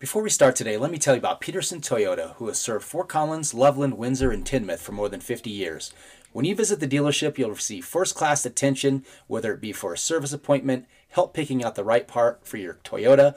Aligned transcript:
Before 0.00 0.22
we 0.22 0.30
start 0.30 0.54
today, 0.54 0.76
let 0.76 0.92
me 0.92 0.98
tell 0.98 1.14
you 1.14 1.18
about 1.18 1.40
Peterson 1.40 1.80
Toyota, 1.80 2.34
who 2.34 2.46
has 2.46 2.60
served 2.60 2.84
Fort 2.84 3.08
Collins, 3.08 3.52
Loveland, 3.52 3.98
Windsor, 3.98 4.30
and 4.30 4.44
Timnath 4.44 4.78
for 4.78 4.92
more 4.92 5.08
than 5.08 5.18
50 5.18 5.50
years. 5.50 5.92
When 6.32 6.44
you 6.44 6.54
visit 6.54 6.78
the 6.78 6.86
dealership, 6.86 7.36
you'll 7.36 7.50
receive 7.50 7.84
first 7.84 8.14
class 8.14 8.46
attention, 8.46 9.04
whether 9.26 9.52
it 9.52 9.60
be 9.60 9.72
for 9.72 9.92
a 9.92 9.98
service 9.98 10.32
appointment, 10.32 10.86
help 11.08 11.34
picking 11.34 11.64
out 11.64 11.74
the 11.74 11.82
right 11.82 12.06
part 12.06 12.46
for 12.46 12.58
your 12.58 12.74
Toyota, 12.84 13.34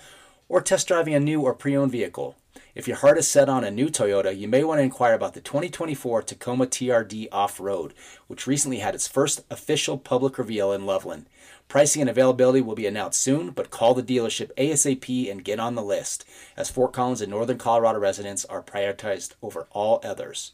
or 0.47 0.61
test 0.61 0.88
driving 0.88 1.16
a 1.16 1.19
new 1.19 1.41
or 1.41 1.55
pre 1.55 1.75
owned 1.75 1.91
vehicle. 1.91 2.36
If 2.75 2.88
your 2.88 2.97
heart 2.97 3.17
is 3.17 3.27
set 3.27 3.49
on 3.49 3.64
a 3.64 3.71
new 3.71 3.88
Toyota, 3.88 4.38
you 4.38 4.47
may 4.47 4.64
want 4.64 4.77
to 4.77 4.83
inquire 4.83 5.16
about 5.16 5.33
the 5.33 5.41
2024 5.41 6.21
Tacoma 6.21 6.67
TRD 6.67 7.27
Off 7.31 7.59
Road, 7.59 7.95
which 8.27 8.45
recently 8.45 8.77
had 8.77 8.93
its 8.93 9.08
first 9.08 9.43
official 9.49 9.97
public 9.97 10.38
reveal 10.38 10.71
in 10.71 10.86
Loveland. 10.86 11.25
Pricing 11.72 12.02
and 12.02 12.09
availability 12.09 12.59
will 12.59 12.75
be 12.75 12.86
announced 12.86 13.22
soon, 13.22 13.52
but 13.52 13.69
call 13.69 13.94
the 13.94 14.03
dealership 14.03 14.53
ASAP 14.58 15.31
and 15.31 15.41
get 15.41 15.58
on 15.58 15.75
the 15.75 15.81
list, 15.81 16.25
as 16.58 16.69
Fort 16.69 16.91
Collins 16.91 17.22
and 17.22 17.31
Northern 17.31 17.58
Colorado 17.58 17.97
residents 17.97 18.44
are 18.44 18.61
prioritized 18.61 19.36
over 19.41 19.67
all 19.72 20.02
others. 20.03 20.52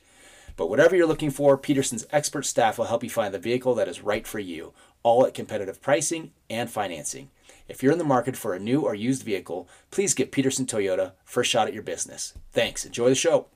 But 0.55 0.69
whatever 0.69 0.95
you're 0.95 1.07
looking 1.07 1.31
for, 1.31 1.57
Peterson's 1.57 2.05
expert 2.11 2.45
staff 2.45 2.77
will 2.77 2.85
help 2.85 3.03
you 3.03 3.09
find 3.09 3.33
the 3.33 3.39
vehicle 3.39 3.73
that 3.73 3.87
is 3.87 4.03
right 4.03 4.27
for 4.27 4.37
you, 4.37 4.73
all 5.01 5.25
at 5.25 5.33
competitive 5.33 5.81
pricing 5.81 6.33
and 6.51 6.69
financing. 6.69 7.31
If 7.67 7.81
you're 7.81 7.93
in 7.93 7.97
the 7.97 8.03
market 8.03 8.37
for 8.37 8.53
a 8.53 8.59
new 8.59 8.81
or 8.81 8.93
used 8.93 9.23
vehicle, 9.23 9.67
please 9.89 10.13
give 10.13 10.29
Peterson 10.29 10.67
Toyota 10.67 11.13
first 11.25 11.49
shot 11.49 11.67
at 11.67 11.73
your 11.73 11.81
business. 11.81 12.35
Thanks. 12.51 12.85
Enjoy 12.85 13.09
the 13.09 13.15
show. 13.15 13.47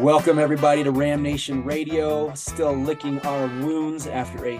Welcome 0.00 0.38
everybody 0.38 0.82
to 0.82 0.92
Ram 0.92 1.22
Nation 1.22 1.62
Radio. 1.62 2.32
Still 2.32 2.72
licking 2.72 3.20
our 3.20 3.48
wounds 3.62 4.06
after 4.06 4.46
a 4.46 4.58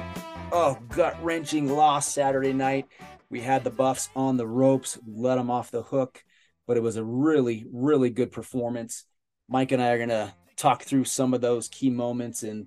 oh 0.52 0.78
gut 0.90 1.16
wrenching 1.22 1.66
loss 1.66 2.06
Saturday 2.06 2.52
night. 2.52 2.88
We 3.30 3.40
had 3.40 3.64
the 3.64 3.70
Buffs 3.70 4.10
on 4.14 4.36
the 4.36 4.46
ropes, 4.46 4.98
let 5.06 5.36
them 5.36 5.50
off 5.50 5.70
the 5.70 5.82
hook, 5.82 6.22
but 6.66 6.76
it 6.76 6.82
was 6.82 6.96
a 6.96 7.04
really 7.04 7.64
really 7.72 8.10
good 8.10 8.32
performance. 8.32 9.06
Mike 9.48 9.72
and 9.72 9.82
I 9.82 9.92
are 9.92 9.98
gonna 9.98 10.34
talk 10.56 10.82
through 10.82 11.04
some 11.04 11.32
of 11.32 11.40
those 11.40 11.68
key 11.68 11.88
moments 11.88 12.42
and 12.42 12.66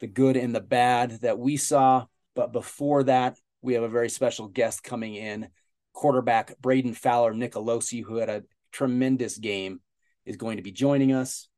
the 0.00 0.06
good 0.06 0.36
and 0.36 0.54
the 0.54 0.60
bad 0.60 1.22
that 1.22 1.38
we 1.38 1.56
saw. 1.56 2.04
But 2.36 2.52
before 2.52 3.04
that, 3.04 3.38
we 3.62 3.72
have 3.72 3.82
a 3.82 3.88
very 3.88 4.10
special 4.10 4.46
guest 4.46 4.84
coming 4.84 5.14
in. 5.14 5.48
Quarterback 5.94 6.60
Brayden 6.60 6.94
Fowler 6.94 7.32
Nicolosi, 7.32 8.04
who 8.04 8.16
had 8.16 8.28
a 8.28 8.44
tremendous 8.72 9.38
game, 9.38 9.80
is 10.26 10.36
going 10.36 10.58
to 10.58 10.62
be 10.62 10.70
joining 10.70 11.14
us. 11.14 11.48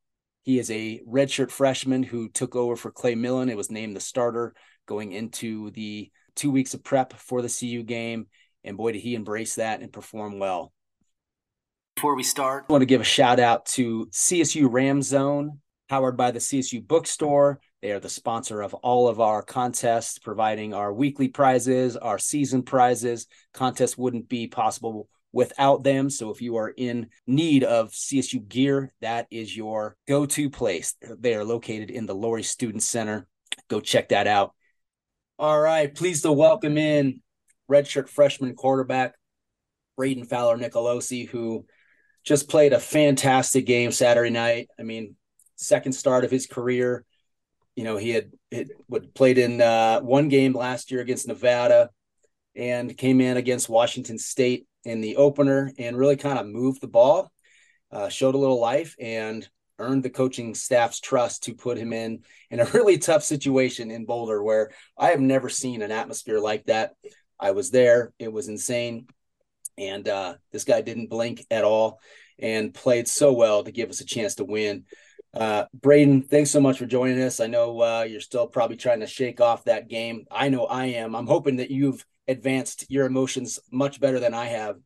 He 0.42 0.58
is 0.58 0.70
a 0.70 1.00
redshirt 1.08 1.50
freshman 1.50 2.02
who 2.02 2.28
took 2.28 2.56
over 2.56 2.76
for 2.76 2.90
Clay 2.90 3.14
Millen. 3.14 3.48
It 3.48 3.56
was 3.56 3.70
named 3.70 3.94
the 3.94 4.00
starter 4.00 4.54
going 4.86 5.12
into 5.12 5.70
the 5.70 6.10
two 6.34 6.50
weeks 6.50 6.74
of 6.74 6.82
prep 6.82 7.12
for 7.14 7.42
the 7.42 7.48
CU 7.48 7.82
game. 7.82 8.26
And 8.64 8.76
boy, 8.76 8.92
did 8.92 9.02
he 9.02 9.14
embrace 9.14 9.56
that 9.56 9.80
and 9.80 9.92
perform 9.92 10.38
well. 10.38 10.72
Before 11.96 12.16
we 12.16 12.22
start, 12.22 12.66
I 12.68 12.72
want 12.72 12.82
to 12.82 12.86
give 12.86 13.00
a 13.00 13.04
shout 13.04 13.38
out 13.38 13.66
to 13.66 14.06
CSU 14.06 14.66
Ram 14.70 15.02
Zone, 15.02 15.60
powered 15.88 16.16
by 16.16 16.30
the 16.30 16.38
CSU 16.38 16.84
Bookstore. 16.86 17.60
They 17.80 17.92
are 17.92 18.00
the 18.00 18.08
sponsor 18.08 18.62
of 18.62 18.74
all 18.74 19.08
of 19.08 19.20
our 19.20 19.42
contests, 19.42 20.18
providing 20.18 20.74
our 20.74 20.92
weekly 20.92 21.28
prizes, 21.28 21.96
our 21.96 22.18
season 22.18 22.62
prizes. 22.62 23.26
Contests 23.52 23.98
wouldn't 23.98 24.28
be 24.28 24.46
possible 24.46 25.08
without 25.32 25.82
them. 25.82 26.10
So 26.10 26.30
if 26.30 26.42
you 26.42 26.56
are 26.56 26.68
in 26.68 27.08
need 27.26 27.64
of 27.64 27.90
CSU 27.90 28.46
gear, 28.48 28.92
that 29.00 29.26
is 29.30 29.56
your 29.56 29.96
go 30.06 30.26
to 30.26 30.50
place. 30.50 30.94
They 31.18 31.34
are 31.34 31.44
located 31.44 31.90
in 31.90 32.06
the 32.06 32.14
Lory 32.14 32.42
Student 32.42 32.82
Center. 32.82 33.26
Go 33.68 33.80
check 33.80 34.10
that 34.10 34.26
out. 34.26 34.54
All 35.38 35.58
right. 35.58 35.92
Pleased 35.92 36.22
to 36.24 36.32
welcome 36.32 36.76
in 36.76 37.20
redshirt 37.70 38.08
freshman 38.08 38.54
quarterback 38.54 39.14
Brayden 39.98 40.26
Fowler 40.28 40.58
Nicolosi, 40.58 41.26
who 41.28 41.66
just 42.24 42.48
played 42.48 42.72
a 42.72 42.80
fantastic 42.80 43.66
game 43.66 43.92
Saturday 43.92 44.30
night. 44.30 44.68
I 44.78 44.82
mean, 44.82 45.16
second 45.56 45.92
start 45.92 46.24
of 46.24 46.30
his 46.30 46.46
career. 46.46 47.04
You 47.74 47.84
know, 47.84 47.96
he 47.96 48.10
had, 48.10 48.30
had 48.50 48.68
played 49.14 49.38
in 49.38 49.60
uh, 49.60 50.00
one 50.00 50.28
game 50.28 50.52
last 50.52 50.90
year 50.90 51.00
against 51.00 51.26
Nevada 51.26 51.88
and 52.54 52.96
came 52.96 53.20
in 53.20 53.38
against 53.38 53.68
Washington 53.68 54.18
State 54.18 54.66
in 54.84 55.00
the 55.00 55.16
opener 55.16 55.72
and 55.78 55.96
really 55.96 56.16
kind 56.16 56.38
of 56.38 56.46
moved 56.46 56.80
the 56.80 56.88
ball, 56.88 57.30
uh, 57.90 58.08
showed 58.08 58.34
a 58.34 58.38
little 58.38 58.60
life, 58.60 58.96
and 59.00 59.48
earned 59.78 60.02
the 60.02 60.10
coaching 60.10 60.54
staff's 60.54 61.00
trust 61.00 61.44
to 61.44 61.54
put 61.54 61.78
him 61.78 61.92
in 61.92 62.22
in 62.50 62.60
a 62.60 62.64
really 62.74 62.98
tough 62.98 63.22
situation 63.22 63.90
in 63.90 64.06
Boulder, 64.06 64.42
where 64.42 64.70
I 64.96 65.10
have 65.10 65.20
never 65.20 65.48
seen 65.48 65.82
an 65.82 65.92
atmosphere 65.92 66.38
like 66.38 66.66
that. 66.66 66.94
I 67.38 67.52
was 67.52 67.70
there; 67.70 68.12
it 68.18 68.32
was 68.32 68.48
insane, 68.48 69.06
and 69.76 70.08
uh, 70.08 70.34
this 70.52 70.64
guy 70.64 70.80
didn't 70.80 71.10
blink 71.10 71.44
at 71.50 71.64
all 71.64 72.00
and 72.38 72.74
played 72.74 73.08
so 73.08 73.32
well 73.32 73.62
to 73.62 73.72
give 73.72 73.90
us 73.90 74.00
a 74.00 74.06
chance 74.06 74.36
to 74.36 74.44
win. 74.44 74.84
Uh, 75.34 75.64
Brayden, 75.78 76.28
thanks 76.28 76.50
so 76.50 76.60
much 76.60 76.78
for 76.78 76.86
joining 76.86 77.22
us. 77.22 77.40
I 77.40 77.46
know 77.46 77.80
uh, 77.80 78.02
you're 78.02 78.20
still 78.20 78.46
probably 78.46 78.76
trying 78.76 79.00
to 79.00 79.06
shake 79.06 79.40
off 79.40 79.64
that 79.64 79.88
game. 79.88 80.26
I 80.30 80.50
know 80.50 80.66
I 80.66 80.86
am. 80.86 81.14
I'm 81.14 81.26
hoping 81.26 81.56
that 81.56 81.70
you've 81.70 82.04
advanced 82.28 82.86
your 82.88 83.06
emotions 83.06 83.58
much 83.70 84.00
better 84.00 84.20
than 84.20 84.34
I 84.34 84.46
have 84.46 84.76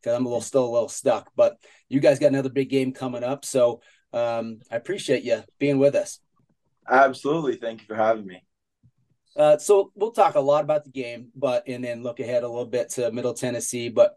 because 0.00 0.16
I'm 0.16 0.26
a 0.26 0.28
little 0.28 0.40
still 0.40 0.66
a 0.66 0.70
little 0.72 0.88
stuck. 0.88 1.30
But 1.34 1.56
you 1.88 2.00
guys 2.00 2.18
got 2.18 2.28
another 2.28 2.50
big 2.50 2.70
game 2.70 2.92
coming 2.92 3.24
up, 3.24 3.44
so 3.44 3.80
um, 4.12 4.60
I 4.70 4.76
appreciate 4.76 5.24
you 5.24 5.42
being 5.58 5.78
with 5.78 5.94
us. 5.94 6.20
Absolutely, 6.88 7.56
thank 7.56 7.80
you 7.80 7.86
for 7.86 7.96
having 7.96 8.26
me. 8.26 8.42
Uh, 9.36 9.58
so 9.58 9.90
we'll 9.94 10.12
talk 10.12 10.36
a 10.36 10.40
lot 10.40 10.62
about 10.62 10.84
the 10.84 10.90
game, 10.90 11.28
but 11.34 11.64
and 11.66 11.82
then 11.82 12.02
look 12.02 12.20
ahead 12.20 12.44
a 12.44 12.48
little 12.48 12.66
bit 12.66 12.90
to 12.90 13.10
Middle 13.10 13.34
Tennessee. 13.34 13.88
But 13.88 14.16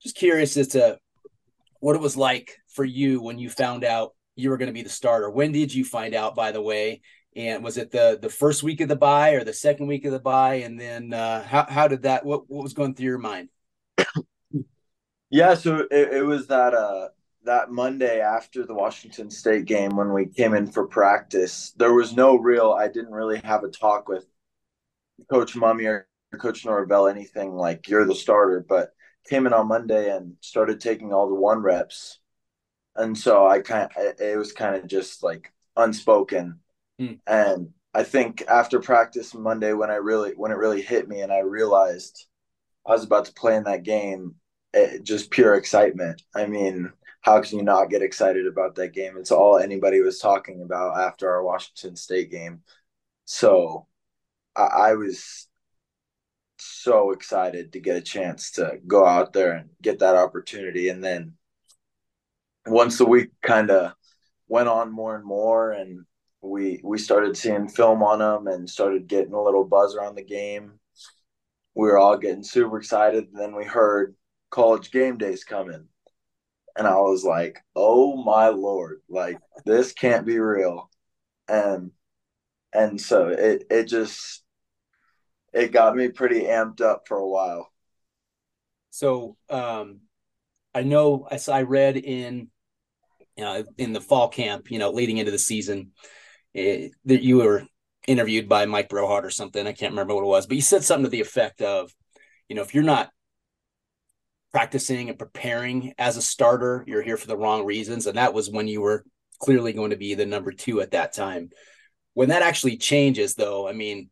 just 0.00 0.16
curious 0.16 0.56
as 0.56 0.68
to 0.68 0.98
what 1.80 1.96
it 1.96 2.02
was 2.02 2.16
like 2.16 2.56
for 2.68 2.84
you 2.84 3.20
when 3.20 3.38
you 3.38 3.50
found 3.50 3.84
out 3.84 4.12
you 4.36 4.50
were 4.50 4.56
going 4.56 4.68
to 4.68 4.72
be 4.72 4.82
the 4.82 4.88
starter. 4.88 5.30
When 5.30 5.52
did 5.52 5.74
you 5.74 5.84
find 5.84 6.14
out, 6.14 6.34
by 6.34 6.52
the 6.52 6.62
way? 6.62 7.02
And 7.36 7.64
was 7.64 7.76
it 7.78 7.90
the 7.90 8.18
the 8.20 8.28
first 8.28 8.62
week 8.62 8.80
of 8.80 8.88
the 8.88 8.96
bye 8.96 9.30
or 9.30 9.42
the 9.42 9.52
second 9.52 9.88
week 9.88 10.04
of 10.04 10.12
the 10.12 10.20
bye? 10.20 10.56
And 10.56 10.78
then 10.78 11.12
uh, 11.12 11.42
how 11.42 11.66
how 11.68 11.88
did 11.88 12.02
that? 12.02 12.24
What 12.24 12.48
what 12.48 12.62
was 12.62 12.74
going 12.74 12.94
through 12.94 13.06
your 13.06 13.18
mind? 13.18 13.48
yeah, 15.30 15.54
so 15.54 15.86
it, 15.90 16.14
it 16.14 16.24
was 16.24 16.46
that 16.48 16.74
uh 16.74 17.08
that 17.44 17.70
Monday 17.70 18.20
after 18.20 18.64
the 18.64 18.74
Washington 18.74 19.30
State 19.30 19.64
game 19.66 19.96
when 19.96 20.12
we 20.12 20.26
came 20.26 20.54
in 20.54 20.66
for 20.66 20.86
practice. 20.86 21.72
There 21.76 21.92
was 21.92 22.14
no 22.14 22.36
real. 22.36 22.72
I 22.72 22.88
didn't 22.88 23.12
really 23.12 23.40
have 23.44 23.64
a 23.64 23.68
talk 23.68 24.08
with 24.08 24.26
Coach 25.30 25.54
Mumme 25.54 25.86
or 25.86 26.08
Coach 26.38 26.64
Norvell 26.64 27.08
anything 27.08 27.54
like 27.54 27.88
you're 27.88 28.06
the 28.06 28.14
starter, 28.14 28.64
but 28.66 28.92
came 29.28 29.46
in 29.46 29.52
on 29.52 29.68
Monday 29.68 30.14
and 30.14 30.36
started 30.40 30.80
taking 30.80 31.12
all 31.12 31.28
the 31.28 31.34
one 31.34 31.62
reps, 31.62 32.18
and 32.94 33.18
so 33.18 33.46
I 33.46 33.60
kind 33.60 33.90
it 33.96 34.38
was 34.38 34.52
kind 34.52 34.76
of 34.76 34.86
just 34.86 35.22
like 35.22 35.52
unspoken 35.76 36.60
Mm. 37.00 37.18
And 37.26 37.70
I 37.92 38.02
think 38.04 38.42
after 38.48 38.80
practice 38.80 39.34
Monday, 39.34 39.72
when 39.72 39.90
I 39.90 39.96
really 39.96 40.32
when 40.32 40.50
it 40.50 40.56
really 40.56 40.82
hit 40.82 41.08
me, 41.08 41.20
and 41.20 41.32
I 41.32 41.40
realized 41.40 42.26
I 42.86 42.92
was 42.92 43.04
about 43.04 43.26
to 43.26 43.32
play 43.32 43.56
in 43.56 43.64
that 43.64 43.82
game, 43.82 44.36
it, 44.72 45.02
just 45.02 45.30
pure 45.30 45.54
excitement. 45.54 46.22
I 46.34 46.46
mean, 46.46 46.92
how 47.20 47.40
can 47.40 47.58
you 47.58 47.64
not 47.64 47.90
get 47.90 48.02
excited 48.02 48.46
about 48.46 48.74
that 48.76 48.92
game? 48.92 49.16
It's 49.16 49.30
all 49.30 49.58
anybody 49.58 50.00
was 50.00 50.18
talking 50.18 50.62
about 50.62 50.98
after 50.98 51.30
our 51.30 51.42
Washington 51.42 51.96
State 51.96 52.30
game. 52.30 52.62
So 53.24 53.86
I, 54.56 54.62
I 54.62 54.94
was 54.94 55.48
so 56.58 57.12
excited 57.12 57.72
to 57.72 57.80
get 57.80 57.96
a 57.96 58.02
chance 58.02 58.52
to 58.52 58.78
go 58.86 59.06
out 59.06 59.32
there 59.32 59.52
and 59.52 59.70
get 59.80 60.00
that 60.00 60.16
opportunity. 60.16 60.88
And 60.88 61.02
then 61.02 61.34
once 62.66 62.98
the 62.98 63.06
week 63.06 63.30
kind 63.42 63.70
of 63.70 63.92
went 64.48 64.68
on 64.68 64.92
more 64.92 65.16
and 65.16 65.24
more, 65.24 65.72
and 65.72 66.04
we 66.44 66.80
we 66.84 66.98
started 66.98 67.36
seeing 67.36 67.68
film 67.68 68.02
on 68.02 68.18
them 68.18 68.46
and 68.52 68.68
started 68.68 69.08
getting 69.08 69.32
a 69.32 69.42
little 69.42 69.64
buzz 69.64 69.96
around 69.96 70.14
the 70.14 70.24
game. 70.24 70.78
We 71.74 71.88
were 71.88 71.98
all 71.98 72.18
getting 72.18 72.44
super 72.44 72.78
excited. 72.78 73.28
And 73.28 73.40
then 73.40 73.56
we 73.56 73.64
heard 73.64 74.14
college 74.50 74.90
game 74.90 75.18
days 75.18 75.42
coming. 75.42 75.88
And 76.76 76.86
I 76.86 76.96
was 76.96 77.24
like, 77.24 77.58
oh 77.74 78.22
my 78.22 78.48
lord, 78.48 79.00
like 79.08 79.38
this 79.64 79.92
can't 79.92 80.26
be 80.26 80.38
real. 80.38 80.90
And 81.48 81.92
and 82.72 83.00
so 83.00 83.28
it 83.28 83.64
it 83.70 83.84
just 83.84 84.42
it 85.52 85.72
got 85.72 85.96
me 85.96 86.08
pretty 86.08 86.42
amped 86.42 86.80
up 86.80 87.08
for 87.08 87.16
a 87.16 87.28
while. 87.28 87.70
So 88.90 89.36
um 89.48 90.00
I 90.74 90.82
know 90.82 91.26
as 91.30 91.48
I 91.48 91.62
read 91.62 91.96
in 91.96 92.50
uh, 93.40 93.62
in 93.78 93.92
the 93.92 94.00
fall 94.00 94.28
camp, 94.28 94.70
you 94.70 94.78
know, 94.78 94.90
leading 94.90 95.18
into 95.18 95.32
the 95.32 95.38
season, 95.38 95.92
that 96.54 97.22
you 97.22 97.38
were 97.38 97.66
interviewed 98.06 98.48
by 98.48 98.66
Mike 98.66 98.88
Brohard 98.88 99.24
or 99.24 99.30
something. 99.30 99.66
I 99.66 99.72
can't 99.72 99.92
remember 99.92 100.14
what 100.14 100.24
it 100.24 100.28
was, 100.28 100.46
but 100.46 100.56
you 100.56 100.62
said 100.62 100.84
something 100.84 101.04
to 101.04 101.10
the 101.10 101.20
effect 101.20 101.62
of, 101.62 101.94
you 102.48 102.56
know, 102.56 102.62
if 102.62 102.74
you're 102.74 102.84
not 102.84 103.10
practicing 104.52 105.08
and 105.08 105.18
preparing 105.18 105.94
as 105.98 106.16
a 106.16 106.22
starter, 106.22 106.84
you're 106.86 107.02
here 107.02 107.16
for 107.16 107.26
the 107.26 107.36
wrong 107.36 107.64
reasons. 107.64 108.06
And 108.06 108.16
that 108.18 108.34
was 108.34 108.50
when 108.50 108.68
you 108.68 108.80
were 108.80 109.04
clearly 109.40 109.72
going 109.72 109.90
to 109.90 109.96
be 109.96 110.14
the 110.14 110.26
number 110.26 110.52
two 110.52 110.80
at 110.80 110.92
that 110.92 111.12
time. 111.12 111.50
When 112.12 112.28
that 112.28 112.42
actually 112.42 112.76
changes, 112.76 113.34
though, 113.34 113.68
I 113.68 113.72
mean, 113.72 114.10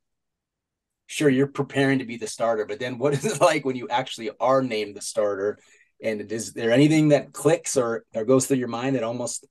sure, 1.07 1.29
you're 1.29 1.47
preparing 1.47 2.01
to 2.01 2.05
be 2.05 2.17
the 2.17 2.27
starter, 2.27 2.65
but 2.67 2.81
then 2.81 2.99
what 2.99 3.13
is 3.13 3.25
it 3.25 3.41
like 3.41 3.65
when 3.65 3.77
you 3.77 3.89
actually 3.89 4.31
are 4.41 4.63
named 4.63 4.97
the 4.97 5.03
starter? 5.03 5.59
And 6.03 6.33
is 6.33 6.53
there 6.53 6.73
anything 6.73 7.11
that 7.11 7.33
clicks 7.33 7.77
or, 7.77 8.05
or 8.13 8.25
goes 8.25 8.47
through 8.47 8.57
your 8.57 8.67
mind 8.67 8.97
that 8.97 9.05
almost 9.05 9.47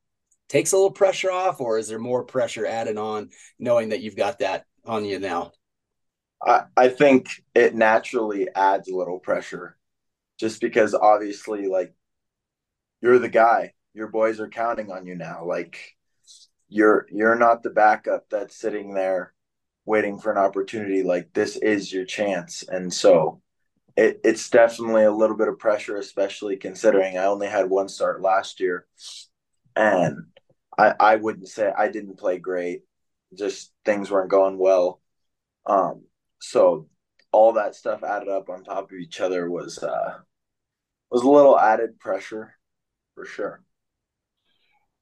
takes 0.51 0.73
a 0.73 0.75
little 0.75 0.91
pressure 0.91 1.31
off, 1.31 1.61
or 1.61 1.77
is 1.77 1.87
there 1.87 1.97
more 1.97 2.25
pressure 2.25 2.65
added 2.65 2.97
on 2.97 3.29
knowing 3.57 3.89
that 3.89 4.01
you've 4.01 4.17
got 4.17 4.39
that 4.39 4.65
on 4.85 5.05
you 5.05 5.17
now? 5.17 5.53
I, 6.45 6.63
I 6.75 6.89
think 6.89 7.29
it 7.55 7.73
naturally 7.73 8.49
adds 8.53 8.89
a 8.89 8.95
little 8.95 9.19
pressure 9.19 9.77
just 10.37 10.59
because 10.59 10.93
obviously 10.93 11.67
like 11.67 11.93
you're 13.01 13.19
the 13.19 13.29
guy. 13.29 13.73
Your 13.93 14.07
boys 14.07 14.39
are 14.41 14.49
counting 14.49 14.91
on 14.91 15.05
you 15.05 15.15
now. 15.15 15.45
Like 15.45 15.95
you're 16.67 17.07
you're 17.09 17.35
not 17.35 17.63
the 17.63 17.69
backup 17.69 18.25
that's 18.29 18.59
sitting 18.59 18.93
there 18.93 19.33
waiting 19.85 20.19
for 20.19 20.31
an 20.33 20.37
opportunity. 20.37 21.01
Like 21.01 21.31
this 21.33 21.55
is 21.55 21.93
your 21.93 22.05
chance. 22.05 22.63
And 22.67 22.93
so 22.93 23.41
it, 23.95 24.19
it's 24.25 24.49
definitely 24.49 25.03
a 25.03 25.11
little 25.11 25.37
bit 25.37 25.49
of 25.49 25.59
pressure 25.59 25.97
especially 25.97 26.55
considering 26.55 27.17
i 27.17 27.25
only 27.25 27.47
had 27.47 27.69
one 27.69 27.87
start 27.87 28.21
last 28.21 28.59
year. 28.59 28.85
And 29.75 30.30
i 30.77 30.93
i 30.99 31.15
wouldn't 31.15 31.47
say 31.47 31.71
i 31.77 31.87
didn't 31.87 32.17
play 32.19 32.37
great 32.37 32.81
just 33.37 33.71
things 33.85 34.11
weren't 34.11 34.31
going 34.31 34.57
well 34.57 35.01
um 35.65 36.03
so 36.39 36.87
all 37.31 37.53
that 37.53 37.75
stuff 37.75 38.03
added 38.03 38.27
up 38.27 38.49
on 38.49 38.63
top 38.63 38.91
of 38.91 38.97
each 38.97 39.21
other 39.21 39.49
was 39.49 39.77
uh 39.79 40.17
was 41.09 41.23
a 41.23 41.29
little 41.29 41.59
added 41.59 41.99
pressure 41.99 42.55
for 43.15 43.25
sure. 43.25 43.61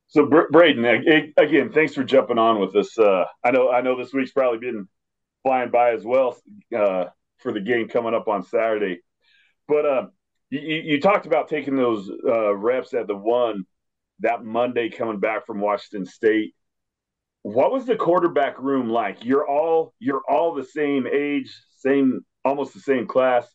So 0.07 0.25
Brayden, 0.25 1.33
again, 1.37 1.71
thanks 1.71 1.93
for 1.93 2.03
jumping 2.03 2.39
on 2.39 2.59
with 2.59 2.75
us. 2.75 2.97
Uh, 2.97 3.25
I 3.43 3.51
know 3.51 3.69
I 3.69 3.81
know 3.81 3.95
this 3.95 4.11
week's 4.11 4.31
probably 4.31 4.57
been 4.57 4.87
flying 5.43 5.69
by 5.69 5.91
as 5.91 6.03
well 6.03 6.35
uh, 6.75 7.05
for 7.37 7.53
the 7.53 7.61
game 7.61 7.87
coming 7.87 8.15
up 8.15 8.27
on 8.27 8.43
Saturday. 8.43 9.01
But 9.67 9.85
uh, 9.85 10.07
you, 10.49 10.59
you, 10.59 10.99
talked 10.99 11.27
about 11.27 11.47
taking 11.47 11.75
those 11.75 12.09
uh, 12.27 12.55
reps 12.55 12.95
at 12.95 13.05
the 13.05 13.15
one 13.15 13.65
that 14.21 14.43
Monday 14.43 14.89
coming 14.89 15.19
back 15.19 15.45
from 15.45 15.61
Washington 15.61 16.05
State. 16.05 16.53
What 17.41 17.71
was 17.71 17.85
the 17.85 17.95
quarterback 17.95 18.59
room 18.59 18.89
like? 18.89 19.23
You're 19.23 19.47
all 19.47 19.93
you're 19.99 20.23
all 20.29 20.53
the 20.53 20.65
same 20.65 21.07
age, 21.07 21.53
same 21.77 22.21
almost 22.43 22.73
the 22.73 22.81
same 22.81 23.07
class 23.07 23.47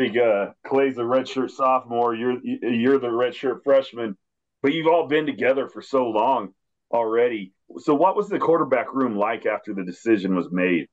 think 0.00 0.16
uh, 0.16 0.52
Clay's 0.66 0.98
a 0.98 1.02
redshirt 1.02 1.50
sophomore. 1.50 2.14
You're 2.14 2.38
you're 2.44 2.98
the 2.98 3.08
redshirt 3.08 3.62
freshman, 3.64 4.16
but 4.62 4.72
you've 4.72 4.86
all 4.86 5.06
been 5.06 5.26
together 5.26 5.68
for 5.68 5.82
so 5.82 6.06
long 6.06 6.54
already. 6.92 7.52
So, 7.78 7.94
what 7.94 8.16
was 8.16 8.28
the 8.28 8.38
quarterback 8.38 8.92
room 8.94 9.16
like 9.16 9.46
after 9.46 9.74
the 9.74 9.84
decision 9.84 10.34
was 10.34 10.50
made? 10.50 10.88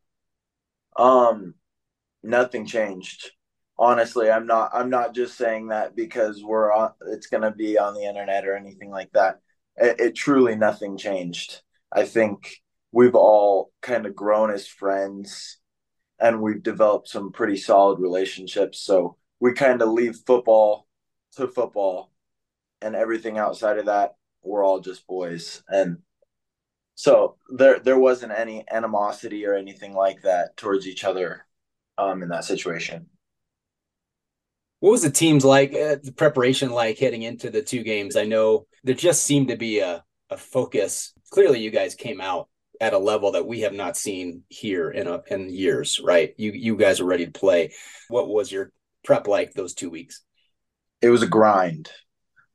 Um, 0.98 1.54
nothing 2.24 2.66
changed. 2.66 3.32
Honestly, 3.80 4.32
I'm 4.32 4.48
not. 4.48 4.72
I'm 4.74 4.90
not 4.90 5.14
just 5.14 5.38
saying 5.38 5.68
that 5.68 5.96
because 5.96 6.44
we're 6.44 6.74
on. 6.74 6.92
It's 7.08 7.28
going 7.28 7.44
to 7.44 7.52
be 7.52 7.78
on 7.78 7.94
the 7.94 8.06
internet 8.06 8.48
or 8.48 8.56
anything 8.56 8.90
like 8.90 9.12
that. 9.14 9.40
It, 9.76 10.00
it 10.00 10.16
truly 10.16 10.56
nothing 10.56 10.98
changed. 10.98 11.62
I 11.92 12.04
think 12.04 12.58
we've 12.92 13.16
all 13.16 13.72
kind 13.82 14.06
of 14.06 14.16
grown 14.16 14.52
as 14.52 14.68
friends 14.68 15.60
and 16.20 16.42
we've 16.42 16.64
developed 16.64 17.08
some 17.08 17.32
pretty 17.32 17.58
solid 17.58 18.00
relationships. 18.00 18.80
So 18.82 19.18
we 19.40 19.54
kind 19.54 19.82
of 19.82 19.90
leave 19.90 20.18
football 20.26 20.88
to 21.36 21.48
football, 21.48 22.12
and 22.82 22.96
everything 22.96 23.38
outside 23.38 23.78
of 23.78 23.86
that, 23.86 24.16
we're 24.42 24.64
all 24.64 24.80
just 24.80 25.06
boys. 25.06 25.64
And 25.68 26.00
so 26.96 27.38
there 27.56 27.80
there 27.80 28.00
wasn't 28.00 28.32
any 28.32 28.66
animosity 28.72 29.46
or 29.46 29.54
anything 29.54 29.94
like 29.94 30.24
that 30.24 30.58
towards 30.58 30.88
each 30.88 31.04
other 31.04 31.46
um, 31.98 32.24
in 32.24 32.30
that 32.30 32.46
situation. 32.46 33.08
What 34.88 34.94
was 34.94 35.02
the 35.02 35.12
teams 35.12 35.44
like? 35.44 35.74
Uh, 35.74 35.98
the 36.02 36.14
preparation 36.16 36.70
like 36.70 36.98
heading 36.98 37.24
into 37.24 37.50
the 37.50 37.62
two 37.62 37.84
games? 37.84 38.16
I 38.16 38.24
know 38.24 38.68
there 38.86 38.96
just 38.96 39.26
seemed 39.26 39.50
to 39.50 39.58
be 39.58 39.80
a 39.80 40.02
a 40.30 40.38
focus. 40.38 41.14
Clearly, 41.30 41.60
you 41.60 41.72
guys 41.72 41.94
came 41.94 42.22
out 42.22 42.48
at 42.80 42.94
a 42.94 42.98
level 42.98 43.34
that 43.34 43.46
we 43.46 43.60
have 43.62 43.74
not 43.74 43.98
seen 43.98 44.44
here 44.48 44.90
in 44.90 45.08
a, 45.08 45.22
in 45.30 45.50
years, 45.50 46.00
right? 46.02 46.34
You 46.38 46.54
you 46.54 46.78
guys 46.78 47.02
are 47.02 47.06
ready 47.06 47.26
to 47.26 47.32
play. 47.38 47.74
What 48.08 48.30
was 48.30 48.50
your 48.50 48.72
prep 49.04 49.28
like 49.28 49.52
those 49.52 49.74
two 49.74 49.90
weeks? 49.90 50.24
It 51.02 51.10
was 51.10 51.22
a 51.22 51.28
grind. 51.28 51.92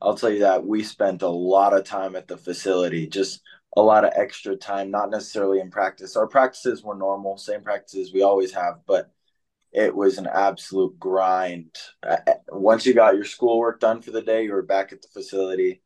I'll 0.01 0.17
tell 0.17 0.31
you 0.31 0.39
that 0.39 0.65
we 0.65 0.85
spent 0.85 1.21
a 1.21 1.29
lot 1.29 1.75
of 1.75 1.85
time 1.85 2.17
at 2.17 2.29
the 2.29 2.39
facility, 2.39 3.09
just 3.09 3.43
a 3.77 3.83
lot 3.83 4.07
of 4.07 4.13
extra 4.17 4.57
time, 4.57 4.91
not 4.91 5.11
necessarily 5.11 5.61
in 5.61 5.71
practice. 5.71 6.17
Our 6.17 6.29
practices 6.29 6.83
were 6.83 6.97
normal, 6.97 7.37
same 7.37 7.61
practices 7.61 8.11
we 8.11 8.23
always 8.23 8.55
have, 8.55 8.77
but 8.87 9.11
it 9.73 9.95
was 9.95 10.19
an 10.19 10.27
absolute 10.27 10.99
grind. 10.99 11.75
Once 12.49 12.85
you 12.85 12.95
got 12.95 13.15
your 13.15 13.25
schoolwork 13.25 13.81
done 13.81 14.03
for 14.03 14.11
the 14.11 14.23
day, 14.23 14.45
you 14.45 14.53
were 14.53 14.63
back 14.63 14.93
at 14.93 15.03
the 15.03 15.09
facility 15.09 15.83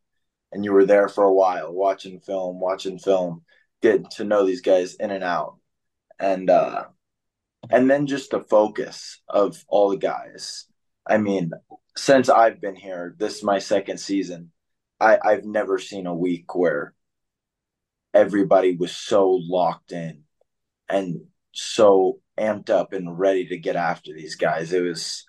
and 0.53 0.65
you 0.65 0.73
were 0.73 0.87
there 0.87 1.09
for 1.09 1.25
a 1.25 1.33
while 1.33 1.73
watching 1.73 2.21
film, 2.21 2.61
watching 2.61 2.99
film 2.99 3.43
get 3.83 4.11
to 4.13 4.25
know 4.25 4.45
these 4.45 4.63
guys 4.63 4.95
in 4.97 5.11
and 5.11 5.25
out 5.25 5.57
and 6.19 6.51
uh 6.51 6.85
and 7.71 7.91
then 7.91 8.07
just 8.07 8.31
the 8.31 8.41
focus 8.41 9.21
of 9.29 9.63
all 9.69 9.91
the 9.91 9.97
guys 9.97 10.67
i 11.07 11.19
mean 11.19 11.51
since 11.97 12.29
i've 12.29 12.61
been 12.61 12.77
here 12.77 13.15
this 13.19 13.37
is 13.37 13.45
my 13.45 13.59
second 13.59 13.99
season 13.99 14.51
i 15.01 15.19
i've 15.23 15.45
never 15.45 15.79
seen 15.79 16.07
a 16.07 16.15
week 16.15 16.55
where 16.55 16.95
everybody 18.15 18.75
was 18.77 18.95
so 18.95 19.31
locked 19.31 19.93
in 19.93 20.23
and 20.89 21.21
so 21.53 22.19
amped 22.39 22.71
up 22.71 22.93
and 22.93 23.19
ready 23.19 23.47
to 23.47 23.59
get 23.59 23.77
after 23.77 24.13
these 24.13 24.37
guys 24.37 24.73
it 24.73 24.83
was 24.83 25.27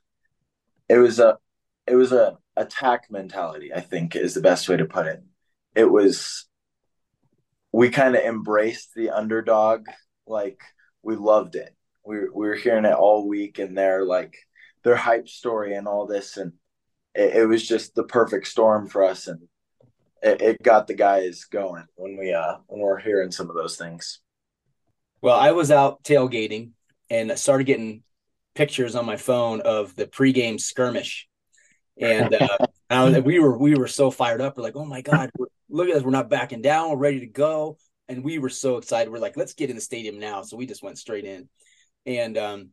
it 0.90 0.98
was 0.98 1.20
a 1.20 1.38
it 1.86 1.96
was 1.96 2.12
a 2.12 2.38
attack 2.56 3.04
mentality 3.10 3.74
i 3.74 3.80
think 3.80 4.16
is 4.16 4.34
the 4.34 4.42
best 4.42 4.68
way 4.68 4.78
to 4.78 4.86
put 4.86 5.08
it 5.08 5.24
it 5.76 5.86
was 5.86 6.48
we 7.72 7.90
kind 7.90 8.16
of 8.16 8.24
embraced 8.24 8.96
the 8.96 9.12
underdog. 9.12 9.86
Like 10.26 10.60
we 11.04 11.16
loved 11.16 11.56
it. 11.56 11.76
We, 12.04 12.22
we 12.22 12.48
were 12.48 12.56
hearing 12.56 12.86
it 12.86 12.94
all 12.94 13.28
week 13.28 13.60
and 13.60 13.78
their 13.78 14.04
like 14.04 14.36
their 14.84 14.96
hype 14.96 15.28
story 15.28 15.76
and 15.76 15.88
all 15.88 16.08
this. 16.08 16.38
And 16.38 16.54
it, 17.14 17.36
it 17.36 17.46
was 17.46 17.68
just 17.68 17.94
the 17.94 18.04
perfect 18.04 18.48
storm 18.48 18.88
for 18.88 19.04
us. 19.04 19.28
And 19.28 19.42
it, 20.24 20.42
it 20.42 20.64
got 20.64 20.88
the 20.88 20.96
guys 20.96 21.44
going 21.46 21.86
when 21.96 22.18
we, 22.18 22.34
uh, 22.34 22.58
when 22.66 22.82
we're 22.82 23.00
hearing 23.00 23.32
some 23.32 23.50
of 23.50 23.56
those 23.56 23.78
things. 23.78 24.22
Well, 25.22 25.40
I 25.40 25.52
was 25.52 25.70
out 25.70 26.04
tailgating 26.04 26.72
and 27.10 27.38
started 27.38 27.66
getting 27.66 28.04
pictures 28.56 28.96
on 28.96 29.06
my 29.06 29.18
phone 29.18 29.62
of 29.62 29.96
the 29.96 30.08
pregame 30.08 30.60
skirmish. 30.60 31.28
And 32.00 32.36
uh, 32.90 33.22
we 33.24 33.40
were 33.40 33.58
we 33.58 33.76
were 33.76 33.88
so 33.88 34.12
fired 34.12 34.42
up. 34.42 34.58
We're 34.58 34.64
like, 34.64 34.76
oh 34.76 34.86
my 34.86 35.02
god, 35.02 35.32
look 35.70 35.90
at 35.90 35.96
us, 35.96 36.04
we're 36.04 36.12
not 36.12 36.30
backing 36.30 36.62
down, 36.62 36.90
we're 36.90 36.98
ready 36.98 37.20
to 37.22 37.28
go. 37.28 37.78
And 38.10 38.24
we 38.24 38.40
were 38.40 38.50
so 38.50 38.78
excited. 38.78 39.12
We're 39.12 39.20
like, 39.20 39.36
let's 39.36 39.54
get 39.54 39.70
in 39.70 39.76
the 39.76 39.82
stadium 39.82 40.18
now. 40.18 40.42
So 40.42 40.56
we 40.56 40.66
just 40.66 40.82
went 40.82 40.98
straight 40.98 41.26
in. 41.26 41.50
And 42.06 42.38
um, 42.38 42.70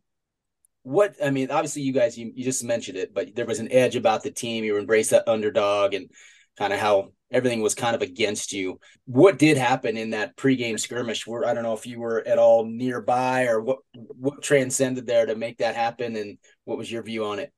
what 0.84 1.16
I 1.22 1.30
mean, 1.30 1.50
obviously, 1.50 1.82
you 1.82 1.92
guys, 1.92 2.16
you, 2.16 2.30
you 2.34 2.44
just 2.44 2.62
mentioned 2.62 2.98
it, 2.98 3.12
but 3.12 3.34
there 3.34 3.46
was 3.46 3.58
an 3.58 3.72
edge 3.72 3.96
about 3.96 4.22
the 4.22 4.30
team. 4.30 4.62
You 4.62 4.76
embrace 4.76 5.10
that 5.10 5.26
underdog, 5.26 5.94
and 5.94 6.08
kind 6.56 6.72
of 6.72 6.78
how 6.78 7.10
everything 7.30 7.62
was 7.62 7.74
kind 7.74 7.96
of 7.96 8.02
against 8.02 8.52
you. 8.52 8.78
What 9.06 9.38
did 9.38 9.56
happen 9.56 9.96
in 9.96 10.10
that 10.10 10.36
pregame 10.36 10.78
skirmish? 10.78 11.26
Where 11.26 11.46
I 11.46 11.54
don't 11.54 11.62
know 11.62 11.74
if 11.74 11.86
you 11.86 12.00
were 12.00 12.26
at 12.26 12.38
all 12.38 12.64
nearby 12.64 13.46
or 13.46 13.60
what 13.60 13.78
what 13.94 14.42
transcended 14.42 15.06
there 15.06 15.26
to 15.26 15.36
make 15.36 15.58
that 15.58 15.74
happen, 15.74 16.16
and 16.16 16.38
what 16.64 16.78
was 16.78 16.90
your 16.90 17.02
view 17.02 17.24
on 17.24 17.38
it? 17.38 17.52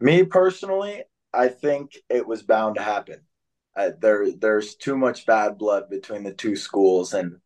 Me 0.00 0.24
personally, 0.24 1.04
I 1.32 1.48
think 1.48 1.96
it 2.08 2.26
was 2.26 2.42
bound 2.42 2.76
to 2.76 2.82
happen. 2.82 3.20
Uh, 3.76 3.90
there, 4.00 4.32
there's 4.32 4.74
too 4.74 4.96
much 4.96 5.26
bad 5.26 5.56
blood 5.56 5.88
between 5.88 6.24
the 6.24 6.32
two 6.32 6.56
schools, 6.56 7.14
and 7.14 7.36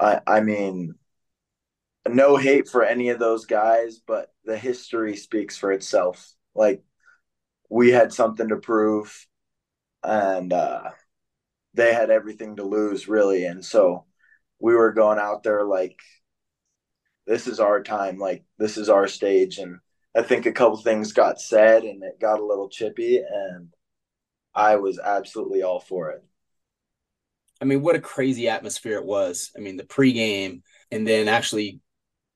I, 0.00 0.20
I 0.26 0.40
mean, 0.40 0.94
no 2.08 2.36
hate 2.36 2.68
for 2.68 2.84
any 2.84 3.10
of 3.10 3.18
those 3.18 3.46
guys, 3.46 4.00
but 4.04 4.32
the 4.44 4.58
history 4.58 5.16
speaks 5.16 5.56
for 5.56 5.72
itself. 5.72 6.32
Like 6.54 6.82
we 7.68 7.90
had 7.90 8.12
something 8.12 8.48
to 8.48 8.56
prove, 8.56 9.26
and 10.04 10.52
uh, 10.52 10.90
they 11.74 11.92
had 11.92 12.10
everything 12.10 12.56
to 12.56 12.64
lose, 12.64 13.08
really, 13.08 13.44
and 13.46 13.64
so 13.64 14.04
we 14.60 14.74
were 14.74 14.92
going 14.92 15.18
out 15.18 15.42
there 15.42 15.64
like, 15.64 15.98
this 17.26 17.46
is 17.46 17.58
our 17.58 17.82
time, 17.82 18.18
like 18.18 18.44
this 18.58 18.76
is 18.76 18.88
our 18.88 19.08
stage, 19.08 19.58
and 19.58 19.78
I 20.16 20.22
think 20.22 20.46
a 20.46 20.52
couple 20.52 20.76
things 20.76 21.12
got 21.12 21.40
said 21.40 21.82
and 21.82 22.02
it 22.02 22.20
got 22.20 22.38
a 22.38 22.46
little 22.46 22.68
chippy, 22.68 23.18
and 23.18 23.68
I 24.54 24.76
was 24.76 24.98
absolutely 24.98 25.62
all 25.62 25.80
for 25.80 26.10
it. 26.10 26.24
I 27.60 27.64
mean, 27.64 27.82
what 27.82 27.96
a 27.96 28.00
crazy 28.00 28.48
atmosphere 28.48 28.98
it 28.98 29.06
was. 29.06 29.50
I 29.56 29.60
mean, 29.60 29.76
the 29.76 29.84
pregame 29.84 30.62
and 30.90 31.06
then 31.06 31.28
actually 31.28 31.80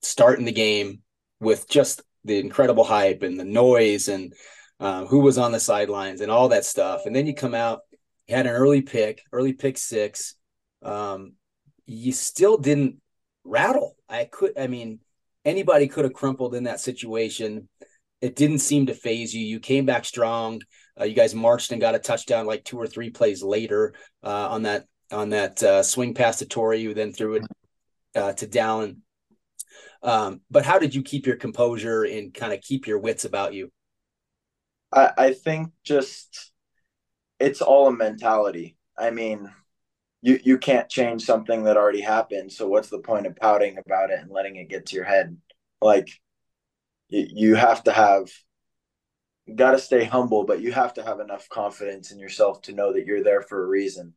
starting 0.01 0.45
the 0.45 0.51
game 0.51 1.01
with 1.39 1.69
just 1.69 2.01
the 2.25 2.39
incredible 2.39 2.83
hype 2.83 3.21
and 3.21 3.39
the 3.39 3.45
noise 3.45 4.07
and 4.07 4.33
uh, 4.79 5.05
who 5.05 5.19
was 5.19 5.37
on 5.37 5.51
the 5.51 5.59
sidelines 5.59 6.21
and 6.21 6.31
all 6.31 6.49
that 6.49 6.65
stuff. 6.65 7.05
And 7.05 7.15
then 7.15 7.27
you 7.27 7.33
come 7.33 7.53
out, 7.53 7.81
you 8.27 8.35
had 8.35 8.45
an 8.47 8.53
early 8.53 8.81
pick, 8.81 9.21
early 9.31 9.53
pick 9.53 9.77
six. 9.77 10.35
Um, 10.81 11.33
you 11.85 12.11
still 12.11 12.57
didn't 12.57 13.01
rattle. 13.43 13.95
I 14.07 14.25
could, 14.25 14.57
I 14.57 14.67
mean, 14.67 14.99
anybody 15.43 15.87
could 15.87 16.05
have 16.05 16.13
crumpled 16.13 16.55
in 16.55 16.63
that 16.65 16.79
situation. 16.79 17.67
It 18.21 18.35
didn't 18.35 18.59
seem 18.59 18.87
to 18.87 18.93
faze 18.93 19.33
you. 19.33 19.45
You 19.45 19.59
came 19.59 19.85
back 19.85 20.05
strong. 20.05 20.61
Uh, 20.99 21.05
you 21.05 21.15
guys 21.15 21.33
marched 21.33 21.71
and 21.71 21.81
got 21.81 21.95
a 21.95 21.99
touchdown 21.99 22.45
like 22.45 22.63
two 22.63 22.77
or 22.77 22.87
three 22.87 23.09
plays 23.09 23.41
later 23.41 23.93
uh, 24.23 24.49
on 24.49 24.63
that 24.63 24.85
on 25.11 25.29
that 25.29 25.63
uh, 25.63 25.81
swing 25.81 26.13
pass 26.13 26.37
to 26.37 26.45
Tory, 26.45 26.83
who 26.83 26.93
then 26.93 27.11
threw 27.11 27.35
it 27.35 27.43
uh, 28.15 28.33
to 28.33 28.45
Dallin. 28.45 28.97
Um, 30.03 30.41
but 30.51 30.65
how 30.65 30.77
did 30.77 30.93
you 30.93 31.01
keep 31.01 31.25
your 31.25 31.35
composure 31.35 32.03
and 32.03 32.33
kind 32.33 32.53
of 32.53 32.61
keep 32.61 32.85
your 32.85 32.99
wits 32.99 33.25
about 33.25 33.53
you? 33.53 33.71
I, 34.91 35.11
I 35.17 35.33
think 35.33 35.71
just 35.83 36.51
it's 37.39 37.61
all 37.61 37.87
a 37.87 37.93
mentality. 37.93 38.77
I 38.97 39.11
mean, 39.11 39.51
you 40.21 40.39
you 40.43 40.57
can't 40.57 40.89
change 40.89 41.23
something 41.23 41.63
that 41.65 41.77
already 41.77 42.01
happened. 42.01 42.51
So 42.51 42.67
what's 42.67 42.89
the 42.89 42.99
point 42.99 43.27
of 43.27 43.35
pouting 43.35 43.77
about 43.77 44.11
it 44.11 44.19
and 44.21 44.31
letting 44.31 44.57
it 44.57 44.69
get 44.69 44.87
to 44.87 44.95
your 44.95 45.05
head? 45.05 45.37
Like 45.81 46.09
you, 47.09 47.27
you 47.29 47.55
have 47.55 47.83
to 47.85 47.91
have 47.91 48.29
got 49.55 49.71
to 49.71 49.79
stay 49.79 50.03
humble, 50.03 50.43
but 50.43 50.61
you 50.61 50.71
have 50.71 50.93
to 50.93 51.03
have 51.03 51.19
enough 51.19 51.49
confidence 51.49 52.11
in 52.11 52.19
yourself 52.19 52.61
to 52.63 52.73
know 52.73 52.93
that 52.93 53.05
you're 53.05 53.23
there 53.23 53.41
for 53.41 53.63
a 53.63 53.67
reason. 53.67 54.13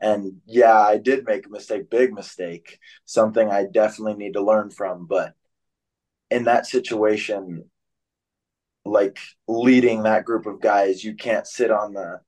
And 0.00 0.40
yeah, 0.46 0.78
I 0.78 0.98
did 0.98 1.26
make 1.26 1.46
a 1.46 1.50
mistake, 1.50 1.90
big 1.90 2.12
mistake, 2.12 2.78
something 3.04 3.50
I 3.50 3.66
definitely 3.66 4.16
need 4.16 4.34
to 4.34 4.42
learn 4.44 4.70
from. 4.70 5.06
But 5.06 5.34
in 6.30 6.44
that 6.44 6.66
situation, 6.66 7.66
like 8.84 9.18
leading 9.48 10.02
that 10.02 10.24
group 10.24 10.46
of 10.46 10.60
guys, 10.60 11.04
you 11.04 11.14
can't 11.14 11.46
sit 11.46 11.70
on 11.70 11.94
the 11.94 12.20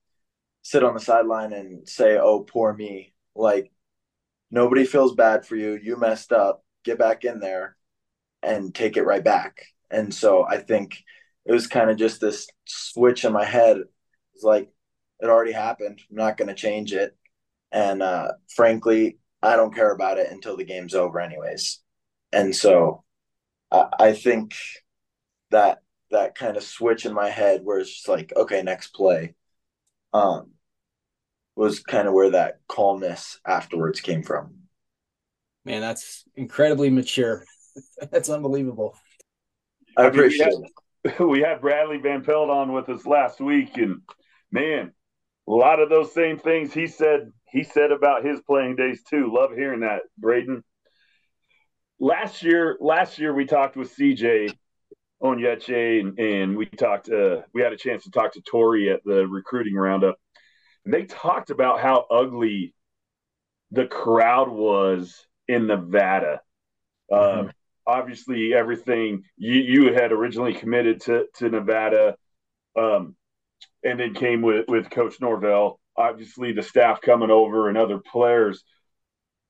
sit 0.63 0.85
on 0.85 0.95
the 0.95 1.01
sideline 1.01 1.53
and 1.53 1.89
say, 1.89 2.19
"Oh, 2.19 2.41
poor 2.41 2.73
me." 2.73 3.15
Like 3.35 3.73
nobody 4.51 4.85
feels 4.85 5.15
bad 5.15 5.47
for 5.47 5.57
you. 5.57 5.79
You 5.83 5.97
messed 5.97 6.33
up. 6.33 6.65
Get 6.85 6.99
back 6.99 7.25
in 7.25 7.41
there 7.41 7.77
and 8.43 8.75
take 8.75 8.97
it 8.97 9.05
right 9.05 9.25
back. 9.25 9.63
And 9.91 10.13
so 10.15 10.45
I 10.47 10.59
think 10.59 11.03
it 11.45 11.53
was 11.53 11.67
kind 11.67 11.91
of 11.91 11.97
just 11.97 12.21
this 12.21 12.47
switch 12.67 13.25
in 13.25 13.33
my 13.33 13.45
head. 13.45 13.79
It's 14.35 14.45
like 14.45 14.71
it 15.21 15.27
already 15.27 15.53
happened. 15.53 16.01
I'm 16.11 16.17
not 16.17 16.37
going 16.37 16.49
to 16.49 16.55
change 16.55 16.93
it. 16.93 17.17
And 17.73 18.03
uh, 18.03 18.33
frankly, 18.55 19.19
I 19.43 19.57
don't 19.57 19.75
care 19.75 19.93
about 19.93 20.19
it 20.19 20.31
until 20.31 20.57
the 20.57 20.65
game's 20.65 20.95
over, 20.95 21.21
anyways. 21.21 21.81
And 22.33 22.55
so 22.55 23.05
I, 23.71 23.87
I 23.99 24.13
think 24.13 24.55
that 25.51 25.79
that 26.15 26.35
kind 26.35 26.57
of 26.57 26.63
switch 26.63 27.07
in 27.07 27.13
my 27.13 27.29
head 27.29 27.61
where 27.63 27.79
it's 27.79 27.93
just 27.93 28.09
like, 28.09 28.33
okay, 28.35 28.63
next 28.63 28.89
play. 28.95 29.35
Um, 30.13 30.53
was 31.57 31.81
kind 31.81 32.09
of 32.09 32.15
where 32.15 32.31
that 32.31 32.61
calmness 32.69 33.39
afterwards 33.47 34.01
came 34.01 34.23
from. 34.23 34.55
Man, 35.65 35.81
that's 35.81 36.25
incredibly 36.35 36.91
mature. 36.91 37.45
that's 38.11 38.29
unbelievable. 38.29 38.97
I 39.97 40.07
appreciate 40.07 40.49
we 40.49 40.55
had, 41.05 41.13
it. 41.13 41.21
We 41.29 41.41
had 41.41 41.61
Bradley 41.61 41.99
Van 41.99 42.25
Pelt 42.25 42.51
on 42.51 42.73
with 42.73 42.89
us 42.89 43.07
last 43.07 43.41
week, 43.41 43.77
and 43.77 44.01
man, 44.51 44.93
a 45.47 45.53
lot 45.53 45.81
of 45.81 45.91
those 45.91 46.13
same 46.13 46.39
things 46.39 46.73
he 46.73 46.87
said 46.87 47.31
he 47.51 47.63
said 47.63 47.93
about 47.93 48.25
his 48.25 48.41
playing 48.41 48.77
days 48.77 49.03
too. 49.09 49.33
Love 49.33 49.51
hearing 49.55 49.81
that, 49.81 50.03
Brayden. 50.21 50.63
Last 52.01 52.43
year, 52.43 52.77
last 52.81 53.19
year 53.19 53.33
we 53.33 53.45
talked 53.45 53.77
with 53.77 53.95
CJ 53.97 54.53
Onyeche 55.23 56.01
and, 56.01 56.19
and 56.19 56.57
we 56.57 56.67
talked. 56.67 57.09
Uh, 57.09 57.43
we 57.53 57.63
had 57.63 57.73
a 57.73 57.77
chance 57.77 58.05
to 58.05 58.11
talk 58.11 58.33
to 58.33 58.43
Tory 58.43 58.91
at 58.91 59.03
the 59.05 59.27
recruiting 59.27 59.75
roundup 59.75 60.19
And 60.85 60.93
they 60.93 61.05
talked 61.05 61.51
about 61.51 61.81
how 61.81 62.07
ugly 62.11 62.75
the 63.71 63.87
crowd 63.87 64.51
was 64.51 65.27
in 65.49 65.67
Nevada. 65.67 66.41
Mm-hmm. 67.11 67.49
Uh, 67.49 67.51
obviously, 67.87 68.55
everything 68.55 69.25
you, 69.37 69.55
you 69.55 69.95
had 69.95 70.13
originally 70.13 70.55
committed 70.55 71.01
to, 71.03 71.27
to 71.37 71.49
Nevada 71.49 72.17
um, 72.77 73.17
and 73.83 73.99
then 73.99 74.15
came 74.15 74.43
with, 74.43 74.67
with 74.69 74.91
Coach 74.91 75.21
Norvell. 75.21 75.81
Obviously, 75.97 76.53
the 76.53 76.63
staff 76.63 77.01
coming 77.01 77.31
over 77.31 77.69
and 77.69 77.79
other 77.79 77.99
players 77.99 78.65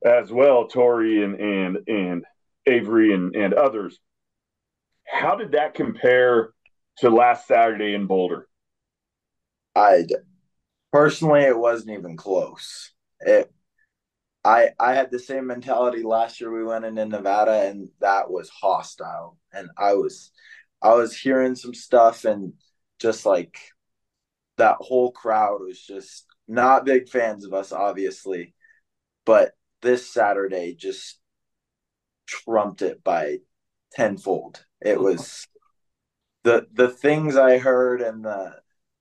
as 0.05 0.31
well, 0.31 0.69
Tory 0.69 1.25
and, 1.25 1.41
and, 1.41 1.79
and 1.89 2.25
Avery 2.67 3.15
and, 3.15 3.35
and 3.35 3.55
others. 3.55 3.99
How 5.07 5.37
did 5.37 5.53
that 5.53 5.75
compare 5.75 6.51
to 6.99 7.11
last 7.11 7.47
Saturday 7.47 7.95
in 7.95 8.07
Boulder? 8.07 8.49
I 9.75 10.05
Personally, 10.93 11.41
it 11.41 11.59
wasn't 11.59 11.99
even 11.99 12.17
close. 12.17 12.93
It 13.19 13.53
I 14.45 14.69
I 14.79 14.95
had 14.95 15.11
the 15.11 15.19
same 15.19 15.47
mentality 15.49 16.05
last 16.05 16.41
year 16.41 16.53
we 16.53 16.63
went 16.63 16.85
into 16.85 17.05
Nevada 17.05 17.69
and 17.69 17.89
that 18.01 18.31
was 18.31 18.49
hostile. 18.49 19.37
And 19.53 19.71
I 19.77 19.95
was 19.95 20.31
I 20.81 20.95
was 20.95 21.17
hearing 21.17 21.57
some 21.57 21.75
stuff 21.75 22.25
and 22.25 22.53
just 23.01 23.27
like 23.27 23.59
that 24.57 24.77
whole 24.79 25.11
crowd 25.11 25.63
was 25.63 25.81
just 25.81 26.27
not 26.47 26.85
big 26.85 27.09
fans 27.09 27.45
of 27.45 27.55
us, 27.55 27.73
obviously. 27.73 28.55
But 29.25 29.53
this 29.83 30.09
Saturday 30.09 30.77
just 30.77 31.19
trumped 32.27 32.83
it 32.83 33.03
by 33.03 33.39
tenfold. 33.93 34.65
It 34.85 35.01
was 35.01 35.47
the 36.45 36.67
the 36.73 36.89
things 36.89 37.37
I 37.37 37.59
heard 37.59 38.03
and 38.03 38.25
the 38.25 38.55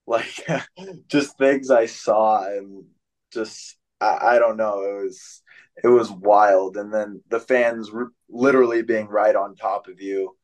like 0.08 0.48
just 1.08 1.38
things 1.38 1.70
I 1.70 1.86
saw 1.86 2.48
and 2.48 2.86
just 3.32 3.78
I, 4.02 4.36
I, 4.36 4.40
don't 4.40 4.58
know 4.58 4.82
it 4.82 5.04
was 5.04 5.42
it 5.84 5.88
was 5.88 6.10
wild. 6.10 6.78
And 6.78 6.94
then 6.94 7.22
the 7.30 7.40
fans 7.40 7.92
r- 7.94 8.12
literally 8.30 8.82
being 8.82 9.08
right 9.08 9.36
on 9.36 9.56
top 9.56 9.88
of 9.88 10.02
you 10.02 10.36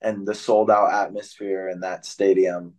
and 0.00 0.26
the 0.26 0.34
sold 0.34 0.70
out 0.70 0.92
atmosphere 0.92 1.68
in 1.68 1.80
that 1.80 2.06
stadium 2.06 2.74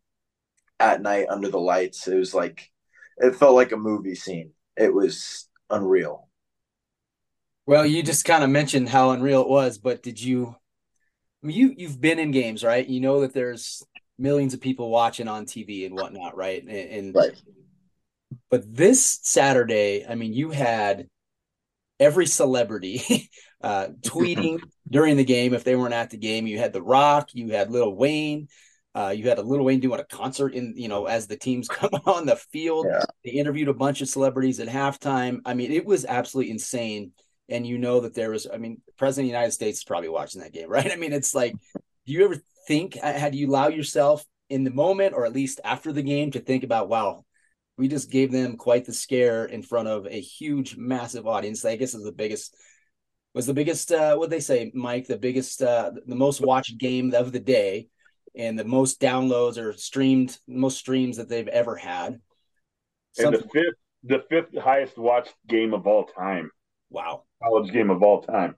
at 0.79 1.01
night 1.01 1.27
under 1.29 1.50
the 1.50 1.60
lights 1.60 2.08
it 2.08 2.15
was 2.15 2.34
like 2.34 2.70
it 3.17 3.36
felt 3.36 3.55
like 3.55 3.72
a 3.72 3.77
movie 3.77 4.15
scene. 4.15 4.51
It 4.75 4.93
was 4.93 5.48
unreal. 5.70 6.29
Well 7.65 7.86
you 7.86 8.03
just 8.03 8.25
kind 8.25 8.43
of 8.43 8.50
mentioned 8.50 8.89
how 8.89 9.12
unreal 9.12 9.41
it 9.41 9.50
was 9.50 9.77
but 9.77 10.03
did 10.03 10.22
you 10.22 10.55
I 11.44 11.48
mean, 11.48 11.58
you 11.58 11.74
you've 11.78 12.00
been 12.00 12.20
in 12.20 12.32
games 12.32 12.64
right 12.64 12.88
you 12.88 13.02
know 13.02 13.22
that 13.22 13.34
there's 13.34 13.84
millions 14.18 14.54
of 14.54 14.62
people 14.62 14.90
watching 14.90 15.28
on 15.28 15.46
TV 15.46 15.86
and 15.86 15.96
whatnot, 15.96 16.36
right? 16.36 16.62
And, 16.64 16.72
and 16.72 17.16
right. 17.16 17.42
But 18.50 18.76
this 18.76 19.20
Saturday, 19.24 20.06
I 20.08 20.16
mean, 20.16 20.34
you 20.34 20.52
had 20.52 21.08
every 22.00 22.26
celebrity 22.26 23.30
uh, 23.62 23.88
tweeting 24.02 24.60
during 24.90 25.18
the 25.18 25.24
game 25.24 25.54
if 25.54 25.64
they 25.64 25.76
weren't 25.76 25.94
at 25.94 26.10
the 26.10 26.18
game. 26.18 26.48
You 26.48 26.58
had 26.58 26.74
The 26.74 26.82
Rock, 26.82 27.30
you 27.34 27.50
had 27.52 27.72
Lil 27.72 27.96
Wayne, 27.96 28.48
uh, 28.96 29.14
you 29.16 29.30
had 29.30 29.38
a 29.38 29.44
Lil 29.44 29.64
Wayne 29.64 29.80
doing 29.80 30.00
a 30.00 30.06
concert 30.06 30.54
in, 30.54 30.74
you 30.76 30.88
know, 30.88 31.06
as 31.06 31.28
the 31.28 31.38
teams 31.38 31.68
come 31.70 31.92
on 32.06 32.26
the 32.26 32.36
field. 32.36 32.88
Yeah. 32.90 33.04
They 33.24 33.32
interviewed 33.32 33.70
a 33.70 33.74
bunch 33.74 34.02
of 34.02 34.10
celebrities 34.10 34.60
at 34.60 34.68
halftime. 34.68 35.40
I 35.46 35.54
mean, 35.54 35.72
it 35.72 35.86
was 35.86 36.06
absolutely 36.06 36.52
insane. 36.52 37.12
And 37.50 37.68
you 37.68 37.78
know 37.78 38.00
that 38.02 38.16
there 38.16 38.32
was, 38.32 38.48
I 38.52 38.58
mean, 38.58 38.82
President 38.98 39.26
of 39.26 39.32
the 39.32 39.38
United 39.38 39.52
States 39.52 39.80
is 39.80 39.84
probably 39.84 40.10
watching 40.10 40.42
that 40.42 40.54
game, 40.54 40.70
right? 40.70 40.92
I 40.92 40.96
mean, 40.96 41.14
it's 41.14 41.36
like, 41.36 41.54
do 41.74 42.14
you 42.14 42.26
ever 42.26 42.38
think 42.68 42.96
had 42.96 43.36
you 43.36 43.50
allow 43.50 43.68
yourself 43.68 44.26
in 44.50 44.64
the 44.64 44.72
moment 44.72 45.14
or 45.14 45.26
at 45.26 45.34
least 45.34 45.60
after 45.64 45.92
the 45.92 46.02
game 46.02 46.32
to 46.32 46.40
think 46.40 46.64
about 46.64 46.88
wow 46.88 47.26
we 47.78 47.88
just 47.88 48.12
gave 48.12 48.32
them 48.32 48.58
quite 48.58 48.86
the 48.86 48.94
scare 48.94 49.46
in 49.46 49.64
front 49.64 49.88
of 49.88 50.06
a 50.06 50.20
huge, 50.20 50.78
massive 50.78 51.28
audience. 51.28 51.66
I 51.66 51.76
guess 51.76 51.94
is 51.94 52.04
the 52.04 52.12
biggest 52.12 52.56
was 53.34 53.48
the 53.48 53.54
biggest 53.54 53.92
uh 53.92 54.16
what 54.16 54.30
they 54.30 54.40
say, 54.40 54.72
Mike, 54.74 55.08
the 55.08 55.18
biggest 55.18 55.62
uh 55.62 55.92
the 56.06 56.16
most 56.16 56.42
watched 56.42 56.78
game 56.78 57.14
of 57.14 57.32
the 57.32 57.40
day 57.40 57.88
and 58.36 58.58
the 58.58 58.66
most 58.66 59.02
downloads 59.02 59.58
or 59.58 59.74
streamed 59.74 60.38
most 60.48 60.78
streams 60.78 61.18
that 61.18 61.30
they've 61.30 61.48
ever 61.48 61.76
had. 61.76 62.20
Something, 63.14 63.42
and 63.42 63.44
the 63.44 63.50
fifth 63.50 63.80
the 64.04 64.24
fifth 64.30 64.62
highest 64.62 64.98
watched 64.98 65.34
game 65.48 65.74
of 65.74 65.88
all 65.88 66.06
time. 66.06 66.52
Wow. 66.90 67.24
College 67.44 67.72
game 67.72 67.90
of 67.90 68.02
all 68.02 68.22
time. 68.22 68.56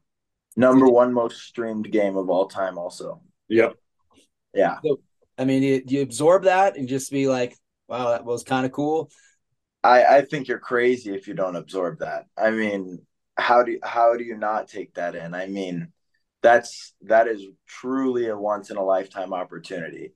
Number 0.55 0.87
one 0.87 1.13
most 1.13 1.41
streamed 1.41 1.91
game 1.91 2.15
of 2.15 2.29
all 2.29 2.47
time, 2.47 2.77
also. 2.77 3.21
Yep. 3.49 3.75
Yeah. 4.53 4.77
So, 4.83 4.99
I 5.37 5.45
mean, 5.45 5.63
you, 5.63 5.81
you 5.85 6.01
absorb 6.01 6.43
that 6.43 6.77
and 6.77 6.87
just 6.87 7.11
be 7.11 7.27
like, 7.27 7.57
wow, 7.87 8.11
that 8.11 8.25
was 8.25 8.43
kind 8.43 8.65
of 8.65 8.71
cool. 8.71 9.09
I, 9.83 10.17
I 10.17 10.21
think 10.21 10.47
you're 10.47 10.59
crazy 10.59 11.13
if 11.13 11.27
you 11.27 11.33
don't 11.33 11.55
absorb 11.55 11.99
that. 11.99 12.25
I 12.37 12.51
mean, 12.51 12.99
how 13.37 13.63
do 13.63 13.77
how 13.83 14.15
do 14.15 14.23
you 14.23 14.37
not 14.37 14.67
take 14.67 14.93
that 14.95 15.15
in? 15.15 15.33
I 15.33 15.47
mean, 15.47 15.91
that's 16.41 16.93
that 17.01 17.27
is 17.27 17.45
truly 17.67 18.27
a 18.27 18.37
once 18.37 18.69
in 18.71 18.77
a 18.77 18.83
lifetime 18.83 19.33
opportunity. 19.33 20.13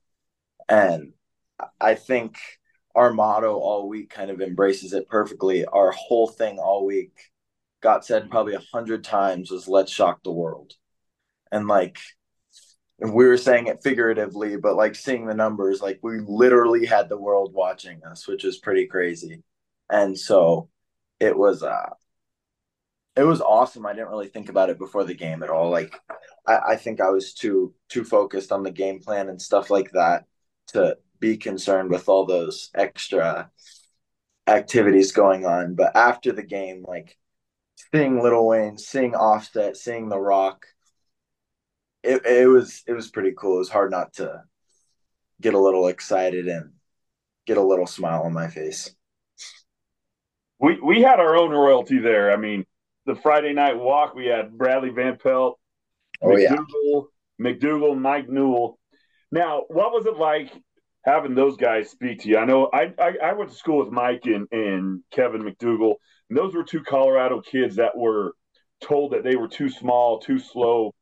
And 0.68 1.12
I 1.80 1.94
think 1.94 2.38
our 2.94 3.12
motto 3.12 3.58
all 3.58 3.88
week 3.88 4.10
kind 4.10 4.30
of 4.30 4.40
embraces 4.40 4.92
it 4.92 5.08
perfectly. 5.08 5.64
Our 5.66 5.92
whole 5.92 6.28
thing 6.28 6.58
all 6.58 6.86
week 6.86 7.12
got 7.80 8.04
said 8.04 8.30
probably 8.30 8.54
a 8.54 8.62
hundred 8.72 9.04
times 9.04 9.50
was 9.50 9.68
let's 9.68 9.92
shock 9.92 10.22
the 10.22 10.32
world. 10.32 10.72
And 11.52 11.66
like 11.66 11.98
we 12.98 13.26
were 13.26 13.38
saying 13.38 13.66
it 13.66 13.82
figuratively, 13.82 14.56
but 14.56 14.76
like 14.76 14.94
seeing 14.94 15.26
the 15.26 15.34
numbers, 15.34 15.80
like 15.80 16.00
we 16.02 16.20
literally 16.20 16.84
had 16.86 17.08
the 17.08 17.18
world 17.18 17.54
watching 17.54 18.02
us, 18.04 18.28
which 18.28 18.44
is 18.44 18.58
pretty 18.58 18.86
crazy. 18.86 19.42
And 19.90 20.18
so 20.18 20.68
it 21.18 21.36
was 21.36 21.62
uh 21.62 21.90
it 23.16 23.24
was 23.24 23.40
awesome. 23.40 23.86
I 23.86 23.92
didn't 23.92 24.08
really 24.08 24.28
think 24.28 24.48
about 24.48 24.70
it 24.70 24.78
before 24.78 25.04
the 25.04 25.14
game 25.14 25.42
at 25.42 25.50
all. 25.50 25.70
Like 25.70 25.98
I, 26.46 26.58
I 26.70 26.76
think 26.76 27.00
I 27.00 27.10
was 27.10 27.34
too 27.34 27.74
too 27.88 28.04
focused 28.04 28.52
on 28.52 28.62
the 28.62 28.70
game 28.70 29.00
plan 29.00 29.28
and 29.28 29.40
stuff 29.40 29.70
like 29.70 29.92
that 29.92 30.24
to 30.68 30.96
be 31.18 31.36
concerned 31.36 31.90
with 31.90 32.08
all 32.08 32.24
those 32.26 32.70
extra 32.74 33.50
activities 34.46 35.12
going 35.12 35.44
on. 35.46 35.74
But 35.74 35.96
after 35.96 36.32
the 36.32 36.42
game, 36.42 36.84
like 36.86 37.16
seeing 37.94 38.22
Lil 38.22 38.46
Wayne, 38.46 38.78
seeing 38.78 39.14
Offset, 39.14 39.76
seeing 39.76 40.08
The 40.08 40.18
Rock, 40.18 40.66
it, 42.02 42.24
it 42.24 42.46
was 42.48 42.82
it 42.86 42.92
was 42.92 43.10
pretty 43.10 43.32
cool. 43.36 43.56
It 43.56 43.60
was 43.60 43.68
hard 43.68 43.90
not 43.90 44.14
to 44.14 44.42
get 45.40 45.54
a 45.54 45.58
little 45.58 45.88
excited 45.88 46.48
and 46.48 46.72
get 47.46 47.56
a 47.56 47.62
little 47.62 47.86
smile 47.86 48.22
on 48.22 48.32
my 48.32 48.48
face. 48.48 48.94
We 50.58 50.80
we 50.80 51.02
had 51.02 51.20
our 51.20 51.36
own 51.36 51.50
royalty 51.50 51.98
there. 51.98 52.32
I 52.32 52.36
mean, 52.36 52.64
the 53.06 53.14
Friday 53.14 53.52
night 53.52 53.78
walk, 53.78 54.14
we 54.14 54.26
had 54.26 54.56
Bradley 54.56 54.90
Van 54.90 55.16
Pelt, 55.16 55.58
oh, 56.22 56.28
McDougal, 56.28 57.06
yeah. 57.38 57.52
McDougal, 57.52 57.98
Mike 57.98 58.28
Newell. 58.28 58.78
Now, 59.32 59.64
what 59.68 59.92
was 59.92 60.06
it 60.06 60.16
like 60.16 60.50
having 61.04 61.34
those 61.34 61.56
guys 61.56 61.90
speak 61.90 62.20
to 62.20 62.28
you? 62.28 62.38
I 62.38 62.44
know 62.44 62.70
I 62.72 62.92
I, 62.98 63.12
I 63.22 63.32
went 63.32 63.50
to 63.50 63.56
school 63.56 63.78
with 63.78 63.92
Mike 63.92 64.22
and, 64.24 64.48
and 64.52 65.02
Kevin 65.10 65.42
McDougal, 65.42 65.96
and 66.30 66.38
those 66.38 66.54
were 66.54 66.64
two 66.64 66.82
Colorado 66.82 67.40
kids 67.42 67.76
that 67.76 67.96
were 67.96 68.34
told 68.80 69.12
that 69.12 69.24
they 69.24 69.36
were 69.36 69.48
too 69.48 69.68
small, 69.68 70.20
too 70.20 70.38
slow 70.38 70.94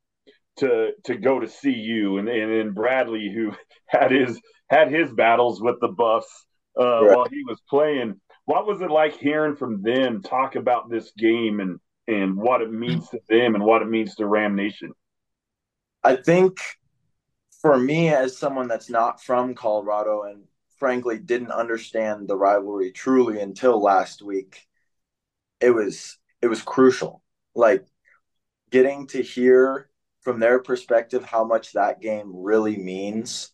to 0.57 0.91
to 1.05 1.15
go 1.15 1.39
to 1.39 1.47
CU, 1.47 2.17
and 2.17 2.27
and 2.27 2.51
then 2.51 2.71
Bradley 2.73 3.31
who 3.33 3.53
had 3.85 4.11
his 4.11 4.39
had 4.69 4.91
his 4.91 5.11
battles 5.13 5.61
with 5.61 5.79
the 5.79 5.87
Buffs 5.87 6.45
uh, 6.79 7.05
right. 7.05 7.15
while 7.15 7.27
he 7.29 7.43
was 7.47 7.61
playing. 7.69 8.19
What 8.45 8.65
was 8.65 8.81
it 8.81 8.89
like 8.89 9.17
hearing 9.17 9.55
from 9.55 9.83
them 9.83 10.23
talk 10.23 10.55
about 10.55 10.89
this 10.89 11.11
game 11.17 11.59
and 11.59 11.79
and 12.07 12.35
what 12.35 12.61
it 12.61 12.71
means 12.71 13.07
to 13.09 13.19
them 13.29 13.55
and 13.55 13.63
what 13.63 13.83
it 13.83 13.87
means 13.87 14.15
to 14.15 14.25
Ram 14.25 14.55
Nation? 14.55 14.93
I 16.03 16.15
think 16.15 16.57
for 17.61 17.77
me, 17.77 18.09
as 18.09 18.37
someone 18.37 18.67
that's 18.67 18.89
not 18.89 19.21
from 19.21 19.53
Colorado 19.53 20.23
and 20.23 20.45
frankly 20.77 21.19
didn't 21.19 21.51
understand 21.51 22.27
the 22.27 22.37
rivalry 22.37 22.91
truly 22.91 23.41
until 23.41 23.81
last 23.81 24.21
week, 24.21 24.68
it 25.61 25.71
was 25.71 26.17
it 26.41 26.47
was 26.47 26.61
crucial. 26.61 27.21
Like 27.55 27.85
getting 28.69 29.07
to 29.07 29.21
hear 29.21 29.89
from 30.21 30.39
their 30.39 30.59
perspective 30.59 31.23
how 31.23 31.43
much 31.43 31.73
that 31.73 32.01
game 32.01 32.31
really 32.33 32.77
means 32.77 33.51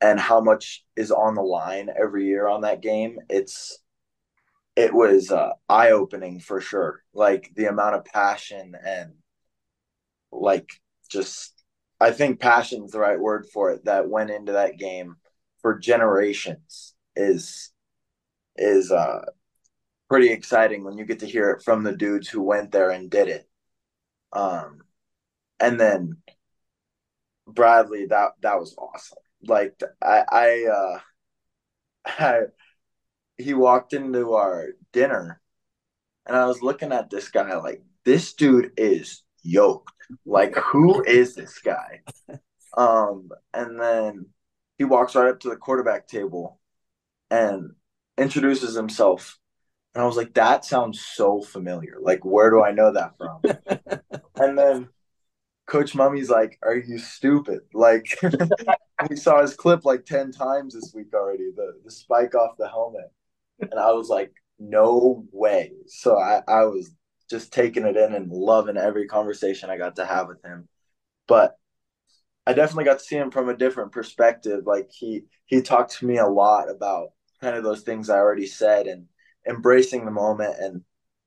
and 0.00 0.18
how 0.20 0.40
much 0.40 0.84
is 0.96 1.10
on 1.10 1.34
the 1.34 1.42
line 1.42 1.88
every 1.96 2.26
year 2.26 2.48
on 2.48 2.62
that 2.62 2.80
game. 2.80 3.18
It's 3.28 3.78
it 4.76 4.92
was 4.92 5.30
uh, 5.30 5.52
eye 5.68 5.90
opening 5.92 6.38
for 6.38 6.60
sure. 6.60 7.02
Like 7.14 7.50
the 7.54 7.66
amount 7.66 7.96
of 7.96 8.04
passion 8.04 8.74
and 8.84 9.14
like 10.30 10.68
just, 11.10 11.54
I 11.98 12.10
think 12.10 12.40
passion 12.40 12.84
is 12.84 12.90
the 12.90 12.98
right 13.00 13.18
word 13.18 13.46
for 13.52 13.70
it 13.70 13.86
that 13.86 14.08
went 14.08 14.30
into 14.30 14.52
that 14.52 14.76
game 14.76 15.16
for 15.62 15.78
generations 15.78 16.94
is 17.16 17.72
is 18.56 18.92
uh 18.92 19.24
pretty 20.08 20.30
exciting 20.30 20.84
when 20.84 20.98
you 20.98 21.04
get 21.04 21.20
to 21.20 21.26
hear 21.26 21.50
it 21.50 21.62
from 21.62 21.82
the 21.82 21.96
dudes 21.96 22.28
who 22.28 22.42
went 22.42 22.72
there 22.72 22.90
and 22.90 23.10
did 23.10 23.28
it. 23.28 23.48
Um, 24.32 24.82
and 25.60 25.80
then 25.80 26.18
Bradley, 27.46 28.06
that 28.06 28.32
that 28.42 28.58
was 28.58 28.74
awesome. 28.78 29.18
Like 29.46 29.80
I 30.02 30.24
I 30.30 30.64
uh 30.66 30.98
I 32.06 32.40
he 33.38 33.54
walked 33.54 33.92
into 33.92 34.34
our 34.34 34.68
dinner 34.92 35.40
and 36.26 36.36
I 36.36 36.46
was 36.46 36.62
looking 36.62 36.92
at 36.92 37.10
this 37.10 37.28
guy 37.30 37.56
like 37.56 37.82
this 38.04 38.34
dude 38.34 38.72
is 38.76 39.22
yoked. 39.42 39.92
Like 40.24 40.56
who 40.56 41.02
is 41.04 41.34
this 41.34 41.58
guy? 41.60 42.02
Um 42.76 43.30
and 43.54 43.80
then 43.80 44.26
he 44.76 44.84
walks 44.84 45.14
right 45.14 45.30
up 45.30 45.40
to 45.40 45.48
the 45.48 45.56
quarterback 45.56 46.06
table 46.06 46.60
and 47.30 47.72
introduces 48.18 48.74
himself. 48.74 49.38
And 49.96 50.02
I 50.02 50.06
was 50.06 50.18
like, 50.18 50.34
that 50.34 50.66
sounds 50.66 51.00
so 51.00 51.40
familiar. 51.40 51.96
Like, 51.98 52.22
where 52.22 52.50
do 52.50 52.62
I 52.62 52.70
know 52.70 52.92
that 52.92 53.16
from? 53.16 53.40
and 54.36 54.58
then 54.58 54.90
Coach 55.66 55.94
Mumme's 55.94 56.28
like, 56.28 56.58
Are 56.62 56.76
you 56.76 56.98
stupid? 56.98 57.60
Like 57.72 58.06
we 59.10 59.16
saw 59.16 59.40
his 59.40 59.56
clip 59.56 59.86
like 59.86 60.04
10 60.04 60.32
times 60.32 60.74
this 60.74 60.92
week 60.94 61.14
already, 61.14 61.50
the 61.56 61.80
the 61.82 61.90
spike 61.90 62.34
off 62.34 62.58
the 62.58 62.68
helmet 62.68 63.10
and 63.58 63.80
I 63.80 63.92
was 63.92 64.10
like, 64.10 64.34
no 64.58 65.24
way. 65.32 65.72
So 65.86 66.18
I, 66.18 66.42
I 66.46 66.64
was 66.64 66.90
just 67.30 67.50
taking 67.50 67.86
it 67.86 67.96
in 67.96 68.12
and 68.12 68.30
loving 68.30 68.76
every 68.76 69.06
conversation 69.06 69.70
I 69.70 69.78
got 69.78 69.96
to 69.96 70.04
have 70.04 70.28
with 70.28 70.44
him. 70.44 70.68
But 71.26 71.56
I 72.46 72.52
definitely 72.52 72.84
got 72.84 72.98
to 72.98 73.04
see 73.04 73.16
him 73.16 73.30
from 73.30 73.48
a 73.48 73.56
different 73.56 73.92
perspective. 73.92 74.64
Like 74.66 74.90
he 74.90 75.22
he 75.46 75.62
talked 75.62 75.98
to 75.98 76.06
me 76.06 76.18
a 76.18 76.26
lot 76.26 76.70
about 76.70 77.12
kind 77.40 77.56
of 77.56 77.64
those 77.64 77.80
things 77.80 78.10
I 78.10 78.18
already 78.18 78.46
said 78.46 78.86
and 78.86 79.06
embracing 79.48 80.04
the 80.04 80.10
moment 80.10 80.56
and 80.58 80.82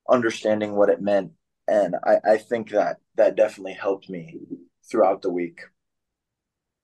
understanding 0.10 0.76
what 0.76 0.90
it 0.90 1.02
meant. 1.02 1.32
And 1.68 1.96
I, 2.04 2.34
I 2.34 2.38
think 2.38 2.72
that 2.72 2.98
that 3.16 3.36
definitely 3.36 3.74
helped 3.74 4.10
me 4.10 4.40
throughout 4.90 5.22
the 5.22 5.32
week. 5.32 5.62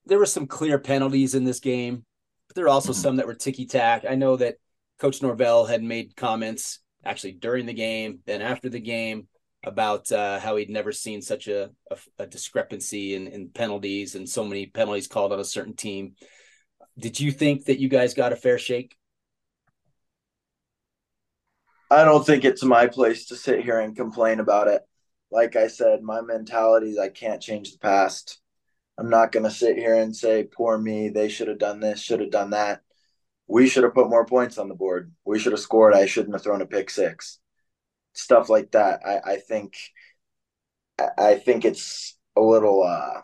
There 0.05 0.19
were 0.19 0.25
some 0.25 0.45
clear 0.45 0.77
penalties 0.77 1.33
in 1.33 1.43
this 1.43 1.59
game, 1.59 2.05
but 2.47 2.55
there 2.55 2.65
are 2.65 2.69
also 2.69 2.91
mm-hmm. 2.91 3.01
some 3.01 3.15
that 3.15 3.27
were 3.27 3.33
ticky 3.33 3.65
tack. 3.65 4.05
I 4.07 4.15
know 4.15 4.35
that 4.37 4.57
Coach 4.99 5.21
Norvell 5.21 5.65
had 5.65 5.83
made 5.83 6.15
comments 6.15 6.79
actually 7.03 7.33
during 7.33 7.65
the 7.65 7.73
game, 7.73 8.19
then 8.25 8.41
after 8.41 8.69
the 8.69 8.79
game 8.79 9.27
about 9.63 10.11
uh, 10.11 10.39
how 10.39 10.55
he'd 10.55 10.69
never 10.69 10.91
seen 10.91 11.21
such 11.21 11.47
a, 11.47 11.71
a, 11.89 11.97
a 12.19 12.27
discrepancy 12.27 13.15
in, 13.15 13.27
in, 13.27 13.49
penalties 13.49 14.13
and 14.13 14.29
so 14.29 14.43
many 14.43 14.67
penalties 14.67 15.07
called 15.07 15.33
on 15.33 15.39
a 15.39 15.43
certain 15.43 15.75
team. 15.75 16.13
Did 16.97 17.19
you 17.19 17.31
think 17.31 17.65
that 17.65 17.79
you 17.79 17.89
guys 17.89 18.13
got 18.13 18.31
a 18.31 18.35
fair 18.35 18.59
shake? 18.59 18.95
I 21.89 22.03
don't 22.03 22.25
think 22.25 22.45
it's 22.45 22.63
my 22.63 22.87
place 22.87 23.27
to 23.27 23.35
sit 23.35 23.63
here 23.63 23.79
and 23.79 23.95
complain 23.95 24.39
about 24.39 24.67
it. 24.67 24.81
Like 25.31 25.55
I 25.55 25.67
said, 25.67 26.01
my 26.01 26.21
mentality 26.21 26.91
is 26.91 26.99
I 26.99 27.09
can't 27.09 27.41
change 27.41 27.71
the 27.71 27.79
past. 27.79 28.39
I'm 28.97 29.09
not 29.09 29.31
going 29.31 29.43
to 29.43 29.51
sit 29.51 29.77
here 29.77 29.95
and 29.95 30.15
say, 30.15 30.43
poor 30.43 30.77
me, 30.77 31.09
they 31.09 31.29
should 31.29 31.47
have 31.47 31.59
done 31.59 31.79
this, 31.79 31.99
should 31.99 32.21
have 32.21 32.31
done 32.31 32.51
that 32.51 32.81
we 33.47 33.67
should 33.67 33.83
have 33.83 33.93
put 33.93 34.09
more 34.09 34.25
points 34.25 34.57
on 34.57 34.69
the 34.69 34.75
board. 34.75 35.11
We 35.23 35.39
should 35.39 35.51
have 35.51 35.61
scored. 35.61 35.93
I 35.93 36.05
shouldn't 36.05 36.33
have 36.33 36.43
thrown 36.43 36.61
a 36.61 36.65
pick 36.65 36.89
six. 36.89 37.39
Stuff 38.13 38.49
like 38.49 38.71
that. 38.71 39.01
I, 39.05 39.33
I 39.33 39.35
think 39.37 39.75
I 41.17 41.35
think 41.35 41.65
it's 41.65 42.17
a 42.35 42.41
little 42.41 42.83
uh 42.83 43.21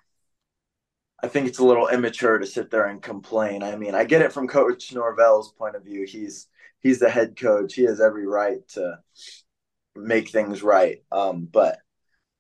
I 1.24 1.28
think 1.28 1.48
it's 1.48 1.60
a 1.60 1.66
little 1.66 1.88
immature 1.88 2.40
to 2.40 2.48
sit 2.48 2.72
there 2.72 2.88
and 2.88 3.02
complain. 3.02 3.62
I 3.64 3.76
mean, 3.76 3.94
I 3.94 4.06
get 4.06 4.24
it 4.24 4.34
from 4.34 4.48
Coach 4.48 4.92
Norvell's 4.92 5.54
point 5.54 5.76
of 5.76 5.84
view. 5.84 6.06
He's 6.06 6.48
he's 6.82 7.00
the 7.00 7.10
head 7.10 7.38
coach. 7.40 7.74
He 7.74 7.84
has 7.84 8.02
every 8.02 8.28
right 8.28 8.68
to 8.70 9.00
make 9.96 10.30
things 10.30 10.62
right. 10.62 11.04
Um, 11.12 11.48
but 11.52 11.80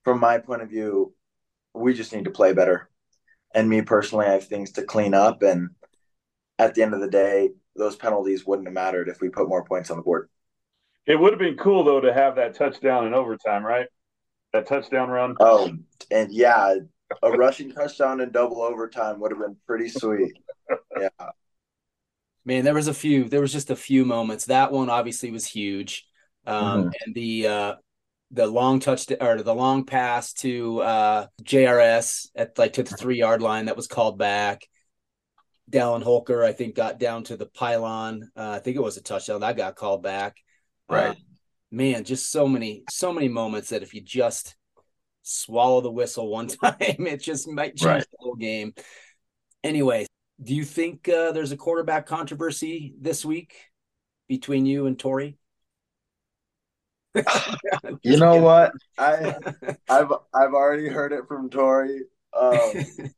from 0.04 0.20
my 0.20 0.40
point 0.40 0.62
of 0.62 0.70
view, 0.70 1.14
we 1.74 1.94
just 1.94 2.14
need 2.14 2.26
to 2.26 2.32
play 2.32 2.54
better. 2.54 2.90
And 3.54 3.70
me 3.70 3.82
personally, 3.82 4.26
I 4.26 4.34
have 4.34 4.48
things 4.48 4.74
to 4.74 4.84
clean 4.84 5.14
up. 5.14 5.42
And 5.44 5.70
at 6.58 6.76
the 6.76 6.84
end 6.84 6.94
of 6.94 7.02
the 7.02 7.10
day, 7.10 7.52
those 7.76 7.96
penalties 7.96 8.46
wouldn't 8.46 8.68
have 8.68 8.74
mattered 8.74 9.10
if 9.10 9.22
we 9.22 9.30
put 9.30 9.48
more 9.48 9.64
points 9.64 9.90
on 9.92 9.98
the 9.98 10.04
board. 10.04 10.30
It 11.06 11.20
would 11.20 11.34
have 11.34 11.40
been 11.40 11.58
cool 11.58 11.84
though 11.84 12.02
to 12.02 12.14
have 12.14 12.36
that 12.36 12.56
touchdown 12.56 13.08
in 13.08 13.14
overtime, 13.14 13.66
right? 13.66 13.88
That 14.54 14.68
touchdown 14.68 15.10
run. 15.10 15.36
Oh, 15.40 15.72
and 16.12 16.32
yeah, 16.32 16.76
a 17.24 17.32
rushing 17.32 17.72
touchdown 17.72 18.22
in 18.22 18.32
double 18.32 18.62
overtime 18.62 19.20
would 19.20 19.32
have 19.32 19.40
been 19.40 19.56
pretty 19.66 19.90
sweet. 19.90 20.34
Yeah. 20.98 21.10
Man, 22.44 22.64
there 22.64 22.74
was 22.74 22.88
a 22.88 22.94
few. 22.94 23.30
There 23.30 23.42
was 23.42 23.52
just 23.52 23.70
a 23.70 23.76
few 23.76 24.06
moments. 24.06 24.46
That 24.46 24.72
one 24.72 24.90
obviously 24.90 25.32
was 25.32 25.46
huge, 25.46 26.08
um, 26.48 26.86
mm-hmm. 26.86 26.90
and 27.06 27.16
the 27.16 27.48
uh, 27.48 27.76
the 28.32 28.48
long 28.48 28.80
touch 28.80 29.08
to, 29.08 29.24
or 29.24 29.44
the 29.44 29.54
long 29.54 29.86
pass 29.86 30.34
to 30.34 30.82
uh, 30.82 31.28
JRS 31.44 32.30
at 32.36 32.58
like 32.58 32.74
to 32.74 32.84
the 32.84 32.96
three 32.96 33.20
yard 33.20 33.42
line 33.42 33.66
that 33.66 33.76
was 33.76 33.88
called 33.88 34.18
back. 34.18 34.62
Dallin 35.70 36.04
Holker, 36.04 36.44
I 36.44 36.52
think, 36.52 36.76
got 36.76 37.00
down 37.00 37.24
to 37.26 37.38
the 37.38 37.46
pylon. 37.46 38.30
Uh, 38.36 38.52
I 38.52 38.60
think 38.60 38.76
it 38.76 38.84
was 38.84 38.98
a 38.98 39.02
touchdown 39.02 39.42
that 39.42 39.58
got 39.58 39.76
called 39.76 40.04
back. 40.04 40.36
Right. 40.90 41.12
Uh, 41.12 41.16
man, 41.72 42.04
just 42.04 42.30
so 42.30 42.48
many, 42.48 42.84
so 42.90 43.14
many 43.14 43.30
moments 43.30 43.70
that 43.70 43.84
if 43.84 43.94
you 43.94 44.02
just 44.02 44.56
swallow 45.22 45.82
the 45.82 45.92
whistle 45.92 46.30
one 46.30 46.48
time, 46.64 46.76
it 46.80 47.22
just 47.22 47.48
might 47.48 47.78
change 47.78 47.86
right. 47.86 48.06
the 48.12 48.18
whole 48.20 48.36
game. 48.36 48.74
Anyway, 49.64 50.08
do 50.42 50.56
you 50.56 50.64
think 50.64 51.08
uh, 51.08 51.32
there's 51.32 51.52
a 51.52 51.58
quarterback 51.58 52.06
controversy 52.06 52.94
this 53.00 53.24
week 53.24 53.56
between 54.28 54.66
you 54.66 54.88
and 54.88 54.98
Tory? 54.98 55.38
you 58.04 58.18
know 58.18 58.38
what? 58.38 58.72
I 58.98 59.36
I've 59.90 60.12
I've 60.34 60.54
already 60.54 60.88
heard 60.88 61.12
it 61.12 61.28
from 61.28 61.50
Tory. 61.50 62.04
Um, 62.34 62.60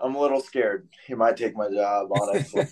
I'm 0.00 0.14
a 0.16 0.20
little 0.20 0.40
scared. 0.40 0.88
He 1.06 1.14
might 1.14 1.36
take 1.36 1.54
my 1.54 1.70
job, 1.70 2.08
honestly. 2.10 2.66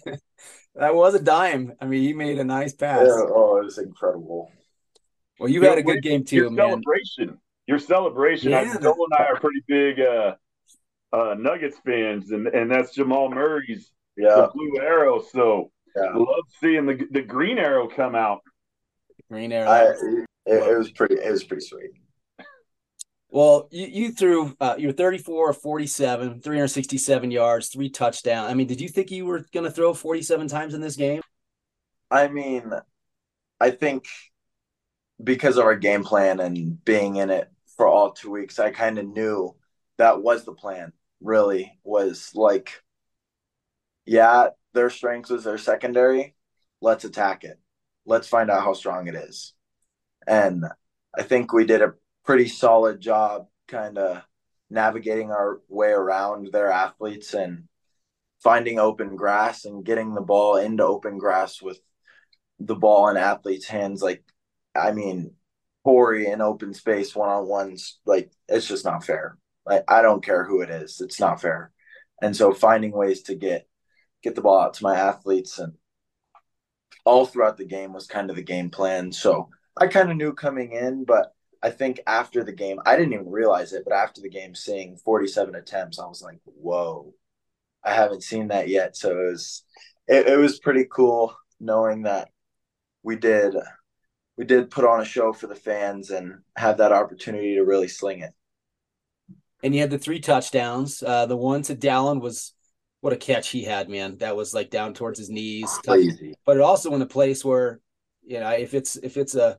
that 0.74 0.94
was 0.94 1.14
a 1.14 1.22
dime. 1.22 1.74
I 1.80 1.86
mean, 1.86 2.02
he 2.02 2.12
made 2.12 2.38
a 2.38 2.44
nice 2.44 2.72
pass. 2.72 3.06
Yeah, 3.06 3.26
oh, 3.28 3.58
it 3.58 3.64
was 3.64 3.78
incredible. 3.78 4.50
Well, 5.38 5.48
you 5.48 5.62
had 5.62 5.78
a 5.78 5.82
good 5.82 6.02
game 6.02 6.24
too, 6.24 6.36
your 6.36 6.50
man. 6.50 6.68
Celebration. 6.70 7.38
Your 7.66 7.78
celebration. 7.78 8.50
Yeah, 8.50 8.60
I, 8.60 8.82
Joel 8.82 9.06
and 9.10 9.20
I 9.20 9.24
are 9.26 9.38
pretty 9.38 9.62
big 9.68 10.00
uh, 10.00 10.34
uh, 11.12 11.34
Nuggets 11.38 11.78
fans, 11.84 12.30
and 12.30 12.46
and 12.48 12.70
that's 12.70 12.94
Jamal 12.94 13.30
Murray's 13.30 13.90
yeah. 14.16 14.46
blue 14.52 14.80
arrow. 14.80 15.22
So 15.22 15.70
yeah. 15.96 16.12
love 16.14 16.44
seeing 16.60 16.86
the 16.86 17.06
the 17.10 17.22
green 17.22 17.58
arrow 17.58 17.88
come 17.88 18.14
out. 18.14 18.40
Green 19.30 19.52
arrow. 19.52 19.70
I, 19.70 19.82
it, 19.82 20.26
it, 20.46 20.78
was 20.78 20.90
pretty. 20.90 21.14
It 21.16 21.30
was 21.30 21.44
pretty 21.44 21.64
sweet. 21.64 21.90
Well, 23.32 23.68
you, 23.70 23.86
you 23.86 24.12
threw 24.12 24.54
uh, 24.60 24.74
you 24.76 24.88
were 24.88 24.92
34 24.92 25.50
or 25.50 25.52
47, 25.52 26.40
367 26.40 27.30
yards, 27.30 27.68
three 27.68 27.88
touchdowns. 27.88 28.50
I 28.50 28.54
mean, 28.54 28.66
did 28.66 28.80
you 28.80 28.88
think 28.88 29.10
you 29.10 29.24
were 29.24 29.46
going 29.52 29.64
to 29.64 29.70
throw 29.70 29.94
47 29.94 30.48
times 30.48 30.74
in 30.74 30.80
this 30.80 30.96
game? 30.96 31.22
I 32.10 32.26
mean, 32.26 32.72
I 33.60 33.70
think 33.70 34.06
because 35.22 35.58
of 35.58 35.64
our 35.64 35.76
game 35.76 36.02
plan 36.02 36.40
and 36.40 36.84
being 36.84 37.16
in 37.16 37.30
it 37.30 37.48
for 37.76 37.86
all 37.86 38.10
two 38.10 38.30
weeks, 38.30 38.58
I 38.58 38.70
kind 38.70 38.98
of 38.98 39.06
knew 39.06 39.54
that 39.98 40.22
was 40.22 40.44
the 40.44 40.52
plan. 40.52 40.92
Really 41.20 41.78
was 41.85 42.30
like, 42.35 42.83
yeah, 44.06 44.48
their 44.72 44.90
strengths 44.90 45.30
was 45.30 45.44
their 45.44 45.59
secondary. 45.59 46.35
Let's 46.80 47.04
attack 47.04 47.44
it. 47.44 47.59
Let's 48.06 48.28
find 48.28 48.50
out 48.50 48.62
how 48.62 48.72
strong 48.72 49.06
it 49.06 49.14
is. 49.14 49.52
And 50.26 50.64
I 51.16 51.22
think 51.22 51.52
we 51.52 51.64
did 51.66 51.83
a 51.83 51.94
pretty 52.24 52.48
solid 52.48 53.00
job 53.00 53.46
kind 53.68 53.98
of 53.98 54.22
navigating 54.70 55.30
our 55.30 55.61
way 55.68 55.90
around 55.90 56.52
their 56.52 56.70
athletes 56.70 57.35
and 57.35 57.64
finding 58.42 58.78
open 58.78 59.16
grass 59.16 59.64
and 59.64 59.85
getting 59.85 60.14
the 60.14 60.20
ball 60.20 60.56
into 60.56 60.85
open 60.85 61.18
grass 61.18 61.61
with 61.61 61.80
the 62.59 62.76
ball 62.76 63.09
in 63.09 63.16
athletes' 63.16 63.66
hands. 63.66 64.02
Like, 64.02 64.22
I 64.74 64.92
mean, 64.92 65.33
Corey 65.85 66.26
in 66.26 66.40
open 66.40 66.72
space 66.74 67.14
one 67.14 67.28
on 67.28 67.46
ones, 67.46 67.98
like, 68.06 68.30
it's 68.48 68.68
just 68.68 68.85
not 68.85 69.04
fair. 69.04 69.37
Like, 69.66 69.84
I 69.88 70.02
don't 70.02 70.24
care 70.24 70.44
who 70.44 70.62
it 70.62 70.70
is, 70.70 71.00
it's 71.00 71.20
not 71.20 71.40
fair. 71.40 71.72
And 72.22 72.36
so 72.36 72.52
finding 72.52 72.92
ways 72.92 73.22
to 73.24 73.34
get 73.34 73.66
get 74.22 74.34
the 74.34 74.42
ball 74.42 74.60
out 74.60 74.74
to 74.74 74.82
my 74.82 74.96
athletes 74.96 75.58
and 75.58 75.72
all 77.04 77.24
throughout 77.24 77.56
the 77.56 77.64
game 77.64 77.92
was 77.92 78.06
kind 78.06 78.30
of 78.30 78.36
the 78.36 78.42
game 78.42 78.70
plan. 78.70 79.12
So 79.12 79.48
I 79.76 79.86
kind 79.86 80.10
of 80.10 80.16
knew 80.16 80.34
coming 80.34 80.72
in, 80.72 81.04
but 81.04 81.34
I 81.62 81.70
think 81.70 82.00
after 82.06 82.42
the 82.44 82.52
game, 82.52 82.78
I 82.84 82.96
didn't 82.96 83.12
even 83.12 83.30
realize 83.30 83.72
it, 83.72 83.84
but 83.86 83.94
after 83.94 84.20
the 84.20 84.30
game, 84.30 84.54
seeing 84.54 84.96
47 84.96 85.54
attempts, 85.54 85.98
I 85.98 86.06
was 86.06 86.22
like, 86.22 86.38
whoa, 86.44 87.14
I 87.84 87.92
haven't 87.92 88.22
seen 88.22 88.48
that 88.48 88.68
yet. 88.68 88.96
So 88.96 89.10
it 89.10 89.30
was, 89.30 89.64
it, 90.08 90.26
it 90.28 90.38
was 90.38 90.58
pretty 90.58 90.86
cool 90.90 91.34
knowing 91.58 92.02
that 92.02 92.28
we 93.02 93.16
did, 93.16 93.54
we 94.36 94.44
did 94.44 94.70
put 94.70 94.84
on 94.84 95.00
a 95.00 95.04
show 95.04 95.32
for 95.32 95.46
the 95.46 95.54
fans 95.54 96.10
and 96.10 96.40
have 96.56 96.78
that 96.78 96.92
opportunity 96.92 97.54
to 97.54 97.62
really 97.62 97.88
sling 97.88 98.20
it. 98.20 98.32
And 99.62 99.74
you 99.74 99.80
had 99.80 99.90
the 99.90 99.98
three 99.98 100.20
touchdowns. 100.20 101.02
Uh, 101.02 101.26
the 101.26 101.36
one 101.36 101.62
to 101.62 101.74
Dallin 101.74 102.20
was 102.20 102.54
what 103.00 103.12
a 103.12 103.16
catch 103.16 103.48
he 103.50 103.64
had, 103.64 103.88
man. 103.88 104.18
That 104.18 104.36
was 104.36 104.54
like 104.54 104.70
down 104.70 104.94
towards 104.94 105.18
his 105.18 105.30
knees. 105.30 105.70
Crazy. 105.84 106.34
But 106.44 106.56
it 106.56 106.62
also 106.62 106.94
in 106.94 107.02
a 107.02 107.06
place 107.06 107.44
where, 107.44 107.80
you 108.22 108.40
know, 108.40 108.50
if 108.50 108.74
it's 108.74 108.96
if 108.96 109.16
it's 109.16 109.34
a 109.34 109.58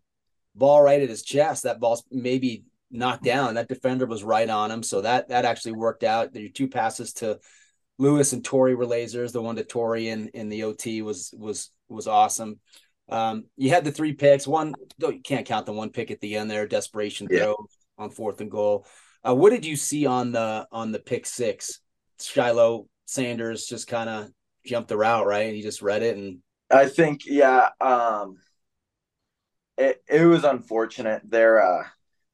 ball 0.56 0.82
right 0.82 1.02
at 1.02 1.10
his 1.10 1.24
chest. 1.24 1.64
That 1.64 1.80
ball's 1.80 2.04
maybe 2.12 2.64
knocked 2.90 3.24
down. 3.24 3.56
That 3.56 3.68
defender 3.68 4.06
was 4.06 4.24
right 4.24 4.50
on 4.50 4.72
him. 4.72 4.84
So 4.84 5.02
that 5.02 5.30
that 5.30 5.46
actually 5.46 5.74
worked 5.74 6.04
out. 6.04 6.34
The 6.34 6.50
two 6.50 6.68
passes 6.68 7.14
to 7.14 7.40
Lewis 7.98 8.34
and 8.34 8.44
Tory 8.44 8.76
were 8.76 8.86
lasers. 8.86 9.32
The 9.32 9.42
one 9.42 9.56
to 9.56 9.64
Tory 9.64 10.10
in, 10.10 10.30
in 10.30 10.50
the 10.50 10.64
OT 10.64 11.02
was 11.02 11.34
was 11.38 11.72
was 11.90 12.08
awesome. 12.08 12.60
Um, 13.10 13.46
you 13.58 13.70
had 13.70 13.84
the 13.84 13.92
three 13.92 14.14
picks. 14.14 14.48
One, 14.48 14.74
though 14.98 15.10
you 15.10 15.22
can't 15.22 15.46
count 15.46 15.66
the 15.66 15.74
one 15.74 15.90
pick 15.90 16.12
at 16.12 16.22
the 16.22 16.38
end 16.38 16.50
there. 16.50 16.68
Desperation 16.68 17.28
yeah. 17.30 17.44
throw 17.44 17.66
on 17.98 18.10
fourth 18.10 18.40
and 18.42 18.50
goal. 18.50 18.86
Uh, 19.28 19.36
what 19.36 19.52
did 19.52 19.66
you 19.66 19.76
see 19.76 20.06
on 20.06 20.32
the 20.32 20.68
on 20.72 20.92
the 20.92 21.00
pick 21.00 21.26
six? 21.26 21.80
Shiloh 22.20 22.88
Sanders 23.06 23.66
just 23.66 23.88
kind 23.88 24.10
of 24.10 24.30
jumped 24.66 24.90
the 24.90 24.98
route, 24.98 25.26
right? 25.26 25.54
He 25.54 25.62
just 25.62 25.82
read 25.82 26.04
it 26.04 26.18
and. 26.18 26.40
I 26.72 26.88
think, 26.88 27.26
yeah. 27.26 27.70
Um, 27.82 28.38
it, 29.78 30.04
it 30.08 30.26
was 30.26 30.44
unfortunate. 30.44 31.22
Their 31.30 31.62
uh, 31.62 31.84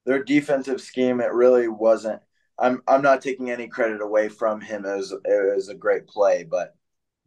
their 0.05 0.23
defensive 0.23 0.81
scheme, 0.81 1.21
it 1.21 1.33
really 1.33 1.67
wasn't. 1.67 2.21
I'm 2.59 2.81
I'm 2.87 3.01
not 3.01 3.21
taking 3.21 3.49
any 3.49 3.67
credit 3.67 4.01
away 4.01 4.29
from 4.29 4.61
him. 4.61 4.85
It 4.85 4.95
was 4.95 5.11
it 5.11 5.55
was 5.55 5.69
a 5.69 5.75
great 5.75 6.07
play, 6.07 6.43
but 6.43 6.75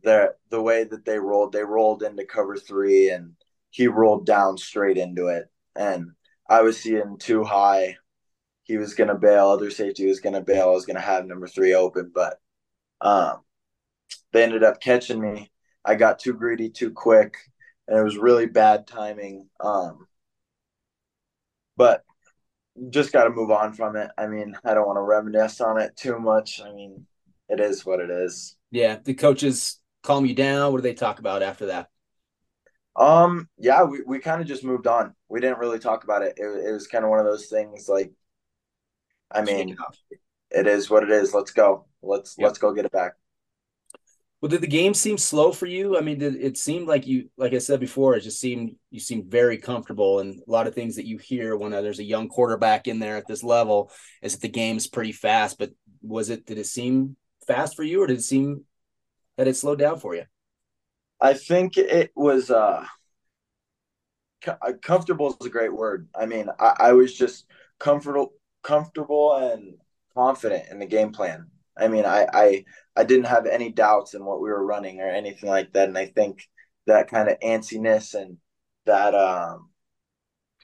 the 0.03 0.35
the 0.51 0.61
way 0.61 0.85
that 0.85 1.05
they 1.05 1.19
rolled, 1.19 1.53
they 1.53 1.65
rolled 1.65 2.03
into 2.03 2.25
cover 2.25 2.57
three, 2.57 3.11
and 3.11 3.33
he 3.71 3.87
rolled 3.87 4.27
down 4.27 4.59
straight 4.59 4.97
into 4.97 5.29
it. 5.29 5.51
And 5.77 6.13
I 6.49 6.63
was 6.63 6.79
seeing 6.79 7.17
too 7.19 7.45
high. 7.45 7.97
He 8.71 8.79
was 8.79 8.95
gonna 8.95 9.17
bail. 9.17 9.49
Other 9.49 9.69
safety 9.69 10.07
was 10.07 10.21
gonna 10.21 10.41
bail. 10.41 10.69
I 10.69 10.73
was 10.73 10.87
gonna 10.87 11.01
have 11.01 11.27
number 11.27 11.49
three 11.49 11.75
open, 11.75 12.13
but 12.15 12.39
um, 13.01 13.41
they 14.33 14.45
ended 14.45 14.63
up 14.63 14.81
catching 14.81 15.21
me. 15.21 15.51
I 15.85 15.97
got 15.97 16.21
too 16.21 16.35
greedy 16.35 16.71
too 16.71 16.93
quick, 16.93 17.37
and 17.89 17.99
it 17.99 18.05
was 18.05 18.17
really 18.17 18.47
bad 18.47 18.87
timing. 18.87 19.49
Um, 19.59 20.07
but 21.77 22.05
just 22.91 23.13
got 23.13 23.25
to 23.25 23.31
move 23.31 23.51
on 23.51 23.73
from 23.73 23.97
it. 23.97 24.13
I 24.17 24.29
mean, 24.29 24.57
I 24.65 24.75
don't 24.75 24.87
want 24.87 24.99
to 24.99 25.03
reminisce 25.03 25.61
on 25.61 25.81
it 25.81 25.97
too 25.97 26.21
much. 26.21 26.61
I 26.65 26.73
mean, 26.73 27.07
it 27.49 27.59
is 27.59 27.85
what 27.85 27.99
it 27.99 28.09
is. 28.09 28.57
Yeah. 28.71 28.99
The 29.03 29.15
coaches 29.15 29.81
calm 30.05 30.27
you 30.27 30.35
down. 30.35 30.71
What 30.71 30.79
do 30.79 30.83
they 30.83 30.95
talk 30.95 31.19
about 31.19 31.43
after 31.43 31.67
that? 31.67 31.89
Um, 32.95 33.49
yeah, 33.59 33.83
we, 33.83 34.03
we 34.07 34.21
kind 34.21 34.41
of 34.41 34.47
just 34.47 34.63
moved 34.63 34.87
on. 34.87 35.17
We 35.29 35.41
didn't 35.41 35.59
really 35.59 35.81
talk 35.81 36.05
about 36.05 36.23
it. 36.23 36.35
It, 36.37 36.69
it 36.69 36.73
was 36.73 36.87
kind 36.87 37.03
of 37.03 37.11
one 37.11 37.19
of 37.19 37.25
those 37.25 37.47
things 37.47 37.89
like, 37.89 38.13
I 39.31 39.43
mean, 39.43 39.77
it 40.51 40.67
is 40.67 40.91
what 40.91 41.03
it 41.03 41.11
is. 41.11 41.33
Let's 41.35 41.53
go. 41.53 41.87
Let's, 42.03 42.37
yep. 42.39 42.47
let's 42.47 42.59
go 42.59 42.73
get 42.73 42.85
it 42.85 42.93
back. 42.93 43.13
Well, 44.41 44.49
did 44.49 44.63
the 44.63 44.67
game 44.67 44.95
seem 44.95 45.19
slow 45.19 45.53
for 45.53 45.67
you? 45.67 45.99
I 45.99 46.01
mean, 46.01 46.19
did, 46.19 46.37
it 46.37 46.57
seemed 46.57 46.89
like 46.89 47.07
you, 47.07 47.29
like 47.37 47.53
I 47.53 47.59
said 47.59 47.79
before, 47.79 48.17
it 48.17 48.23
just 48.23 48.41
seemed 48.41 48.75
you 48.91 48.99
seemed 48.99 49.31
very 49.31 49.59
comfortable, 49.59 50.21
and 50.21 50.41
a 50.41 50.51
lot 50.51 50.67
of 50.67 50.75
things 50.75 50.97
that 50.97 51.07
you 51.07 51.19
hear 51.19 51.57
when 51.57 51.73
there's 51.73 51.99
a 51.99 52.05
young 52.05 52.29
quarterback 52.29 52.89
in 52.89 52.99
there 52.99 53.19
at 53.19 53.27
this 53.29 53.43
level 53.43 53.93
is 54.23 54.33
that 54.33 54.41
the 54.41 54.49
game's 54.49 54.87
pretty 54.87 55.13
fast. 55.13 55.59
But 55.59 55.73
was 56.01 56.31
it? 56.31 56.47
Did 56.47 56.57
it 56.57 56.67
seem 56.67 57.17
fast 57.47 57.77
for 57.77 57.83
you, 57.83 58.03
or 58.03 58.07
did 58.07 58.19
it 58.19 58.23
seem 58.23 58.65
that 59.37 59.47
it 59.47 59.57
slowed 59.57 59.79
down 59.79 59.99
for 59.99 60.15
you? 60.15 60.25
I 61.21 61.35
think 61.35 61.77
it 61.77 62.11
was 62.17 62.51
uh, 62.51 62.87
uh 64.47 64.73
comfortable 64.81 65.37
is 65.39 65.47
a 65.47 65.51
great 65.51 65.73
word. 65.73 66.09
I 66.19 66.25
mean, 66.25 66.49
I, 66.59 66.77
I 66.79 66.93
was 66.95 67.15
just 67.15 67.45
comfortable, 67.79 68.33
comfortable 68.63 69.35
and 69.35 69.75
confident 70.15 70.71
in 70.71 70.79
the 70.79 70.87
game 70.87 71.13
plan. 71.13 71.49
I 71.77 71.89
mean, 71.89 72.05
I, 72.05 72.27
I 72.33 72.65
I 72.97 73.05
didn't 73.05 73.27
have 73.27 73.47
any 73.47 73.71
doubts 73.71 74.15
in 74.15 74.25
what 74.25 74.41
we 74.41 74.51
were 74.51 74.65
running 74.65 75.01
or 75.01 75.09
anything 75.09 75.49
like 75.49 75.73
that. 75.73 75.89
And 75.89 75.97
I 75.97 76.07
think 76.07 76.47
that 76.87 77.09
kind 77.09 77.29
of 77.29 77.39
antsiness 77.41 78.15
and 78.15 78.39
that 78.87 79.15
um 79.15 79.71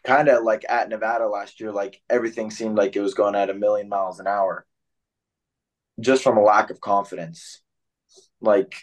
kind 0.04 0.28
of 0.28 0.44
like 0.44 0.64
at 0.68 0.88
Nevada 0.88 1.28
last 1.28 1.61
year, 1.61 1.72
like 1.72 2.00
everything 2.11 2.50
seemed 2.50 2.76
like 2.76 2.96
it 2.96 3.00
was 3.00 3.14
going 3.14 3.35
at 3.35 3.50
a 3.50 3.54
million 3.54 3.88
miles 3.88 4.20
an 4.20 4.26
hour. 4.26 4.66
Just 6.00 6.22
from 6.22 6.37
a 6.37 6.42
lack 6.42 6.70
of 6.70 6.80
confidence. 6.80 7.62
Like 8.40 8.74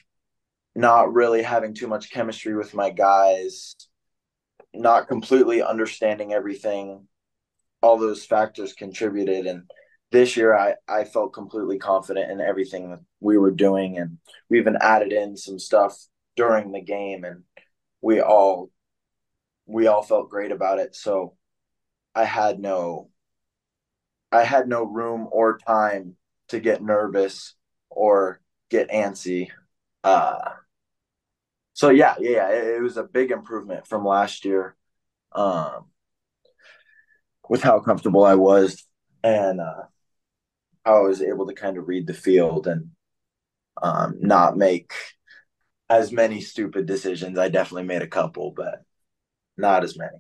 not 0.76 1.14
really 1.14 1.44
having 1.44 1.74
too 1.74 1.88
much 1.88 2.12
chemistry 2.12 2.56
with 2.56 2.74
my 2.74 2.90
guys, 2.90 3.76
not 4.74 5.08
completely 5.08 5.62
understanding 5.62 6.34
everything, 6.34 7.08
all 7.84 7.98
those 7.98 8.26
factors 8.26 8.74
contributed. 8.74 9.46
And 9.46 9.70
this 10.12 10.38
year, 10.38 10.56
I, 10.56 10.76
I 10.88 11.04
felt 11.04 11.34
completely 11.34 11.78
confident 11.78 12.32
in 12.32 12.42
everything 12.42 12.92
that 12.92 13.02
we 13.20 13.38
were 13.38 13.52
doing. 13.52 13.98
And 13.98 14.18
we 14.50 14.60
even 14.60 14.78
added 14.80 15.12
in 15.12 15.38
some 15.38 15.60
stuff 15.60 15.98
during 16.36 16.72
the 16.72 16.82
game, 16.82 17.24
and 17.24 17.44
we 18.02 18.22
all 18.22 18.72
we 19.66 19.88
all 19.88 20.02
felt 20.04 20.30
great 20.30 20.52
about 20.52 20.80
it. 20.80 20.96
So 20.96 21.36
I 22.16 22.26
had 22.26 22.60
no 22.60 23.10
I 24.32 24.44
had 24.44 24.68
no 24.68 24.84
room 24.84 25.28
or 25.32 25.60
time 25.60 26.16
to 26.50 26.60
get 26.60 26.82
nervous 26.82 27.54
or 27.90 28.42
get 28.70 28.90
antsy. 28.90 29.50
Uh, 30.04 30.52
so 31.74 31.90
yeah, 31.90 32.16
yeah, 32.20 32.50
it, 32.50 32.78
it, 32.78 32.82
was 32.82 32.98
a 32.98 33.04
big 33.04 33.32
improvement 33.32 33.88
from 33.88 34.06
last 34.06 34.44
year, 34.44 34.76
um, 35.32 35.86
with 37.50 37.62
how 37.62 37.80
comfortable 37.80 38.24
I 38.24 38.36
was 38.36 38.84
and 39.24 39.60
uh, 39.60 39.84
how 40.86 40.98
I 40.98 41.08
was 41.08 41.22
able 41.22 41.48
to 41.48 41.54
kind 41.54 41.78
of 41.78 41.88
read 41.88 42.08
the 42.08 42.14
field 42.14 42.68
and 42.68 42.92
um, 43.82 44.18
not 44.20 44.58
make 44.58 44.94
as 45.90 46.12
many 46.12 46.42
stupid 46.42 46.86
decisions. 46.86 47.38
I 47.38 47.50
definitely 47.50 47.84
made 47.84 48.02
a 48.02 48.08
couple, 48.08 48.52
but 48.52 48.84
not 49.58 49.84
as 49.84 49.98
many. 49.98 50.18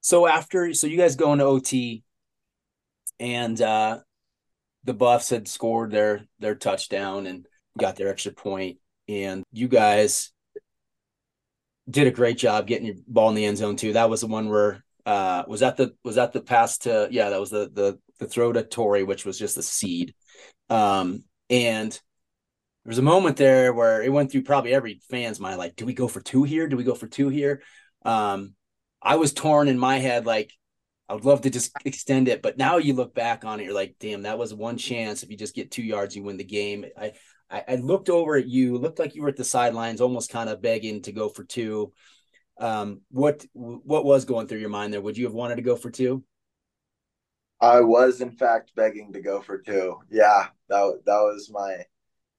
So 0.00 0.26
after, 0.26 0.72
so 0.74 0.86
you 0.86 0.96
guys 0.96 1.16
go 1.16 1.32
into 1.32 1.44
OT, 1.44 2.02
and 3.20 3.60
uh, 3.60 3.98
the 4.84 4.94
Buffs 4.94 5.30
had 5.30 5.48
scored 5.48 5.90
their 5.90 6.24
their 6.38 6.54
touchdown 6.54 7.26
and 7.26 7.46
got 7.76 7.96
their 7.96 8.08
extra 8.08 8.32
point, 8.32 8.78
and 9.08 9.44
you 9.52 9.68
guys 9.68 10.32
did 11.90 12.06
a 12.06 12.12
great 12.12 12.38
job 12.38 12.66
getting 12.66 12.86
your 12.86 12.96
ball 13.06 13.28
in 13.28 13.34
the 13.34 13.44
end 13.44 13.58
zone 13.58 13.76
too. 13.76 13.94
That 13.94 14.10
was 14.10 14.20
the 14.20 14.26
one 14.28 14.48
where 14.48 14.84
uh, 15.08 15.42
was 15.48 15.60
that 15.60 15.78
the 15.78 15.94
was 16.04 16.16
that 16.16 16.32
the 16.32 16.40
pass 16.42 16.76
to 16.76 17.08
yeah 17.10 17.30
that 17.30 17.40
was 17.40 17.48
the 17.48 17.70
the 17.72 17.98
the 18.18 18.26
throw 18.26 18.52
to 18.52 18.62
Tory, 18.62 19.04
which 19.04 19.24
was 19.24 19.38
just 19.38 19.56
a 19.56 19.62
seed, 19.62 20.14
um, 20.68 21.24
and 21.48 21.92
there 21.92 22.90
was 22.90 22.98
a 22.98 23.02
moment 23.02 23.38
there 23.38 23.72
where 23.72 24.02
it 24.02 24.12
went 24.12 24.30
through 24.30 24.42
probably 24.42 24.74
every 24.74 25.00
fan's 25.08 25.40
mind 25.40 25.56
like, 25.56 25.76
do 25.76 25.86
we 25.86 25.94
go 25.94 26.08
for 26.08 26.20
two 26.20 26.42
here? 26.42 26.68
Do 26.68 26.76
we 26.76 26.84
go 26.84 26.94
for 26.94 27.06
two 27.06 27.30
here? 27.30 27.62
Um, 28.04 28.54
I 29.00 29.16
was 29.16 29.32
torn 29.32 29.68
in 29.68 29.78
my 29.78 29.96
head 29.96 30.26
like 30.26 30.52
I 31.08 31.14
would 31.14 31.24
love 31.24 31.40
to 31.42 31.50
just 31.50 31.72
extend 31.86 32.28
it, 32.28 32.42
but 32.42 32.58
now 32.58 32.76
you 32.76 32.92
look 32.92 33.14
back 33.14 33.46
on 33.46 33.60
it, 33.60 33.64
you're 33.64 33.72
like, 33.72 33.96
damn, 33.98 34.22
that 34.22 34.38
was 34.38 34.52
one 34.52 34.76
chance. 34.76 35.22
If 35.22 35.30
you 35.30 35.38
just 35.38 35.54
get 35.54 35.70
two 35.70 35.82
yards, 35.82 36.14
you 36.16 36.22
win 36.22 36.36
the 36.36 36.44
game. 36.44 36.84
I, 36.98 37.12
I, 37.50 37.64
I 37.66 37.74
looked 37.76 38.10
over 38.10 38.36
at 38.36 38.46
you, 38.46 38.76
looked 38.76 38.98
like 38.98 39.14
you 39.14 39.22
were 39.22 39.30
at 39.30 39.36
the 39.36 39.44
sidelines, 39.44 40.02
almost 40.02 40.30
kind 40.30 40.50
of 40.50 40.60
begging 40.60 41.00
to 41.02 41.12
go 41.12 41.30
for 41.30 41.44
two. 41.44 41.94
Um, 42.60 43.02
what 43.10 43.46
what 43.52 44.04
was 44.04 44.24
going 44.24 44.48
through 44.48 44.58
your 44.58 44.68
mind 44.68 44.92
there? 44.92 45.00
Would 45.00 45.16
you 45.16 45.26
have 45.26 45.34
wanted 45.34 45.56
to 45.56 45.62
go 45.62 45.76
for 45.76 45.90
two? 45.90 46.24
I 47.60 47.80
was 47.80 48.20
in 48.20 48.30
fact 48.30 48.72
begging 48.74 49.12
to 49.12 49.20
go 49.20 49.40
for 49.40 49.58
two. 49.58 49.96
Yeah, 50.10 50.48
that 50.68 51.00
that 51.06 51.20
was 51.20 51.50
my. 51.52 51.84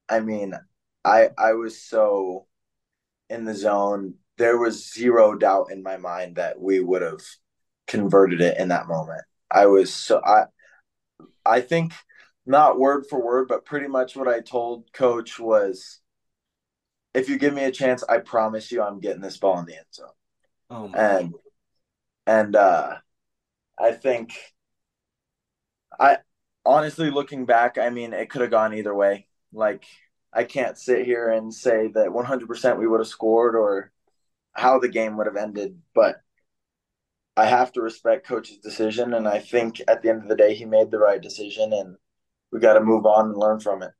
I 0.07 0.19
mean, 0.19 0.53
I 1.03 1.29
I 1.37 1.53
was 1.53 1.81
so 1.81 2.47
in 3.29 3.45
the 3.45 3.55
zone. 3.55 4.15
There 4.37 4.57
was 4.57 4.93
zero 4.93 5.35
doubt 5.35 5.71
in 5.71 5.83
my 5.83 5.97
mind 5.97 6.37
that 6.37 6.59
we 6.59 6.79
would 6.79 7.01
have 7.01 7.21
converted 7.87 8.41
it 8.41 8.57
in 8.57 8.69
that 8.69 8.87
moment. 8.87 9.21
I 9.51 9.65
was 9.65 9.93
so 9.93 10.21
I 10.23 10.45
I 11.45 11.61
think 11.61 11.93
not 12.45 12.79
word 12.79 13.05
for 13.09 13.23
word, 13.23 13.47
but 13.47 13.65
pretty 13.65 13.87
much 13.87 14.15
what 14.15 14.27
I 14.27 14.39
told 14.39 14.91
coach 14.93 15.39
was 15.39 15.99
if 17.13 17.29
you 17.29 17.37
give 17.37 17.53
me 17.53 17.63
a 17.63 17.71
chance, 17.71 18.03
I 18.07 18.19
promise 18.19 18.71
you 18.71 18.81
I'm 18.81 18.99
getting 18.99 19.21
this 19.21 19.37
ball 19.37 19.59
in 19.59 19.65
the 19.65 19.75
end 19.75 19.85
zone. 19.93 20.07
Oh 20.69 20.91
and 20.93 21.33
and 22.27 22.55
uh 22.55 22.97
I 23.79 23.91
think 23.91 24.33
I 25.99 26.17
honestly 26.65 27.09
looking 27.09 27.45
back, 27.45 27.77
I 27.77 27.89
mean 27.89 28.13
it 28.13 28.29
could 28.29 28.41
have 28.41 28.51
gone 28.51 28.73
either 28.73 28.93
way. 28.93 29.27
Like 29.51 29.85
I 30.33 30.43
can't 30.43 30.77
sit 30.77 31.05
here 31.05 31.29
and 31.29 31.53
say 31.53 31.87
that 31.89 32.11
100% 32.11 32.77
we 32.79 32.87
would 32.87 32.99
have 32.99 33.07
scored 33.07 33.55
or 33.55 33.91
how 34.53 34.79
the 34.79 34.89
game 34.89 35.17
would 35.17 35.27
have 35.27 35.35
ended, 35.37 35.81
but 35.95 36.21
I 37.35 37.45
have 37.45 37.71
to 37.73 37.81
respect 37.81 38.27
coach's 38.27 38.57
decision, 38.59 39.13
and 39.15 39.27
I 39.27 39.39
think 39.39 39.81
at 39.87 40.01
the 40.01 40.09
end 40.09 40.21
of 40.23 40.27
the 40.29 40.35
day, 40.35 40.53
he 40.53 40.65
made 40.65 40.91
the 40.91 40.99
right 40.99 41.21
decision, 41.21 41.73
and 41.73 41.95
we 42.51 42.59
got 42.59 42.73
to 42.73 42.81
move 42.81 43.05
on 43.05 43.27
and 43.27 43.37
learn 43.37 43.59
from 43.59 43.81
it. 43.81 43.91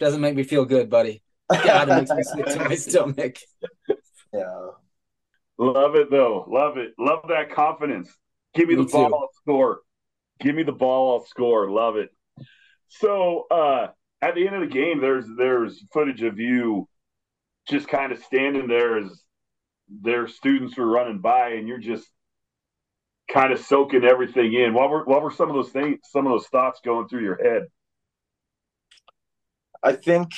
Doesn't 0.00 0.22
make 0.22 0.34
me 0.34 0.42
feel 0.42 0.64
good, 0.64 0.88
buddy. 0.88 1.22
God, 1.50 1.88
it 1.88 1.94
makes 1.94 2.10
me 2.10 2.22
sick 2.44 2.46
to 2.46 2.68
my 2.68 2.74
stomach. 2.74 3.36
Yeah. 4.32 4.68
Love 5.58 5.94
it 5.94 6.10
though. 6.10 6.46
Love 6.48 6.78
it. 6.78 6.94
Love 6.98 7.24
that 7.28 7.52
confidence. 7.52 8.10
Give 8.54 8.66
me, 8.66 8.76
me 8.76 8.84
the 8.84 8.88
ball, 8.88 9.14
I'll 9.14 9.28
score. 9.42 9.80
Give 10.40 10.54
me 10.54 10.62
the 10.62 10.72
ball, 10.72 11.12
I'll 11.12 11.26
score. 11.26 11.70
Love 11.70 11.96
it. 11.96 12.08
So 12.88 13.46
uh 13.50 13.88
at 14.22 14.34
the 14.34 14.46
end 14.46 14.56
of 14.56 14.62
the 14.62 14.74
game, 14.74 15.00
there's 15.00 15.26
there's 15.36 15.84
footage 15.92 16.22
of 16.22 16.38
you 16.38 16.88
just 17.68 17.88
kind 17.88 18.10
of 18.10 18.22
standing 18.24 18.68
there 18.68 18.98
as 18.98 19.22
their 19.88 20.28
students 20.28 20.78
were 20.78 20.86
running 20.86 21.18
by 21.18 21.50
and 21.50 21.68
you're 21.68 21.78
just 21.78 22.08
kind 23.30 23.52
of 23.52 23.60
soaking 23.60 24.04
everything 24.04 24.54
in. 24.54 24.72
What 24.72 24.88
were 24.88 25.04
what 25.04 25.20
were 25.20 25.30
some 25.30 25.50
of 25.50 25.54
those 25.54 25.70
things, 25.70 25.98
some 26.04 26.26
of 26.26 26.32
those 26.32 26.46
thoughts 26.46 26.80
going 26.82 27.06
through 27.08 27.24
your 27.24 27.42
head? 27.42 27.64
I 29.82 29.92
think 29.92 30.32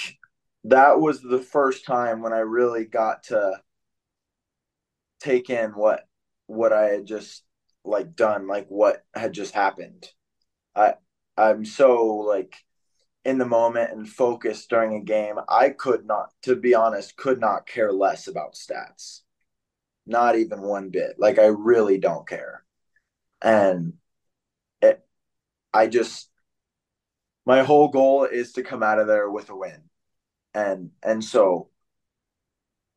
that 0.64 1.00
was 1.00 1.20
the 1.20 1.40
first 1.40 1.84
time 1.84 2.22
when 2.22 2.32
I 2.32 2.38
really 2.40 2.84
got 2.84 3.24
to 3.24 3.60
take 5.20 5.50
in 5.50 5.70
what 5.70 6.04
what 6.46 6.72
I 6.72 6.84
had 6.90 7.06
just 7.06 7.42
like 7.84 8.14
done, 8.14 8.46
like 8.46 8.66
what 8.68 9.04
had 9.14 9.32
just 9.32 9.54
happened. 9.54 10.08
I 10.76 10.94
I'm 11.36 11.64
so 11.64 12.06
like 12.06 12.54
in 13.24 13.38
the 13.38 13.46
moment 13.46 13.92
and 13.92 14.08
focused 14.08 14.68
during 14.70 14.94
a 14.94 15.00
game. 15.04 15.36
I 15.48 15.70
could 15.70 16.06
not, 16.06 16.30
to 16.42 16.56
be 16.56 16.74
honest, 16.74 17.16
could 17.16 17.40
not 17.40 17.66
care 17.66 17.92
less 17.92 18.26
about 18.26 18.54
stats. 18.54 19.20
Not 20.06 20.36
even 20.36 20.62
one 20.62 20.90
bit. 20.90 21.16
Like 21.18 21.38
I 21.38 21.46
really 21.46 21.98
don't 21.98 22.28
care. 22.28 22.64
And 23.40 23.94
it, 24.80 25.04
I 25.72 25.86
just 25.86 26.28
my 27.44 27.62
whole 27.62 27.88
goal 27.88 28.24
is 28.24 28.52
to 28.52 28.62
come 28.62 28.82
out 28.82 28.98
of 28.98 29.06
there 29.06 29.30
with 29.30 29.50
a 29.50 29.56
win. 29.56 29.82
And 30.54 30.90
and 31.02 31.24
so 31.24 31.70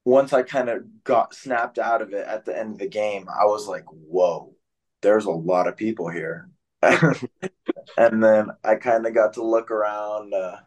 once 0.03 0.33
I 0.33 0.43
kind 0.43 0.69
of 0.69 1.03
got 1.03 1.33
snapped 1.33 1.79
out 1.79 2.01
of 2.01 2.13
it 2.13 2.25
at 2.27 2.45
the 2.45 2.57
end 2.57 2.73
of 2.73 2.79
the 2.79 2.87
game, 2.87 3.27
I 3.27 3.45
was 3.45 3.67
like, 3.67 3.85
whoa, 3.85 4.55
there's 5.01 5.25
a 5.25 5.31
lot 5.31 5.67
of 5.67 5.77
people 5.77 6.09
here. 6.09 6.49
and 6.81 8.23
then 8.23 8.51
I 8.63 8.75
kind 8.75 9.07
of 9.07 9.15
got 9.15 9.33
to 9.33 9.43
look 9.43 9.71
around, 9.71 10.33
uh, 10.33 10.57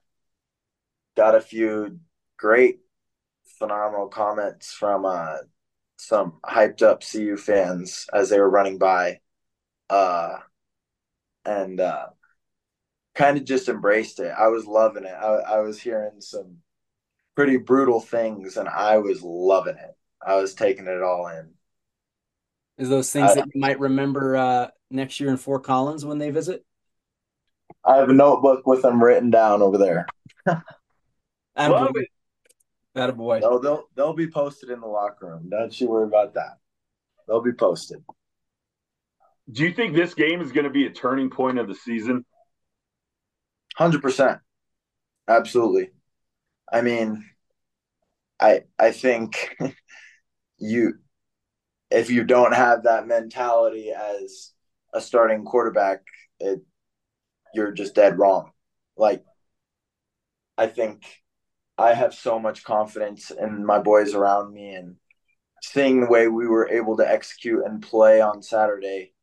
got 1.16 1.36
a 1.36 1.40
few 1.40 2.00
great, 2.36 2.80
phenomenal 3.58 4.08
comments 4.08 4.72
from 4.72 5.04
uh, 5.04 5.36
some 5.96 6.38
hyped 6.44 6.82
up 6.82 7.02
CU 7.08 7.36
fans 7.36 8.06
as 8.12 8.30
they 8.30 8.40
were 8.40 8.50
running 8.50 8.78
by, 8.78 9.20
uh, 9.90 10.38
and 11.44 11.80
uh, 11.80 12.06
kind 13.14 13.36
of 13.36 13.44
just 13.44 13.68
embraced 13.68 14.20
it. 14.20 14.32
I 14.36 14.48
was 14.48 14.66
loving 14.66 15.04
it. 15.04 15.14
I, 15.14 15.26
I 15.26 15.60
was 15.60 15.80
hearing 15.80 16.20
some 16.20 16.58
pretty 17.34 17.56
brutal 17.56 18.00
things, 18.00 18.56
and 18.56 18.68
I 18.68 18.98
was 18.98 19.22
loving 19.22 19.76
it. 19.76 19.96
I 20.24 20.36
was 20.36 20.54
taking 20.54 20.86
it 20.86 21.02
all 21.02 21.28
in. 21.28 21.50
Is 22.78 22.88
those 22.88 23.12
things 23.12 23.32
I, 23.32 23.34
that 23.36 23.46
you 23.52 23.60
might 23.60 23.80
remember 23.80 24.36
uh, 24.36 24.68
next 24.90 25.18
year 25.20 25.30
in 25.30 25.36
Fort 25.36 25.64
Collins 25.64 26.04
when 26.04 26.18
they 26.18 26.30
visit? 26.30 26.64
I 27.84 27.96
have 27.96 28.08
a 28.08 28.12
notebook 28.12 28.66
with 28.66 28.82
them 28.82 29.02
written 29.02 29.30
down 29.30 29.62
over 29.62 29.78
there. 29.78 30.06
Love 31.56 31.92
it. 31.94 32.08
That 32.94 33.10
a 33.10 33.12
boy. 33.12 33.40
No, 33.40 33.58
they'll 33.58 33.84
they'll 33.94 34.14
be 34.14 34.28
posted 34.28 34.70
in 34.70 34.80
the 34.80 34.86
locker 34.86 35.26
room. 35.26 35.48
Don't 35.48 35.78
you 35.80 35.88
worry 35.88 36.06
about 36.06 36.34
that. 36.34 36.58
They'll 37.26 37.42
be 37.42 37.52
posted. 37.52 38.02
Do 39.50 39.62
you 39.62 39.72
think 39.72 39.94
this 39.94 40.14
game 40.14 40.40
is 40.40 40.52
going 40.52 40.64
to 40.64 40.70
be 40.70 40.86
a 40.86 40.90
turning 40.90 41.30
point 41.30 41.58
of 41.58 41.68
the 41.68 41.74
season? 41.74 42.24
Hundred 43.78 44.02
percent, 44.02 44.40
absolutely. 45.28 45.90
I 46.72 46.82
mean, 46.82 47.24
I 48.40 48.64
I 48.76 48.90
think 48.90 49.56
you 50.58 50.94
if 51.90 52.10
you 52.10 52.24
don't 52.24 52.54
have 52.54 52.84
that 52.84 53.06
mentality 53.06 53.92
as 53.92 54.52
a 54.92 55.00
starting 55.00 55.44
quarterback, 55.44 56.00
it 56.40 56.60
you're 57.54 57.72
just 57.72 57.94
dead 57.94 58.18
wrong. 58.18 58.50
Like 58.96 59.24
I 60.58 60.66
think 60.66 61.04
I 61.78 61.94
have 61.94 62.14
so 62.14 62.38
much 62.38 62.64
confidence 62.64 63.30
in 63.30 63.64
my 63.64 63.78
boys 63.78 64.14
around 64.14 64.52
me 64.52 64.74
and 64.74 64.96
seeing 65.62 66.00
the 66.00 66.10
way 66.10 66.28
we 66.28 66.48
were 66.48 66.68
able 66.68 66.96
to 66.98 67.08
execute 67.10 67.64
and 67.64 67.82
play 67.82 68.20
on 68.20 68.42
Saturday, 68.42 69.14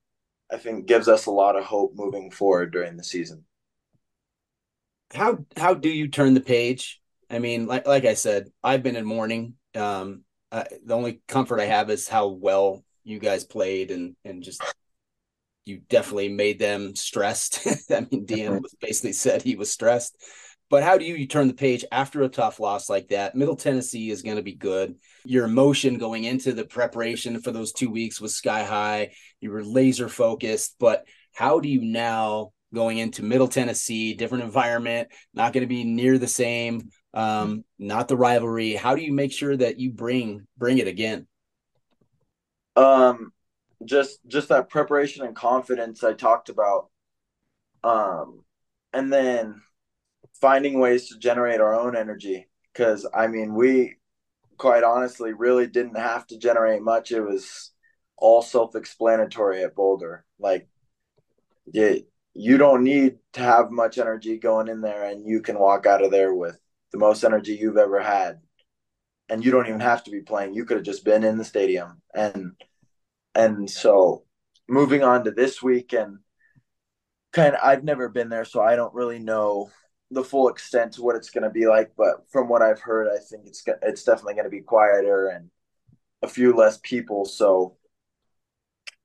I 0.51 0.57
think 0.57 0.87
gives 0.87 1.07
us 1.09 1.25
a 1.27 1.31
lot 1.31 1.57
of 1.57 1.65
hope 1.65 1.93
moving 1.95 2.31
forward 2.31 2.71
during 2.71 2.97
the 2.97 3.03
season. 3.03 3.45
How 5.13 5.39
how 5.55 5.73
do 5.73 5.89
you 5.89 6.07
turn 6.07 6.33
the 6.33 6.41
page 6.41 7.01
I 7.29 7.39
mean, 7.39 7.65
like 7.67 7.87
like 7.87 8.05
I 8.05 8.13
said, 8.13 8.49
I've 8.63 8.83
been 8.83 8.95
in 8.95 9.05
mourning. 9.05 9.55
Um, 9.73 10.23
uh, 10.51 10.63
the 10.85 10.95
only 10.95 11.21
comfort 11.27 11.59
I 11.59 11.65
have 11.65 11.89
is 11.89 12.07
how 12.07 12.27
well 12.27 12.83
you 13.03 13.19
guys 13.19 13.43
played, 13.43 13.91
and 13.91 14.15
and 14.23 14.43
just 14.43 14.61
you 15.65 15.81
definitely 15.89 16.29
made 16.29 16.59
them 16.59 16.95
stressed. 16.95 17.67
I 17.91 18.07
mean, 18.11 18.25
Dean 18.25 18.61
was 18.61 18.75
basically 18.79 19.13
said 19.13 19.41
he 19.41 19.55
was 19.55 19.71
stressed. 19.71 20.15
But 20.67 20.81
how 20.81 20.97
do 20.97 21.05
you, 21.05 21.13
you 21.13 21.27
turn 21.27 21.47
the 21.47 21.53
page 21.53 21.85
after 21.91 22.23
a 22.23 22.29
tough 22.29 22.59
loss 22.59 22.89
like 22.89 23.09
that? 23.09 23.35
Middle 23.35 23.55
Tennessee 23.55 24.09
is 24.09 24.23
going 24.23 24.37
to 24.37 24.41
be 24.41 24.55
good. 24.55 24.95
Your 25.23 25.45
emotion 25.45 25.99
going 25.99 26.23
into 26.23 26.53
the 26.53 26.65
preparation 26.65 27.39
for 27.39 27.51
those 27.51 27.71
two 27.71 27.91
weeks 27.91 28.19
was 28.19 28.35
sky 28.35 28.63
high. 28.63 29.11
You 29.41 29.51
were 29.51 29.63
laser 29.63 30.09
focused. 30.09 30.75
But 30.79 31.05
how 31.33 31.59
do 31.59 31.69
you 31.69 31.81
now 31.81 32.51
going 32.75 32.99
into 32.99 33.23
Middle 33.23 33.47
Tennessee, 33.47 34.13
different 34.13 34.43
environment, 34.43 35.07
not 35.33 35.53
going 35.53 35.61
to 35.61 35.67
be 35.67 35.83
near 35.83 36.19
the 36.19 36.27
same, 36.27 36.89
um, 37.13 37.63
not 37.79 38.07
the 38.07 38.17
rivalry. 38.17 38.75
How 38.75 38.95
do 38.95 39.01
you 39.01 39.13
make 39.13 39.31
sure 39.31 39.57
that 39.57 39.79
you 39.79 39.91
bring 39.91 40.45
bring 40.57 40.77
it 40.77 40.87
again? 40.87 41.25
Um, 42.75 43.31
just 43.83 44.19
just 44.27 44.49
that 44.49 44.69
preparation 44.69 45.25
and 45.25 45.35
confidence 45.35 46.03
I 46.03 46.13
talked 46.13 46.49
about. 46.49 46.89
Um, 47.83 48.43
and 48.93 49.11
then 49.11 49.61
finding 50.39 50.79
ways 50.79 51.09
to 51.09 51.17
generate 51.17 51.61
our 51.61 51.73
own 51.73 51.95
energy 51.95 52.47
because 52.73 53.07
I 53.13 53.27
mean 53.27 53.55
we 53.55 53.95
quite 54.57 54.83
honestly 54.83 55.33
really 55.33 55.67
didn't 55.67 55.97
have 55.97 56.27
to 56.27 56.37
generate 56.37 56.81
much. 56.81 57.11
It 57.11 57.21
was 57.21 57.71
all 58.17 58.41
self-explanatory 58.41 59.63
at 59.63 59.75
Boulder. 59.75 60.25
Like, 60.39 60.67
you, 61.71 62.05
you 62.35 62.57
don't 62.57 62.83
need 62.83 63.17
to 63.33 63.39
have 63.39 63.71
much 63.71 63.97
energy 63.97 64.37
going 64.37 64.67
in 64.67 64.81
there, 64.81 65.05
and 65.05 65.25
you 65.25 65.41
can 65.41 65.57
walk 65.57 65.85
out 65.85 66.03
of 66.03 66.11
there 66.11 66.33
with 66.33 66.59
the 66.91 66.97
most 66.97 67.23
energy 67.23 67.55
you've 67.55 67.77
ever 67.77 68.01
had. 68.01 68.41
And 69.29 69.43
you 69.43 69.51
don't 69.51 69.67
even 69.67 69.79
have 69.79 70.03
to 70.03 70.11
be 70.11 70.21
playing. 70.21 70.53
You 70.53 70.65
could 70.65 70.77
have 70.77 70.85
just 70.85 71.05
been 71.05 71.23
in 71.23 71.37
the 71.37 71.45
stadium. 71.45 72.01
And 72.13 72.51
and 73.33 73.69
so 73.69 74.23
moving 74.67 75.01
on 75.03 75.23
to 75.23 75.31
this 75.31 75.63
week 75.63 75.93
and 75.93 76.19
kind 77.31 77.55
of 77.55 77.61
I've 77.63 77.83
never 77.83 78.09
been 78.09 78.29
there, 78.29 78.45
so 78.45 78.61
I 78.61 78.75
don't 78.75 78.93
really 78.93 79.19
know 79.19 79.71
the 80.11 80.23
full 80.23 80.49
extent 80.49 80.93
to 80.93 81.01
what 81.01 81.15
it's 81.15 81.31
going 81.31 81.43
to 81.43 81.49
be 81.49 81.67
like. 81.67 81.93
But 81.97 82.29
from 82.31 82.49
what 82.49 82.61
I've 82.61 82.81
heard, 82.81 83.07
I 83.07 83.17
think 83.17 83.47
it's 83.47 83.63
it's 83.81 84.03
definitely 84.03 84.33
going 84.33 84.43
to 84.43 84.49
be 84.49 84.61
quieter 84.61 85.29
and 85.29 85.49
a 86.21 86.27
few 86.27 86.53
less 86.53 86.79
people. 86.83 87.25
So 87.25 87.77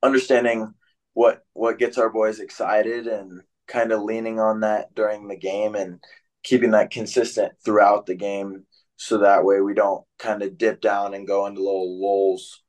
understanding 0.03 0.73
what 1.13 1.45
what 1.53 1.79
gets 1.79 1.97
our 1.97 2.09
boys 2.09 2.39
excited 2.39 3.07
and 3.07 3.41
kind 3.67 3.91
of 3.91 4.01
leaning 4.01 4.39
on 4.39 4.61
that 4.61 4.93
during 4.95 5.27
the 5.27 5.37
game 5.37 5.75
and 5.75 5.99
keeping 6.43 6.71
that 6.71 6.91
consistent 6.91 7.53
throughout 7.63 8.05
the 8.05 8.15
game 8.15 8.65
so 8.97 9.19
that 9.19 9.43
way 9.43 9.61
we 9.61 9.73
don't 9.73 10.03
kind 10.19 10.43
of 10.43 10.57
dip 10.57 10.81
down 10.81 11.13
and 11.13 11.27
go 11.27 11.45
into 11.45 11.59
little 11.59 11.99
lulls 11.99 12.61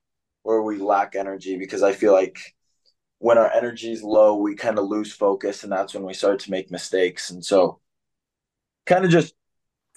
where 0.43 0.63
we 0.63 0.79
lack 0.79 1.15
energy 1.15 1.59
because 1.59 1.83
I 1.83 1.93
feel 1.93 2.13
like 2.13 2.39
when 3.19 3.39
our 3.39 3.53
energy 3.53 3.93
is 3.93 4.03
low, 4.03 4.37
we 4.37 4.57
kind 4.57 4.79
of 4.79 4.87
lose 4.87 5.13
focus 5.13 5.63
and 5.63 5.73
that's 5.73 5.95
when 5.95 6.05
we 6.05 6.15
start 6.15 6.41
to 6.41 6.51
make 6.51 6.71
mistakes. 6.71 7.31
And 7.31 7.45
so 7.45 7.81
kind 8.87 9.05
of 9.05 9.11
just 9.11 9.35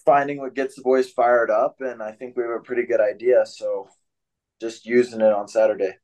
finding 0.05 0.38
what 0.38 0.53
gets 0.53 0.75
the 0.75 0.84
boys 0.84 1.10
fired 1.10 1.49
up 1.49 1.77
and 1.79 2.03
I 2.03 2.12
think 2.12 2.36
we 2.36 2.43
have 2.43 2.51
a 2.51 2.60
pretty 2.60 2.86
good 2.86 3.01
idea. 3.01 3.45
So 3.45 3.88
just 4.62 4.86
using 4.86 5.21
it 5.21 5.34
on 5.34 5.47
Saturday. 5.47 5.95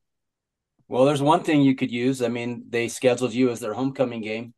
Well, 0.92 1.06
there's 1.06 1.22
one 1.22 1.42
thing 1.44 1.62
you 1.62 1.74
could 1.74 1.90
use. 1.90 2.22
I 2.22 2.28
mean, 2.28 2.66
they 2.68 2.90
scheduled 2.90 3.34
you 3.34 3.50
as 3.50 3.62
their 3.62 3.74
homecoming 3.74 4.20
game, 4.20 4.54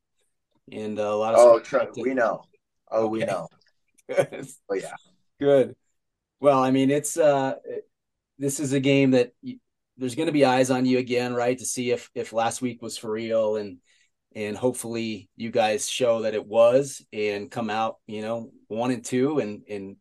and 0.71 0.97
a 0.97 1.15
lot 1.15 1.35
of 1.35 1.39
oh, 1.39 1.59
try, 1.59 1.85
we 1.95 2.15
know. 2.15 2.41
Oh, 2.89 3.03
okay. 3.03 3.09
we 3.11 3.19
know. 3.19 3.47
oh 4.17 4.73
yeah, 4.73 4.95
good. 5.39 5.75
Well, 6.39 6.57
I 6.57 6.71
mean, 6.71 6.89
it's 6.89 7.17
uh, 7.17 7.53
this 8.39 8.59
is 8.59 8.73
a 8.73 8.79
game 8.79 9.11
that 9.11 9.33
you, 9.43 9.59
there's 9.97 10.15
going 10.15 10.25
to 10.25 10.33
be 10.33 10.43
eyes 10.43 10.71
on 10.71 10.87
you 10.87 10.97
again, 10.97 11.35
right? 11.35 11.55
To 11.55 11.65
see 11.67 11.91
if 11.91 12.09
if 12.15 12.33
last 12.33 12.63
week 12.63 12.81
was 12.81 12.97
for 12.97 13.11
real, 13.11 13.57
and 13.57 13.77
and 14.35 14.57
hopefully 14.57 15.29
you 15.35 15.51
guys 15.51 15.87
show 15.87 16.23
that 16.23 16.33
it 16.33 16.47
was, 16.47 17.05
and 17.13 17.51
come 17.51 17.69
out, 17.69 17.97
you 18.07 18.23
know, 18.23 18.49
one 18.69 18.89
and 18.89 19.05
two, 19.05 19.37
and 19.37 19.61
and 19.69 19.97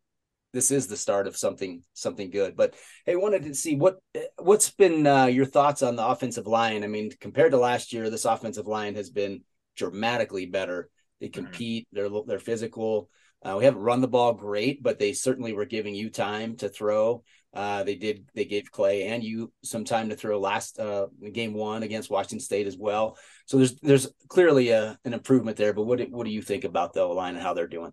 this 0.52 0.70
is 0.70 0.86
the 0.86 0.96
start 0.96 1.26
of 1.26 1.36
something 1.36 1.82
something 1.94 2.30
good. 2.30 2.56
But 2.56 2.74
hey, 3.06 3.12
I 3.12 3.16
wanted 3.16 3.44
to 3.44 3.54
see 3.54 3.76
what 3.76 3.98
what's 4.38 4.70
been 4.70 5.06
uh, 5.06 5.26
your 5.26 5.46
thoughts 5.46 5.82
on 5.82 5.96
the 5.96 6.06
offensive 6.06 6.46
line. 6.46 6.84
I 6.84 6.86
mean, 6.86 7.10
compared 7.20 7.52
to 7.52 7.58
last 7.58 7.92
year, 7.92 8.10
this 8.10 8.24
offensive 8.24 8.66
line 8.66 8.94
has 8.94 9.10
been 9.10 9.42
dramatically 9.76 10.46
better. 10.46 10.90
They 11.20 11.28
mm-hmm. 11.28 11.44
compete. 11.44 11.88
They're 11.92 12.08
they're 12.26 12.38
physical. 12.38 13.08
Uh, 13.44 13.56
we 13.58 13.64
haven't 13.64 13.80
run 13.80 14.00
the 14.00 14.08
ball 14.08 14.34
great, 14.34 14.82
but 14.82 14.98
they 14.98 15.12
certainly 15.12 15.52
were 15.52 15.64
giving 15.64 15.94
you 15.94 16.10
time 16.10 16.56
to 16.56 16.68
throw. 16.68 17.24
Uh, 17.54 17.82
they 17.82 17.96
did. 17.96 18.26
They 18.34 18.44
gave 18.44 18.70
Clay 18.70 19.04
and 19.04 19.22
you 19.22 19.52
some 19.64 19.84
time 19.84 20.10
to 20.10 20.16
throw 20.16 20.38
last 20.38 20.78
uh, 20.78 21.06
game 21.32 21.52
one 21.52 21.82
against 21.82 22.10
Washington 22.10 22.40
State 22.40 22.66
as 22.66 22.76
well. 22.78 23.18
So 23.46 23.56
there's 23.56 23.76
there's 23.80 24.08
clearly 24.28 24.70
a, 24.70 24.98
an 25.04 25.12
improvement 25.12 25.56
there. 25.56 25.72
But 25.72 25.84
what 25.84 26.00
what 26.10 26.24
do 26.24 26.30
you 26.30 26.42
think 26.42 26.64
about 26.64 26.92
the 26.92 27.04
line 27.04 27.34
and 27.34 27.42
how 27.42 27.54
they're 27.54 27.66
doing? 27.66 27.92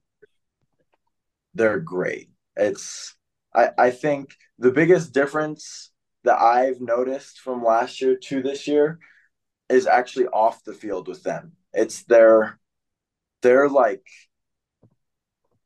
They're 1.56 1.80
great. 1.80 2.30
It's 2.56 3.16
I 3.56 3.70
I 3.78 3.92
think 3.92 4.36
the 4.58 4.72
biggest 4.72 5.14
difference 5.14 5.92
that 6.24 6.40
I've 6.40 6.82
noticed 6.82 7.40
from 7.40 7.64
last 7.64 8.02
year 8.02 8.18
to 8.24 8.42
this 8.42 8.68
year 8.68 9.00
is 9.70 9.88
actually 9.88 10.28
off 10.28 10.64
the 10.64 10.74
field 10.74 11.08
with 11.08 11.24
them. 11.24 11.54
It's 11.74 12.04
their 12.04 12.60
they're 13.42 13.70
like 13.70 14.06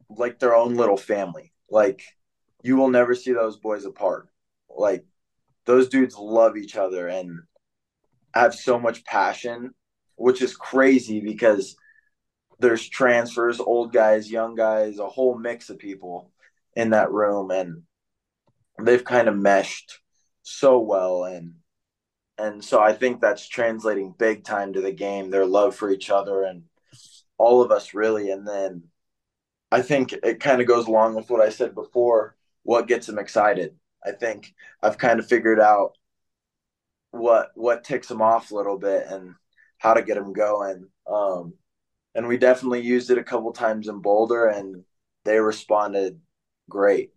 like 0.10 0.40
their 0.40 0.56
own 0.56 0.76
little 0.76 0.98
family. 0.98 1.54
Like 1.70 2.04
you 2.64 2.78
will 2.78 2.90
never 2.90 3.16
see 3.16 3.34
those 3.34 3.58
boys 3.58 3.86
apart. 3.86 4.30
Like 4.70 5.06
those 5.66 5.90
dudes 5.90 6.16
love 6.18 6.58
each 6.58 6.76
other 6.76 7.08
and 7.08 7.40
have 8.34 8.54
so 8.54 8.80
much 8.80 9.06
passion, 9.06 9.72
which 10.16 10.42
is 10.42 10.56
crazy 10.56 11.20
because 11.22 11.76
there's 12.60 12.88
transfers, 12.88 13.60
old 13.60 13.92
guys, 13.94 14.32
young 14.32 14.56
guys, 14.56 15.00
a 15.00 15.08
whole 15.08 15.38
mix 15.38 15.70
of 15.70 15.80
people 15.80 16.33
in 16.76 16.92
that 16.92 17.12
room 17.12 17.52
and 17.52 17.84
they've 18.82 19.04
kind 19.04 19.28
of 19.28 19.38
meshed 19.38 20.00
so 20.42 20.80
well 20.80 21.24
and 21.26 21.54
and 22.38 22.64
so 22.64 22.82
I 22.82 22.94
think 22.94 23.22
that's 23.22 23.48
translating 23.48 24.16
big 24.18 24.44
time 24.44 24.74
to 24.74 24.82
the 24.82 24.92
game, 24.92 25.30
their 25.30 25.46
love 25.46 25.76
for 25.76 25.92
each 25.92 26.10
other 26.10 26.44
and 26.44 26.64
all 27.38 27.62
of 27.62 27.72
us 27.72 27.94
really. 27.94 28.32
And 28.32 28.48
then 28.48 28.84
I 29.72 29.82
think 29.82 30.14
it 30.14 30.40
kind 30.40 30.62
of 30.62 30.68
goes 30.68 30.88
along 30.88 31.16
with 31.16 31.30
what 31.30 31.42
I 31.42 31.50
said 31.50 31.76
before, 31.76 32.36
what 32.64 32.88
gets 32.88 33.08
them 33.08 33.20
excited. 33.20 33.76
I 34.04 34.12
think 34.12 34.54
I've 34.82 34.98
kind 34.98 35.20
of 35.20 35.28
figured 35.28 35.60
out 35.60 35.94
what 37.12 37.52
what 37.56 37.84
ticks 37.84 38.08
them 38.08 38.22
off 38.22 38.52
a 38.52 38.56
little 38.56 38.78
bit 38.78 39.06
and 39.08 39.36
how 39.78 39.94
to 39.94 40.02
get 40.02 40.16
them 40.16 40.34
going. 40.34 40.88
Um, 41.08 41.54
and 42.16 42.28
we 42.28 42.38
definitely 42.38 42.82
used 42.82 43.12
it 43.12 43.18
a 43.18 43.24
couple 43.24 43.52
times 43.52 43.88
in 43.88 44.00
Boulder, 44.02 44.48
and 44.48 44.84
they 45.26 45.40
responded 45.40 46.20
great. 46.74 47.12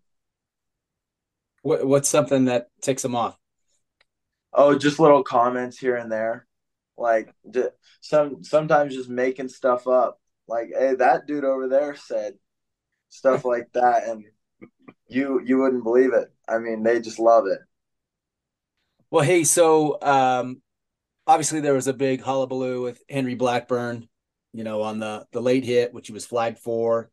What 1.62 1.84
what's 1.84 2.08
something 2.08 2.44
that 2.44 2.68
ticks 2.82 3.02
them 3.02 3.16
off? 3.16 3.36
Oh, 4.52 4.78
just 4.78 5.00
little 5.00 5.24
comments 5.24 5.78
here 5.78 5.96
and 5.96 6.12
there, 6.12 6.46
like 6.96 7.34
some 8.00 8.44
sometimes 8.44 8.94
just 8.94 9.08
making 9.08 9.48
stuff 9.48 9.88
up. 9.88 10.20
Like, 10.46 10.68
hey, 10.78 10.94
that 10.94 11.26
dude 11.26 11.44
over 11.44 11.68
there 11.68 11.96
said 11.96 12.34
stuff 13.08 13.44
like 13.52 13.72
that, 13.72 14.04
and 14.06 14.24
you 15.08 15.40
you 15.44 15.58
wouldn't 15.58 15.82
believe 15.82 16.12
it. 16.12 16.28
I 16.46 16.58
mean, 16.58 16.82
they 16.82 17.00
just 17.00 17.18
love 17.18 17.46
it. 17.46 17.58
Well, 19.10 19.24
hey, 19.24 19.44
so 19.44 19.98
um, 20.02 20.60
obviously 21.26 21.60
there 21.60 21.74
was 21.74 21.86
a 21.86 21.94
big 21.94 22.20
hullabaloo 22.20 22.82
with 22.82 23.02
Henry 23.08 23.34
Blackburn, 23.34 24.08
you 24.52 24.62
know, 24.62 24.82
on 24.82 24.98
the 24.98 25.26
the 25.32 25.40
late 25.40 25.64
hit, 25.64 25.94
which 25.94 26.08
he 26.08 26.12
was 26.12 26.26
flagged 26.26 26.58
for 26.58 27.10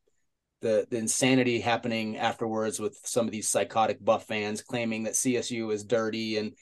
the 0.63 0.87
the 0.89 0.97
insanity 0.97 1.59
happening 1.59 2.17
afterwards 2.17 2.79
with 2.79 2.97
some 3.03 3.25
of 3.27 3.31
these 3.31 3.49
psychotic 3.49 4.03
buff 4.03 4.25
fans 4.25 4.63
claiming 4.63 5.03
that 5.03 5.13
CSU 5.13 5.71
is 5.71 5.83
dirty 5.83 6.37
and 6.37 6.53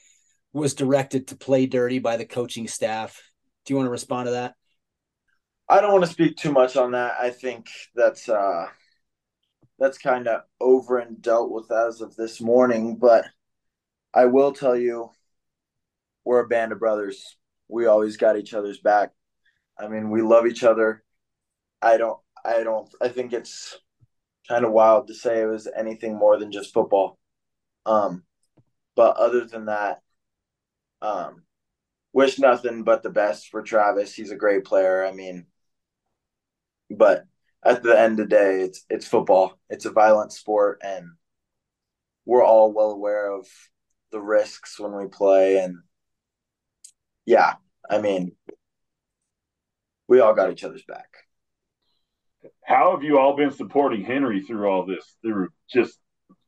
was 0.51 0.73
directed 0.73 1.28
to 1.28 1.38
play 1.38 1.67
dirty 1.67 1.99
by 1.99 2.17
the 2.17 2.26
coaching 2.26 2.67
staff. 2.67 3.21
Do 3.63 3.73
you 3.73 3.78
want 3.78 3.88
to 3.88 3.91
respond 3.91 4.28
to 4.28 4.32
that? 4.32 4.55
I 5.69 5.80
don't 5.80 5.93
want 5.93 6.03
to 6.03 6.11
speak 6.11 6.36
too 6.36 6.51
much 6.51 6.76
on 6.76 6.91
that. 6.91 7.15
I 7.19 7.30
think 7.30 7.69
that's 7.95 8.28
uh 8.28 8.67
that's 9.80 9.97
kind 9.97 10.28
of 10.28 10.41
over 10.59 10.97
and 10.97 11.21
dealt 11.21 11.51
with 11.51 11.71
as 11.71 12.01
of 12.01 12.15
this 12.15 12.41
morning, 12.41 12.97
but 12.97 13.26
I 14.13 14.26
will 14.26 14.51
tell 14.51 14.76
you 14.76 15.11
we're 16.26 16.43
a 16.43 16.47
band 16.47 16.71
of 16.71 16.80
brothers. 16.80 17.38
We 17.69 17.86
always 17.86 18.17
got 18.17 18.38
each 18.38 18.53
other's 18.53 18.80
back. 18.80 19.11
I 19.80 19.88
mean, 19.88 20.09
we 20.09 20.21
love 20.21 20.45
each 20.45 20.63
other. 20.63 21.03
I 21.82 21.97
don't 21.97 22.19
I 22.43 22.63
don't 22.63 22.89
I 23.01 23.07
think 23.07 23.34
it's 23.34 23.78
kind 24.47 24.65
of 24.65 24.71
wild 24.71 25.07
to 25.07 25.13
say 25.13 25.41
it 25.41 25.45
was 25.45 25.67
anything 25.75 26.15
more 26.15 26.37
than 26.37 26.51
just 26.51 26.73
football. 26.73 27.17
Um, 27.85 28.23
but 28.95 29.17
other 29.17 29.45
than 29.45 29.65
that, 29.65 30.01
um, 31.01 31.43
wish 32.13 32.39
nothing 32.39 32.83
but 32.83 33.03
the 33.03 33.09
best 33.09 33.49
for 33.49 33.61
Travis. 33.61 34.13
He's 34.13 34.31
a 34.31 34.35
great 34.35 34.65
player. 34.65 35.05
I 35.05 35.11
mean, 35.11 35.45
but 36.89 37.25
at 37.63 37.83
the 37.83 37.97
end 37.97 38.19
of 38.19 38.29
the 38.29 38.35
day, 38.35 38.61
it's 38.61 38.85
it's 38.89 39.07
football. 39.07 39.59
It's 39.69 39.85
a 39.85 39.91
violent 39.91 40.33
sport, 40.33 40.81
and 40.83 41.11
we're 42.25 42.43
all 42.43 42.73
well 42.73 42.91
aware 42.91 43.31
of 43.31 43.47
the 44.11 44.19
risks 44.19 44.79
when 44.79 44.95
we 44.95 45.07
play. 45.07 45.57
And 45.59 45.77
yeah, 47.25 47.55
I 47.89 47.99
mean, 48.01 48.33
we 50.07 50.19
all 50.19 50.33
got 50.33 50.51
each 50.51 50.63
other's 50.63 50.83
back. 50.83 51.07
How 52.64 52.91
have 52.91 53.03
you 53.03 53.18
all 53.18 53.36
been 53.36 53.51
supporting 53.51 54.03
Henry 54.03 54.41
through 54.41 54.68
all 54.68 54.86
this? 54.86 55.16
Through 55.22 55.49
just 55.70 55.97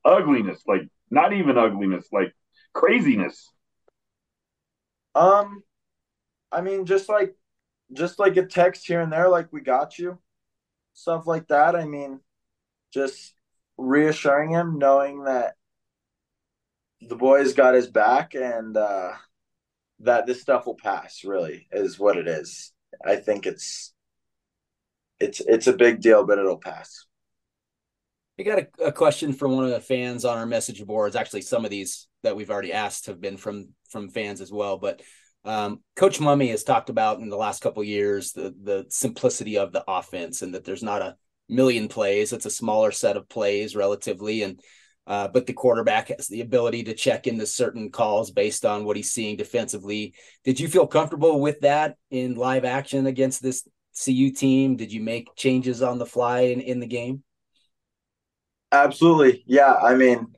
ugliness, 0.06 0.62
like 0.68 0.88
not 1.10 1.34
even 1.34 1.58
ugliness, 1.58 2.08
like 2.12 2.34
craziness. 2.74 3.52
Um, 5.16 5.64
I 6.52 6.62
mean, 6.62 6.86
just 6.86 7.10
like 7.10 7.36
just 7.92 8.20
like 8.20 8.38
a 8.38 8.46
text 8.46 8.88
here 8.88 9.02
and 9.02 9.12
there, 9.12 9.30
like 9.30 9.52
we 9.52 9.62
got 9.62 9.98
you, 10.00 10.20
stuff 10.94 11.28
like 11.28 11.48
that. 11.48 11.76
I 11.76 11.86
mean, 11.86 12.20
just 12.94 13.34
reassuring 13.78 14.52
him, 14.52 14.78
knowing 14.78 15.24
that 15.24 15.56
the 17.02 17.16
boys 17.16 17.54
got 17.54 17.74
his 17.74 17.88
back 17.88 18.34
and 18.36 18.78
uh, 18.78 19.14
that 20.00 20.26
this 20.26 20.42
stuff 20.42 20.66
will 20.66 20.76
pass. 20.76 21.24
Really, 21.24 21.68
is 21.72 22.00
what 22.00 22.18
it 22.18 22.28
is. 22.28 22.72
I 23.06 23.18
think 23.18 23.46
it's 23.46 23.93
it's 25.24 25.40
it's 25.40 25.68
a 25.68 25.74
big 25.74 26.02
deal, 26.02 26.26
but 26.26 26.38
it'll 26.38 26.58
pass. 26.58 27.06
We 28.38 28.44
got 28.44 28.60
a, 28.60 28.86
a, 28.86 28.92
question 28.92 29.32
from 29.32 29.56
one 29.56 29.66
of 29.66 29.70
the 29.70 29.80
fans 29.80 30.26
on 30.26 30.38
our 30.38 30.46
message 30.48 30.84
boards. 30.84 31.16
Actually, 31.16 31.42
some 31.42 31.66
of 31.66 31.72
these 31.72 32.08
that 32.24 32.36
we've 32.36 32.50
already 32.50 32.74
asked 32.74 33.06
have 33.06 33.22
been 33.22 33.38
from 33.38 33.70
from 33.90 34.10
fans 34.10 34.42
as 34.42 34.52
well. 34.52 34.78
But 34.78 35.02
um, 35.46 35.82
Coach 35.96 36.20
Mumme 36.20 36.50
has 36.50 36.64
talked 36.64 36.90
about 36.90 37.20
in 37.20 37.30
the 37.30 37.38
last 37.38 37.62
couple 37.62 37.84
years 37.84 38.34
the 38.34 38.54
the 38.62 38.86
simplicity 38.90 39.58
of 39.58 39.72
the 39.72 39.84
offense 39.88 40.42
and 40.42 40.54
that 40.56 40.66
there's 40.66 40.84
not 40.84 41.02
a 41.02 41.16
million 41.48 41.88
plays. 41.88 42.34
It's 42.34 42.46
a 42.46 42.52
smaller 42.52 42.92
set 42.92 43.18
of 43.18 43.30
plays 43.30 43.76
relatively, 43.76 44.42
and 44.42 44.60
uh, 45.06 45.28
but 45.28 45.46
the 45.46 45.54
quarterback 45.54 46.08
has 46.08 46.28
the 46.28 46.42
ability 46.42 46.84
to 46.84 46.94
check 46.94 47.28
into 47.28 47.46
certain 47.46 47.92
calls 47.92 48.32
based 48.32 48.66
on 48.66 48.86
what 48.86 48.96
he's 48.96 49.12
seeing 49.12 49.36
defensively. 49.36 50.14
Did 50.44 50.60
you 50.60 50.68
feel 50.68 50.88
comfortable 50.88 51.40
with 51.40 51.60
that 51.62 51.98
in 52.10 52.36
live 52.36 52.64
action 52.66 53.06
against 53.06 53.44
this 53.44 53.68
CU 53.94 54.32
team? 54.32 54.76
Did 54.76 54.92
you 54.92 55.02
make 55.02 55.36
changes 55.36 55.82
on 55.82 56.00
the 56.00 56.06
fly 56.06 56.42
in, 56.42 56.62
in 56.62 56.80
the 56.80 56.88
game? 56.88 57.24
Absolutely. 58.72 59.44
Yeah. 59.46 59.74
I 59.74 59.96
mean, 59.96 60.34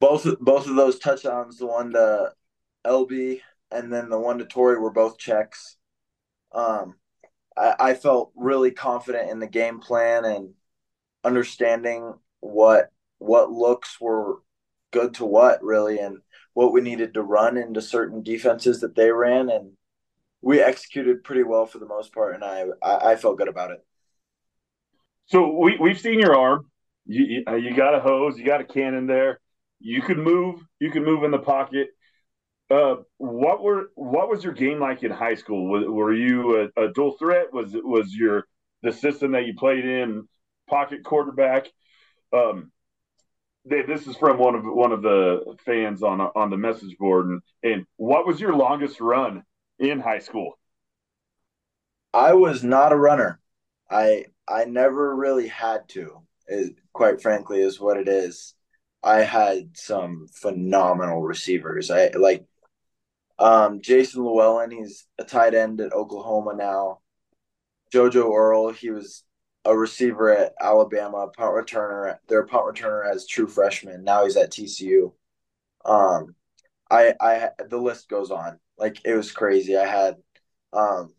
both 0.00 0.26
both 0.40 0.68
of 0.68 0.76
those 0.76 0.98
touchdowns, 0.98 1.58
the 1.58 1.66
one 1.66 1.92
to 1.92 2.32
LB 2.86 3.40
and 3.70 3.92
then 3.92 4.08
the 4.08 4.18
one 4.18 4.38
to 4.38 4.44
Tory 4.44 4.78
were 4.78 4.92
both 4.92 5.18
checks. 5.18 5.76
Um, 6.52 6.94
I, 7.56 7.74
I 7.78 7.94
felt 7.94 8.32
really 8.36 8.70
confident 8.70 9.30
in 9.30 9.40
the 9.40 9.46
game 9.46 9.80
plan 9.80 10.24
and 10.24 10.54
understanding 11.24 12.14
what 12.40 12.90
what 13.18 13.50
looks 13.50 14.00
were 14.00 14.36
good 14.92 15.14
to 15.14 15.24
what 15.24 15.62
really 15.62 15.98
and 15.98 16.18
what 16.54 16.72
we 16.72 16.80
needed 16.80 17.14
to 17.14 17.22
run 17.22 17.56
into 17.56 17.82
certain 17.82 18.22
defenses 18.22 18.80
that 18.80 18.94
they 18.94 19.10
ran 19.10 19.50
and 19.50 19.72
we 20.42 20.60
executed 20.60 21.24
pretty 21.24 21.42
well 21.42 21.66
for 21.66 21.78
the 21.78 21.86
most 21.86 22.12
part 22.12 22.34
and 22.34 22.44
I 22.44 22.66
I, 22.82 23.12
I 23.12 23.16
felt 23.16 23.38
good 23.38 23.48
about 23.48 23.70
it. 23.70 23.78
So 25.26 25.58
we 25.58 25.76
we've 25.78 26.00
seen 26.00 26.18
your 26.18 26.36
arm 26.36 26.66
you, 27.06 27.44
you 27.58 27.74
got 27.74 27.94
a 27.94 28.00
hose, 28.00 28.38
you 28.38 28.44
got 28.44 28.60
a 28.60 28.64
cannon 28.64 29.06
there. 29.06 29.40
You 29.78 30.02
could 30.02 30.18
move. 30.18 30.60
You 30.80 30.90
could 30.90 31.02
move 31.02 31.22
in 31.22 31.30
the 31.30 31.38
pocket. 31.38 31.88
Uh, 32.68 32.96
what 33.18 33.62
were 33.62 33.90
what 33.94 34.28
was 34.28 34.42
your 34.42 34.52
game 34.52 34.80
like 34.80 35.04
in 35.04 35.10
high 35.12 35.36
school? 35.36 35.68
Was, 35.68 35.84
were 35.86 36.12
you 36.12 36.70
a, 36.76 36.82
a 36.84 36.92
dual 36.92 37.12
threat? 37.12 37.52
Was 37.52 37.70
was 37.72 38.12
your 38.12 38.46
the 38.82 38.92
system 38.92 39.32
that 39.32 39.46
you 39.46 39.54
played 39.54 39.84
in 39.84 40.26
pocket 40.68 41.04
quarterback? 41.04 41.68
Um, 42.32 42.72
this 43.64 44.06
is 44.06 44.16
from 44.16 44.38
one 44.38 44.56
of 44.56 44.64
one 44.64 44.90
of 44.90 45.02
the 45.02 45.56
fans 45.64 46.02
on 46.02 46.20
on 46.20 46.50
the 46.50 46.56
message 46.56 46.96
board, 46.98 47.26
and, 47.26 47.42
and 47.62 47.86
what 47.96 48.26
was 48.26 48.40
your 48.40 48.54
longest 48.56 49.00
run 49.00 49.44
in 49.78 50.00
high 50.00 50.20
school? 50.20 50.58
I 52.12 52.34
was 52.34 52.64
not 52.64 52.92
a 52.92 52.96
runner. 52.96 53.40
I 53.90 54.26
I 54.48 54.64
never 54.64 55.14
really 55.14 55.48
had 55.48 55.88
to 55.90 56.22
is 56.48 56.70
quite 56.92 57.20
frankly 57.20 57.60
is 57.60 57.80
what 57.80 57.96
it 57.96 58.08
is. 58.08 58.54
I 59.02 59.22
had 59.22 59.76
some 59.76 60.28
phenomenal 60.32 61.22
receivers. 61.22 61.90
I 61.90 62.08
like 62.08 62.44
um, 63.38 63.80
Jason 63.80 64.24
Llewellyn. 64.24 64.70
He's 64.70 65.06
a 65.18 65.24
tight 65.24 65.54
end 65.54 65.80
at 65.80 65.92
Oklahoma 65.92 66.54
now. 66.54 67.00
JoJo 67.92 68.32
Earle. 68.34 68.72
He 68.72 68.90
was 68.90 69.22
a 69.64 69.76
receiver 69.76 70.30
at 70.30 70.54
Alabama, 70.60 71.28
punt 71.36 71.54
returner. 71.54 72.16
Their 72.28 72.46
punt 72.46 72.64
returner 72.64 73.08
as 73.08 73.26
true 73.26 73.46
freshman. 73.46 74.04
Now 74.04 74.24
he's 74.24 74.36
at 74.36 74.52
TCU. 74.52 75.12
Um, 75.84 76.34
I 76.90 77.14
I 77.20 77.50
the 77.68 77.78
list 77.78 78.08
goes 78.08 78.30
on. 78.30 78.58
Like 78.78 78.98
it 79.04 79.14
was 79.14 79.32
crazy. 79.32 79.76
I 79.76 79.86
had 79.86 80.16
um, 80.72 81.14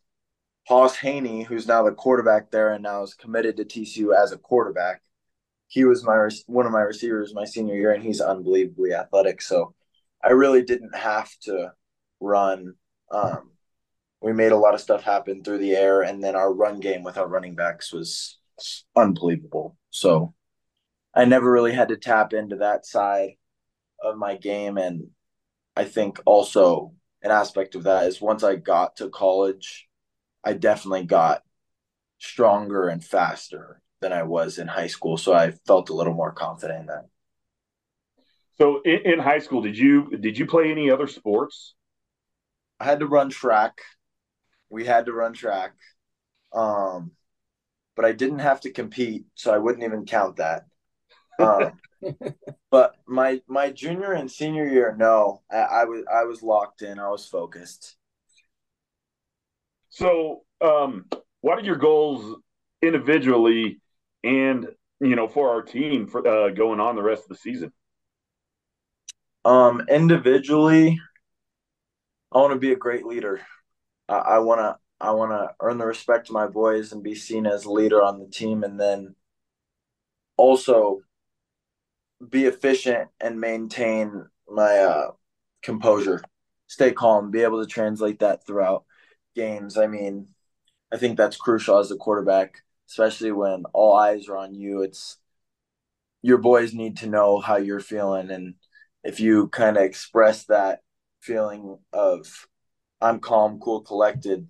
Hauss 0.67 0.97
Hejny, 0.97 1.45
who's 1.45 1.67
now 1.67 1.83
the 1.83 1.91
quarterback 1.91 2.51
there 2.51 2.73
and 2.73 2.83
now 2.83 3.03
is 3.03 3.13
committed 3.13 3.57
to 3.57 3.65
TCU 3.65 4.15
as 4.15 4.31
a 4.31 4.37
quarterback 4.37 5.01
he 5.67 5.83
was 5.83 6.03
my 6.03 6.29
one 6.47 6.65
of 6.65 6.71
my 6.71 6.81
receivers 6.81 7.33
my 7.33 7.45
senior 7.45 7.75
year, 7.75 7.91
and 7.91 8.03
he's 8.03 8.21
unbelievably 8.21 8.93
athletic. 8.93 9.41
So 9.41 9.73
I 10.23 10.31
really 10.31 10.63
didn't 10.63 10.95
have 10.95 11.29
to 11.43 11.73
run. 12.19 12.73
Um, 13.11 13.51
we 14.21 14.33
made 14.33 14.51
a 14.51 14.57
lot 14.57 14.73
of 14.73 14.81
stuff 14.81 15.03
happen 15.03 15.43
through 15.43 15.59
the 15.59 15.75
air, 15.75 16.01
and 16.01 16.23
then 16.23 16.35
our 16.35 16.51
run 16.51 16.79
game 16.79 17.03
with 17.03 17.17
our 17.17 17.27
running 17.27 17.55
backs 17.55 17.91
was 17.91 18.37
unbelievable. 18.95 19.77
So 19.89 20.33
I 21.13 21.25
never 21.25 21.51
really 21.51 21.73
had 21.73 21.89
to 21.89 21.97
tap 21.97 22.33
into 22.33 22.57
that 22.57 22.85
side 22.85 23.31
of 24.01 24.17
my 24.17 24.37
game, 24.37 24.77
and 24.77 25.09
I 25.75 25.83
think 25.83 26.19
also 26.25 26.93
an 27.21 27.31
aspect 27.31 27.75
of 27.75 27.83
that 27.83 28.07
is 28.07 28.21
once 28.21 28.43
I 28.43 28.55
got 28.55 28.97
to 28.97 29.09
college, 29.09 29.87
I 30.43 30.53
definitely 30.53 31.05
got 31.05 31.43
stronger 32.19 32.87
and 32.87 33.03
faster 33.03 33.81
than 34.01 34.13
I 34.13 34.23
was 34.23 34.57
in 34.57 34.67
high 34.67 34.87
school. 34.87 35.17
So 35.17 35.33
I 35.33 35.51
felt 35.51 35.89
a 35.89 35.93
little 35.93 36.13
more 36.13 36.31
confident 36.31 36.81
in 36.81 36.85
that. 36.87 37.05
So 38.57 38.81
in, 38.83 39.13
in 39.13 39.19
high 39.19 39.39
school, 39.39 39.61
did 39.61 39.77
you 39.77 40.17
did 40.17 40.37
you 40.37 40.45
play 40.45 40.71
any 40.71 40.89
other 40.89 41.07
sports? 41.07 41.75
I 42.79 42.85
had 42.85 42.99
to 42.99 43.07
run 43.07 43.29
track. 43.29 43.79
We 44.69 44.85
had 44.85 45.05
to 45.05 45.13
run 45.13 45.33
track. 45.33 45.73
Um, 46.53 47.11
but 47.95 48.05
I 48.05 48.11
didn't 48.11 48.39
have 48.39 48.61
to 48.61 48.71
compete, 48.71 49.25
so 49.35 49.53
I 49.53 49.57
wouldn't 49.57 49.83
even 49.83 50.05
count 50.05 50.37
that. 50.37 50.65
Um, 51.39 51.73
but 52.71 52.95
my 53.07 53.41
my 53.47 53.71
junior 53.71 54.13
and 54.13 54.31
senior 54.31 54.67
year, 54.67 54.95
no, 54.97 55.41
I, 55.51 55.57
I 55.57 55.85
was 55.85 56.03
I 56.11 56.23
was 56.23 56.41
locked 56.41 56.81
in. 56.81 56.99
I 56.99 57.09
was 57.09 57.25
focused. 57.25 57.95
So, 59.89 60.43
um, 60.61 61.05
what 61.41 61.57
are 61.57 61.63
your 61.63 61.77
goals 61.77 62.39
individually 62.81 63.81
and 64.23 64.67
you 64.99 65.15
know 65.15 65.27
for 65.27 65.49
our 65.49 65.61
team 65.61 66.07
for 66.07 66.27
uh, 66.27 66.49
going 66.49 66.79
on 66.79 66.95
the 66.95 67.03
rest 67.03 67.23
of 67.23 67.29
the 67.29 67.35
season? 67.35 67.71
Um, 69.45 69.85
individually, 69.89 70.99
I 72.31 72.37
want 72.39 72.53
to 72.53 72.59
be 72.59 72.73
a 72.73 72.77
great 72.77 73.05
leader. 73.05 73.41
I, 74.09 74.15
I 74.15 74.39
want 74.39 74.59
to 74.59 74.77
I 74.99 75.11
want 75.11 75.31
to 75.31 75.53
earn 75.59 75.77
the 75.77 75.85
respect 75.85 76.29
of 76.29 76.33
my 76.33 76.47
boys 76.47 76.91
and 76.91 77.03
be 77.03 77.15
seen 77.15 77.45
as 77.45 77.65
a 77.65 77.71
leader 77.71 78.03
on 78.03 78.19
the 78.19 78.27
team, 78.27 78.63
and 78.63 78.79
then 78.79 79.15
also 80.37 81.01
be 82.29 82.45
efficient 82.45 83.09
and 83.19 83.39
maintain 83.39 84.25
my 84.49 84.79
uh, 84.79 85.11
composure, 85.61 86.21
stay 86.67 86.91
calm, 86.91 87.31
be 87.31 87.43
able 87.43 87.63
to 87.63 87.69
translate 87.69 88.19
that 88.19 88.45
throughout 88.45 88.85
games. 89.35 89.77
I 89.77 89.87
mean, 89.87 90.27
I 90.91 90.97
think 90.97 91.17
that's 91.17 91.37
crucial 91.37 91.77
as 91.77 91.91
a 91.91 91.95
quarterback 91.95 92.63
especially 92.89 93.31
when 93.31 93.63
all 93.73 93.95
eyes 93.95 94.27
are 94.27 94.37
on 94.37 94.53
you. 94.55 94.81
It's 94.81 95.17
your 96.21 96.37
boys 96.37 96.73
need 96.73 96.97
to 96.97 97.07
know 97.07 97.39
how 97.39 97.57
you're 97.57 97.79
feeling. 97.79 98.31
And 98.31 98.55
if 99.03 99.19
you 99.19 99.49
kind 99.49 99.77
of 99.77 99.83
express 99.83 100.45
that 100.45 100.79
feeling 101.21 101.77
of 101.93 102.47
I'm 103.01 103.19
calm, 103.19 103.59
cool, 103.59 103.81
collected, 103.81 104.47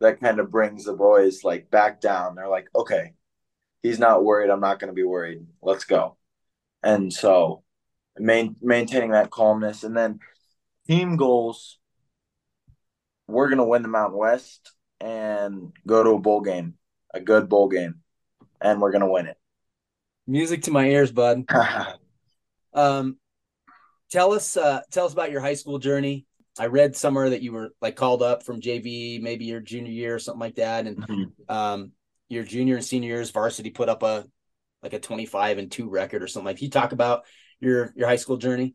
that 0.00 0.20
kind 0.20 0.38
of 0.38 0.50
brings 0.50 0.84
the 0.84 0.92
boys 0.92 1.42
like 1.42 1.70
back 1.70 2.00
down. 2.00 2.34
They're 2.34 2.48
like, 2.48 2.68
okay, 2.74 3.14
he's 3.82 3.98
not 3.98 4.24
worried. 4.24 4.50
I'm 4.50 4.60
not 4.60 4.78
going 4.78 4.88
to 4.88 4.94
be 4.94 5.02
worried. 5.02 5.46
Let's 5.60 5.84
go. 5.84 6.16
And 6.82 7.12
so 7.12 7.62
main, 8.18 8.56
maintaining 8.60 9.10
that 9.10 9.30
calmness 9.30 9.84
and 9.84 9.96
then 9.96 10.20
team 10.86 11.16
goals. 11.16 11.78
We're 13.26 13.48
going 13.48 13.58
to 13.58 13.64
win 13.64 13.82
the 13.82 13.88
Mountain 13.88 14.18
West 14.18 14.72
and 15.00 15.72
go 15.86 16.02
to 16.02 16.10
a 16.10 16.18
bowl 16.18 16.40
game 16.40 16.74
a 17.12 17.20
good 17.20 17.48
bowl 17.48 17.68
game, 17.68 17.96
and 18.60 18.80
we're 18.80 18.92
gonna 18.92 19.10
win 19.10 19.26
it. 19.26 19.36
Music 20.26 20.62
to 20.62 20.70
my 20.70 20.86
ears, 20.86 21.12
bud. 21.12 21.44
um, 22.74 23.18
tell 24.10 24.32
us, 24.32 24.56
uh, 24.56 24.80
tell 24.90 25.06
us 25.06 25.12
about 25.12 25.30
your 25.30 25.40
high 25.40 25.54
school 25.54 25.78
journey. 25.78 26.26
I 26.58 26.66
read 26.66 26.96
somewhere 26.96 27.30
that 27.30 27.42
you 27.42 27.52
were 27.52 27.70
like 27.80 27.96
called 27.96 28.22
up 28.22 28.44
from 28.44 28.60
JV, 28.60 29.20
maybe 29.20 29.46
your 29.46 29.60
junior 29.60 29.90
year 29.90 30.14
or 30.14 30.18
something 30.18 30.40
like 30.40 30.56
that, 30.56 30.86
and 30.86 30.96
mm-hmm. 30.98 31.54
um, 31.54 31.92
your 32.28 32.44
junior 32.44 32.76
and 32.76 32.84
senior 32.84 33.08
years, 33.08 33.30
varsity 33.30 33.70
put 33.70 33.88
up 33.88 34.02
a 34.02 34.26
like 34.82 34.92
a 34.92 35.00
25 35.00 35.58
and 35.58 35.70
2 35.70 35.88
record 35.88 36.22
or 36.22 36.28
something 36.28 36.46
like. 36.46 36.58
Can 36.58 36.66
you 36.66 36.70
talk 36.70 36.92
about 36.92 37.24
your 37.60 37.92
your 37.96 38.08
high 38.08 38.16
school 38.16 38.36
journey? 38.36 38.74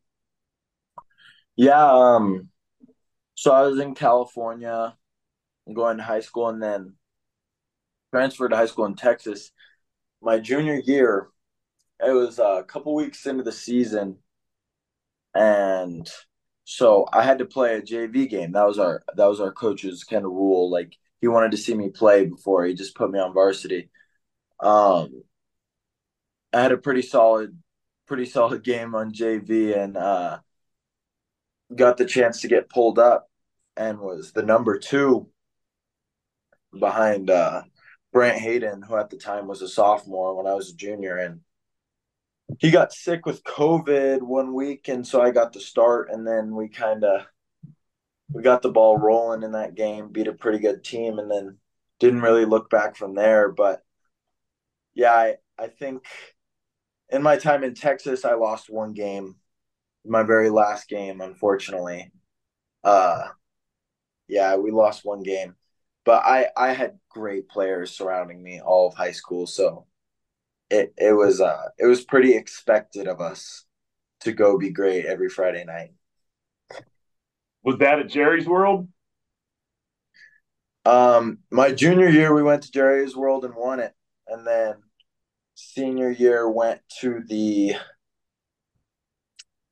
Yeah, 1.56 1.92
um 1.92 2.50
so 3.36 3.52
I 3.52 3.64
was 3.64 3.80
in 3.80 3.96
California 3.96 4.98
going 5.74 5.98
to 5.98 6.04
high 6.04 6.22
school 6.22 6.50
and 6.50 6.62
then 6.64 6.96
transferred 8.14 8.50
to 8.50 8.56
high 8.56 8.66
school 8.66 8.86
in 8.86 8.96
Texas. 8.96 9.52
My 10.22 10.40
junior 10.40 10.82
year, 10.86 11.30
it 12.06 12.12
was 12.12 12.40
a 12.40 12.66
couple 12.68 12.96
weeks 12.96 13.26
into 13.26 13.44
the 13.44 13.52
season 13.52 14.18
and 15.34 16.10
so 16.64 17.06
I 17.12 17.24
had 17.24 17.40
to 17.40 17.46
play 17.46 17.76
a 17.76 17.82
JV 17.82 18.26
game. 18.26 18.54
That 18.54 18.66
was 18.68 18.80
our 18.80 19.04
that 19.16 19.26
was 19.26 19.40
our 19.42 19.52
coach's 19.52 20.04
kind 20.04 20.26
of 20.26 20.32
rule. 20.32 20.70
Like 20.72 20.96
he 21.22 21.28
wanted 21.28 21.52
to 21.52 21.58
see 21.58 21.74
me 21.74 21.90
play 21.90 22.26
before 22.26 22.66
he 22.66 22.74
just 22.74 22.96
put 22.96 23.12
me 23.12 23.20
on 23.20 23.34
varsity. 23.34 23.90
Um, 24.62 25.24
I 26.56 26.62
had 26.62 26.72
a 26.72 26.78
pretty 26.78 27.02
solid, 27.02 27.62
pretty 28.08 28.26
solid 28.26 28.64
game 28.64 28.96
on 28.96 29.12
JV 29.12 29.78
and 29.78 29.98
uh, 29.98 30.40
got 31.76 31.98
the 31.98 32.06
chance 32.06 32.40
to 32.42 32.48
get 32.48 32.70
pulled 32.70 32.98
up 32.98 33.30
and 33.76 34.00
was 34.00 34.32
the 34.32 34.42
number 34.42 34.80
two 34.80 35.28
behind 36.80 37.30
uh, 37.30 37.64
Brant 38.14 38.40
Hayden, 38.40 38.84
who 38.84 38.96
at 38.96 39.10
the 39.10 39.18
time 39.18 39.48
was 39.48 39.62
a 39.62 39.68
sophomore 39.68 40.34
when 40.38 40.48
I 40.48 40.54
was 40.54 40.70
a 40.70 40.76
junior, 40.76 41.18
and 41.18 41.42
he 42.60 42.72
got 42.72 42.94
sick 42.94 43.26
with 43.26 43.44
COVID 43.44 44.22
one 44.22 44.54
week, 44.54 44.88
and 44.88 45.06
so 45.06 45.22
I 45.22 45.32
got 45.32 45.52
to 45.54 45.60
start, 45.60 46.10
and 46.10 46.26
then 46.26 46.56
we 46.56 46.70
kind 46.70 47.04
of 47.04 47.26
we 48.32 48.44
got 48.44 48.62
the 48.62 48.72
ball 48.72 48.98
rolling 48.98 49.44
in 49.44 49.52
that 49.52 49.76
game, 49.76 50.08
beat 50.08 50.28
a 50.28 50.34
pretty 50.34 50.60
good 50.60 50.86
team, 50.86 51.20
and 51.20 51.30
then 51.30 51.58
didn't 52.00 52.22
really 52.22 52.46
look 52.46 52.70
back 52.70 52.96
from 52.96 53.14
there. 53.14 53.52
But 53.52 53.84
yeah, 54.94 55.12
I, 55.12 55.36
I 55.60 55.68
think 55.68 56.06
in 57.10 57.22
my 57.22 57.38
time 57.38 57.64
in 57.64 57.74
Texas, 57.74 58.26
I 58.26 58.34
lost 58.34 58.70
one 58.70 58.94
game, 58.94 59.36
my 60.06 60.24
very 60.24 60.50
last 60.50 60.88
game, 60.88 61.22
unfortunately. 61.22 62.12
Uh, 62.84 63.30
yeah, 64.28 64.56
we 64.56 64.72
lost 64.72 65.06
one 65.06 65.24
game, 65.24 65.56
but 66.04 66.24
I 66.26 66.48
I 66.58 66.74
had 66.74 67.00
great 67.10 67.48
players 67.50 67.92
surrounding 67.92 68.42
me 68.42 68.62
all 68.62 68.88
of 68.88 68.96
high 68.96 69.12
school, 69.12 69.48
so 69.48 69.86
it 70.70 70.94
it 70.98 71.14
was 71.14 71.42
uh 71.42 71.70
it 71.78 71.86
was 71.86 72.04
pretty 72.04 72.36
expected 72.36 73.08
of 73.08 73.22
us 73.22 73.66
to 74.22 74.32
go 74.32 74.58
be 74.58 74.72
great 74.72 75.06
every 75.06 75.30
Friday 75.30 75.64
night. 75.64 75.92
Was 77.64 77.78
that 77.80 78.00
at 78.00 78.10
Jerry's 78.10 78.48
World? 78.48 78.88
Um, 80.86 81.40
my 81.52 81.72
junior 81.72 82.10
year 82.10 82.34
we 82.34 82.44
went 82.44 82.64
to 82.64 82.72
Jerry's 82.72 83.16
World 83.16 83.44
and 83.46 83.56
won 83.56 83.80
it, 83.80 83.94
and 84.28 84.46
then 84.46 84.76
senior 85.56 86.12
year 86.12 86.50
went 86.50 86.82
to 87.00 87.22
the. 87.28 87.76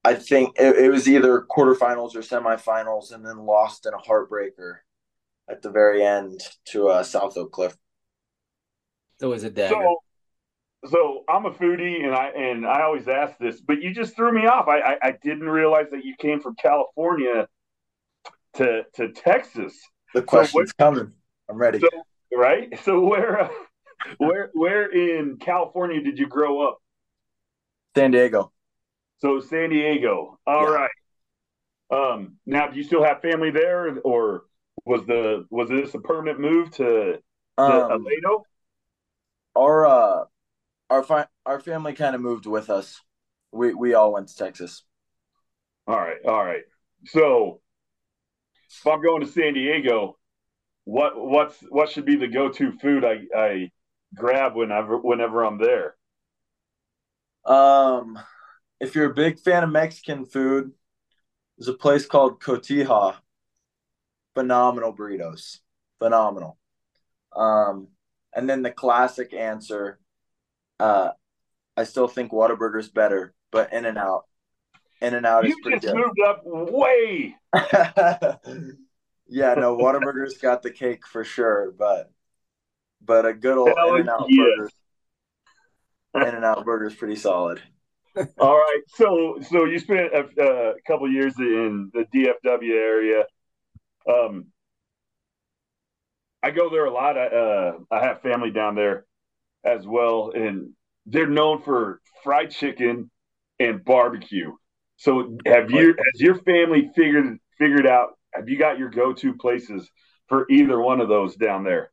I 0.06 0.16
think 0.16 0.56
it, 0.60 0.76
it 0.78 0.90
was 0.90 1.08
either 1.08 1.46
quarterfinals 1.50 2.16
or 2.16 2.20
semifinals, 2.20 3.14
and 3.14 3.26
then 3.26 3.46
lost 3.46 3.86
in 3.86 3.94
a 3.94 3.98
heartbreaker 3.98 4.78
at 5.50 5.62
the 5.62 5.70
very 5.70 6.04
end 6.04 6.42
to 6.66 6.90
uh, 6.90 7.04
South 7.04 7.38
Oak 7.38 7.52
Cliff. 7.52 7.78
It 9.22 9.28
was 9.28 9.44
a 9.44 9.50
dagger. 9.50 9.76
So, 9.76 10.90
so 10.90 11.24
I'm 11.30 11.46
a 11.46 11.52
foodie, 11.52 12.04
and 12.04 12.14
I 12.14 12.28
and 12.30 12.66
I 12.66 12.82
always 12.82 13.08
ask 13.08 13.38
this, 13.38 13.62
but 13.62 13.82
you 13.82 13.94
just 13.94 14.16
threw 14.16 14.34
me 14.34 14.48
off. 14.48 14.68
I, 14.68 14.80
I, 14.80 14.98
I 15.02 15.12
didn't 15.24 15.48
realize 15.48 15.88
that 15.92 16.04
you 16.04 16.16
came 16.18 16.42
from 16.42 16.56
California 16.56 17.48
to 18.56 18.84
to 18.96 19.12
Texas. 19.12 19.74
The 20.14 20.22
question's 20.22 20.72
so 20.72 20.86
coming. 20.86 21.14
I'm 21.50 21.58
ready. 21.58 21.80
So, 21.80 21.88
right. 22.36 22.78
So 22.84 23.00
where 23.00 23.44
uh, 23.44 23.50
where 24.18 24.50
where 24.54 24.86
in 24.92 25.38
California 25.38 26.02
did 26.02 26.18
you 26.18 26.28
grow 26.28 26.68
up? 26.68 26.78
San 27.96 28.12
Diego. 28.12 28.52
So 29.20 29.40
San 29.40 29.70
Diego. 29.70 30.40
All 30.46 30.64
yeah. 30.64 30.70
right. 30.70 30.92
Um, 31.92 32.38
now, 32.46 32.68
do 32.68 32.78
you 32.78 32.84
still 32.84 33.04
have 33.04 33.22
family 33.22 33.52
there, 33.52 33.98
or 34.04 34.44
was 34.86 35.06
the 35.06 35.46
was 35.50 35.70
this 35.70 35.94
a 35.94 36.00
permanent 36.00 36.40
move 36.40 36.72
to, 36.72 37.20
to 37.58 37.64
um, 37.64 38.06
Aledo? 38.06 38.42
Our 39.56 39.86
uh, 39.86 40.24
our 40.90 41.04
fi- 41.04 41.28
our 41.46 41.60
family 41.60 41.94
kind 41.94 42.16
of 42.16 42.22
moved 42.22 42.46
with 42.46 42.70
us. 42.70 43.02
We 43.52 43.74
we 43.74 43.94
all 43.94 44.14
went 44.14 44.30
to 44.30 44.36
Texas. 44.36 44.84
All 45.88 46.00
right, 46.00 46.18
all 46.26 46.44
right. 46.44 46.64
So 47.06 47.62
if 48.70 48.88
I'm 48.88 49.02
going 49.02 49.22
to 49.22 49.32
San 49.32 49.54
Diego, 49.54 50.18
what 50.86 51.14
what's 51.16 51.58
what 51.70 51.90
should 51.90 52.06
be 52.06 52.16
the 52.16 52.28
go-to 52.28 52.72
food 52.72 53.06
I, 53.06 53.22
I 53.36 53.72
grab 54.14 54.56
whenever 54.56 54.98
whenever 54.98 55.44
I'm 55.44 55.58
there? 55.58 55.96
Um, 57.46 58.20
if 58.80 58.96
you're 58.96 59.12
a 59.12 59.14
big 59.14 59.40
fan 59.40 59.64
of 59.64 59.70
Mexican 59.70 60.26
food, 60.26 60.72
there's 61.58 61.68
a 61.68 61.74
place 61.74 62.06
called 62.06 62.42
Cotija. 62.42 63.16
Phenomenal 64.34 64.96
burritos, 64.96 65.60
phenomenal. 66.00 66.58
Um, 67.36 67.90
and 68.36 68.50
then 68.50 68.64
the 68.64 68.72
classic 68.72 69.34
answer, 69.34 70.00
uh, 70.80 71.12
I 71.78 71.84
still 71.84 72.08
think 72.08 72.32
Whataburger's 72.32 72.90
better, 72.90 73.34
but 73.52 73.72
In 73.74 73.86
and 73.86 73.98
Out 73.98 74.26
in 75.04 75.14
and 75.14 75.26
Out 75.26 75.44
you 75.44 75.52
is 75.52 75.56
pretty 75.62 75.80
just 75.80 75.94
good. 75.94 76.02
moved 76.02 76.20
up 76.26 76.42
way. 76.46 77.36
yeah, 79.28 79.54
no, 79.56 79.78
Whataburger's 79.78 80.38
got 80.38 80.64
the 80.64 80.72
cake 80.72 81.06
for 81.06 81.24
sure, 81.24 81.74
but 81.78 82.10
but 83.06 83.26
a 83.26 83.34
good 83.34 83.58
old 83.58 83.70
In 83.70 84.02
and 84.02 84.10
Out 84.10 84.30
burger. 84.30 84.70
In 86.16 86.36
and 86.36 86.46
Out 86.46 86.66
burger 86.66 86.86
is 86.86 86.96
pretty 86.96 87.16
solid. 87.16 87.62
All 88.40 88.56
right, 88.56 88.82
so 88.88 89.40
so 89.50 89.66
you 89.66 89.80
spent 89.80 90.14
a, 90.14 90.26
a 90.42 90.74
couple 90.86 91.12
years 91.12 91.34
in 91.40 91.92
the 91.94 92.06
DFW 92.14 92.72
area. 92.72 93.24
Um, 94.08 94.48
I 96.44 96.52
go 96.52 96.70
there 96.70 96.86
a 96.86 96.92
lot. 96.92 97.18
I, 97.18 97.28
uh, 97.28 97.72
I 97.90 98.04
have 98.06 98.22
family 98.22 98.52
down 98.52 98.76
there 98.76 99.06
as 99.64 99.88
well, 99.88 100.32
and 100.36 100.74
they're 101.06 101.26
known 101.26 101.62
for 101.62 102.02
fried 102.24 102.52
chicken 102.52 103.10
and 103.60 103.84
barbecue. 103.84 104.52
So 104.98 105.38
have 105.46 105.72
you 105.72 105.88
has 105.88 106.22
your 106.22 106.36
family 106.36 106.92
figured 106.96 107.38
figured 107.58 107.88
out 107.88 108.18
have 108.34 108.50
you 108.50 108.58
got 108.58 108.78
your 108.78 108.90
go-to 108.90 109.34
places 109.36 109.90
for 110.28 110.46
either 110.50 110.80
one 110.80 111.02
of 111.02 111.08
those 111.08 111.36
down 111.36 111.64
there? 111.64 111.92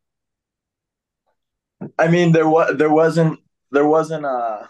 I 1.98 2.08
mean 2.08 2.32
there 2.32 2.48
was 2.48 2.76
there 2.76 2.90
wasn't 2.92 3.40
there 3.70 3.86
wasn't 3.86 4.24
a 4.26 4.68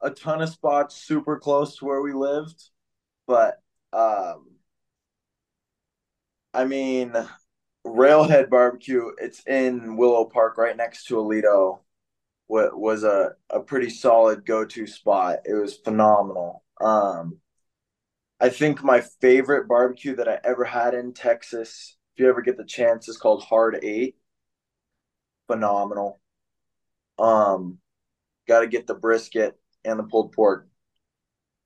a 0.00 0.10
ton 0.10 0.42
of 0.42 0.48
spots 0.48 0.96
super 0.96 1.38
close 1.38 1.76
to 1.78 1.84
where 1.84 2.02
we 2.02 2.12
lived, 2.12 2.70
but 3.26 3.62
um 3.92 4.56
I 6.54 6.64
mean 6.64 7.12
Railhead 7.84 8.50
Barbecue, 8.50 9.10
it's 9.18 9.42
in 9.46 9.96
Willow 9.96 10.24
Park 10.26 10.58
right 10.58 10.76
next 10.76 11.06
to 11.06 11.16
Aledo. 11.16 11.80
What 12.48 12.78
was 12.78 13.04
a, 13.04 13.36
a 13.50 13.60
pretty 13.60 13.90
solid 13.90 14.46
go 14.46 14.64
to 14.66 14.86
spot. 14.86 15.40
It 15.46 15.54
was 15.54 15.76
phenomenal. 15.78 16.64
Um, 16.80 17.38
I 18.40 18.50
think 18.50 18.82
my 18.84 19.00
favorite 19.20 19.68
barbecue 19.68 20.16
that 20.16 20.28
I 20.28 20.40
ever 20.44 20.64
had 20.64 20.94
in 20.94 21.12
Texas, 21.14 21.96
if 22.14 22.20
you 22.20 22.28
ever 22.28 22.42
get 22.42 22.56
the 22.56 22.64
chance, 22.64 23.08
is 23.08 23.18
called 23.18 23.42
Hard 23.44 23.78
Eight. 23.82 24.16
Phenomenal. 25.46 26.20
Um, 27.18 27.78
got 28.48 28.60
to 28.60 28.66
get 28.66 28.86
the 28.86 28.94
brisket 28.94 29.58
and 29.84 29.98
the 29.98 30.04
pulled 30.04 30.32
pork 30.32 30.68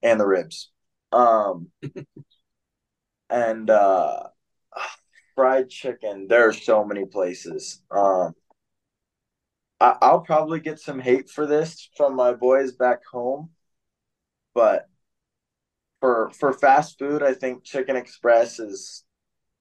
and 0.03 0.21
the 0.21 0.27
ribs. 0.27 0.71
Um, 1.13 1.69
and 3.31 3.71
uh, 3.71 4.25
fried 5.35 5.71
chicken. 5.71 6.27
There 6.29 6.49
are 6.49 6.53
so 6.53 6.85
many 6.85 7.05
places. 7.07 7.83
Um, 7.91 8.35
I, 9.81 9.97
I'll 10.03 10.21
probably 10.21 10.61
get 10.61 10.79
some 10.79 11.01
hate 11.01 11.31
for 11.31 11.47
this 11.47 11.89
from 11.97 12.15
my 12.15 12.33
boys 12.33 12.73
back 12.73 13.05
home, 13.11 13.51
but 14.55 14.89
for 16.01 16.31
for 16.31 16.53
fast 16.53 16.99
food, 16.99 17.23
I 17.23 17.35
think 17.35 17.65
Chicken 17.65 17.97
Express 17.97 18.59
is 18.59 19.05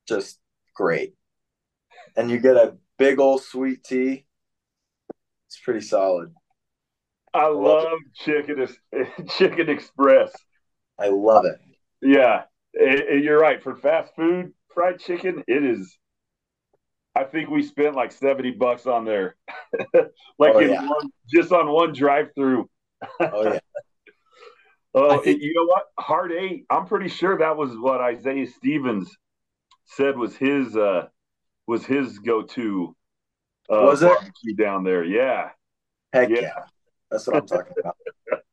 just 0.07 0.39
great. 0.76 1.15
And 2.15 2.30
you 2.30 2.39
get 2.39 2.55
a 2.55 2.78
big 3.00 3.20
old 3.20 3.41
sweet 3.41 3.84
tea. 3.84 4.26
It's 5.47 5.60
pretty 5.60 5.82
solid. 5.82 6.34
I, 7.34 7.47
love, 7.47 7.84
love 7.84 8.00
Chicken 8.14 8.68
Chicken 9.30 9.70
Express. 9.70 10.32
I 11.00 11.08
love 11.08 11.45
it. 11.45 11.60
Yeah, 12.02 12.43
it, 12.74 13.18
it, 13.18 13.24
you're 13.24 13.39
right. 13.39 13.62
For 13.64 13.76
fast 13.76 14.16
food, 14.16 14.54
fried 14.74 15.00
chicken, 15.00 15.43
it 15.47 15.64
is. 15.64 15.97
I 17.16 17.24
think 17.24 17.50
we 17.50 17.64
spent 17.64 17.95
like 17.95 18.12
seventy 18.12 18.52
bucks 18.52 18.86
on 18.86 19.06
there, 19.06 19.36
like 20.38 20.56
oh, 20.56 20.60
yeah. 20.60 20.88
one, 20.88 21.10
just 21.34 21.52
on 21.52 21.70
one 21.70 21.93
drive-through. 21.93 22.70
oh 23.20 23.43
yeah. 23.43 23.60
Oh, 24.93 25.20
think, 25.20 25.41
you 25.41 25.54
know 25.54 25.66
what? 25.66 25.86
Hard 26.00 26.32
eight. 26.32 26.66
I'm 26.70 26.86
pretty 26.86 27.10
sure 27.10 27.38
that 27.38 27.58
was 27.58 27.72
what 27.78 28.02
Isaiah 28.02 28.47
Stevens 28.47 29.16
said 29.86 30.18
was 30.18 30.36
his 30.36 30.76
uh 30.76 31.08
was 31.70 31.86
his 31.86 32.17
go 32.20 32.41
to 32.41 32.95
uh, 33.72 33.82
Was 33.84 34.01
it? 34.01 34.07
barbecue 34.07 34.55
down 34.55 34.84
there. 34.84 35.03
Yeah, 35.03 35.49
Heck 36.11 36.30
Yeah. 36.30 36.41
yeah. 36.41 36.49
That's 37.11 37.28
what 37.28 37.38
I'm 37.38 37.45
talking 37.47 37.74
about. 37.80 37.95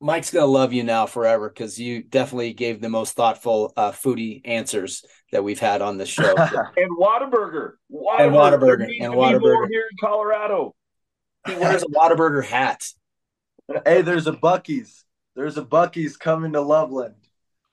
Mike's 0.00 0.30
gonna 0.32 0.46
love 0.46 0.72
you 0.72 0.82
now 0.82 1.06
forever 1.06 1.48
because 1.48 1.78
you 1.78 2.02
definitely 2.02 2.54
gave 2.54 2.80
the 2.80 2.88
most 2.88 3.12
thoughtful 3.14 3.72
uh, 3.76 3.92
foodie 3.92 4.40
answers 4.44 5.04
that 5.30 5.44
we've 5.44 5.60
had 5.60 5.80
on 5.82 5.96
this 5.98 6.08
show. 6.08 6.34
and 6.76 6.98
Whataburger, 6.98 7.72
Whataburger, 7.92 8.18
And 8.18 8.32
Whataburger, 8.32 8.78
There 8.78 8.86
and 8.86 8.90
to 9.02 9.10
be 9.10 9.16
Whataburger. 9.16 9.68
here 9.70 9.84
in 9.90 9.96
Colorado. 10.00 10.74
he 11.46 11.54
wears 11.54 11.82
a 11.82 11.86
Whataburger 11.86 12.44
hat. 12.44 12.84
hey, 13.86 14.02
there's 14.02 14.26
a 14.26 14.32
Buc-ee's. 14.32 15.04
There's 15.36 15.56
a 15.56 15.62
Buc-ee's 15.64 16.16
coming 16.16 16.52
to 16.54 16.60
Loveland. 16.62 17.14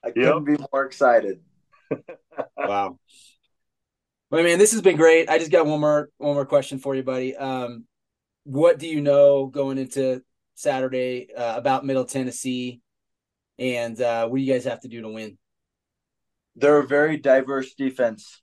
I 0.04 0.12
couldn't 0.12 0.44
be 0.46 0.56
more 0.72 0.86
excited. 0.86 1.40
Wow. 2.56 3.00
Well, 4.32 4.44
man, 4.44 4.60
this 4.60 4.74
has 4.74 4.82
been 4.82 4.98
great. 4.98 5.28
I 5.28 5.40
just 5.40 5.52
got 5.52 5.66
one 5.66 5.80
more 5.80 6.10
one 6.18 6.36
more 6.36 6.46
question 6.46 6.78
for 6.78 6.94
you, 6.94 7.02
buddy. 7.02 7.36
Um, 7.36 7.86
what 8.44 8.78
do 8.78 8.88
you 8.88 9.02
know 9.02 9.48
going 9.48 9.80
into 9.80 10.22
Saturday 10.54 11.34
uh, 11.34 11.58
about 11.58 11.84
Middle 11.84 12.06
Tennessee, 12.06 12.82
and 13.58 14.00
uh, 14.00 14.28
what 14.28 14.38
do 14.38 14.44
you 14.44 14.54
guys 14.54 14.66
have 14.66 14.82
to 14.82 14.88
do 14.88 15.02
to 15.02 15.10
win? 15.10 15.40
They're 16.56 16.80
a 16.80 16.88
very 16.88 17.18
diverse 17.18 17.74
defense. 17.74 18.42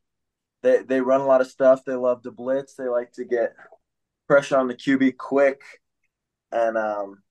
They 0.62 0.82
they 0.82 1.00
run 1.00 1.20
a 1.20 1.26
lot 1.26 1.40
of 1.40 1.46
stuff. 1.46 1.84
They 1.84 1.94
love 1.94 2.22
to 2.22 2.32
blitz. 2.32 2.74
They 2.74 2.88
like 2.88 3.12
to 3.12 3.24
get 3.24 3.54
pressure 4.26 4.56
on 4.56 4.66
the 4.66 4.74
QB 4.74 5.16
quick, 5.18 5.60
and 6.50 6.76
um, 6.76 7.22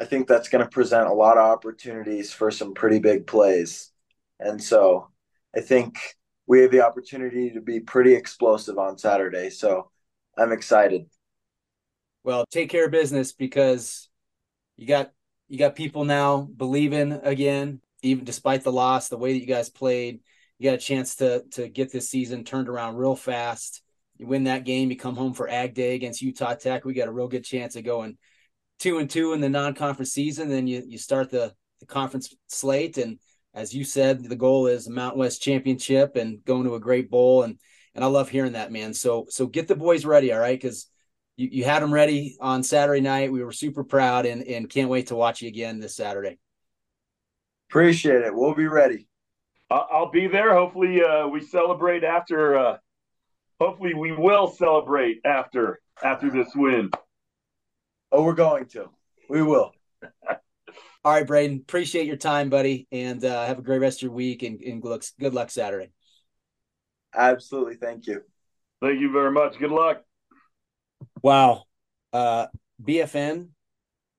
I 0.00 0.04
think 0.04 0.26
that's 0.26 0.48
going 0.48 0.64
to 0.64 0.70
present 0.70 1.08
a 1.08 1.12
lot 1.14 1.38
of 1.38 1.44
opportunities 1.44 2.32
for 2.32 2.50
some 2.50 2.74
pretty 2.74 2.98
big 2.98 3.28
plays. 3.28 3.92
And 4.40 4.60
so, 4.60 5.10
I 5.54 5.60
think 5.60 5.96
we 6.48 6.60
have 6.62 6.72
the 6.72 6.84
opportunity 6.84 7.50
to 7.50 7.60
be 7.60 7.78
pretty 7.78 8.14
explosive 8.14 8.78
on 8.78 8.98
Saturday. 8.98 9.50
So, 9.50 9.90
I'm 10.36 10.52
excited. 10.52 11.06
Well, 12.24 12.44
take 12.50 12.70
care 12.70 12.86
of 12.86 12.90
business 12.90 13.32
because 13.32 14.08
you 14.76 14.86
got 14.86 15.12
you 15.48 15.58
got 15.58 15.74
people 15.74 16.04
now 16.04 16.42
believing 16.42 17.12
again, 17.12 17.80
even 18.02 18.24
despite 18.24 18.64
the 18.64 18.72
loss, 18.72 19.08
the 19.08 19.18
way 19.18 19.32
that 19.32 19.40
you 19.40 19.46
guys 19.46 19.70
played. 19.70 20.20
You 20.58 20.70
got 20.70 20.74
a 20.74 20.78
chance 20.78 21.16
to 21.16 21.44
to 21.52 21.68
get 21.68 21.92
this 21.92 22.08
season 22.08 22.44
turned 22.44 22.68
around 22.68 22.96
real 22.96 23.16
fast. 23.16 23.82
You 24.16 24.26
win 24.26 24.44
that 24.44 24.64
game, 24.64 24.90
you 24.90 24.96
come 24.96 25.16
home 25.16 25.34
for 25.34 25.48
Ag 25.48 25.74
Day 25.74 25.94
against 25.94 26.22
Utah 26.22 26.54
Tech. 26.54 26.84
We 26.84 26.94
got 26.94 27.08
a 27.08 27.12
real 27.12 27.28
good 27.28 27.44
chance 27.44 27.76
of 27.76 27.84
going 27.84 28.18
two 28.78 28.98
and 28.98 29.08
two 29.08 29.32
in 29.32 29.40
the 29.40 29.48
non-conference 29.48 30.12
season. 30.12 30.48
Then 30.48 30.66
you 30.66 30.82
you 30.86 30.98
start 30.98 31.30
the 31.30 31.54
the 31.80 31.86
conference 31.86 32.34
slate, 32.48 32.98
and 32.98 33.18
as 33.54 33.74
you 33.74 33.84
said, 33.84 34.22
the 34.22 34.36
goal 34.36 34.66
is 34.66 34.86
a 34.86 34.90
Mountain 34.90 35.20
West 35.20 35.42
championship 35.42 36.16
and 36.16 36.44
going 36.44 36.64
to 36.64 36.74
a 36.74 36.80
great 36.80 37.10
bowl. 37.10 37.42
And 37.42 37.58
and 37.94 38.04
I 38.04 38.06
love 38.06 38.28
hearing 38.28 38.52
that, 38.52 38.70
man. 38.70 38.94
So 38.94 39.26
so 39.28 39.46
get 39.46 39.68
the 39.68 39.74
boys 39.76 40.04
ready, 40.04 40.32
all 40.32 40.38
right? 40.38 40.58
Because 40.60 40.88
you, 41.36 41.48
you 41.50 41.64
had 41.64 41.82
them 41.82 41.92
ready 41.92 42.36
on 42.40 42.62
Saturday 42.62 43.00
night. 43.00 43.32
We 43.32 43.42
were 43.42 43.52
super 43.52 43.84
proud 43.84 44.26
and, 44.26 44.42
and 44.42 44.68
can't 44.68 44.90
wait 44.90 45.08
to 45.08 45.16
watch 45.16 45.42
you 45.42 45.48
again 45.48 45.80
this 45.80 45.96
Saturday. 45.96 46.38
Appreciate 47.70 48.22
it. 48.22 48.34
We'll 48.34 48.54
be 48.54 48.66
ready. 48.66 49.08
I- 49.70 49.86
I'll 49.90 50.10
be 50.10 50.26
there. 50.26 50.54
Hopefully, 50.54 51.02
uh, 51.02 51.26
we 51.28 51.40
celebrate 51.40 52.04
after. 52.04 52.56
Uh, 52.56 52.76
hopefully, 53.60 53.94
we 53.94 54.12
will 54.12 54.48
celebrate 54.48 55.20
after 55.24 55.80
after 56.02 56.30
this 56.30 56.48
win. 56.54 56.90
Oh, 58.10 58.22
we're 58.22 58.34
going 58.34 58.66
to. 58.66 58.90
We 59.28 59.42
will. 59.42 59.72
All 61.04 61.12
right, 61.12 61.26
Brayden, 61.26 61.60
appreciate 61.60 62.06
your 62.06 62.16
time, 62.16 62.50
buddy, 62.50 62.86
and 62.90 63.24
uh, 63.24 63.46
have 63.46 63.58
a 63.58 63.62
great 63.62 63.78
rest 63.80 63.98
of 63.98 64.02
your 64.02 64.12
week 64.12 64.42
and, 64.42 64.60
and 64.60 64.82
good, 64.82 64.90
luck, 64.90 65.04
good 65.18 65.34
luck 65.34 65.50
Saturday. 65.50 65.90
Absolutely. 67.14 67.76
Thank 67.76 68.06
you. 68.06 68.22
Thank 68.80 69.00
you 69.00 69.10
very 69.12 69.30
much. 69.30 69.58
Good 69.58 69.70
luck. 69.70 70.02
Wow. 71.22 71.64
Uh, 72.12 72.46
BFN 72.82 73.48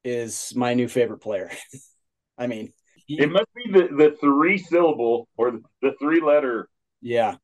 is 0.03 0.53
my 0.55 0.73
new 0.73 0.87
favorite 0.87 1.19
player. 1.19 1.51
I 2.37 2.47
mean, 2.47 2.73
he- 3.07 3.21
It 3.21 3.31
must 3.31 3.47
be 3.55 3.71
the, 3.71 3.87
the 3.95 4.17
three 4.19 4.57
syllable 4.57 5.27
or 5.37 5.51
the, 5.51 5.61
the 5.81 5.91
three 5.99 6.21
letter 6.21 6.69
yeah. 7.01 7.35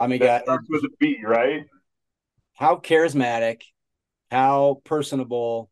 I 0.00 0.06
mean, 0.06 0.20
that 0.20 0.40
God, 0.40 0.42
starts 0.44 0.66
with 0.68 0.84
a 0.84 0.88
B, 0.98 1.18
right? 1.24 1.62
how 2.54 2.76
charismatic, 2.76 3.62
how 4.30 4.80
personable. 4.84 5.70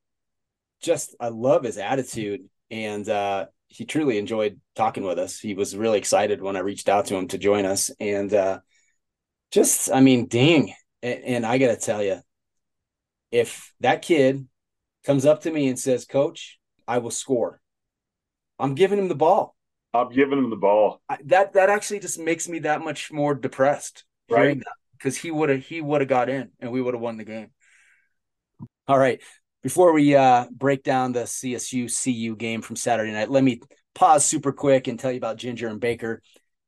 Just, 0.80 1.14
I 1.20 1.28
love 1.28 1.62
his 1.62 1.78
attitude. 1.78 2.48
And 2.72 3.08
uh, 3.08 3.46
he 3.68 3.84
truly 3.84 4.18
enjoyed 4.18 4.60
talking 4.74 5.04
with 5.04 5.20
us. 5.20 5.38
He 5.38 5.54
was 5.54 5.76
really 5.76 5.98
excited 5.98 6.42
when 6.42 6.56
I 6.56 6.60
reached 6.60 6.88
out 6.88 7.06
to 7.06 7.16
him 7.16 7.28
to 7.28 7.38
join 7.38 7.66
us. 7.66 7.90
And 8.00 8.34
uh, 8.34 8.60
just, 9.52 9.92
I 9.92 10.00
mean, 10.00 10.26
dang. 10.26 10.74
And, 11.02 11.22
and 11.22 11.46
I 11.46 11.58
got 11.58 11.68
to 11.68 11.76
tell 11.76 12.02
you, 12.02 12.20
if 13.30 13.72
that 13.80 14.02
kid 14.02 14.48
comes 15.04 15.24
up 15.26 15.42
to 15.42 15.50
me 15.50 15.68
and 15.68 15.78
says, 15.78 16.04
Coach, 16.04 16.58
I 16.88 16.98
will 16.98 17.10
score, 17.10 17.60
I'm 18.58 18.74
giving 18.74 18.98
him 18.98 19.08
the 19.08 19.14
ball. 19.14 19.54
I'm 19.94 20.10
giving 20.10 20.38
him 20.38 20.50
the 20.50 20.56
ball. 20.56 21.02
I, 21.08 21.18
that 21.26 21.52
that 21.52 21.68
actually 21.68 22.00
just 22.00 22.18
makes 22.18 22.48
me 22.48 22.60
that 22.60 22.82
much 22.82 23.12
more 23.12 23.34
depressed 23.34 24.04
Right. 24.30 24.58
because 24.96 25.16
he 25.16 25.30
would 25.30 25.50
have 25.50 25.60
he 25.60 25.80
would 25.82 26.00
have 26.00 26.08
got 26.08 26.30
in 26.30 26.50
and 26.60 26.72
we 26.72 26.80
would 26.80 26.94
have 26.94 27.00
won 27.02 27.18
the 27.18 27.24
game. 27.24 27.50
All 28.88 28.98
right, 28.98 29.20
before 29.62 29.92
we 29.92 30.14
uh, 30.14 30.46
break 30.50 30.82
down 30.82 31.12
the 31.12 31.20
CSU 31.20 31.88
CU 31.88 32.36
game 32.36 32.62
from 32.62 32.76
Saturday 32.76 33.12
night, 33.12 33.30
let 33.30 33.44
me 33.44 33.60
pause 33.94 34.24
super 34.24 34.52
quick 34.52 34.88
and 34.88 34.98
tell 34.98 35.12
you 35.12 35.18
about 35.18 35.36
Ginger 35.36 35.68
and 35.68 35.80
Baker. 35.80 36.20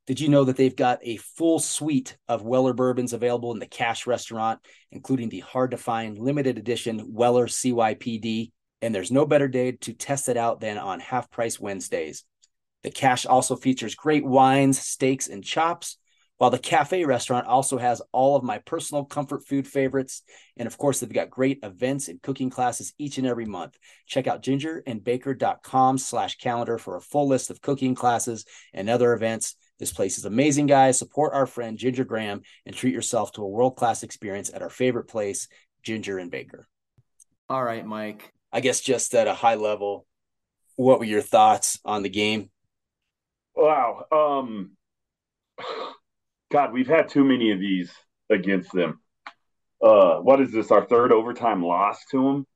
Did 0.07 0.21
you 0.21 0.29
know 0.29 0.45
that 0.45 0.57
they've 0.57 0.77
got 0.77 1.01
a 1.03 1.17
full 1.17 1.59
suite 1.59 2.17
of 2.29 2.43
Weller 2.43 2.75
bourbons 2.75 3.13
available 3.15 3.53
in 3.53 3.59
the 3.59 3.67
Cache 3.67 4.07
restaurant, 4.07 4.61
including 4.93 5.31
the 5.31 5.41
hard 5.41 5.71
to 5.71 5.77
find 5.77 6.19
limited 6.19 6.59
edition 6.59 7.03
Weller 7.09 7.47
CYPD? 7.47 8.53
And 8.83 8.95
there's 8.95 9.11
no 9.11 9.25
better 9.25 9.49
day 9.49 9.73
to 9.73 9.95
test 9.95 10.29
it 10.29 10.37
out 10.37 10.61
than 10.61 10.77
on 10.77 11.01
Half 11.01 11.31
Price 11.31 11.59
Wednesdays. 11.59 12.25
The 12.83 12.91
Cache 12.91 13.25
also 13.25 13.57
features 13.57 13.95
great 13.95 14.27
wines, 14.27 14.79
steaks, 14.79 15.27
and 15.29 15.43
chops, 15.43 15.97
while 16.39 16.51
the 16.51 16.59
cafe 16.59 17.05
restaurant 17.05 17.47
also 17.47 17.78
has 17.78 18.03
all 18.12 18.37
of 18.37 18.43
my 18.43 18.59
personal 18.59 19.05
comfort 19.05 19.47
food 19.47 19.66
favorites. 19.66 20.22
And 20.57 20.66
of 20.66 20.76
course, 20.76 21.01
they've 21.01 21.12
got 21.12 21.30
great 21.30 21.61
events 21.62 22.09
and 22.09 22.20
cooking 22.20 22.51
classes 22.51 22.93
each 22.99 23.18
and 23.18 23.26
every 23.26 23.47
month. 23.47 23.78
Check 24.07 24.26
out 24.26 24.43
gingerandbaker.com 24.43 25.99
slash 25.99 26.37
calendar 26.37 26.78
for 26.78 26.97
a 26.97 27.01
full 27.01 27.28
list 27.28 27.51
of 27.51 27.61
cooking 27.61 27.95
classes 27.95 28.45
and 28.72 28.91
other 28.91 29.12
events. 29.12 29.57
This 29.78 29.93
place 29.93 30.18
is 30.18 30.24
amazing, 30.24 30.66
guys. 30.66 30.99
Support 30.99 31.35
our 31.35 31.47
friend 31.47 31.78
Ginger 31.78 32.05
Graham 32.05 32.43
and 32.66 32.74
treat 32.74 32.95
yourself 32.95 33.32
to 33.32 33.43
a 33.43 33.49
world-class 33.49 34.03
experience 34.03 34.51
at 34.53 34.62
our 34.62 34.70
favorite 34.70 35.09
place, 35.09 35.49
Ginger 35.82 36.18
and 36.18 36.30
Baker. 36.30 36.66
All 37.49 37.62
right, 37.62 37.85
Mike. 37.85 38.32
I 38.53 38.61
guess 38.61 38.80
just 38.80 39.14
at 39.14 39.26
a 39.26 39.35
high 39.35 39.57
level, 39.57 40.07
what 40.76 40.99
were 40.99 41.05
your 41.05 41.22
thoughts 41.22 41.80
on 41.85 42.03
the 42.03 42.09
game? 42.09 42.51
Wow. 43.57 44.07
Um, 44.12 44.76
God, 46.55 46.73
we've 46.73 46.87
had 46.87 47.09
too 47.09 47.25
many 47.25 47.51
of 47.51 47.59
these 47.59 47.93
against 48.31 48.71
them. 48.73 49.01
Uh, 49.83 50.19
what 50.19 50.41
is 50.41 50.53
this? 50.53 50.71
Our 50.71 50.87
third 50.87 51.11
overtime 51.11 51.65
loss 51.65 52.05
to 52.13 52.23
them. 52.23 52.47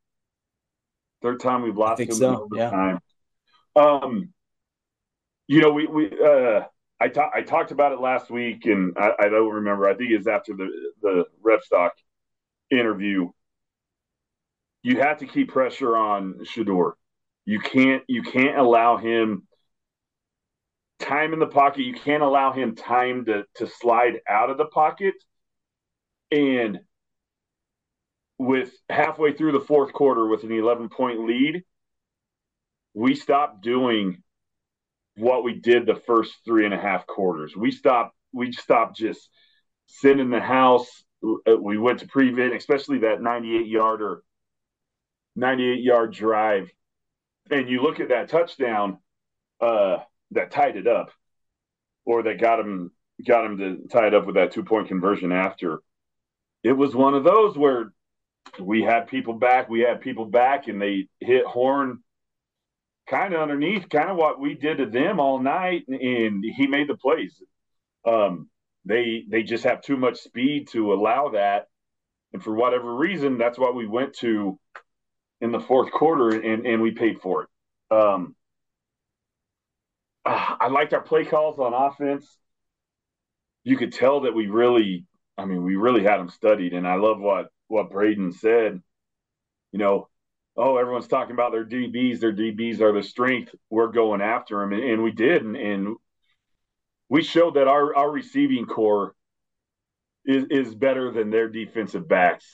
Third 1.20 1.40
time 1.40 1.62
we've 1.62 1.76
lost 1.76 1.98
think 1.98 2.12
so, 2.12 2.48
yeah. 2.54 2.98
Um, 3.74 4.32
you 5.48 5.60
know, 5.60 5.72
we 5.72 5.88
we 5.88 6.12
uh, 6.12 6.60
I 7.00 7.08
talked 7.08 7.34
I 7.34 7.42
talked 7.42 7.72
about 7.72 7.90
it 7.90 8.00
last 8.00 8.30
week, 8.30 8.66
and 8.66 8.96
I, 8.96 9.14
I 9.18 9.28
don't 9.30 9.52
remember. 9.52 9.88
I 9.88 9.94
think 9.94 10.12
it's 10.12 10.28
after 10.28 10.54
the 10.54 10.68
the 11.02 11.24
rep 11.42 11.64
stock 11.64 11.92
interview. 12.70 13.30
You 14.84 15.00
have 15.00 15.18
to 15.18 15.26
keep 15.26 15.48
pressure 15.48 15.96
on 15.96 16.34
Shedeur. 16.44 16.92
You 17.46 17.58
can't 17.58 18.04
you 18.06 18.22
can't 18.22 18.58
allow 18.58 18.96
him 18.96 19.47
time 20.98 21.32
in 21.32 21.38
the 21.38 21.46
pocket. 21.46 21.82
You 21.82 21.94
can't 21.94 22.22
allow 22.22 22.52
him 22.52 22.74
time 22.74 23.24
to 23.26 23.44
to 23.56 23.66
slide 23.66 24.20
out 24.28 24.50
of 24.50 24.58
the 24.58 24.66
pocket. 24.66 25.14
And 26.30 26.80
with 28.38 28.72
halfway 28.88 29.32
through 29.32 29.52
the 29.52 29.60
fourth 29.60 29.92
quarter 29.92 30.26
with 30.26 30.44
an 30.44 30.52
11 30.52 30.88
point 30.90 31.26
lead, 31.26 31.64
we 32.94 33.14
stopped 33.14 33.62
doing 33.62 34.22
what 35.16 35.42
we 35.42 35.54
did 35.54 35.86
the 35.86 36.00
first 36.06 36.32
three 36.44 36.64
and 36.64 36.74
a 36.74 36.78
half 36.80 37.06
quarters. 37.06 37.56
We 37.56 37.70
stopped 37.70 38.14
we 38.32 38.52
stopped 38.52 38.96
just 38.96 39.28
sitting 39.86 40.20
in 40.20 40.30
the 40.30 40.40
house. 40.40 40.88
We 41.20 41.78
went 41.78 42.00
to 42.00 42.06
prevent, 42.06 42.54
especially 42.54 42.98
that 42.98 43.20
98 43.20 43.66
yarder, 43.66 44.22
98 45.34 45.82
yard 45.82 46.12
drive. 46.12 46.70
And 47.50 47.68
you 47.68 47.82
look 47.82 47.98
at 47.98 48.10
that 48.10 48.28
touchdown, 48.28 48.98
uh, 49.60 49.98
that 50.32 50.50
tied 50.50 50.76
it 50.76 50.86
up, 50.86 51.10
or 52.04 52.22
that 52.22 52.40
got 52.40 52.60
him 52.60 52.92
got 53.26 53.44
him 53.44 53.58
to 53.58 53.88
tie 53.88 54.06
it 54.08 54.14
up 54.14 54.26
with 54.26 54.36
that 54.36 54.52
two 54.52 54.64
point 54.64 54.88
conversion 54.88 55.32
after. 55.32 55.80
It 56.62 56.72
was 56.72 56.94
one 56.94 57.14
of 57.14 57.24
those 57.24 57.56
where 57.56 57.92
we 58.60 58.82
had 58.82 59.08
people 59.08 59.34
back, 59.34 59.68
we 59.68 59.80
had 59.80 60.00
people 60.00 60.24
back, 60.26 60.68
and 60.68 60.80
they 60.80 61.08
hit 61.20 61.44
Horn 61.46 62.02
kind 63.08 63.34
of 63.34 63.40
underneath, 63.40 63.88
kind 63.88 64.10
of 64.10 64.16
what 64.16 64.40
we 64.40 64.54
did 64.54 64.78
to 64.78 64.86
them 64.86 65.18
all 65.20 65.38
night, 65.40 65.84
and 65.88 66.44
he 66.44 66.66
made 66.66 66.88
the 66.88 66.96
plays. 66.96 67.42
Um, 68.06 68.48
they 68.84 69.24
they 69.28 69.42
just 69.42 69.64
have 69.64 69.82
too 69.82 69.96
much 69.96 70.18
speed 70.18 70.68
to 70.68 70.92
allow 70.92 71.30
that, 71.30 71.68
And 72.32 72.42
for 72.42 72.54
whatever 72.54 72.94
reason, 72.94 73.38
that's 73.38 73.58
what 73.58 73.74
we 73.74 73.86
went 73.86 74.14
to 74.18 74.58
in 75.40 75.52
the 75.52 75.60
fourth 75.60 75.90
quarter, 75.90 76.30
and, 76.30 76.66
and 76.66 76.82
we 76.82 76.90
paid 76.92 77.20
for 77.20 77.44
it. 77.44 77.48
Um, 77.96 78.34
uh, 80.28 80.56
I 80.60 80.68
liked 80.68 80.92
our 80.92 81.00
play 81.00 81.24
calls 81.24 81.58
on 81.58 81.72
offense. 81.72 82.26
You 83.64 83.76
could 83.76 83.92
tell 83.92 84.20
that 84.20 84.34
we 84.34 84.46
really, 84.46 85.06
I 85.36 85.44
mean, 85.44 85.64
we 85.64 85.76
really 85.76 86.02
had 86.02 86.18
them 86.18 86.28
studied. 86.28 86.74
And 86.74 86.86
I 86.86 86.96
love 86.96 87.18
what 87.18 87.48
what 87.68 87.90
Brayden 87.90 88.34
said. 88.34 88.82
You 89.72 89.78
know, 89.78 90.08
oh, 90.56 90.76
everyone's 90.76 91.08
talking 91.08 91.32
about 91.32 91.52
their 91.52 91.64
DBs. 91.64 92.20
Their 92.20 92.32
DBs 92.32 92.80
are 92.80 92.92
the 92.92 93.02
strength. 93.02 93.54
We're 93.70 93.88
going 93.88 94.20
after 94.20 94.60
them, 94.60 94.72
and, 94.72 94.82
and 94.82 95.02
we 95.02 95.12
did, 95.12 95.42
and, 95.42 95.56
and, 95.56 95.96
we 97.10 97.22
showed 97.22 97.54
that 97.54 97.68
our 97.68 97.96
our 97.96 98.10
receiving 98.10 98.66
corps 98.66 99.14
is 100.26 100.44
is 100.50 100.74
better 100.74 101.10
than 101.10 101.30
their 101.30 101.48
defensive 101.48 102.06
backs, 102.06 102.44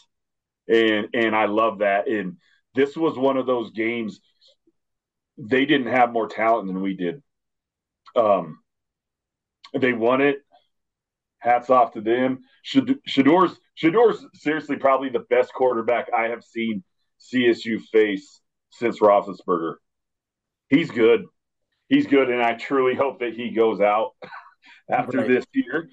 and 0.69 1.09
and 1.13 1.35
I 1.35 1.47
love 1.47 1.81
that. 1.81 2.07
And 2.07 2.37
this 2.73 2.97
was 2.97 3.19
one 3.19 3.37
of 3.37 3.47
those 3.47 3.73
games. 3.73 4.21
They 5.39 5.67
didn't 5.67 5.89
have 5.89 6.13
more 6.13 6.29
talent 6.29 6.69
than 6.69 6.83
we 6.83 6.95
did. 6.95 7.21
Um, 8.17 8.61
they 9.73 9.93
won 9.93 10.21
it. 10.21 10.39
Hats 11.39 11.69
off 11.71 11.93
to 11.93 12.01
them. 12.01 12.41
Shedeur's 12.65 13.59
Shedeur's 13.75 14.25
seriously 14.35 14.77
probably 14.77 15.11
the 15.11 15.27
best 15.31 15.53
quarterback 15.53 16.09
I 16.17 16.29
have 16.29 16.43
seen 16.43 16.83
CSU 17.21 17.81
face 17.93 18.41
since 18.71 19.01
Roethlisberger. 19.01 19.75
He's 20.69 20.91
good. 20.91 21.27
He's 21.89 22.07
good, 22.07 22.31
and 22.31 22.43
I 22.43 22.55
truly 22.55 22.95
hope 22.95 23.21
that 23.21 23.35
he 23.35 23.51
goes 23.51 23.81
out 23.81 24.13
after 24.91 25.19
right. 25.19 25.29
this 25.29 25.45
year. 25.53 25.89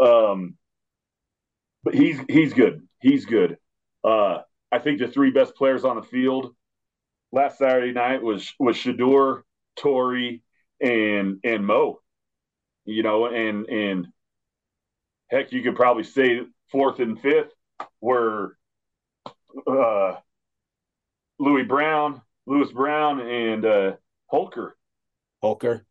Um, 0.00 0.56
but 1.84 1.94
he's 1.94 2.18
he's 2.28 2.52
good. 2.52 2.82
He's 3.00 3.24
good. 3.24 3.58
Uh, 4.02 4.38
I 4.72 4.78
think 4.78 4.98
the 4.98 5.08
three 5.08 5.30
best 5.30 5.54
players 5.54 5.84
on 5.84 5.96
the 5.96 6.02
field 6.02 6.54
last 7.30 7.58
Saturday 7.58 7.92
night 7.92 8.22
was 8.22 8.52
was 8.58 8.76
Shedeur, 8.76 9.42
Tory, 9.76 10.42
and 10.80 11.40
and 11.44 11.66
Mo. 11.66 12.00
You 12.84 13.02
know, 13.02 13.26
and 13.26 13.66
and 13.66 14.06
heck, 15.28 15.52
you 15.52 15.62
could 15.62 15.76
probably 15.76 16.04
say 16.04 16.40
fourth 16.70 17.00
and 17.00 17.20
fifth 17.20 17.52
were 18.00 18.56
uh, 19.66 20.14
Louis 21.38 21.64
Brown, 21.64 22.22
Lewis 22.46 22.70
Brown, 22.72 23.20
and 23.20 23.64
uh, 23.64 23.92
Holker. 24.26 24.76
Holker. 25.42 25.84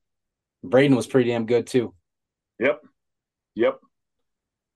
Brayden 0.66 0.96
was 0.96 1.08
pretty 1.08 1.30
damn 1.30 1.46
good 1.46 1.68
too. 1.68 1.94
Yep. 2.60 2.82
Yep. 3.56 3.80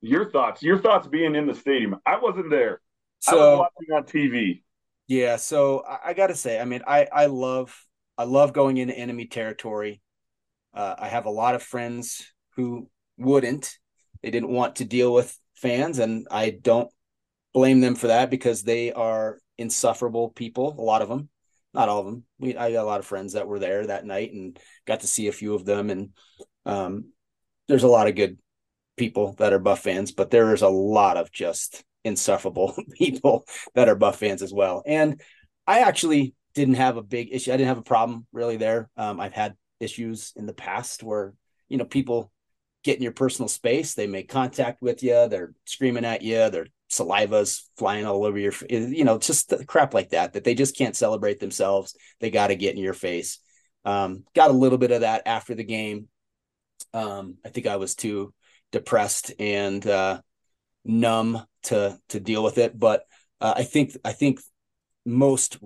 Your 0.01 0.29
thoughts? 0.29 0.61
Your 0.61 0.79
thoughts 0.79 1.07
being 1.07 1.35
in 1.35 1.47
the 1.47 1.55
stadium? 1.55 1.97
I 2.05 2.19
wasn't 2.19 2.49
there. 2.49 2.81
So, 3.19 3.31
I 3.31 3.35
was 3.35 3.69
watching 3.91 3.95
on 3.95 4.03
TV. 4.03 4.61
Yeah, 5.07 5.37
so 5.37 5.83
I, 5.87 6.09
I 6.09 6.13
got 6.13 6.27
to 6.27 6.35
say, 6.35 6.59
I 6.59 6.65
mean, 6.65 6.81
I 6.87 7.07
I 7.11 7.25
love 7.25 7.75
I 8.19 8.25
love 8.25 8.51
going 8.51 8.75
into 8.75 8.93
enemy 8.93 9.27
territory. 9.27 10.01
Uh, 10.73 10.93
I 10.99 11.07
have 11.07 11.25
a 11.25 11.29
lot 11.29 11.55
of 11.55 11.63
friends 11.63 12.29
who 12.57 12.89
wouldn't. 13.17 13.77
They 14.21 14.29
didn't 14.29 14.49
want 14.49 14.75
to 14.75 14.85
deal 14.85 15.13
with 15.13 15.39
fans, 15.55 15.99
and 15.99 16.27
I 16.29 16.49
don't 16.49 16.91
blame 17.53 17.79
them 17.79 17.95
for 17.95 18.07
that 18.07 18.29
because 18.29 18.61
they 18.61 18.91
are 18.91 19.39
insufferable 19.57 20.31
people. 20.31 20.75
A 20.77 20.81
lot 20.81 21.01
of 21.01 21.07
them, 21.07 21.29
not 21.73 21.87
all 21.87 22.01
of 22.01 22.07
them. 22.07 22.25
We 22.39 22.57
I 22.57 22.73
got 22.73 22.83
a 22.83 22.91
lot 22.91 22.99
of 22.99 23.05
friends 23.05 23.33
that 23.33 23.47
were 23.47 23.57
there 23.57 23.87
that 23.87 24.05
night 24.05 24.33
and 24.33 24.59
got 24.85 24.99
to 24.99 25.07
see 25.07 25.29
a 25.29 25.31
few 25.31 25.55
of 25.55 25.63
them. 25.63 25.89
And 25.89 26.09
um, 26.65 27.13
there's 27.69 27.83
a 27.83 27.87
lot 27.87 28.09
of 28.09 28.15
good 28.15 28.37
people 28.97 29.33
that 29.37 29.53
are 29.53 29.59
Buff 29.59 29.79
fans, 29.79 30.11
but 30.11 30.29
there 30.29 30.53
is 30.53 30.61
a 30.61 30.67
lot 30.67 31.15
of 31.15 31.31
just 31.31 31.85
insufferable 32.03 32.75
people 32.97 33.45
that 33.75 33.87
are 33.87 33.95
Buff 33.95 34.19
fans 34.19 34.41
as 34.41 34.51
well. 34.51 34.83
And 34.85 35.21
I 35.65 35.79
actually 35.79 36.33
didn't 36.59 36.75
have 36.75 36.97
a 36.97 37.03
big 37.03 37.29
issue. 37.31 37.51
I 37.51 37.57
didn't 37.57 37.69
have 37.69 37.77
a 37.77 37.83
problem 37.83 38.25
really 38.31 38.57
there. 38.57 38.89
Um, 38.97 39.19
I've 39.19 39.33
had 39.33 39.55
issues 39.79 40.33
in 40.35 40.45
the 40.45 40.53
past 40.53 41.03
where 41.03 41.33
you 41.69 41.77
know 41.77 41.85
people 41.85 42.31
get 42.83 42.97
in 42.97 43.03
your 43.03 43.11
personal 43.11 43.47
space. 43.47 43.93
They 43.93 44.07
make 44.07 44.29
contact 44.29 44.81
with 44.81 45.03
you. 45.03 45.27
They're 45.27 45.53
screaming 45.65 46.05
at 46.05 46.21
you. 46.21 46.49
Their 46.49 46.67
saliva's 46.91 47.69
flying 47.77 48.05
all 48.05 48.25
over 48.25 48.37
your, 48.37 48.53
you 48.69 49.03
know, 49.03 49.17
just 49.17 49.53
crap 49.67 49.93
like 49.93 50.09
that, 50.09 50.33
that 50.33 50.43
they 50.43 50.55
just 50.55 50.77
can't 50.77 50.95
celebrate 50.95 51.39
themselves. 51.39 51.95
They 52.19 52.29
got 52.29 52.47
to 52.47 52.55
get 52.55 52.75
in 52.75 52.81
your 52.81 52.93
face. 52.93 53.39
Um, 53.85 54.23
got 54.35 54.49
a 54.49 54.53
little 54.53 54.77
bit 54.77 54.91
of 54.91 55.01
that 55.01 55.23
after 55.25 55.55
the 55.55 55.63
game. 55.63 56.07
Um, 56.93 57.37
I 57.45 57.49
think 57.49 57.67
I 57.67 57.77
was 57.77 57.95
too 57.95 58.33
depressed 58.71 59.33
and 59.39 59.85
uh, 59.85 60.21
numb 60.85 61.45
to 61.63 61.99
to 62.09 62.19
deal 62.19 62.43
with 62.43 62.57
it. 62.57 62.77
But 62.77 63.03
uh, 63.41 63.53
I 63.57 63.63
think 63.63 63.95
I 64.03 64.13
think 64.13 64.39
most 65.05 65.57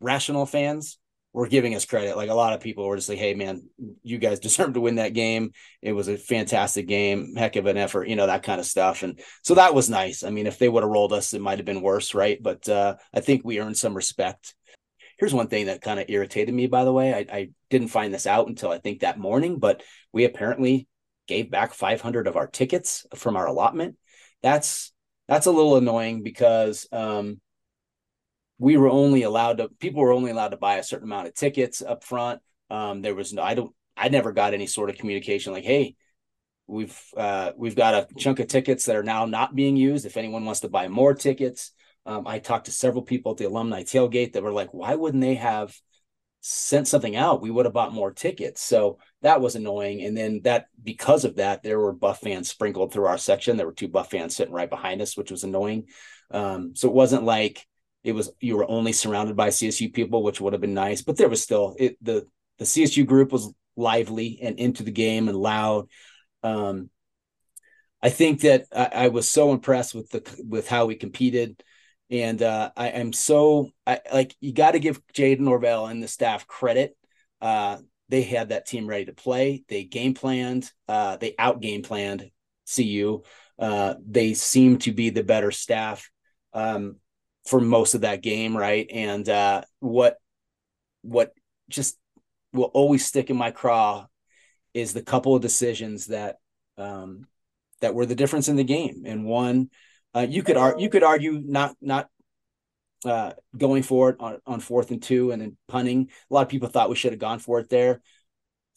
rational 0.00 0.46
fans 0.46 0.98
were 1.32 1.48
giving 1.48 1.74
us 1.74 1.84
credit. 1.84 2.16
Like 2.16 2.30
a 2.30 2.34
lot 2.34 2.52
of 2.52 2.60
people 2.60 2.86
were 2.86 2.96
just 2.96 3.08
like, 3.08 3.18
"Hey, 3.18 3.34
man, 3.34 3.68
you 4.02 4.18
guys 4.18 4.40
deserve 4.40 4.74
to 4.74 4.80
win 4.80 4.96
that 4.96 5.14
game. 5.14 5.52
It 5.82 5.92
was 5.92 6.08
a 6.08 6.16
fantastic 6.16 6.86
game, 6.86 7.34
heck 7.36 7.56
of 7.56 7.66
an 7.66 7.76
effort, 7.76 8.08
you 8.08 8.16
know 8.16 8.26
that 8.26 8.44
kind 8.44 8.60
of 8.60 8.66
stuff." 8.66 9.02
And 9.02 9.20
so 9.42 9.54
that 9.54 9.74
was 9.74 9.90
nice. 9.90 10.22
I 10.22 10.30
mean, 10.30 10.46
if 10.46 10.58
they 10.58 10.68
would 10.68 10.82
have 10.82 10.90
rolled 10.90 11.12
us, 11.12 11.34
it 11.34 11.40
might 11.40 11.58
have 11.58 11.66
been 11.66 11.82
worse, 11.82 12.14
right? 12.14 12.42
But 12.42 12.68
uh, 12.68 12.96
I 13.12 13.20
think 13.20 13.42
we 13.44 13.60
earned 13.60 13.76
some 13.76 13.94
respect. 13.94 14.54
Here's 15.18 15.34
one 15.34 15.48
thing 15.48 15.66
that 15.66 15.80
kind 15.80 16.00
of 16.00 16.06
irritated 16.08 16.54
me, 16.54 16.66
by 16.66 16.84
the 16.84 16.92
way. 16.92 17.14
I, 17.14 17.36
I 17.36 17.50
didn't 17.70 17.88
find 17.88 18.12
this 18.12 18.26
out 18.26 18.48
until 18.48 18.70
I 18.70 18.78
think 18.78 19.00
that 19.00 19.18
morning, 19.18 19.58
but 19.58 19.82
we 20.12 20.24
apparently 20.24 20.88
gave 21.26 21.50
back 21.50 21.72
500 21.72 22.26
of 22.26 22.36
our 22.36 22.46
tickets 22.46 23.06
from 23.14 23.36
our 23.36 23.46
allotment. 23.46 23.96
That's 24.42 24.92
that's 25.26 25.46
a 25.46 25.52
little 25.52 25.76
annoying 25.76 26.22
because 26.22 26.86
um, 26.92 27.40
we 28.64 28.78
were 28.78 28.88
only 28.88 29.24
allowed 29.24 29.58
to 29.58 29.68
people 29.78 30.00
were 30.00 30.12
only 30.12 30.30
allowed 30.30 30.48
to 30.48 30.56
buy 30.56 30.76
a 30.76 30.82
certain 30.82 31.06
amount 31.06 31.26
of 31.26 31.34
tickets 31.34 31.82
up 31.82 32.02
front. 32.02 32.40
Um, 32.70 33.02
there 33.02 33.14
was 33.14 33.34
no 33.34 33.42
I 33.42 33.52
don't 33.52 33.74
I 33.94 34.08
never 34.08 34.32
got 34.32 34.54
any 34.54 34.66
sort 34.66 34.88
of 34.88 34.96
communication 34.96 35.52
like, 35.52 35.64
hey, 35.64 35.96
we've 36.66 36.98
uh, 37.14 37.52
we've 37.58 37.76
got 37.76 37.92
a 37.92 38.08
chunk 38.16 38.40
of 38.40 38.48
tickets 38.48 38.86
that 38.86 38.96
are 38.96 39.02
now 39.02 39.26
not 39.26 39.54
being 39.54 39.76
used. 39.76 40.06
If 40.06 40.16
anyone 40.16 40.46
wants 40.46 40.60
to 40.60 40.70
buy 40.70 40.88
more 40.88 41.12
tickets, 41.12 41.72
um, 42.06 42.26
I 42.26 42.38
talked 42.38 42.64
to 42.64 42.72
several 42.72 43.02
people 43.02 43.32
at 43.32 43.36
the 43.36 43.44
alumni 43.44 43.82
tailgate 43.82 44.32
that 44.32 44.42
were 44.42 44.50
like, 44.50 44.72
why 44.72 44.94
wouldn't 44.94 45.22
they 45.22 45.34
have 45.34 45.78
sent 46.40 46.88
something 46.88 47.16
out? 47.16 47.42
We 47.42 47.50
would 47.50 47.66
have 47.66 47.74
bought 47.74 47.92
more 47.92 48.12
tickets. 48.12 48.62
So 48.62 48.98
that 49.20 49.42
was 49.42 49.56
annoying. 49.56 50.02
And 50.02 50.16
then 50.16 50.40
that 50.44 50.68
because 50.82 51.26
of 51.26 51.36
that, 51.36 51.62
there 51.62 51.78
were 51.78 51.92
Buff 51.92 52.20
fans 52.22 52.48
sprinkled 52.48 52.94
through 52.94 53.06
our 53.08 53.18
section. 53.18 53.58
There 53.58 53.66
were 53.66 53.72
two 53.74 53.88
Buff 53.88 54.10
fans 54.10 54.34
sitting 54.34 54.54
right 54.54 54.70
behind 54.70 55.02
us, 55.02 55.18
which 55.18 55.30
was 55.30 55.44
annoying. 55.44 55.88
Um, 56.30 56.74
so 56.74 56.88
it 56.88 56.94
wasn't 56.94 57.24
like 57.24 57.66
it 58.04 58.12
was 58.12 58.30
you 58.38 58.56
were 58.56 58.70
only 58.70 58.92
surrounded 58.92 59.34
by 59.34 59.48
CSU 59.48 59.92
people, 59.92 60.22
which 60.22 60.40
would 60.40 60.52
have 60.52 60.60
been 60.60 60.74
nice, 60.74 61.02
but 61.02 61.16
there 61.16 61.28
was 61.28 61.42
still 61.42 61.74
it, 61.78 61.96
the 62.02 62.28
the 62.58 62.64
CSU 62.66 63.06
group 63.06 63.32
was 63.32 63.52
lively 63.76 64.38
and 64.42 64.58
into 64.58 64.82
the 64.82 64.92
game 64.92 65.28
and 65.28 65.36
loud. 65.36 65.88
Um, 66.42 66.90
I 68.02 68.10
think 68.10 68.42
that 68.42 68.66
I, 68.70 69.06
I, 69.06 69.08
was 69.08 69.28
so 69.28 69.50
impressed 69.52 69.94
with 69.94 70.10
the 70.10 70.44
with 70.46 70.68
how 70.68 70.84
we 70.84 70.94
competed, 70.94 71.64
and 72.10 72.40
uh, 72.42 72.70
I 72.76 72.88
am 72.88 73.14
so 73.14 73.70
I, 73.86 74.00
like 74.12 74.36
you 74.40 74.52
got 74.52 74.72
to 74.72 74.78
give 74.78 75.04
Jayden 75.14 75.40
Norvell 75.40 75.86
and 75.86 76.02
the 76.02 76.08
staff 76.08 76.46
credit. 76.46 76.94
Uh, 77.40 77.78
they 78.10 78.22
had 78.22 78.50
that 78.50 78.66
team 78.66 78.86
ready 78.86 79.06
to 79.06 79.14
play. 79.14 79.64
They 79.68 79.84
game 79.84 80.12
planned. 80.12 80.70
Uh, 80.86 81.16
they 81.16 81.34
out 81.38 81.62
game 81.62 81.82
planned 81.82 82.30
CU. 82.76 83.22
Uh, 83.58 83.94
they 84.06 84.34
seem 84.34 84.78
to 84.80 84.92
be 84.92 85.08
the 85.08 85.24
better 85.24 85.50
staff. 85.50 86.10
Um, 86.52 86.96
for 87.44 87.60
most 87.60 87.94
of 87.94 88.02
that 88.02 88.22
game, 88.22 88.56
right? 88.56 88.86
And 88.90 89.28
uh, 89.28 89.62
what 89.80 90.16
what 91.02 91.32
just 91.68 91.98
will 92.52 92.64
always 92.64 93.04
stick 93.04 93.30
in 93.30 93.36
my 93.36 93.50
craw 93.50 94.06
is 94.72 94.92
the 94.92 95.02
couple 95.02 95.34
of 95.34 95.42
decisions 95.42 96.06
that 96.06 96.36
um, 96.78 97.26
that 97.80 97.94
were 97.94 98.06
the 98.06 98.14
difference 98.14 98.48
in 98.48 98.56
the 98.56 98.64
game. 98.64 99.02
And 99.06 99.24
one, 99.24 99.70
uh, 100.14 100.26
you 100.28 100.42
could 100.42 100.56
ar- 100.56 100.78
you 100.78 100.88
could 100.88 101.02
argue 101.02 101.40
not 101.44 101.76
not 101.80 102.08
uh, 103.04 103.32
going 103.56 103.82
for 103.82 104.10
it 104.10 104.16
on, 104.20 104.38
on 104.46 104.60
fourth 104.60 104.90
and 104.90 105.02
two 105.02 105.30
and 105.30 105.42
then 105.42 105.56
punting. 105.68 106.08
A 106.30 106.34
lot 106.34 106.42
of 106.42 106.48
people 106.48 106.68
thought 106.68 106.88
we 106.88 106.96
should 106.96 107.12
have 107.12 107.20
gone 107.20 107.38
for 107.38 107.60
it 107.60 107.68
there. 107.68 108.00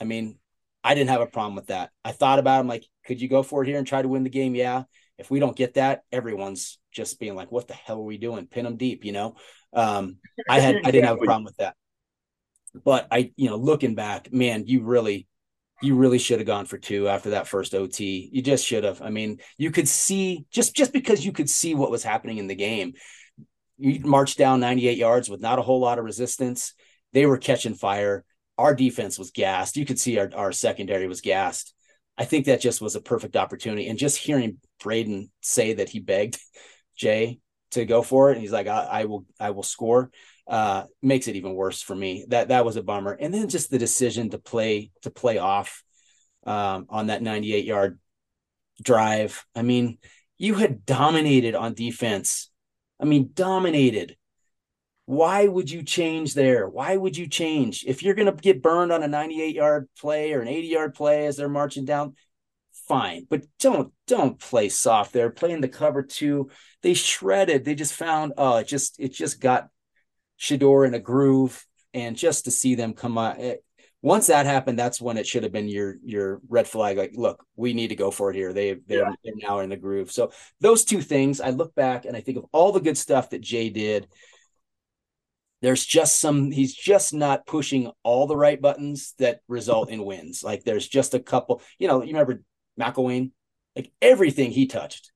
I 0.02 0.04
mean, 0.04 0.38
I 0.84 0.94
didn't 0.94 1.10
have 1.10 1.22
a 1.22 1.28
problem 1.28 1.56
with 1.56 1.68
that. 1.68 1.92
I 2.04 2.12
thought 2.12 2.40
about 2.40 2.58
it. 2.58 2.60
I'm 2.60 2.68
like, 2.68 2.86
could 3.06 3.22
you 3.22 3.30
go 3.30 3.42
for 3.42 3.64
it 3.64 3.68
here 3.68 3.78
and 3.78 3.88
try 3.88 4.02
to 4.02 4.08
win 4.08 4.24
the 4.24 4.30
game? 4.30 4.54
Yeah 4.54 4.84
if 5.18 5.32
we 5.32 5.40
don't 5.40 5.56
get 5.56 5.76
that, 5.76 6.04
everyone's 6.12 6.78
just 6.98 7.20
being 7.20 7.36
like, 7.36 7.52
"What 7.52 7.68
the 7.68 7.76
hell 7.76 8.00
are 8.00 8.04
we 8.04 8.18
doing? 8.18 8.48
Pin 8.48 8.66
them 8.66 8.76
deep," 8.76 9.06
you 9.06 9.14
know. 9.14 9.36
Um, 9.72 10.18
I 10.50 10.60
had 10.60 10.78
I 10.84 10.92
didn't 10.92 11.06
have 11.06 11.22
a 11.22 11.26
problem 11.26 11.46
with 11.46 11.58
that, 11.58 11.76
but 12.84 13.08
I, 13.12 13.32
you 13.38 13.50
know, 13.50 13.56
looking 13.56 13.96
back, 13.96 14.34
man, 14.34 14.66
you 14.66 14.84
really, 14.84 15.28
you 15.82 15.96
really 15.96 16.18
should 16.18 16.40
have 16.40 16.48
gone 16.48 16.66
for 16.66 16.78
two 16.78 17.08
after 17.08 17.30
that 17.32 17.48
first 17.48 17.76
OT. 17.76 18.30
You 18.34 18.42
just 18.42 18.66
should 18.66 18.84
have. 18.84 19.02
I 19.02 19.12
mean, 19.12 19.40
you 19.58 19.72
could 19.72 19.88
see 19.88 20.46
just 20.52 20.76
just 20.76 20.92
because 20.92 21.24
you 21.24 21.32
could 21.32 21.50
see 21.50 21.76
what 21.76 21.92
was 21.92 22.04
happening 22.04 22.40
in 22.40 22.48
the 22.48 22.56
game. 22.56 22.94
You 23.78 24.00
marched 24.00 24.40
down 24.40 24.60
98 24.60 24.98
yards 24.98 25.30
with 25.30 25.40
not 25.40 25.60
a 25.60 25.62
whole 25.62 25.80
lot 25.80 26.00
of 26.00 26.06
resistance. 26.06 26.74
They 27.14 27.28
were 27.28 27.38
catching 27.38 27.76
fire. 27.76 28.26
Our 28.58 28.74
defense 28.74 29.20
was 29.20 29.30
gassed. 29.30 29.78
You 29.78 29.86
could 29.86 30.00
see 30.00 30.18
our, 30.18 30.32
our 30.36 30.52
secondary 30.52 31.08
was 31.08 31.22
gassed. 31.22 31.76
I 32.18 32.26
think 32.26 32.46
that 32.46 32.62
just 32.62 32.82
was 32.82 32.96
a 32.96 33.02
perfect 33.02 33.36
opportunity. 33.36 33.88
And 33.88 34.00
just 34.00 34.18
hearing 34.18 34.58
Brayden 34.82 35.30
say 35.42 35.74
that 35.74 35.90
he 35.90 36.00
begged 36.00 36.40
Jay 36.98 37.40
to 37.72 37.86
go 37.86 38.02
for 38.02 38.30
it, 38.30 38.34
and 38.34 38.42
he's 38.42 38.52
like, 38.52 38.68
I, 38.68 38.84
I 38.84 39.06
will, 39.06 39.26
I 39.40 39.52
will 39.52 39.64
score. 39.64 40.12
Uh, 40.48 40.86
makes 41.02 41.28
it 41.28 41.36
even 41.36 41.56
worse 41.56 41.82
for 41.82 41.96
me. 41.96 42.26
That 42.30 42.48
that 42.50 42.64
was 42.64 42.78
a 42.78 42.84
bummer. 42.84 43.12
And 43.12 43.34
then 43.34 43.50
just 43.50 43.70
the 43.70 43.78
decision 43.78 44.30
to 44.30 44.38
play 44.38 44.92
to 45.02 45.10
play 45.10 45.38
off 45.38 45.84
um, 46.46 46.86
on 46.90 47.08
that 47.08 47.22
98 47.22 47.66
yard 47.66 48.00
drive. 48.82 49.46
I 49.56 49.62
mean, 49.62 49.98
you 50.38 50.56
had 50.56 50.86
dominated 50.86 51.56
on 51.56 51.74
defense. 51.74 52.50
I 53.00 53.06
mean, 53.06 53.32
dominated. 53.34 54.16
Why 55.06 55.48
would 55.48 55.70
you 55.70 55.84
change 55.84 56.34
there? 56.34 56.68
Why 56.68 56.96
would 56.96 57.16
you 57.16 57.28
change? 57.28 57.86
If 57.88 58.04
you're 58.04 58.16
going 58.16 58.34
to 58.34 58.42
get 58.42 58.62
burned 58.62 58.92
on 58.92 59.04
a 59.04 59.08
98 59.08 59.56
yard 59.56 59.88
play 60.00 60.34
or 60.34 60.42
an 60.42 60.48
80 60.48 60.68
yard 60.68 60.94
play 60.94 61.28
as 61.28 61.38
they're 61.38 61.50
marching 61.50 61.86
down, 61.86 62.16
fine. 62.88 63.28
But 63.30 63.46
don't 63.60 63.92
don't 64.08 64.40
play 64.40 64.70
soft 64.70 65.14
there. 65.14 65.30
Playing 65.30 65.62
the 65.62 65.68
cover 65.68 66.04
two. 66.04 66.50
They 66.82 66.94
shredded. 66.94 67.66
They 67.66 67.76
just 67.76 67.94
found 67.94 68.34
oh, 68.38 68.58
it 68.58 68.68
just 68.68 69.00
it 69.00 69.14
just 69.14 69.40
got 69.42 69.70
Shedeur 70.40 70.88
in 70.88 70.94
a 70.94 71.00
groove. 71.00 71.66
And 71.94 72.16
just 72.16 72.46
to 72.46 72.52
see 72.52 72.76
them 72.76 72.94
come 72.94 73.18
out, 73.18 73.40
it, 73.40 73.64
once 74.02 74.28
that 74.28 74.46
happened, 74.46 74.78
that's 74.78 75.02
when 75.02 75.18
it 75.18 75.26
should 75.26 75.44
have 75.44 75.52
been 75.52 75.68
your 75.68 75.96
your 76.04 76.42
red 76.48 76.68
flag. 76.68 76.98
Like, 76.98 77.14
look, 77.16 77.44
we 77.56 77.74
need 77.74 77.88
to 77.90 77.96
go 77.96 78.12
for 78.12 78.30
it 78.30 78.36
here. 78.36 78.54
They 78.54 78.74
they're, 78.74 79.00
yeah. 79.00 79.16
they're 79.24 79.34
now 79.36 79.60
in 79.60 79.70
the 79.70 79.78
groove. 79.78 80.12
So 80.12 80.32
those 80.62 80.86
two 80.86 81.02
things, 81.02 81.42
I 81.42 81.50
look 81.50 81.74
back 81.74 82.06
and 82.06 82.16
I 82.16 82.22
think 82.22 82.38
of 82.38 82.46
all 82.52 82.72
the 82.72 82.80
good 82.80 82.98
stuff 82.98 83.32
that 83.32 83.42
Jay 83.42 83.70
did. 83.70 84.08
There's 85.62 85.84
just 85.84 86.20
some. 86.20 86.52
He's 86.52 86.76
just 86.76 87.14
not 87.14 87.48
pushing 87.48 87.92
all 88.04 88.28
the 88.28 88.38
right 88.38 88.62
buttons 88.62 89.16
that 89.18 89.40
result 89.48 89.90
in 89.90 90.06
wins. 90.06 90.44
Like 90.44 90.64
there's 90.64 90.88
just 90.88 91.16
a 91.16 91.20
couple. 91.20 91.64
You 91.80 91.88
know, 91.88 92.04
you 92.04 92.10
remember 92.10 92.44
McElwain? 92.80 93.32
Like 93.76 93.92
everything 94.02 94.52
he 94.52 94.68
touched 94.68 95.12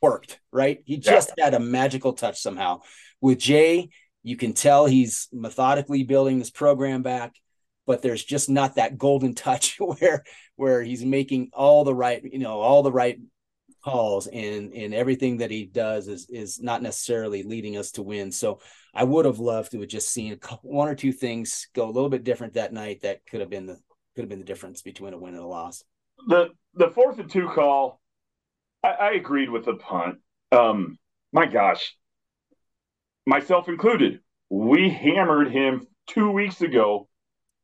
worked. 0.00 0.38
Right? 0.52 0.82
He 0.84 0.98
just 0.98 1.32
yeah. 1.36 1.44
had 1.44 1.54
a 1.54 1.60
magical 1.60 2.12
touch 2.12 2.40
somehow. 2.40 2.80
With 3.20 3.38
Jay, 3.38 3.90
you 4.22 4.36
can 4.36 4.52
tell 4.52 4.86
he's 4.86 5.28
methodically 5.32 6.02
building 6.02 6.38
this 6.38 6.50
program 6.50 7.02
back 7.02 7.34
but 7.86 8.02
there's 8.02 8.24
just 8.24 8.50
not 8.50 8.74
that 8.74 8.98
golden 8.98 9.34
touch 9.34 9.76
where 9.80 10.24
where 10.56 10.82
he's 10.82 11.04
making 11.04 11.50
all 11.52 11.84
the 11.84 11.94
right 11.94 12.22
you 12.24 12.38
know 12.38 12.60
all 12.60 12.82
the 12.82 12.92
right 12.92 13.18
calls 13.84 14.26
and 14.26 14.72
and 14.72 14.92
everything 14.92 15.38
that 15.38 15.50
he 15.50 15.64
does 15.64 16.08
is 16.08 16.28
is 16.28 16.60
not 16.60 16.82
necessarily 16.82 17.44
leading 17.44 17.76
us 17.76 17.92
to 17.92 18.02
win 18.02 18.32
so 18.32 18.60
i 18.92 19.04
would 19.04 19.24
have 19.24 19.38
loved 19.38 19.70
to 19.70 19.78
have 19.80 19.88
just 19.88 20.10
seen 20.10 20.32
a 20.32 20.36
couple, 20.36 20.68
one 20.70 20.88
or 20.88 20.96
two 20.96 21.12
things 21.12 21.68
go 21.72 21.88
a 21.88 21.92
little 21.92 22.10
bit 22.10 22.24
different 22.24 22.54
that 22.54 22.72
night 22.72 23.00
that 23.02 23.24
could 23.26 23.40
have 23.40 23.50
been 23.50 23.66
the 23.66 23.78
could 24.14 24.22
have 24.22 24.28
been 24.28 24.40
the 24.40 24.44
difference 24.44 24.82
between 24.82 25.14
a 25.14 25.18
win 25.18 25.34
and 25.34 25.42
a 25.42 25.46
loss 25.46 25.84
the 26.26 26.48
the 26.74 26.90
fourth 26.90 27.18
and 27.18 27.30
two 27.30 27.48
call 27.48 28.00
i, 28.84 28.88
I 28.88 29.10
agreed 29.12 29.50
with 29.50 29.64
the 29.64 29.74
punt 29.74 30.18
um 30.52 30.98
my 31.32 31.46
gosh 31.46 31.96
myself 33.26 33.68
included 33.68 34.20
we 34.50 34.90
hammered 34.90 35.50
him 35.50 35.86
two 36.06 36.30
weeks 36.30 36.60
ago 36.60 37.08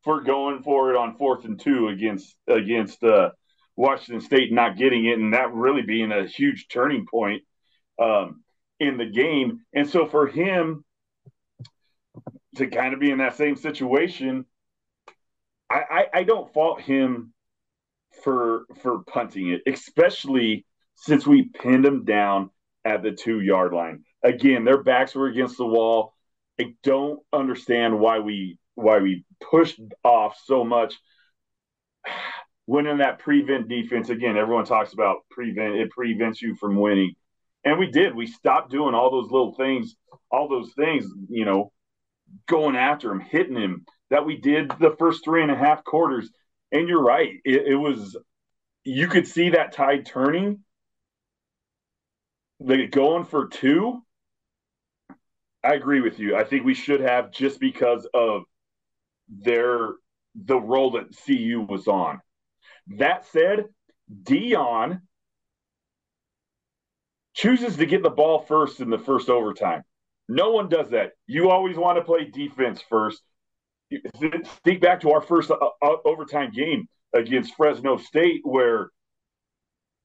for 0.03 0.21
going 0.21 0.63
for 0.63 0.91
it 0.91 0.97
on 0.97 1.17
fourth 1.17 1.45
and 1.45 1.61
two 1.61 1.89
against 1.89 2.35
against 2.49 3.03
uh, 3.05 3.31
Washington 3.77 4.21
State, 4.21 4.53
not 4.53 4.77
getting 4.77 5.07
it, 5.07 5.19
and 5.19 5.33
that 5.33 5.53
really 5.53 5.83
being 5.83 6.13
a 6.13 6.27
huge 6.27 6.67
turning 6.69 7.07
point 7.07 7.43
um, 8.01 8.43
in 8.81 8.97
the 8.97 9.07
game. 9.07 9.61
And 9.73 9.89
so 9.89 10.07
for 10.07 10.27
him 10.27 10.85
to 12.57 12.67
kind 12.67 12.93
of 12.93 13.01
be 13.01 13.11
in 13.11 13.19
that 13.19 13.37
same 13.37 13.57
situation, 13.57 14.45
I, 15.71 15.81
I, 15.91 16.07
I 16.15 16.23
don't 16.25 16.53
fault 16.53 16.81
him 16.81 17.33
for 18.23 18.65
for 18.83 19.03
punting 19.05 19.51
it, 19.51 19.63
especially 19.67 20.65
since 20.95 21.27
we 21.27 21.49
pinned 21.49 21.85
them 21.85 22.05
down 22.05 22.51
at 22.85 23.03
the 23.03 23.13
two 23.13 23.41
yard 23.41 23.73
line. 23.73 24.05
Again, 24.23 24.65
their 24.65 24.83
backs 24.83 25.15
were 25.15 25.27
against 25.27 25.57
the 25.57 25.67
wall. 25.67 26.15
I 26.61 26.75
don't 26.83 27.21
understand 27.33 27.99
why 27.99 28.21
we 28.21 28.59
why 28.75 29.01
we 29.01 29.25
pushed 29.41 29.81
off 30.05 30.37
so 30.45 30.65
much. 30.65 30.95
When 32.65 32.87
in 32.87 32.99
that 32.99 33.19
prevent 33.19 33.69
defense, 33.69 34.09
again, 34.09 34.37
everyone 34.37 34.65
talks 34.65 34.93
about 34.93 35.29
prevent, 35.33 35.75
it 35.75 35.91
prevents 35.91 36.41
you 36.41 36.55
from 36.55 36.77
winning. 36.77 37.17
And 37.65 37.77
we 37.77 37.91
did. 37.91 38.15
We 38.15 38.29
stopped 38.29 38.71
doing 38.71 38.95
all 38.95 39.11
those 39.11 39.33
little 39.33 39.53
things, 39.57 39.97
all 40.31 40.49
those 40.49 40.73
things, 40.75 41.05
you 41.29 41.45
know, 41.45 41.73
going 42.47 42.77
after 42.77 43.11
him, 43.11 43.19
hitting 43.19 43.57
him 43.57 43.85
that 44.11 44.27
we 44.27 44.37
did 44.37 44.71
the 44.79 44.95
first 44.97 45.25
three 45.25 45.43
and 45.43 45.51
a 45.51 45.57
half 45.57 45.83
quarters. 45.83 46.31
And 46.73 46.89
you're 46.89 47.03
right. 47.03 47.35
It, 47.45 47.67
it 47.69 47.77
was, 47.77 48.17
you 48.85 49.07
could 49.07 49.29
see 49.29 49.51
that 49.51 49.73
tide 49.73 50.07
turning. 50.07 50.61
They 52.61 52.87
going 52.87 53.25
for 53.25 53.49
two. 53.49 54.03
I 55.65 55.75
agree 55.75 56.01
with 56.01 56.19
you. 56.19 56.37
I 56.37 56.45
think 56.45 56.65
we 56.65 56.75
should 56.75 57.01
have 57.01 57.31
just 57.31 57.61
because 57.61 58.07
of 58.15 58.43
their 59.29 59.91
the 60.35 60.59
role 60.59 60.93
that 60.93 61.17
CU 61.25 61.67
was 61.69 61.87
on. 61.87 62.21
That 62.99 63.27
said, 63.27 63.67
Deion 64.25 65.03
chooses 67.35 67.77
to 67.77 67.87
get 67.87 68.03
the 68.03 68.11
ball 68.11 68.41
first 68.41 68.81
in 68.81 68.91
the 68.91 68.99
first 68.99 69.29
overtime. 69.29 69.83
No 70.29 70.53
one 70.53 70.69
does 70.69 70.91
that. 70.91 71.13
You 71.27 71.51
always 71.51 71.77
want 71.77 71.99
to 71.99 72.05
play 72.05 72.25
defense 72.25 72.83
first. 72.89 73.23
Think 74.65 74.81
back 74.81 75.01
to 75.01 75.11
our 75.11 75.21
first 75.21 75.51
uh, 75.51 75.57
uh, 75.83 75.97
overtime 76.05 76.53
game 76.53 76.87
against 77.15 77.55
Fresno 77.57 77.97
State, 77.97 78.41
where 78.45 78.91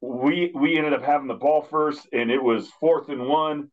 we 0.01 0.51
we 0.53 0.77
ended 0.77 0.93
up 0.93 1.03
having 1.03 1.27
the 1.27 1.33
ball 1.33 1.61
first, 1.61 2.07
and 2.13 2.31
it 2.31 2.41
was 2.41 2.69
fourth 2.79 3.09
and 3.09 3.27
one 3.27 3.69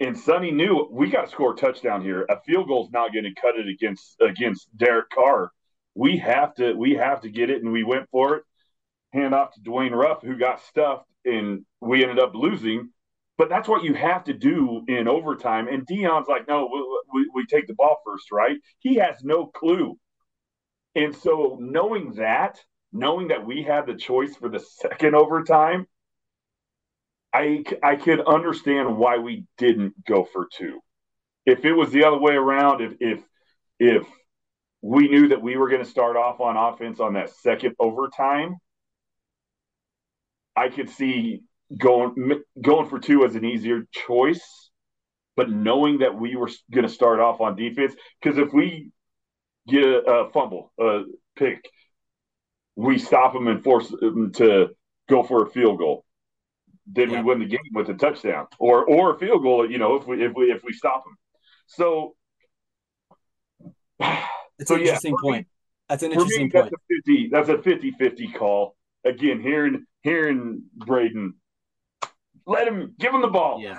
and 0.00 0.18
Sonny 0.18 0.50
knew 0.50 0.88
we 0.90 1.08
got 1.08 1.26
to 1.26 1.30
score 1.30 1.52
a 1.52 1.56
touchdown 1.56 2.02
here. 2.02 2.26
A 2.28 2.40
field 2.40 2.68
goal 2.68 2.84
is 2.84 2.92
not 2.92 3.12
going 3.12 3.24
to 3.24 3.40
cut 3.40 3.56
it 3.56 3.68
against 3.68 4.16
against 4.20 4.68
Derek 4.76 5.10
Carr. 5.10 5.50
We 5.94 6.18
have 6.18 6.54
to 6.56 6.74
we 6.74 6.94
have 6.94 7.20
to 7.22 7.30
get 7.30 7.50
it, 7.50 7.62
and 7.62 7.72
we 7.72 7.84
went 7.84 8.08
for 8.10 8.36
it. 8.36 8.44
Hand 9.12 9.34
off 9.34 9.54
to 9.54 9.60
Dwayne 9.60 9.92
Ruff, 9.92 10.22
who 10.22 10.36
got 10.36 10.60
stuffed, 10.62 11.06
and 11.24 11.64
we 11.80 12.02
ended 12.02 12.18
up 12.18 12.34
losing. 12.34 12.90
But 13.36 13.48
that's 13.48 13.68
what 13.68 13.82
you 13.82 13.94
have 13.94 14.24
to 14.24 14.32
do 14.32 14.84
in 14.86 15.08
overtime. 15.08 15.66
And 15.68 15.86
Deion's 15.86 16.28
like, 16.28 16.46
no, 16.46 16.68
we, 16.72 17.00
we, 17.12 17.30
we 17.34 17.46
take 17.46 17.66
the 17.66 17.74
ball 17.74 17.96
first, 18.06 18.30
right? 18.30 18.56
He 18.78 18.96
has 18.96 19.24
no 19.24 19.46
clue. 19.46 19.98
And 20.94 21.14
so 21.14 21.58
knowing 21.60 22.14
that, 22.14 22.60
knowing 22.92 23.28
that 23.28 23.44
we 23.44 23.62
had 23.62 23.86
the 23.86 23.94
choice 23.94 24.36
for 24.36 24.48
the 24.48 24.60
second 24.60 25.16
overtime, 25.16 25.86
I 27.32 27.64
I 27.82 27.96
could 27.96 28.20
understand 28.20 28.96
why 28.96 29.18
we 29.18 29.44
didn't 29.58 30.04
go 30.04 30.24
for 30.24 30.46
two. 30.56 30.78
If 31.44 31.64
it 31.64 31.72
was 31.72 31.90
the 31.90 32.04
other 32.04 32.18
way 32.18 32.34
around, 32.34 32.80
if 32.80 32.94
if 33.00 33.20
if 33.80 34.06
we 34.82 35.08
knew 35.08 35.28
that 35.28 35.42
we 35.42 35.56
were 35.56 35.68
going 35.68 35.82
to 35.82 35.90
start 35.90 36.16
off 36.16 36.40
on 36.40 36.56
offense 36.56 37.00
on 37.00 37.14
that 37.14 37.30
second 37.30 37.74
overtime, 37.80 38.56
I 40.54 40.68
could 40.68 40.90
see 40.90 41.42
going 41.76 42.42
going 42.60 42.88
for 42.88 42.98
two 42.98 43.24
as 43.24 43.34
an 43.34 43.44
easier 43.44 43.86
choice. 43.92 44.70
But 45.36 45.50
knowing 45.50 45.98
that 45.98 46.16
we 46.16 46.36
were 46.36 46.48
going 46.72 46.86
to 46.86 46.92
start 46.92 47.18
off 47.18 47.40
on 47.40 47.56
defense, 47.56 47.94
because 48.22 48.38
if 48.38 48.52
we 48.52 48.92
get 49.66 49.82
a, 49.82 49.98
a 49.98 50.30
fumble, 50.30 50.72
a 50.78 51.02
pick, 51.36 51.68
we 52.76 52.98
stop 52.98 53.32
them 53.32 53.48
and 53.48 53.64
force 53.64 53.88
them 53.88 54.32
to 54.34 54.68
go 55.08 55.24
for 55.24 55.44
a 55.44 55.50
field 55.50 55.78
goal 55.78 56.04
then 56.86 57.10
yeah. 57.10 57.18
we 57.18 57.24
win 57.24 57.38
the 57.40 57.46
game 57.46 57.60
with 57.72 57.88
a 57.88 57.94
touchdown 57.94 58.46
or 58.58 58.84
or 58.84 59.14
a 59.14 59.18
field 59.18 59.42
goal. 59.42 59.70
You 59.70 59.78
know, 59.78 59.96
if 59.96 60.06
we 60.06 60.24
if 60.24 60.32
we 60.34 60.52
if 60.52 60.62
we 60.64 60.72
stop 60.72 61.04
them. 61.04 61.16
So 61.66 62.14
it's 64.58 64.68
so, 64.68 64.74
an 64.74 64.82
interesting 64.82 65.12
yeah, 65.12 65.30
point. 65.30 65.46
Me, 65.46 65.50
that's 65.88 66.02
an 66.02 66.12
interesting 66.12 66.44
me, 66.44 66.50
point. 66.50 66.72
That's 67.32 67.48
a 67.48 67.56
50, 67.56 67.90
that's 67.92 68.18
a 68.18 68.26
50-50 68.26 68.34
call. 68.34 68.76
Again, 69.04 69.40
hearing 69.40 69.84
hearing 70.02 70.64
Brayden, 70.78 71.32
let 72.46 72.68
him 72.68 72.94
give 72.98 73.14
him 73.14 73.22
the 73.22 73.28
ball. 73.28 73.60
Yeah, 73.62 73.78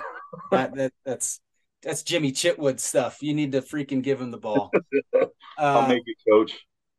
that, 0.50 0.74
that 0.74 0.92
that's 1.04 1.40
that's 1.82 2.02
Jimmy 2.02 2.32
Chitwood 2.32 2.80
stuff. 2.80 3.22
You 3.22 3.34
need 3.34 3.52
to 3.52 3.62
freaking 3.62 4.02
give 4.02 4.20
him 4.20 4.30
the 4.30 4.38
ball. 4.38 4.70
I'll 5.58 5.78
uh, 5.78 5.88
make 5.88 6.02
it, 6.04 6.16
coach. 6.28 6.52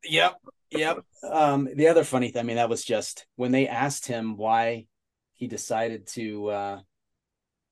Yep, 0.04 0.36
yep. 0.70 0.98
Um, 1.22 1.68
the 1.74 1.88
other 1.88 2.04
funny 2.04 2.30
thing, 2.30 2.40
I 2.40 2.42
mean, 2.44 2.56
that 2.56 2.70
was 2.70 2.84
just 2.84 3.26
when 3.36 3.52
they 3.52 3.68
asked 3.68 4.06
him 4.06 4.36
why 4.36 4.86
he 5.34 5.46
decided 5.46 6.06
to 6.08 6.48
uh, 6.48 6.80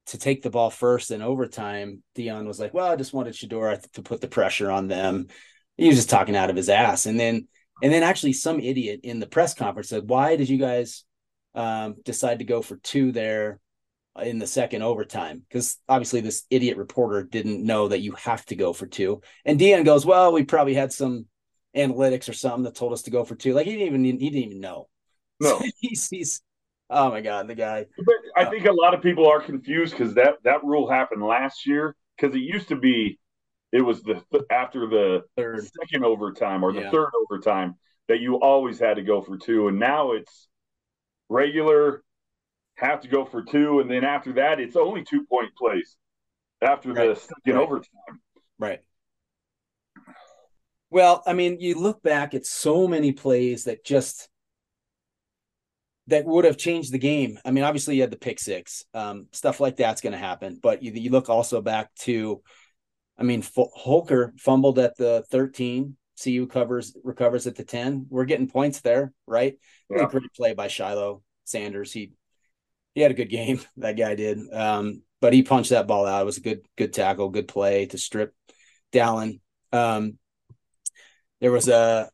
to 0.06 0.18
take 0.18 0.42
the 0.42 0.50
ball 0.50 0.70
first 0.70 1.10
in 1.10 1.22
overtime, 1.22 2.02
Deion 2.16 2.46
was 2.46 2.60
like, 2.60 2.74
"Well, 2.74 2.86
I 2.86 2.96
just 2.96 3.12
wanted 3.12 3.34
Shedeur 3.34 3.90
to 3.92 4.02
put 4.02 4.20
the 4.20 4.28
pressure 4.28 4.70
on 4.70 4.88
them." 4.88 5.28
He 5.76 5.88
was 5.88 5.96
just 5.96 6.10
talking 6.10 6.36
out 6.36 6.50
of 6.50 6.56
his 6.56 6.68
ass, 6.68 7.06
and 7.06 7.18
then 7.18 7.48
and 7.82 7.92
then 7.92 8.02
actually 8.02 8.32
some 8.32 8.60
idiot 8.60 9.00
in 9.02 9.20
the 9.20 9.26
press 9.26 9.54
conference 9.54 9.88
said, 9.88 10.08
"Why 10.08 10.36
did 10.36 10.48
you 10.48 10.58
guys 10.58 11.04
um, 11.54 11.96
decide 12.04 12.38
to 12.40 12.44
go 12.44 12.62
for 12.62 12.76
two 12.76 13.12
there 13.12 13.60
in 14.22 14.38
the 14.38 14.46
second 14.46 14.82
overtime?" 14.82 15.42
Because 15.48 15.78
obviously 15.88 16.20
this 16.20 16.44
idiot 16.50 16.76
reporter 16.76 17.22
didn't 17.22 17.64
know 17.64 17.88
that 17.88 18.00
you 18.00 18.12
have 18.12 18.44
to 18.46 18.56
go 18.56 18.72
for 18.72 18.86
two. 18.86 19.20
And 19.44 19.58
Deion 19.58 19.84
goes, 19.84 20.06
"Well, 20.06 20.32
we 20.32 20.44
probably 20.44 20.74
had 20.74 20.92
some 20.92 21.26
analytics 21.76 22.28
or 22.28 22.32
something 22.32 22.64
that 22.64 22.74
told 22.74 22.92
us 22.92 23.02
to 23.02 23.10
go 23.10 23.24
for 23.24 23.34
two. 23.34 23.52
Like 23.52 23.66
he 23.66 23.72
didn't 23.72 23.86
even 23.86 24.20
he 24.20 24.30
didn't 24.30 24.50
even 24.50 24.60
know. 24.60 24.88
No, 25.40 25.62
he's 25.80 26.08
he's 26.08 26.42
Oh 26.88 27.10
my 27.10 27.20
god, 27.20 27.48
the 27.48 27.54
guy. 27.54 27.86
But 28.04 28.14
I 28.36 28.44
uh, 28.44 28.50
think 28.50 28.66
a 28.66 28.72
lot 28.72 28.94
of 28.94 29.02
people 29.02 29.28
are 29.28 29.40
confused 29.40 29.92
because 29.92 30.14
that 30.14 30.36
that 30.44 30.64
rule 30.64 30.88
happened 30.88 31.22
last 31.22 31.66
year 31.66 31.96
because 32.16 32.34
it 32.34 32.40
used 32.40 32.68
to 32.68 32.76
be 32.76 33.18
it 33.72 33.80
was 33.80 34.02
the 34.02 34.22
after 34.50 34.86
the 34.86 35.22
third. 35.36 35.66
second 35.80 36.04
overtime 36.04 36.62
or 36.62 36.72
the 36.72 36.82
yeah. 36.82 36.90
third 36.90 37.10
overtime 37.24 37.74
that 38.08 38.20
you 38.20 38.36
always 38.36 38.78
had 38.78 38.94
to 38.94 39.02
go 39.02 39.20
for 39.20 39.36
two, 39.36 39.66
and 39.66 39.80
now 39.80 40.12
it's 40.12 40.48
regular 41.28 42.04
have 42.76 43.00
to 43.00 43.08
go 43.08 43.24
for 43.24 43.42
two, 43.42 43.80
and 43.80 43.90
then 43.90 44.04
after 44.04 44.32
that 44.34 44.60
it's 44.60 44.76
only 44.76 45.04
two 45.04 45.24
point 45.24 45.54
plays 45.56 45.96
after 46.62 46.92
right. 46.92 47.08
the 47.08 47.20
second 47.20 47.54
right. 47.54 47.56
overtime. 47.56 48.20
Right. 48.58 48.80
Well, 50.90 51.22
I 51.26 51.32
mean, 51.32 51.60
you 51.60 51.74
look 51.74 52.02
back 52.02 52.34
at 52.34 52.46
so 52.46 52.86
many 52.86 53.12
plays 53.12 53.64
that 53.64 53.84
just 53.84 54.28
that 56.06 56.24
would 56.24 56.44
have 56.44 56.56
changed 56.56 56.92
the 56.92 56.98
game. 56.98 57.38
I 57.44 57.50
mean, 57.50 57.64
obviously 57.64 57.96
you 57.96 58.02
had 58.02 58.12
the 58.12 58.16
pick 58.16 58.38
six, 58.38 58.84
um, 58.94 59.26
stuff 59.32 59.58
like 59.58 59.76
that's 59.76 60.00
going 60.00 60.12
to 60.12 60.18
happen. 60.18 60.58
But 60.62 60.82
you, 60.82 60.92
you 60.92 61.10
look 61.10 61.28
also 61.28 61.60
back 61.60 61.92
to, 62.00 62.42
I 63.18 63.24
mean, 63.24 63.40
F- 63.40 63.70
Holker 63.74 64.32
fumbled 64.38 64.78
at 64.78 64.96
the 64.96 65.24
13. 65.30 65.96
CU 66.22 66.46
covers 66.46 66.96
recovers 67.04 67.46
at 67.46 67.56
the 67.56 67.64
10. 67.64 68.06
We're 68.08 68.24
getting 68.24 68.48
points 68.48 68.80
there, 68.80 69.12
right? 69.26 69.58
Yeah. 69.90 70.06
Great 70.06 70.32
play 70.34 70.54
by 70.54 70.68
Shiloh 70.68 71.22
Sanders. 71.44 71.92
He 71.92 72.12
he 72.96 73.02
had 73.02 73.10
a 73.10 73.14
good 73.14 73.30
game. 73.30 73.60
That 73.76 73.96
guy 73.96 74.14
did. 74.14 74.38
Um, 74.52 75.02
but 75.20 75.34
he 75.34 75.42
punched 75.42 75.70
that 75.70 75.86
ball 75.86 76.06
out. 76.06 76.22
It 76.22 76.24
was 76.24 76.38
a 76.38 76.40
good 76.40 76.66
good 76.76 76.94
tackle, 76.94 77.28
good 77.28 77.46
play 77.46 77.86
to 77.86 77.98
strip 77.98 78.34
Dallin. 78.90 79.40
Um, 79.70 80.18
there 81.40 81.52
was 81.52 81.68
a 81.68 82.10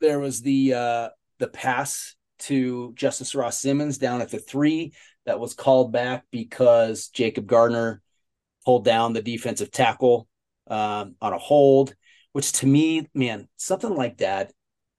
there 0.00 0.18
was 0.18 0.42
the 0.42 0.74
uh, 0.74 1.08
the 1.38 1.46
pass 1.46 2.16
to 2.40 2.92
Justus 2.94 3.36
Ross-Simmons 3.36 3.98
down 3.98 4.20
at 4.20 4.30
the 4.30 4.40
three 4.40 4.92
that 5.24 5.38
was 5.38 5.54
called 5.54 5.92
back 5.92 6.24
because 6.32 7.08
Jacob 7.08 7.46
Gardner 7.46 8.02
pulled 8.64 8.84
down 8.84 9.12
the 9.12 9.22
defensive 9.22 9.70
tackle 9.70 10.26
um, 10.66 11.14
on 11.20 11.32
a 11.32 11.38
hold, 11.38 11.94
which 12.32 12.50
to 12.54 12.66
me, 12.66 13.08
man, 13.14 13.48
something 13.56 13.94
like 13.94 14.18
that 14.18 14.52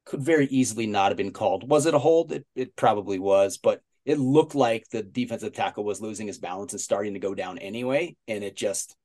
could 0.06 0.22
very 0.22 0.46
easily 0.46 0.88
not 0.88 1.10
have 1.10 1.18
been 1.18 1.34
called. 1.34 1.70
Was 1.70 1.86
it 1.86 1.94
a 1.94 2.00
hold? 2.00 2.32
It, 2.32 2.46
it 2.56 2.76
probably 2.78 3.20
was, 3.20 3.58
but 3.58 3.82
it 4.06 4.20
looked 4.20 4.56
like 4.56 4.88
the 4.90 5.02
defensive 5.02 5.54
tackle 5.54 5.84
was 5.84 6.02
losing 6.02 6.28
his 6.28 6.40
balance 6.40 6.74
and 6.74 6.82
starting 6.82 7.14
to 7.14 7.20
go 7.20 7.34
down 7.34 7.58
anyway. 7.58 8.16
And 8.28 8.44
it 8.44 8.56
just, 8.56 8.96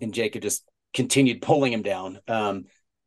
and 0.00 0.14
Jacob 0.14 0.42
just 0.42 0.64
continued 0.94 1.42
pulling 1.42 1.72
him 1.72 1.82
down. 1.82 2.20
Um, 2.28 2.64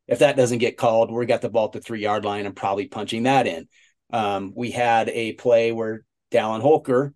if 0.08 0.20
that 0.20 0.36
doesn't 0.36 0.58
get 0.58 0.78
called, 0.78 1.12
we 1.12 1.26
got 1.26 1.42
the 1.42 1.50
ball 1.50 1.68
at 1.68 1.72
the 1.72 1.82
three 1.82 2.02
yard 2.02 2.26
line 2.26 2.46
and 2.46 2.56
probably 2.56 2.88
punching 2.88 3.24
that 3.24 3.48
in. 3.48 3.68
Um, 4.12 4.54
we 4.56 4.72
had 4.72 5.10
a 5.10 5.34
play 5.34 5.72
where 5.72 6.06
Dallin 6.32 6.62
Holker 6.62 7.14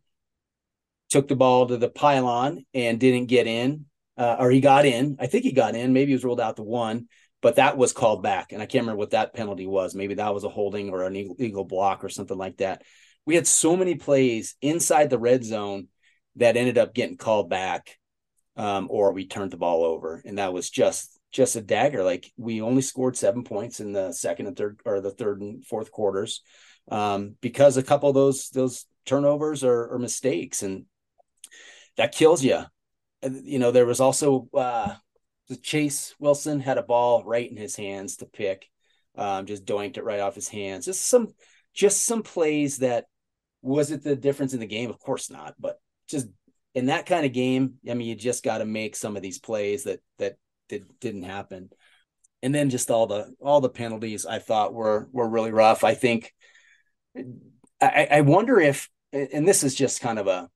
took 1.10 1.28
the 1.28 1.36
ball 1.36 1.68
to 1.68 1.78
the 1.78 1.90
pylon 1.90 2.66
and 2.74 3.00
didn't 3.00 3.28
get 3.28 3.48
in, 3.48 3.86
uh, 4.18 4.38
or 4.40 4.50
he 4.50 4.62
got 4.62 4.86
in. 4.86 5.18
I 5.20 5.28
think 5.28 5.44
he 5.44 5.52
got 5.52 5.76
in. 5.76 5.94
Maybe 5.94 6.12
he 6.12 6.16
was 6.16 6.24
ruled 6.24 6.42
out 6.42 6.56
the 6.56 6.64
one, 6.64 7.08
but 7.42 7.58
that 7.58 7.78
was 7.78 7.94
called 7.94 8.24
back. 8.24 8.52
And 8.52 8.62
I 8.62 8.66
can't 8.66 8.84
remember 8.84 9.00
what 9.00 9.12
that 9.12 9.34
penalty 9.34 9.68
was. 9.68 9.96
Maybe 9.96 10.16
that 10.16 10.34
was 10.34 10.44
a 10.44 10.50
holding 10.50 10.90
or 10.90 11.04
an 11.04 11.16
illegal 11.16 11.66
block 11.66 12.04
or 12.04 12.10
something 12.10 12.38
like 12.38 12.58
that. 12.58 12.84
We 13.28 13.36
had 13.36 13.46
so 13.46 13.78
many 13.78 13.94
plays 13.94 14.56
inside 14.62 15.12
the 15.12 15.20
red 15.20 15.44
zone 15.44 15.90
that 16.38 16.58
ended 16.58 16.80
up 16.80 16.96
getting 16.96 17.18
called 17.18 17.50
back 17.50 17.98
um, 18.56 18.88
or 18.90 19.14
we 19.14 19.28
turned 19.28 19.52
the 19.52 19.58
ball 19.58 19.84
over. 19.84 20.22
And 20.26 20.40
that 20.40 20.54
was 20.54 20.70
just 20.70 21.20
just 21.32 21.56
a 21.56 21.62
dagger. 21.62 22.04
Like 22.04 22.32
we 22.38 22.62
only 22.62 22.82
scored 22.82 23.16
seven 23.16 23.44
points 23.44 23.80
in 23.80 23.92
the 23.92 24.12
second 24.12 24.48
and 24.48 24.58
third 24.58 24.80
or 24.86 25.02
the 25.02 25.12
third 25.12 25.42
and 25.42 25.64
fourth 25.66 25.92
quarters 25.92 26.42
um, 26.90 27.36
because 27.42 27.78
a 27.78 27.84
couple 27.84 28.10
of 28.10 28.16
those 28.16 28.50
those 28.50 28.86
turnovers 29.06 29.64
are, 29.64 29.94
are 29.94 30.00
mistakes, 30.00 30.64
and 30.64 30.86
that 31.98 32.14
kills 32.14 32.44
you. 32.44 32.64
You 33.24 33.60
know, 33.60 33.72
there 33.72 33.86
was 33.86 34.00
also 34.00 34.48
uh, 34.54 34.94
Chase 35.62 36.16
Wilson 36.20 36.60
had 36.60 36.78
a 36.78 36.84
ball 36.84 37.24
right 37.24 37.50
in 37.50 37.58
his 37.58 37.76
hands 37.76 38.18
to 38.18 38.26
pick, 38.26 38.70
um, 39.16 39.46
just 39.46 39.66
doinked 39.66 39.98
it 39.98 40.04
right 40.04 40.20
off 40.20 40.36
his 40.36 40.48
hands. 40.48 40.86
Just 40.86 41.06
some, 41.06 41.30
just 41.74 42.06
some 42.06 42.22
plays 42.22 42.78
that 42.78 43.06
was 43.62 43.92
it 43.92 44.04
the 44.04 44.16
difference 44.16 44.54
in 44.54 44.60
the 44.60 44.66
game? 44.66 44.90
Of 44.90 45.00
course 45.00 45.30
not, 45.30 45.56
but 45.60 45.80
just 46.08 46.28
in 46.74 46.88
that 46.88 47.06
kind 47.06 47.26
of 47.26 47.34
game, 47.34 47.76
I 47.90 47.94
mean, 47.94 48.08
you 48.08 48.16
just 48.16 48.44
got 48.44 48.60
to 48.60 48.66
make 48.66 48.96
some 48.96 49.16
of 49.16 49.24
these 49.24 49.40
plays 49.40 49.84
that 49.84 50.00
that 50.20 50.38
did, 50.70 50.86
didn't 51.00 51.24
happen. 51.24 51.70
And 52.44 52.54
then 52.54 52.70
just 52.70 52.92
all 52.92 53.08
the 53.08 53.34
all 53.42 53.62
the 53.62 53.70
penalties 53.70 54.26
I 54.26 54.40
thought 54.40 54.74
were 54.74 55.10
were 55.12 55.28
really 55.28 55.52
rough. 55.52 55.84
I 55.84 55.96
think 55.96 56.34
I, 57.82 58.08
I 58.12 58.22
wonder 58.22 58.60
if, 58.60 58.90
and 59.12 59.48
this 59.48 59.64
is 59.64 59.76
just 59.76 60.02
kind 60.02 60.20
of 60.20 60.28
a 60.28 60.50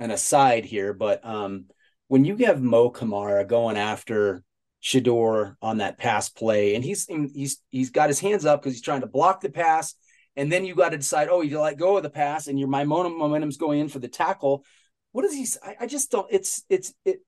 an 0.00 0.10
aside 0.10 0.64
here, 0.64 0.92
but 0.92 1.24
um, 1.24 1.66
when 2.06 2.24
you 2.24 2.36
have 2.38 2.62
Mo 2.62 2.90
Kamara 2.90 3.46
going 3.46 3.76
after 3.76 4.42
Shedeur 4.82 5.56
on 5.60 5.78
that 5.78 5.98
pass 5.98 6.28
play, 6.28 6.74
and 6.74 6.84
he's 6.84 7.06
he's 7.06 7.60
he's 7.70 7.90
got 7.90 8.08
his 8.08 8.20
hands 8.20 8.46
up 8.46 8.62
because 8.62 8.74
he's 8.74 8.82
trying 8.82 9.00
to 9.00 9.06
block 9.06 9.40
the 9.40 9.50
pass, 9.50 9.94
and 10.38 10.50
then 10.50 10.64
you 10.64 10.74
got 10.74 10.90
to 10.90 10.96
decide, 10.96 11.28
oh, 11.30 11.42
you 11.42 11.60
let 11.60 11.76
go 11.76 11.96
of 11.96 12.02
the 12.02 12.10
pass, 12.10 12.46
and 12.46 12.58
your 12.58 12.68
momentum 12.68 13.18
momentum's 13.18 13.56
going 13.56 13.80
in 13.80 13.88
for 13.88 13.98
the 13.98 14.08
tackle. 14.08 14.64
What 15.12 15.24
is 15.24 15.34
he? 15.34 15.46
I, 15.62 15.76
I 15.80 15.86
just 15.86 16.10
don't. 16.10 16.26
It's 16.30 16.64
it's 16.68 16.94
it. 17.04 17.18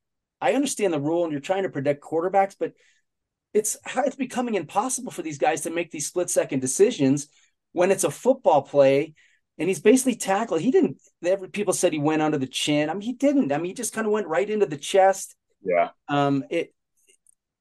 I 0.41 0.55
understand 0.55 0.95
the 0.95 1.01
rule, 1.01 1.25
and 1.25 1.33
you're 1.33 1.41
trying 1.41 1.65
to 1.65 1.69
protect 1.69 2.03
quarterbacks, 2.03 2.57
but 2.59 2.73
it's 3.53 3.77
it's 3.97 4.17
becoming 4.17 4.55
impossible 4.55 5.13
for 5.13 5.23
these 5.23 5.39
guys 5.39 5.63
to 5.63 5.71
make 5.71 5.91
these 5.91 6.07
split 6.07 6.31
second 6.31 6.61
decisions 6.61 7.29
when 7.73 7.91
it's 7.91 8.05
a 8.05 8.11
football 8.11 8.63
play 8.63 9.15
and 9.61 9.69
he's 9.69 9.81
basically 9.81 10.17
tackled. 10.17 10.63
He 10.63 10.71
didn't. 10.71 10.97
Every, 11.23 11.49
people 11.49 11.75
said 11.75 11.93
he 11.93 11.99
went 11.99 12.23
under 12.23 12.39
the 12.39 12.47
chin. 12.47 12.89
I 12.89 12.95
mean, 12.95 13.03
he 13.03 13.13
didn't. 13.13 13.53
I 13.53 13.59
mean, 13.59 13.67
he 13.67 13.75
just 13.75 13.93
kind 13.93 14.07
of 14.07 14.13
went 14.13 14.27
right 14.27 14.49
into 14.49 14.65
the 14.65 14.79
chest. 14.79 15.37
Yeah. 15.63 15.91
Um. 16.09 16.45
It. 16.51 16.75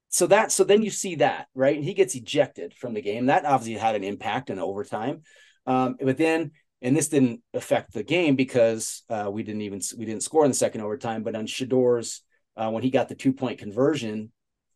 So 0.09 0.27
that. 0.27 0.51
So 0.51 0.63
then 0.63 0.81
you 0.81 0.89
see 0.89 1.15
that 1.15 1.47
right, 1.53 1.75
and 1.75 1.85
he 1.85 1.93
gets 1.93 2.15
ejected 2.15 2.73
from 2.73 2.93
the 2.93 3.01
game. 3.01 3.27
That 3.27 3.45
obviously 3.45 3.79
had 3.79 3.95
an 3.95 4.03
impact 4.03 4.49
in 4.49 4.59
overtime. 4.59 5.21
Um. 5.65 5.95
But 6.01 6.17
then, 6.17 6.51
and 6.81 6.95
this 6.95 7.09
didn't 7.09 7.41
affect 7.53 7.93
the 7.93 8.03
game 8.03 8.35
because 8.35 9.03
uh, 9.09 9.29
we 9.31 9.43
didn't 9.43 9.61
even 9.61 9.81
we 9.97 10.05
didn't 10.05 10.23
score 10.23 10.45
in 10.45 10.51
the 10.51 10.57
second 10.57 10.81
overtime. 10.81 11.23
But 11.23 11.35
on 11.35 11.45
Shedeur's 11.45 12.23
uh, 12.57 12.71
when 12.71 12.83
he 12.83 12.89
got 12.89 13.07
the 13.09 13.15
two 13.15 13.33
point 13.33 13.59
conversion, 13.59 14.31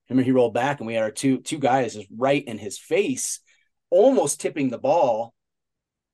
remember 0.10 0.26
he 0.26 0.32
rolled 0.32 0.54
back 0.54 0.80
and 0.80 0.88
we 0.88 0.94
had 0.94 1.04
our 1.04 1.12
two 1.12 1.40
two 1.40 1.60
guys 1.60 1.96
just 1.96 2.08
right 2.16 2.44
in 2.44 2.58
his 2.58 2.78
face 2.78 3.40
almost 3.94 4.42
tipping 4.42 4.70
the 4.70 4.78
ball, 4.80 5.36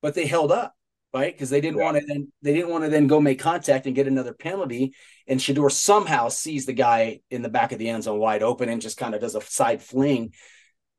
but 0.02 0.14
they 0.14 0.26
held 0.26 0.52
up, 0.52 0.76
right? 1.14 1.34
Because 1.34 1.50
they 1.50 1.62
didn't 1.62 1.78
yeah. 1.78 1.84
want 1.86 1.98
to 1.98 2.06
then 2.06 2.32
they 2.42 2.54
didn't 2.54 2.70
want 2.70 2.84
to 2.84 2.90
then 2.90 3.08
go 3.08 3.20
make 3.20 3.40
contact 3.40 3.86
and 3.86 3.96
get 3.96 4.08
another 4.08 4.34
penalty. 4.34 4.94
And 5.28 5.40
Shedeur 5.40 5.72
somehow 5.72 6.30
sees 6.30 6.66
the 6.66 6.74
guy 6.74 7.22
in 7.30 7.42
the 7.42 7.50
back 7.50 7.72
of 7.72 7.80
the 7.80 7.90
end 7.90 8.04
zone 8.04 8.20
wide 8.20 8.44
open 8.44 8.70
and 8.70 8.82
just 8.82 8.98
kind 8.98 9.16
of 9.16 9.22
does 9.22 9.36
a 9.36 9.42
side 9.42 9.82
fling. 9.82 10.34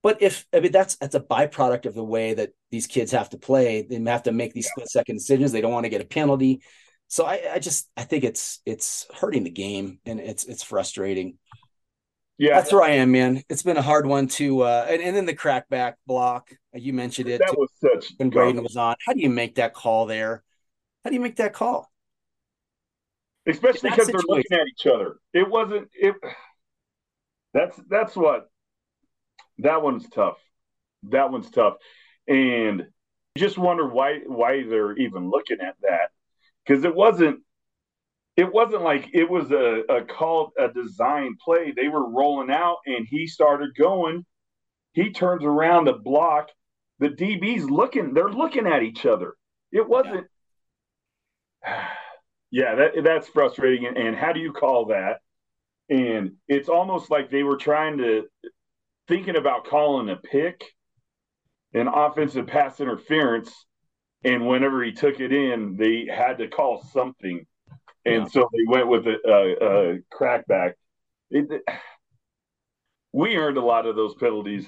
But 0.02 0.22
if 0.22 0.46
I 0.54 0.60
mean 0.60 0.72
that's 0.72 0.96
that's 0.96 1.14
a 1.14 1.20
byproduct 1.20 1.86
of 1.86 1.94
the 1.94 2.04
way 2.04 2.34
that 2.34 2.50
these 2.70 2.86
kids 2.86 3.12
have 3.12 3.30
to 3.30 3.38
play. 3.38 3.82
They 3.82 4.00
have 4.10 4.24
to 4.24 4.32
make 4.32 4.52
these 4.52 4.68
split 4.68 4.88
second 4.88 5.16
decisions. 5.16 5.52
They 5.52 5.60
don't 5.60 5.72
want 5.72 5.84
to 5.84 5.90
get 5.90 6.00
a 6.00 6.06
penalty. 6.06 6.62
So 7.08 7.24
I, 7.24 7.42
I 7.54 7.58
just 7.58 7.90
I 7.96 8.04
think 8.04 8.24
it's 8.24 8.60
it's 8.64 9.06
hurting 9.14 9.44
the 9.44 9.50
game 9.50 9.98
and 10.06 10.20
it's 10.20 10.44
it's 10.44 10.62
frustrating. 10.62 11.38
Yeah, 12.40 12.54
that's 12.54 12.72
where 12.72 12.82
I 12.82 12.92
am, 12.92 13.12
man. 13.12 13.42
It's 13.50 13.62
been 13.62 13.76
a 13.76 13.82
hard 13.82 14.06
one 14.06 14.26
to, 14.28 14.62
uh, 14.62 14.86
and, 14.88 15.02
and 15.02 15.14
then 15.14 15.26
the 15.26 15.34
crackback 15.34 15.96
block. 16.06 16.50
You 16.72 16.94
mentioned 16.94 17.28
it. 17.28 17.38
That 17.38 17.54
was 17.54 17.68
such 17.78 18.14
when 18.16 18.30
Brayden 18.30 18.62
was 18.62 18.78
on. 18.78 18.96
How 19.06 19.12
do 19.12 19.20
you 19.20 19.28
make 19.28 19.56
that 19.56 19.74
call 19.74 20.06
there? 20.06 20.42
How 21.04 21.10
do 21.10 21.14
you 21.14 21.20
make 21.20 21.36
that 21.36 21.52
call? 21.52 21.92
Especially 23.46 23.90
because 23.90 24.06
they're 24.06 24.22
looking 24.26 24.58
at 24.58 24.66
each 24.68 24.86
other. 24.86 25.18
It 25.34 25.50
wasn't. 25.50 25.90
It. 25.92 26.14
That's 27.52 27.78
that's 27.90 28.16
what. 28.16 28.48
That 29.58 29.82
one's 29.82 30.08
tough. 30.08 30.38
That 31.10 31.30
one's 31.30 31.50
tough, 31.50 31.74
and 32.26 32.86
you 33.34 33.36
just 33.36 33.58
wonder 33.58 33.86
why 33.86 34.20
why 34.26 34.64
they're 34.64 34.96
even 34.96 35.28
looking 35.28 35.60
at 35.60 35.76
that 35.82 36.08
because 36.64 36.84
it 36.84 36.94
wasn't 36.94 37.40
it 38.36 38.52
wasn't 38.52 38.82
like 38.82 39.10
it 39.12 39.28
was 39.28 39.50
a, 39.50 39.82
a 39.88 40.04
called 40.04 40.52
a 40.58 40.68
design 40.68 41.36
play. 41.44 41.72
They 41.72 41.88
were 41.88 42.08
rolling 42.08 42.50
out 42.50 42.78
and 42.86 43.06
he 43.08 43.26
started 43.26 43.74
going. 43.76 44.24
He 44.92 45.10
turns 45.10 45.44
around 45.44 45.86
to 45.86 45.94
block. 45.94 46.48
The 46.98 47.08
DB's 47.08 47.68
looking, 47.68 48.14
they're 48.14 48.30
looking 48.30 48.66
at 48.66 48.82
each 48.82 49.06
other. 49.06 49.34
It 49.72 49.88
wasn't 49.88 50.26
yeah, 51.64 51.88
yeah 52.50 52.74
that 52.76 52.92
that's 53.04 53.28
frustrating. 53.28 53.86
And, 53.86 53.96
and 53.96 54.16
how 54.16 54.32
do 54.32 54.40
you 54.40 54.52
call 54.52 54.86
that? 54.86 55.20
And 55.88 56.32
it's 56.48 56.68
almost 56.68 57.10
like 57.10 57.30
they 57.30 57.42
were 57.42 57.56
trying 57.56 57.98
to 57.98 58.24
thinking 59.08 59.36
about 59.36 59.66
calling 59.66 60.08
a 60.08 60.16
pick, 60.16 60.64
an 61.74 61.88
offensive 61.88 62.46
pass 62.46 62.80
interference. 62.80 63.52
And 64.22 64.46
whenever 64.46 64.84
he 64.84 64.92
took 64.92 65.18
it 65.18 65.32
in, 65.32 65.76
they 65.76 66.06
had 66.06 66.38
to 66.38 66.48
call 66.48 66.82
something 66.92 67.44
and 68.04 68.22
yeah. 68.22 68.28
so 68.28 68.48
they 68.52 68.64
went 68.66 68.88
with 68.88 69.06
a, 69.06 69.16
a, 69.26 69.94
a 69.94 69.98
crackback. 70.12 70.74
It, 71.30 71.62
we 73.12 73.36
earned 73.36 73.56
a 73.56 73.64
lot 73.64 73.86
of 73.86 73.96
those 73.96 74.14
penalties. 74.14 74.66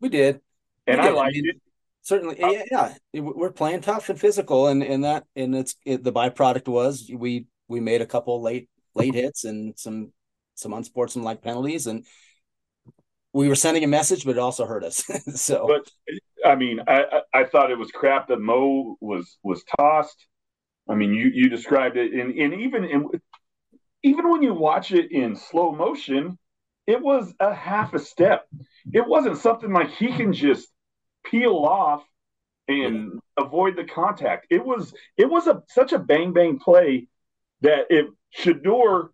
We 0.00 0.08
did, 0.08 0.40
and 0.86 1.00
we 1.00 1.06
I 1.06 1.10
liked 1.10 1.36
I 1.36 1.40
mean, 1.40 1.50
it. 1.50 1.56
certainly 2.02 2.42
uh, 2.42 2.50
yeah, 2.50 2.94
yeah, 3.12 3.20
we're 3.20 3.52
playing 3.52 3.82
tough 3.82 4.08
and 4.08 4.20
physical 4.20 4.68
and 4.68 4.82
and 4.82 5.04
that 5.04 5.24
and 5.36 5.54
it's 5.54 5.76
it, 5.84 6.02
the 6.02 6.12
byproduct 6.12 6.68
was 6.68 7.10
we 7.14 7.46
we 7.68 7.80
made 7.80 8.00
a 8.02 8.06
couple 8.06 8.40
late 8.42 8.68
late 8.94 9.14
hits 9.14 9.44
and 9.44 9.78
some 9.78 10.12
some 10.54 10.72
unsportsmanlike 10.72 11.42
penalties 11.42 11.86
and 11.86 12.04
we 13.32 13.48
were 13.48 13.54
sending 13.54 13.84
a 13.84 13.88
message 13.88 14.24
but 14.24 14.32
it 14.32 14.38
also 14.38 14.66
hurt 14.66 14.84
us 14.84 15.04
so 15.34 15.66
but 15.66 15.90
i 16.48 16.54
mean 16.54 16.80
i 16.86 17.04
i 17.32 17.44
thought 17.44 17.70
it 17.70 17.78
was 17.78 17.90
crap 17.90 18.28
that 18.28 18.40
mo 18.40 18.96
was 19.00 19.38
was 19.42 19.64
tossed 19.78 20.26
i 20.88 20.94
mean 20.94 21.12
you 21.12 21.30
you 21.32 21.48
described 21.48 21.96
it 21.96 22.12
and 22.12 22.36
and 22.38 22.54
even 22.60 22.84
in 22.84 23.08
even 24.02 24.30
when 24.30 24.42
you 24.42 24.52
watch 24.54 24.92
it 24.92 25.10
in 25.12 25.36
slow 25.36 25.72
motion 25.72 26.38
it 26.86 27.00
was 27.00 27.32
a 27.40 27.54
half 27.54 27.94
a 27.94 27.98
step 27.98 28.46
it 28.92 29.06
wasn't 29.06 29.38
something 29.38 29.72
like 29.72 29.90
he 29.90 30.08
can 30.08 30.32
just 30.32 30.68
peel 31.24 31.56
off 31.56 32.04
and 32.68 33.20
avoid 33.36 33.76
the 33.76 33.84
contact. 33.84 34.46
It 34.50 34.64
was 34.64 34.94
it 35.16 35.28
was 35.28 35.46
a 35.46 35.62
such 35.68 35.92
a 35.92 35.98
bang 35.98 36.32
bang 36.32 36.58
play 36.58 37.08
that 37.60 37.86
if 37.90 38.06
Shedeur 38.36 39.08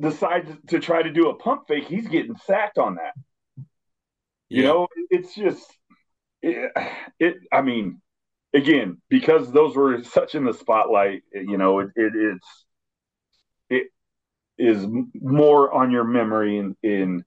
decides 0.00 0.50
to 0.68 0.80
try 0.80 1.02
to 1.02 1.12
do 1.12 1.28
a 1.28 1.34
pump 1.34 1.62
fake, 1.68 1.84
he's 1.84 2.08
getting 2.08 2.36
sacked 2.36 2.78
on 2.78 2.96
that. 2.96 3.14
You 4.48 4.64
know, 4.64 4.88
it's 5.10 5.34
just 5.34 5.66
it, 6.42 6.72
it, 7.18 7.36
I 7.52 7.62
mean, 7.62 8.02
again, 8.54 9.00
because 9.08 9.50
those 9.52 9.76
were 9.76 10.02
such 10.04 10.34
in 10.34 10.44
the 10.44 10.54
spotlight, 10.54 11.22
you 11.32 11.56
know, 11.58 11.80
it, 11.80 11.90
it 11.96 12.12
it's 12.14 12.64
it 13.70 13.86
is 14.58 14.86
more 15.14 15.72
on 15.72 15.90
your 15.90 16.04
memory 16.04 16.58
in 16.58 16.76
in 16.82 17.24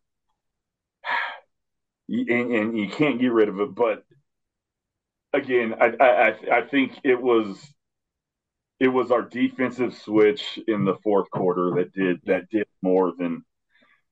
and, 2.09 2.51
and 2.51 2.77
you 2.77 2.89
can't 2.89 3.19
get 3.19 3.31
rid 3.31 3.49
of 3.49 3.59
it. 3.59 3.75
But 3.75 4.03
again, 5.33 5.75
I, 5.79 5.93
I 5.99 6.57
I 6.57 6.61
think 6.67 6.99
it 7.03 7.21
was 7.21 7.57
it 8.79 8.89
was 8.89 9.11
our 9.11 9.21
defensive 9.21 9.95
switch 9.95 10.59
in 10.67 10.85
the 10.85 10.95
fourth 11.03 11.29
quarter 11.31 11.71
that 11.75 11.93
did 11.93 12.21
that 12.25 12.49
did 12.49 12.67
more 12.81 13.13
than 13.17 13.43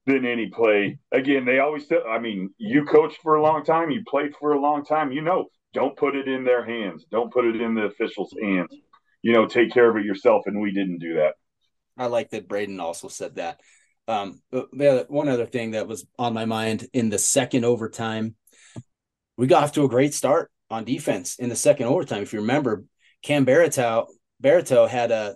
than 0.05 0.25
any 0.25 0.47
play. 0.47 0.99
Again, 1.11 1.45
they 1.45 1.59
always 1.59 1.87
said, 1.87 2.01
I 2.09 2.19
mean, 2.19 2.53
you 2.57 2.85
coached 2.85 3.19
for 3.21 3.35
a 3.35 3.41
long 3.41 3.63
time, 3.63 3.91
you 3.91 4.03
played 4.07 4.35
for 4.37 4.53
a 4.53 4.59
long 4.59 4.83
time, 4.83 5.11
you 5.11 5.21
know, 5.21 5.47
don't 5.73 5.97
put 5.97 6.15
it 6.15 6.27
in 6.27 6.43
their 6.43 6.63
hands. 6.63 7.05
Don't 7.11 7.31
put 7.31 7.45
it 7.45 7.59
in 7.59 7.75
the 7.75 7.83
officials' 7.83 8.33
hands. 8.41 8.75
You 9.21 9.33
know, 9.33 9.47
take 9.47 9.71
care 9.71 9.89
of 9.89 9.97
it 9.97 10.05
yourself. 10.05 10.43
And 10.45 10.61
we 10.61 10.71
didn't 10.71 10.99
do 10.99 11.15
that. 11.15 11.35
I 11.97 12.07
like 12.07 12.31
that 12.31 12.47
Brayden 12.47 12.79
also 12.79 13.07
said 13.07 13.35
that. 13.35 13.59
Um, 14.07 14.41
the 14.51 14.91
other, 14.91 15.05
one 15.07 15.29
other 15.29 15.45
thing 15.45 15.71
that 15.71 15.87
was 15.87 16.05
on 16.19 16.33
my 16.33 16.45
mind 16.45 16.87
in 16.93 17.09
the 17.09 17.17
second 17.17 17.63
overtime, 17.63 18.35
we 19.37 19.47
got 19.47 19.63
off 19.63 19.71
to 19.73 19.85
a 19.85 19.89
great 19.89 20.13
start 20.13 20.51
on 20.69 20.83
defense 20.83 21.37
in 21.37 21.49
the 21.49 21.55
second 21.55 21.85
overtime. 21.85 22.21
If 22.21 22.33
you 22.33 22.41
remember, 22.41 22.83
Cam 23.21 23.45
Baratow, 23.45 24.07
Baratow 24.41 24.89
had 24.89 25.11
a 25.11 25.35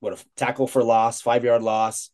what 0.00 0.12
a 0.12 0.24
tackle 0.36 0.66
for 0.66 0.82
loss, 0.82 1.20
five 1.20 1.44
yard 1.44 1.62
loss. 1.62 2.10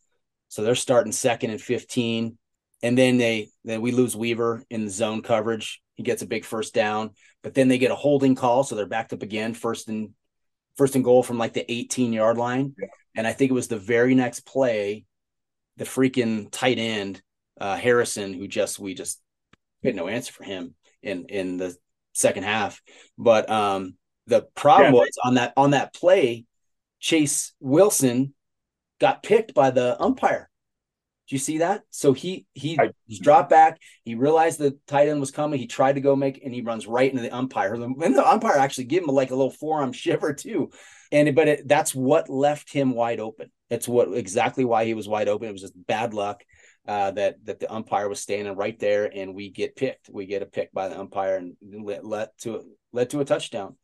So 0.49 0.63
they're 0.63 0.75
starting 0.75 1.11
second 1.11 1.51
and 1.51 1.61
15. 1.61 2.37
And 2.83 2.97
then 2.97 3.17
they 3.17 3.49
then 3.63 3.81
we 3.81 3.91
lose 3.91 4.15
Weaver 4.15 4.63
in 4.69 4.85
the 4.85 4.91
zone 4.91 5.21
coverage. 5.21 5.81
He 5.95 6.03
gets 6.03 6.21
a 6.21 6.27
big 6.27 6.45
first 6.45 6.73
down, 6.73 7.11
but 7.41 7.53
then 7.53 7.67
they 7.67 7.77
get 7.77 7.91
a 7.91 7.95
holding 7.95 8.35
call. 8.35 8.63
So 8.63 8.75
they're 8.75 8.85
backed 8.85 9.13
up 9.13 9.23
again, 9.23 9.53
first 9.53 9.89
and 9.89 10.11
first 10.77 10.95
and 10.95 11.03
goal 11.03 11.23
from 11.23 11.37
like 11.37 11.53
the 11.53 11.69
18 11.71 12.13
yard 12.13 12.37
line. 12.37 12.75
Yeah. 12.77 12.87
And 13.15 13.25
I 13.25 13.33
think 13.33 13.49
it 13.49 13.55
was 13.55 13.69
the 13.69 13.79
very 13.79 14.13
next 14.13 14.41
play 14.41 15.05
the 15.77 15.85
freaking 15.85 16.49
tight 16.51 16.77
end 16.77 17.21
uh, 17.59 17.75
Harrison, 17.75 18.33
who 18.33 18.47
just 18.47 18.79
we 18.79 18.93
just 18.93 19.21
had 19.83 19.95
no 19.95 20.07
answer 20.07 20.33
for 20.33 20.43
him 20.43 20.75
in 21.01 21.25
in 21.25 21.57
the 21.57 21.75
second 22.13 22.43
half. 22.43 22.81
But 23.17 23.49
um, 23.49 23.95
the 24.27 24.43
problem 24.55 24.93
yeah. 24.93 24.99
was 24.99 25.17
on 25.23 25.35
that 25.35 25.53
on 25.55 25.71
that 25.71 25.93
play, 25.93 26.45
Chase 26.99 27.53
Wilson 27.59 28.33
got 28.99 29.23
picked 29.23 29.53
by 29.53 29.71
the 29.71 30.01
umpire. 30.01 30.49
Do 31.27 31.35
you 31.35 31.39
see 31.39 31.57
that? 31.59 31.81
So 31.89 32.13
he 32.13 32.45
he 32.53 32.79
I, 32.79 32.91
dropped 33.21 33.49
back. 33.49 33.79
He 34.03 34.13
realized 34.13 34.59
the 34.59 34.77
tight 34.85 35.09
end 35.09 35.19
was 35.19 35.31
coming. 35.31 35.59
He 35.59 35.65
tried 35.65 35.93
to 35.93 36.01
go 36.01 36.15
make, 36.15 36.41
and 36.43 36.53
he 36.53 36.61
runs 36.61 36.85
right 36.85 37.09
into 37.09 37.23
the 37.23 37.35
umpire. 37.35 37.73
And 37.73 38.15
the 38.15 38.27
umpire 38.27 38.57
actually 38.57 38.85
gave 38.85 39.01
him 39.01 39.07
like 39.07 39.31
a 39.31 39.35
little 39.35 39.51
forearm 39.51 39.91
shiver 39.93 40.33
too. 40.33 40.69
And 41.11 41.33
but 41.35 41.47
it, 41.47 41.67
that's 41.67 41.95
what 41.95 42.29
left 42.29 42.71
him 42.71 42.93
wide 42.93 43.19
open. 43.19 43.51
That's 43.69 43.87
what 43.87 44.13
exactly 44.13 44.65
why 44.65 44.85
he 44.85 44.93
was 44.93 45.07
wide 45.07 45.27
open. 45.27 45.49
It 45.49 45.53
was 45.53 45.61
just 45.61 45.87
bad 45.87 46.13
luck 46.13 46.43
uh, 46.87 47.11
that 47.11 47.43
that 47.45 47.59
the 47.59 47.73
umpire 47.73 48.07
was 48.07 48.19
standing 48.19 48.55
right 48.55 48.77
there, 48.79 49.09
and 49.11 49.33
we 49.33 49.49
get 49.49 49.75
picked. 49.75 50.09
We 50.11 50.27
get 50.27 50.43
a 50.43 50.47
pick 50.47 50.71
by 50.71 50.89
the 50.89 50.99
umpire 50.99 51.37
and 51.37 51.55
let, 51.61 52.05
let 52.05 52.37
to 52.39 52.63
led 52.91 53.09
to 53.11 53.21
a 53.21 53.25
touchdown. 53.25 53.77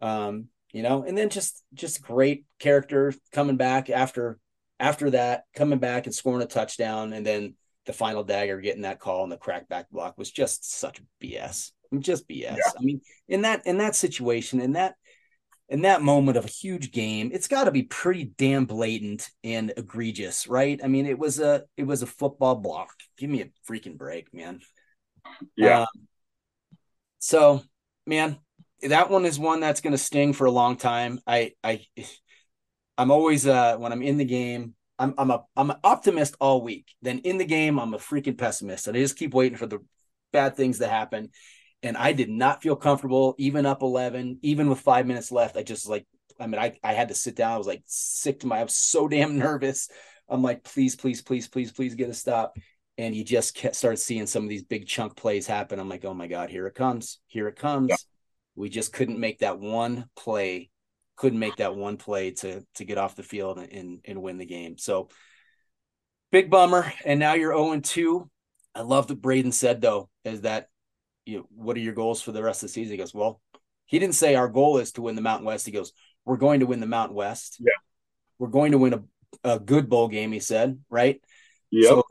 Um, 0.00 0.48
you 0.72 0.82
know, 0.82 1.04
and 1.04 1.16
then 1.16 1.30
just 1.30 1.62
just 1.72 2.02
great 2.02 2.44
character 2.58 3.14
coming 3.32 3.56
back 3.56 3.88
after 3.88 4.38
after 4.80 5.10
that, 5.10 5.44
coming 5.54 5.78
back 5.78 6.06
and 6.06 6.14
scoring 6.14 6.42
a 6.42 6.46
touchdown, 6.46 7.12
and 7.12 7.24
then 7.24 7.54
the 7.86 7.92
final 7.92 8.24
dagger 8.24 8.60
getting 8.60 8.82
that 8.82 9.00
call 9.00 9.22
and 9.22 9.32
the 9.32 9.36
crackback 9.36 9.84
block 9.90 10.16
was 10.18 10.30
just 10.30 10.78
such 10.78 11.00
BS. 11.22 11.70
Just 11.98 12.28
BS. 12.28 12.56
Yeah. 12.56 12.70
I 12.78 12.82
mean, 12.82 13.00
in 13.28 13.42
that 13.42 13.66
in 13.66 13.78
that 13.78 13.94
situation, 13.94 14.60
in 14.60 14.72
that 14.72 14.96
in 15.68 15.82
that 15.82 16.02
moment 16.02 16.36
of 16.36 16.44
a 16.44 16.48
huge 16.48 16.92
game, 16.92 17.30
it's 17.32 17.48
got 17.48 17.64
to 17.64 17.70
be 17.70 17.84
pretty 17.84 18.24
damn 18.36 18.64
blatant 18.66 19.30
and 19.42 19.72
egregious, 19.76 20.46
right? 20.46 20.80
I 20.82 20.88
mean, 20.88 21.06
it 21.06 21.18
was 21.18 21.40
a 21.40 21.64
it 21.76 21.84
was 21.84 22.02
a 22.02 22.06
football 22.06 22.56
block. 22.56 22.90
Give 23.16 23.30
me 23.30 23.42
a 23.42 23.50
freaking 23.70 23.96
break, 23.96 24.32
man. 24.34 24.60
Yeah. 25.56 25.82
Um, 25.82 25.86
so, 27.18 27.62
man, 28.06 28.38
that 28.82 29.08
one 29.08 29.24
is 29.24 29.38
one 29.38 29.60
that's 29.60 29.80
going 29.80 29.92
to 29.92 29.98
sting 29.98 30.32
for 30.32 30.46
a 30.46 30.50
long 30.50 30.76
time. 30.76 31.20
I 31.26 31.52
I 31.62 31.86
I'm 32.96 33.10
always 33.10 33.46
uh 33.46 33.76
when 33.76 33.92
I'm 33.92 34.02
in 34.02 34.18
the 34.18 34.24
game, 34.24 34.74
I'm 34.98 35.14
I'm 35.18 35.30
a 35.30 35.44
I'm 35.56 35.70
an 35.70 35.78
optimist 35.82 36.36
all 36.40 36.62
week. 36.62 36.94
Then 37.02 37.20
in 37.20 37.38
the 37.38 37.44
game, 37.44 37.78
I'm 37.78 37.94
a 37.94 37.98
freaking 37.98 38.38
pessimist, 38.38 38.86
and 38.86 38.96
I 38.96 39.00
just 39.00 39.18
keep 39.18 39.34
waiting 39.34 39.58
for 39.58 39.66
the 39.66 39.80
bad 40.32 40.56
things 40.56 40.78
to 40.78 40.88
happen. 40.88 41.30
And 41.82 41.96
I 41.96 42.12
did 42.12 42.30
not 42.30 42.62
feel 42.62 42.76
comfortable, 42.76 43.34
even 43.38 43.66
up 43.66 43.82
11, 43.82 44.38
even 44.42 44.68
with 44.70 44.80
five 44.80 45.06
minutes 45.06 45.30
left. 45.30 45.56
I 45.56 45.62
just 45.62 45.86
like, 45.86 46.06
I 46.40 46.46
mean, 46.46 46.60
I 46.60 46.78
I 46.82 46.92
had 46.92 47.08
to 47.08 47.14
sit 47.14 47.36
down. 47.36 47.52
I 47.52 47.58
was 47.58 47.66
like 47.66 47.82
sick 47.86 48.40
to 48.40 48.46
my. 48.46 48.60
I 48.60 48.62
was 48.62 48.74
so 48.74 49.08
damn 49.14 49.38
nervous. 49.38 49.88
I'm 50.28 50.42
like, 50.42 50.64
please, 50.64 50.96
please, 50.96 51.20
please, 51.20 51.48
please, 51.48 51.72
please 51.72 51.94
get 51.94 52.08
a 52.08 52.14
stop. 52.14 52.56
And 52.96 53.14
you 53.14 53.24
just 53.24 53.58
start 53.74 53.98
seeing 53.98 54.26
some 54.26 54.44
of 54.44 54.48
these 54.48 54.62
big 54.62 54.86
chunk 54.86 55.16
plays 55.16 55.48
happen. 55.48 55.80
I'm 55.80 55.88
like, 55.88 56.04
oh 56.04 56.14
my 56.14 56.28
god, 56.28 56.48
here 56.48 56.68
it 56.68 56.76
comes, 56.76 57.18
here 57.26 57.48
it 57.48 57.56
comes. 57.56 57.88
Yeah. 57.90 57.96
We 58.54 58.68
just 58.68 58.92
couldn't 58.92 59.18
make 59.18 59.40
that 59.40 59.58
one 59.58 60.08
play 60.16 60.70
couldn't 61.16 61.38
make 61.38 61.56
that 61.56 61.76
one 61.76 61.96
play 61.96 62.32
to 62.32 62.64
to 62.74 62.84
get 62.84 62.98
off 62.98 63.16
the 63.16 63.22
field 63.22 63.58
and 63.58 64.00
and 64.04 64.22
win 64.22 64.38
the 64.38 64.46
game. 64.46 64.78
So 64.78 65.08
big 66.32 66.50
bummer. 66.50 66.92
And 67.04 67.20
now 67.20 67.34
you're 67.34 67.56
0 67.56 67.80
2. 67.80 68.30
I 68.74 68.80
love 68.80 69.06
that 69.06 69.22
Brayden 69.22 69.52
said 69.52 69.80
though, 69.80 70.08
is 70.24 70.42
that 70.42 70.68
you 71.24 71.38
know, 71.38 71.46
what 71.54 71.76
are 71.76 71.80
your 71.80 71.94
goals 71.94 72.20
for 72.20 72.32
the 72.32 72.42
rest 72.42 72.62
of 72.62 72.68
the 72.68 72.72
season? 72.72 72.92
He 72.92 72.98
goes, 72.98 73.14
Well, 73.14 73.40
he 73.86 73.98
didn't 73.98 74.16
say 74.16 74.34
our 74.34 74.48
goal 74.48 74.78
is 74.78 74.92
to 74.92 75.02
win 75.02 75.14
the 75.14 75.22
Mountain 75.22 75.46
West. 75.46 75.66
He 75.66 75.72
goes, 75.72 75.92
We're 76.24 76.36
going 76.36 76.60
to 76.60 76.66
win 76.66 76.80
the 76.80 76.86
Mountain 76.86 77.16
West. 77.16 77.58
Yeah. 77.60 77.70
We're 78.38 78.48
going 78.48 78.72
to 78.72 78.78
win 78.78 78.94
a, 78.94 79.02
a 79.52 79.58
good 79.60 79.88
bowl 79.88 80.08
game, 80.08 80.32
he 80.32 80.40
said, 80.40 80.80
right? 80.90 81.20
Yeah. 81.70 81.90
So 81.90 82.02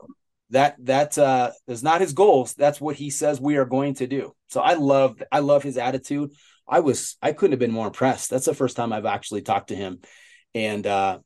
that 0.50 0.76
that 0.84 1.18
uh 1.18 1.50
is 1.66 1.82
not 1.82 2.00
his 2.00 2.12
goals. 2.12 2.54
That's 2.54 2.80
what 2.80 2.96
he 2.96 3.10
says 3.10 3.40
we 3.40 3.56
are 3.56 3.64
going 3.64 3.94
to 3.94 4.06
do. 4.06 4.34
So 4.48 4.60
I 4.60 4.74
love 4.74 5.22
I 5.30 5.40
love 5.40 5.62
his 5.62 5.78
attitude. 5.78 6.32
I 6.66 6.80
was 6.80 7.16
I 7.22 7.32
couldn't 7.32 7.52
have 7.52 7.60
been 7.60 7.72
more 7.72 7.86
impressed. 7.86 8.30
That's 8.30 8.46
the 8.46 8.54
first 8.54 8.76
time 8.76 8.92
I've 8.92 9.06
actually 9.06 9.42
talked 9.42 9.68
to 9.68 9.76
him, 9.76 10.00
and 10.54 10.86
uh, 10.86 11.18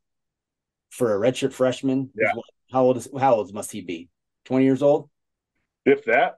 for 0.90 1.14
a 1.14 1.18
redshirt 1.18 1.52
freshman, 1.52 2.10
yeah. 2.18 2.32
how 2.72 2.84
old 2.84 2.96
is 2.96 3.08
how 3.18 3.34
old 3.34 3.52
must 3.54 3.72
he 3.72 3.82
be? 3.82 4.08
Twenty 4.44 4.64
years 4.64 4.82
old, 4.82 5.08
if 5.84 6.04
that. 6.04 6.36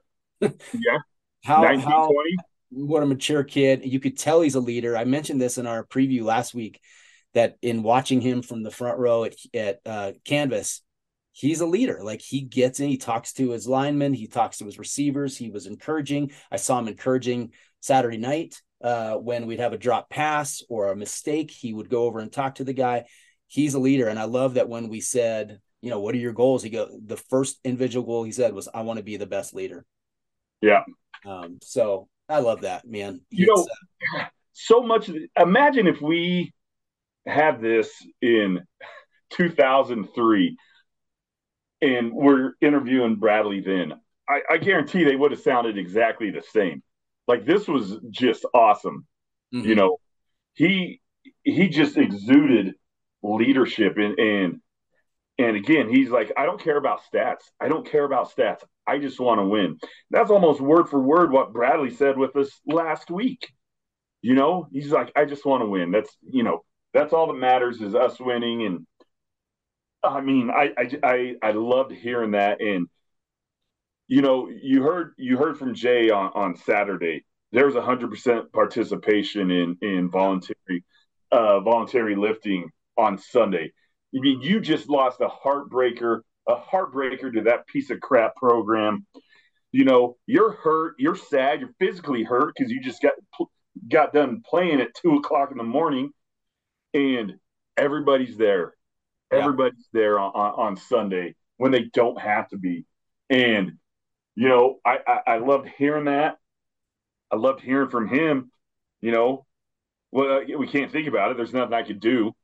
yeah, 0.40 0.98
how 1.44 1.62
19, 1.62 1.80
how 1.80 2.06
20. 2.06 2.36
what 2.70 3.02
a 3.02 3.06
mature 3.06 3.44
kid. 3.44 3.82
You 3.84 4.00
could 4.00 4.16
tell 4.16 4.40
he's 4.40 4.54
a 4.54 4.60
leader. 4.60 4.96
I 4.96 5.04
mentioned 5.04 5.40
this 5.40 5.58
in 5.58 5.66
our 5.66 5.84
preview 5.84 6.22
last 6.22 6.54
week 6.54 6.80
that 7.34 7.56
in 7.60 7.82
watching 7.82 8.20
him 8.20 8.42
from 8.42 8.62
the 8.62 8.70
front 8.70 8.98
row 8.98 9.24
at 9.24 9.34
at 9.52 9.80
uh, 9.84 10.12
Canvas, 10.24 10.82
he's 11.32 11.60
a 11.60 11.66
leader. 11.66 12.00
Like 12.02 12.20
he 12.20 12.40
gets 12.40 12.80
in, 12.80 12.88
he 12.88 12.96
talks 12.96 13.32
to 13.34 13.50
his 13.50 13.68
linemen, 13.68 14.14
he 14.14 14.26
talks 14.26 14.58
to 14.58 14.64
his 14.64 14.78
receivers. 14.78 15.36
He 15.36 15.50
was 15.50 15.66
encouraging. 15.66 16.32
I 16.50 16.56
saw 16.56 16.78
him 16.78 16.88
encouraging 16.88 17.52
Saturday 17.80 18.18
night 18.18 18.60
uh, 18.82 19.14
when 19.14 19.46
we'd 19.46 19.60
have 19.60 19.72
a 19.72 19.78
drop 19.78 20.10
pass 20.10 20.62
or 20.68 20.90
a 20.90 20.96
mistake. 20.96 21.50
He 21.50 21.72
would 21.72 21.88
go 21.88 22.04
over 22.04 22.20
and 22.20 22.32
talk 22.32 22.56
to 22.56 22.64
the 22.64 22.72
guy. 22.72 23.04
He's 23.46 23.74
a 23.74 23.78
leader, 23.78 24.08
and 24.08 24.18
I 24.18 24.24
love 24.24 24.54
that 24.54 24.68
when 24.68 24.88
we 24.88 25.00
said, 25.00 25.60
you 25.80 25.90
know, 25.90 26.00
what 26.00 26.14
are 26.14 26.18
your 26.18 26.32
goals? 26.32 26.62
He 26.62 26.70
go 26.70 26.88
the 27.04 27.16
first 27.16 27.58
individual 27.64 28.06
goal 28.06 28.24
he 28.24 28.32
said 28.32 28.52
was, 28.52 28.68
I 28.72 28.82
want 28.82 28.98
to 28.98 29.04
be 29.04 29.16
the 29.16 29.26
best 29.26 29.54
leader. 29.54 29.84
Yeah. 30.60 30.82
Um, 31.24 31.58
so 31.62 32.08
I 32.28 32.40
love 32.40 32.62
that 32.62 32.86
man. 32.86 33.20
You 33.30 33.46
know, 33.46 33.66
uh, 34.18 34.24
so 34.52 34.82
much. 34.82 35.10
Imagine 35.40 35.86
if 35.86 36.00
we 36.00 36.52
had 37.26 37.60
this 37.60 37.90
in 38.20 38.60
2003 39.30 40.56
and 41.80 42.12
we're 42.12 42.52
interviewing 42.60 43.16
Bradley 43.16 43.60
then. 43.60 43.94
I, 44.28 44.40
I 44.50 44.56
guarantee 44.58 45.04
they 45.04 45.16
would 45.16 45.30
have 45.30 45.40
sounded 45.40 45.78
exactly 45.78 46.30
the 46.30 46.42
same 46.42 46.82
Like 47.28 47.44
this 47.44 47.68
was 47.68 47.98
just 48.10 48.44
awesome. 48.54 49.06
Mm-hmm. 49.54 49.68
You 49.68 49.74
know, 49.76 49.98
he 50.54 51.00
he 51.44 51.68
just 51.68 51.96
exuded 51.96 52.74
leadership 53.22 53.96
and 53.98 54.18
and 54.18 54.60
and 55.38 55.56
again, 55.56 55.88
he's 55.88 56.10
like, 56.10 56.32
I 56.36 56.46
don't 56.46 56.60
care 56.60 56.76
about 56.76 57.00
stats. 57.12 57.42
I 57.60 57.68
don't 57.68 57.88
care 57.88 58.04
about 58.04 58.34
stats. 58.34 58.64
I 58.88 58.98
just 58.98 59.20
want 59.20 59.38
to 59.38 59.44
win. 59.44 59.78
That's 60.10 60.30
almost 60.30 60.60
word 60.60 60.88
for 60.88 60.98
word 60.98 61.30
what 61.30 61.52
Bradley 61.52 61.90
said 61.90 62.18
with 62.18 62.34
us 62.34 62.50
last 62.66 63.08
week. 63.08 63.52
You 64.20 64.34
know, 64.34 64.66
he's 64.72 64.90
like, 64.90 65.12
I 65.14 65.26
just 65.26 65.46
want 65.46 65.62
to 65.62 65.68
win. 65.68 65.92
That's 65.92 66.10
you 66.22 66.42
know, 66.42 66.64
that's 66.92 67.12
all 67.12 67.28
that 67.28 67.38
matters 67.38 67.80
is 67.80 67.94
us 67.94 68.18
winning. 68.18 68.66
And 68.66 68.86
I 70.02 70.20
mean, 70.22 70.50
I 70.50 70.72
I 70.76 70.98
I, 71.04 71.34
I 71.42 71.50
loved 71.52 71.92
hearing 71.92 72.32
that. 72.32 72.60
And 72.60 72.88
you 74.08 74.22
know, 74.22 74.48
you 74.48 74.82
heard 74.82 75.12
you 75.18 75.36
heard 75.36 75.58
from 75.58 75.74
Jay 75.74 76.10
on 76.10 76.32
on 76.34 76.56
Saturday. 76.56 77.24
There 77.52 77.66
was 77.66 77.74
hundred 77.76 78.10
percent 78.10 78.52
participation 78.52 79.50
in 79.50 79.76
in 79.82 80.10
voluntary 80.10 80.84
uh, 81.30 81.60
voluntary 81.60 82.16
lifting 82.16 82.70
on 82.96 83.18
Sunday. 83.18 83.72
I 84.14 84.20
mean, 84.20 84.40
you 84.40 84.60
just 84.60 84.88
lost 84.88 85.20
a 85.20 85.28
heartbreaker, 85.28 86.20
a 86.48 86.56
heartbreaker 86.56 87.32
to 87.34 87.42
that 87.42 87.66
piece 87.66 87.90
of 87.90 88.00
crap 88.00 88.34
program. 88.36 89.06
You 89.70 89.84
know, 89.84 90.16
you're 90.26 90.52
hurt, 90.52 90.94
you're 90.98 91.14
sad, 91.14 91.60
you're 91.60 91.74
physically 91.78 92.24
hurt 92.24 92.54
because 92.56 92.72
you 92.72 92.80
just 92.80 93.02
got 93.02 93.12
got 93.86 94.14
done 94.14 94.42
playing 94.48 94.80
at 94.80 94.94
two 94.94 95.16
o'clock 95.16 95.50
in 95.50 95.58
the 95.58 95.64
morning, 95.64 96.10
and 96.94 97.34
everybody's 97.76 98.38
there. 98.38 98.74
Yeah. 99.30 99.40
Everybody's 99.40 99.88
there 99.92 100.18
on, 100.18 100.32
on, 100.34 100.66
on, 100.66 100.76
Sunday 100.78 101.34
when 101.58 101.70
they 101.70 101.82
don't 101.92 102.18
have 102.18 102.48
to 102.48 102.56
be. 102.56 102.86
And, 103.28 103.72
you 104.38 104.48
know, 104.48 104.78
I, 104.84 104.98
I, 105.06 105.18
I 105.26 105.38
loved 105.38 105.68
hearing 105.76 106.04
that. 106.06 106.36
I 107.30 107.36
loved 107.36 107.60
hearing 107.60 107.90
from 107.90 108.08
him, 108.08 108.50
you 109.00 109.12
know, 109.12 109.46
well, 110.10 110.42
we 110.58 110.66
can't 110.66 110.90
think 110.90 111.06
about 111.06 111.30
it. 111.30 111.36
There's 111.36 111.52
nothing 111.52 111.74
I 111.74 111.82
could 111.82 112.00
do 112.00 112.34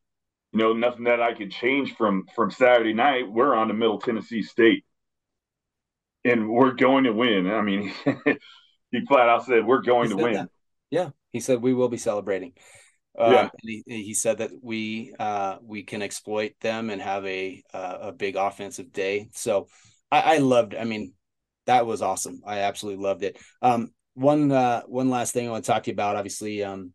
you 0.55 0.61
know, 0.61 0.73
nothing 0.73 1.05
that 1.05 1.21
I 1.21 1.35
could 1.35 1.51
change 1.51 1.97
from 1.97 2.27
from 2.35 2.53
Saturday 2.53 2.95
night. 2.95 3.29
We're 3.29 3.55
on 3.55 3.69
to 3.69 3.75
Middle 3.75 3.99
Tennessee 3.99 4.43
State, 4.43 4.85
and 6.25 6.49
we're 6.49 6.75
going 6.75 7.05
to 7.05 7.13
win. 7.13 7.51
I 7.51 7.61
mean, 7.61 7.93
he 8.93 9.05
flat 9.07 9.29
out 9.29 9.45
said 9.45 9.67
we're 9.67 9.83
going 9.83 10.11
to 10.11 10.17
win. 10.17 10.35
That. 10.35 10.49
Yeah, 10.91 11.11
he 11.33 11.41
said 11.41 11.61
we 11.61 11.75
will 11.75 11.89
be 11.89 11.97
celebrating. 11.97 12.53
Um, 13.19 13.33
yeah, 13.33 13.49
he, 13.63 13.83
he, 13.87 14.15
said 14.15 14.39
that 14.39 14.51
we 14.63 15.13
uh, 15.19 15.57
we 15.61 15.83
can 15.83 16.03
exploit 16.03 16.53
them 16.61 16.89
and 16.89 17.03
have 17.03 17.27
a 17.27 17.61
uh, 17.73 17.99
a 18.03 18.13
big 18.13 18.37
offensive 18.37 18.93
day. 18.93 19.31
So 19.33 19.67
I, 20.13 20.21
I, 20.21 20.39
loved. 20.39 20.77
I 20.77 20.85
mean, 20.85 21.15
that 21.67 21.87
was 21.87 22.03
awesome. 22.03 22.43
I 22.47 22.61
absolutely 22.61 23.03
loved 23.03 23.23
it. 23.23 23.39
Um, 23.63 23.91
one 24.15 24.53
uh, 24.53 24.83
one 24.87 25.11
last 25.11 25.35
thing 25.35 25.47
I 25.47 25.51
want 25.51 25.65
to 25.65 25.71
talk 25.71 25.85
to 25.85 25.91
you 25.91 25.95
about. 25.95 26.17
Obviously, 26.17 26.63
um, 26.63 26.93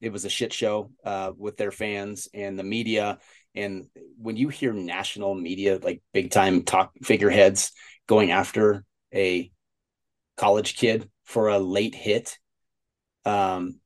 it 0.00 0.12
was 0.12 0.24
a 0.24 0.30
shit 0.30 0.52
show 0.52 0.90
uh, 1.04 1.32
with 1.36 1.56
their 1.56 1.70
fans 1.70 2.28
and 2.32 2.58
the 2.58 2.64
media. 2.64 3.18
And 3.54 3.86
when 4.16 4.36
you 4.36 4.48
hear 4.48 4.72
national 4.72 5.34
media, 5.34 5.78
like 5.82 6.02
big 6.12 6.30
time 6.30 6.62
talk 6.62 6.92
figureheads 7.02 7.72
going 8.06 8.30
after 8.30 8.84
a 9.12 9.50
college 10.36 10.76
kid 10.76 11.10
for 11.24 11.48
a 11.48 11.58
late 11.58 11.94
hit, 11.94 12.38
um, 13.24 13.80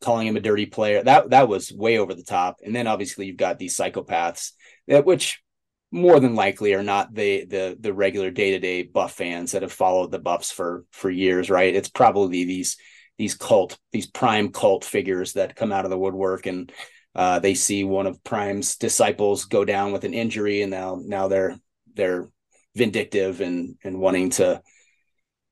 calling 0.00 0.26
him 0.26 0.36
a 0.36 0.40
dirty 0.40 0.66
player, 0.66 1.02
that 1.02 1.30
that 1.30 1.48
was 1.48 1.72
way 1.72 1.98
over 1.98 2.14
the 2.14 2.22
top. 2.22 2.58
And 2.62 2.74
then 2.74 2.86
obviously 2.86 3.26
you've 3.26 3.36
got 3.36 3.58
these 3.58 3.76
psychopaths 3.76 4.52
that 4.86 5.06
which 5.06 5.42
more 5.90 6.20
than 6.20 6.34
likely 6.34 6.74
are 6.74 6.82
not 6.82 7.14
the 7.14 7.44
the 7.44 7.76
the 7.78 7.92
regular 7.92 8.30
day 8.30 8.52
to 8.52 8.58
day 8.58 8.82
Buff 8.82 9.14
fans 9.14 9.52
that 9.52 9.62
have 9.62 9.72
followed 9.72 10.10
the 10.10 10.18
Buffs 10.18 10.50
for 10.50 10.84
for 10.90 11.10
years, 11.10 11.50
right? 11.50 11.74
It's 11.74 11.88
probably 11.88 12.44
these 12.44 12.76
these 13.18 13.34
cult 13.34 13.78
these 13.92 14.06
prime 14.06 14.50
cult 14.50 14.84
figures 14.84 15.34
that 15.34 15.56
come 15.56 15.72
out 15.72 15.84
of 15.84 15.90
the 15.90 15.98
woodwork 15.98 16.46
and 16.46 16.72
uh, 17.14 17.40
they 17.40 17.54
see 17.54 17.82
one 17.82 18.06
of 18.06 18.22
prime's 18.22 18.76
disciples 18.76 19.46
go 19.46 19.64
down 19.64 19.92
with 19.92 20.04
an 20.04 20.14
injury 20.14 20.62
and 20.62 20.70
now 20.70 21.00
now 21.02 21.26
they're 21.26 21.58
they're 21.94 22.28
vindictive 22.76 23.40
and 23.40 23.76
and 23.82 23.98
wanting 23.98 24.30
to 24.30 24.62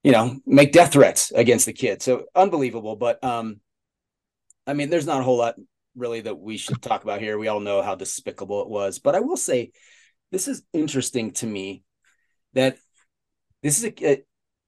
you 0.05 0.13
know 0.13 0.39
make 0.47 0.71
death 0.71 0.93
threats 0.93 1.33
against 1.33 1.67
the 1.67 1.73
kid 1.73 2.01
so 2.01 2.25
unbelievable 2.37 2.95
but 2.95 3.23
um 3.25 3.61
i 4.67 4.75
mean 4.75 4.91
there's 4.91 5.07
not 5.07 5.21
a 5.21 5.25
whole 5.25 5.39
lot 5.39 5.57
really 5.97 6.21
that 6.21 6.39
we 6.39 6.57
should 6.57 6.81
talk 6.81 7.03
about 7.03 7.21
here 7.21 7.37
we 7.37 7.49
all 7.49 7.59
know 7.59 7.83
how 7.83 7.97
despicable 7.97 8.63
it 8.63 8.69
was 8.69 9.01
but 9.01 9.17
i 9.17 9.21
will 9.21 9.37
say 9.37 9.73
this 10.33 10.49
is 10.49 10.63
interesting 10.73 11.33
to 11.33 11.47
me 11.47 11.83
that 12.53 12.79
this 13.63 13.79
is 13.79 13.85
a, 13.85 14.25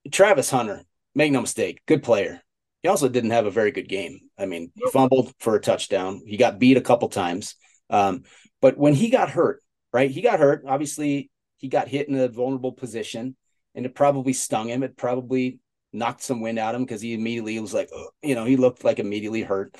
a 0.06 0.09
travis 0.10 0.51
hunter 0.51 0.82
make 1.14 1.32
no 1.32 1.40
mistake 1.40 1.82
good 1.86 2.02
player 2.02 2.43
he 2.82 2.89
also 2.89 3.09
didn't 3.09 3.30
have 3.30 3.47
a 3.47 3.51
very 3.51 3.72
good 3.72 3.89
game. 3.89 4.20
I 4.39 4.47
mean, 4.47 4.70
he 4.74 4.89
fumbled 4.90 5.32
for 5.40 5.56
a 5.56 5.60
touchdown. 5.60 6.22
He 6.24 6.36
got 6.36 6.59
beat 6.59 6.76
a 6.76 6.82
couple 6.82 7.09
times. 7.09 7.56
Um, 7.90 8.22
but 8.60 8.78
when 8.78 8.94
he 8.94 9.10
got 9.10 9.30
hurt, 9.30 9.60
right? 9.93 10.10
He 10.10 10.20
got 10.20 10.39
hurt. 10.39 10.64
Obviously, 10.66 11.30
he 11.56 11.68
got 11.68 11.89
hit 11.89 12.09
in 12.09 12.14
a 12.14 12.28
vulnerable 12.28 12.72
position, 12.72 13.36
and 13.74 13.85
it 13.85 13.94
probably 13.94 14.32
stung 14.32 14.68
him. 14.68 14.82
It 14.82 14.97
probably 14.97 15.59
knocked 15.93 16.22
some 16.22 16.40
wind 16.40 16.59
out 16.59 16.74
of 16.74 16.80
him 16.80 16.85
because 16.85 17.01
he 17.01 17.14
immediately 17.14 17.59
was 17.59 17.74
like, 17.74 17.90
you 18.22 18.35
know, 18.35 18.44
he 18.44 18.56
looked 18.56 18.85
like 18.85 18.98
immediately 19.01 19.43
hurt. 19.43 19.74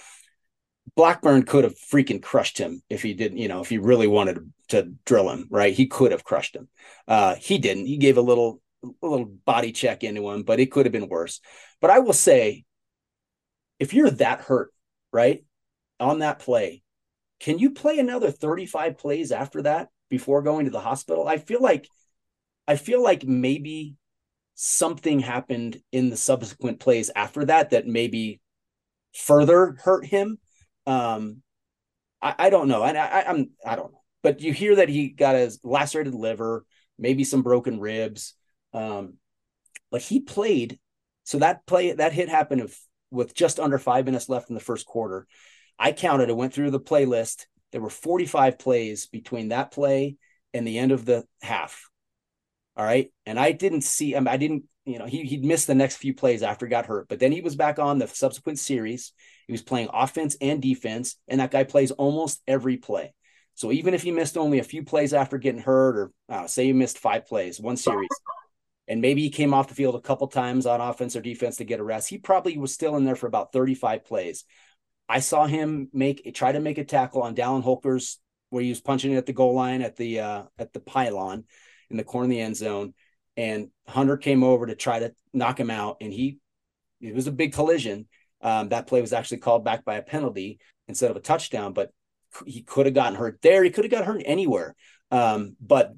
Blackburn 0.99 1.45
could 1.45 1.62
have 1.62 1.77
freaking 1.77 2.20
crushed 2.20 2.59
him 2.59 2.83
if 2.91 3.03
he 3.03 3.15
didn't, 3.15 3.39
you 3.39 3.47
know, 3.47 3.61
if 3.61 3.69
he 3.69 3.79
really 3.79 4.09
wanted 4.09 4.53
to 4.70 4.95
drill 5.07 5.31
him, 5.31 5.47
right? 5.49 5.73
He 5.73 5.87
could 5.87 6.11
have 6.11 6.25
crushed 6.25 6.57
him. 6.57 6.66
Uh, 7.07 7.37
he 7.37 7.59
didn't. 7.59 7.87
He 7.87 7.99
gave 7.99 8.16
a 8.16 8.20
little, 8.20 8.61
a 8.83 9.07
little 9.07 9.27
body 9.45 9.70
check 9.70 10.03
into 10.03 10.29
him, 10.29 10.43
but 10.43 10.59
it 10.59 10.73
could 10.73 10.87
have 10.87 10.93
been 10.93 11.09
worse. 11.09 11.39
But 11.81 11.91
I 11.91 12.01
will 12.01 12.15
say, 12.15 12.65
if 13.79 13.95
you're 13.95 14.11
that 14.11 14.41
hurt, 14.41 14.73
right, 15.12 15.45
on 16.01 16.19
that 16.19 16.41
play, 16.41 16.83
can 17.39 17.61
you 17.61 17.70
play 17.70 18.01
another 18.01 18.33
35 18.33 18.99
plays 18.99 19.31
after 19.31 19.62
that 19.62 19.91
before 20.11 20.43
going 20.43 20.65
to 20.65 20.73
the 20.73 20.81
hospital? 20.81 21.29
I 21.29 21.37
feel 21.37 21.62
like 21.62 21.89
I 22.66 22.75
feel 22.75 23.01
like 23.01 23.23
maybe 23.23 23.95
something 24.57 25.20
happened 25.20 25.81
in 25.93 26.11
the 26.11 26.16
subsequent 26.16 26.81
plays 26.81 27.09
after 27.15 27.45
that 27.45 27.70
that 27.70 27.87
maybe 27.87 28.41
further 29.15 29.77
hurt 29.85 30.05
him. 30.05 30.39
Um, 30.89 31.43
I, 32.20 32.35
I 32.39 32.51
don't 32.51 32.69
know. 32.69 32.82
And 32.82 32.97
I, 32.97 33.06
I, 33.06 33.31
I'm 33.31 33.51
I 33.65 33.77
don't 33.77 33.93
know. 33.93 34.02
But 34.23 34.40
you 34.40 34.52
hear 34.52 34.77
that 34.77 34.89
he 34.89 35.10
got 35.10 35.36
his 35.36 35.60
lacerated 35.62 36.15
liver, 36.15 36.65
maybe 36.98 37.23
some 37.23 37.43
broken 37.43 37.78
ribs. 37.78 38.35
Um, 38.73 39.15
but 39.90 40.02
he 40.02 40.20
played. 40.20 40.78
So 41.24 41.39
that 41.39 41.66
play 41.66 41.93
that 41.93 42.12
hit 42.12 42.28
happened 42.28 42.73
with 43.10 43.35
just 43.35 43.60
under 43.60 43.78
five 43.78 44.06
minutes 44.06 44.28
left 44.28 44.48
in 44.48 44.55
the 44.55 44.60
first 44.60 44.86
quarter. 44.86 45.27
I 45.78 45.93
counted, 45.93 46.31
I 46.31 46.32
went 46.32 46.52
through 46.52 46.70
the 46.70 46.81
playlist. 46.81 47.47
There 47.70 47.81
were 47.81 47.90
45 47.90 48.59
plays 48.59 49.06
between 49.06 49.48
that 49.48 49.70
play 49.70 50.16
and 50.52 50.66
the 50.66 50.78
end 50.78 50.93
of 50.93 51.05
the 51.05 51.24
half. 51.43 51.89
All 52.77 52.85
right. 52.85 53.12
And 53.27 53.39
I 53.39 53.52
didn't 53.52 53.82
see 53.82 54.15
him. 54.15 54.27
I 54.27 54.36
didn't, 54.36 54.65
you 54.89 54.98
know, 54.98 55.06
he, 55.06 55.23
he'd 55.23 55.44
missed 55.44 55.66
the 55.66 55.74
next 55.74 55.97
few 55.97 56.15
plays 56.15 56.43
after 56.43 56.66
he 56.66 56.70
got 56.70 56.86
hurt, 56.86 57.09
but 57.09 57.19
then 57.19 57.32
he 57.32 57.40
was 57.40 57.56
back 57.56 57.78
on 57.78 57.98
the 57.98 58.09
subsequent 58.09 58.59
series. 58.59 59.12
He 59.47 59.52
was 59.52 59.62
playing 59.62 59.89
offense 59.93 60.36
and 60.40 60.62
defense, 60.62 61.16
and 61.28 61.40
that 61.40 61.51
guy 61.51 61.65
plays 61.65 61.90
almost 61.93 62.43
every 62.47 62.77
play. 62.77 63.15
So 63.55 63.73
even 63.73 63.93
if 63.93 64.02
he 64.02 64.12
missed 64.12 64.36
only 64.36 64.60
a 64.60 64.65
few 64.65 64.85
plays 64.85 65.12
after 65.12 65.36
getting 65.36 65.60
hurt, 65.60 66.12
or 66.28 66.48
say 66.48 66.66
he 66.66 66.73
missed 66.73 66.98
five 66.98 67.27
plays, 67.27 67.60
one 67.60 67.77
series, 67.77 68.09
and 68.86 69.02
maybe 69.02 69.20
he 69.20 69.31
came 69.31 69.52
off 69.52 69.69
the 69.69 69.74
field 69.74 69.94
a 69.94 70.01
couple 70.01 70.27
times 70.28 70.65
on 70.65 70.81
offense 70.81 71.16
or 71.16 71.20
defense 71.20 71.56
to 71.56 71.65
get 71.65 71.81
a 71.81 71.85
rest. 71.85 72.09
He 72.09 72.19
probably 72.19 72.56
was 72.56 72.73
still 72.73 72.97
in 72.97 73.05
there 73.05 73.16
for 73.16 73.27
about 73.27 73.52
35 73.52 74.05
plays. 74.05 74.44
I 75.09 75.20
saw 75.20 75.47
him 75.47 75.89
make 75.93 76.35
try 76.35 76.52
to 76.52 76.60
make 76.60 76.78
a 76.78 76.85
tackle 76.85 77.23
on 77.23 77.35
Dallin 77.35 77.65
Holkers 77.65 78.16
where 78.51 78.62
he 78.62 78.69
was 78.69 78.81
punching 78.81 79.12
it 79.12 79.16
at 79.16 79.27
the 79.27 79.32
goal 79.32 79.55
line 79.55 79.82
at 79.82 79.97
the 79.97 80.20
uh, 80.20 80.43
at 80.59 80.73
the 80.73 80.81
pylon 80.81 81.44
in 81.90 81.97
the 81.97 82.05
corner 82.05 82.24
of 82.24 82.31
the 82.31 82.40
end 82.40 82.56
zone, 82.56 82.94
and 83.39 83.69
Hunter 83.86 84.16
came 84.16 84.43
over 84.43 84.66
to 84.66 84.74
try 84.74 84.98
to 84.98 85.15
knock 85.32 85.59
him 85.59 85.70
out, 85.70 85.98
and 86.01 86.12
he 86.12 86.40
it 87.01 87.15
was 87.15 87.28
a 87.28 87.32
big 87.32 87.55
collision. 87.55 88.09
Um, 88.43 88.70
that 88.70 88.89
play 88.89 89.01
was 89.01 89.12
actually 89.12 89.39
called 89.39 89.65
back 89.65 89.85
by 89.85 89.94
a 89.94 90.02
penalty 90.02 90.59
instead 90.89 91.12
of 91.12 91.16
a 91.16 91.20
touchdown, 91.20 91.73
but 91.73 91.90
he 92.44 92.62
could 92.62 92.86
have 92.86 92.97
gotten 92.97 93.15
hurt 93.15 93.39
there. 93.40 93.62
He 93.62 93.70
could 93.70 93.85
have 93.85 93.93
got 93.93 94.05
hurt 94.05 94.23
anywhere. 94.27 94.74
Um, 95.12 95.56
but 95.60 95.94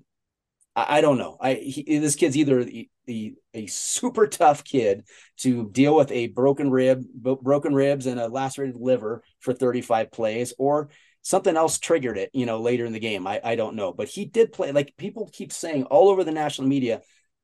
I, 0.76 0.98
I 0.98 1.00
don't 1.00 1.16
know. 1.16 1.38
I 1.40 1.54
he, 1.54 1.98
this 1.98 2.14
kid's 2.14 2.36
either 2.36 2.60
a, 3.08 3.34
a 3.54 3.66
super 3.66 4.26
tough 4.26 4.62
kid 4.62 5.04
to 5.38 5.70
deal 5.70 5.96
with 5.96 6.12
a 6.12 6.28
broken 6.28 6.70
rib, 6.70 7.04
broken 7.14 7.74
ribs, 7.74 8.04
and 8.04 8.20
a 8.20 8.28
lacerated 8.28 8.76
liver 8.76 9.22
for 9.38 9.54
35 9.54 10.12
plays, 10.12 10.52
or 10.58 10.90
something 11.22 11.56
else 11.56 11.78
triggered 11.78 12.18
it. 12.18 12.28
You 12.34 12.44
know, 12.44 12.60
later 12.60 12.84
in 12.84 12.92
the 12.92 13.00
game. 13.00 13.26
I 13.26 13.40
I 13.42 13.56
don't 13.56 13.76
know, 13.76 13.94
but 13.94 14.08
he 14.08 14.26
did 14.26 14.52
play. 14.52 14.72
Like 14.72 14.94
people 14.98 15.30
keep 15.32 15.54
saying 15.54 15.84
all 15.84 16.10
over 16.10 16.22
the 16.22 16.32
national 16.32 16.68
media, 16.68 17.00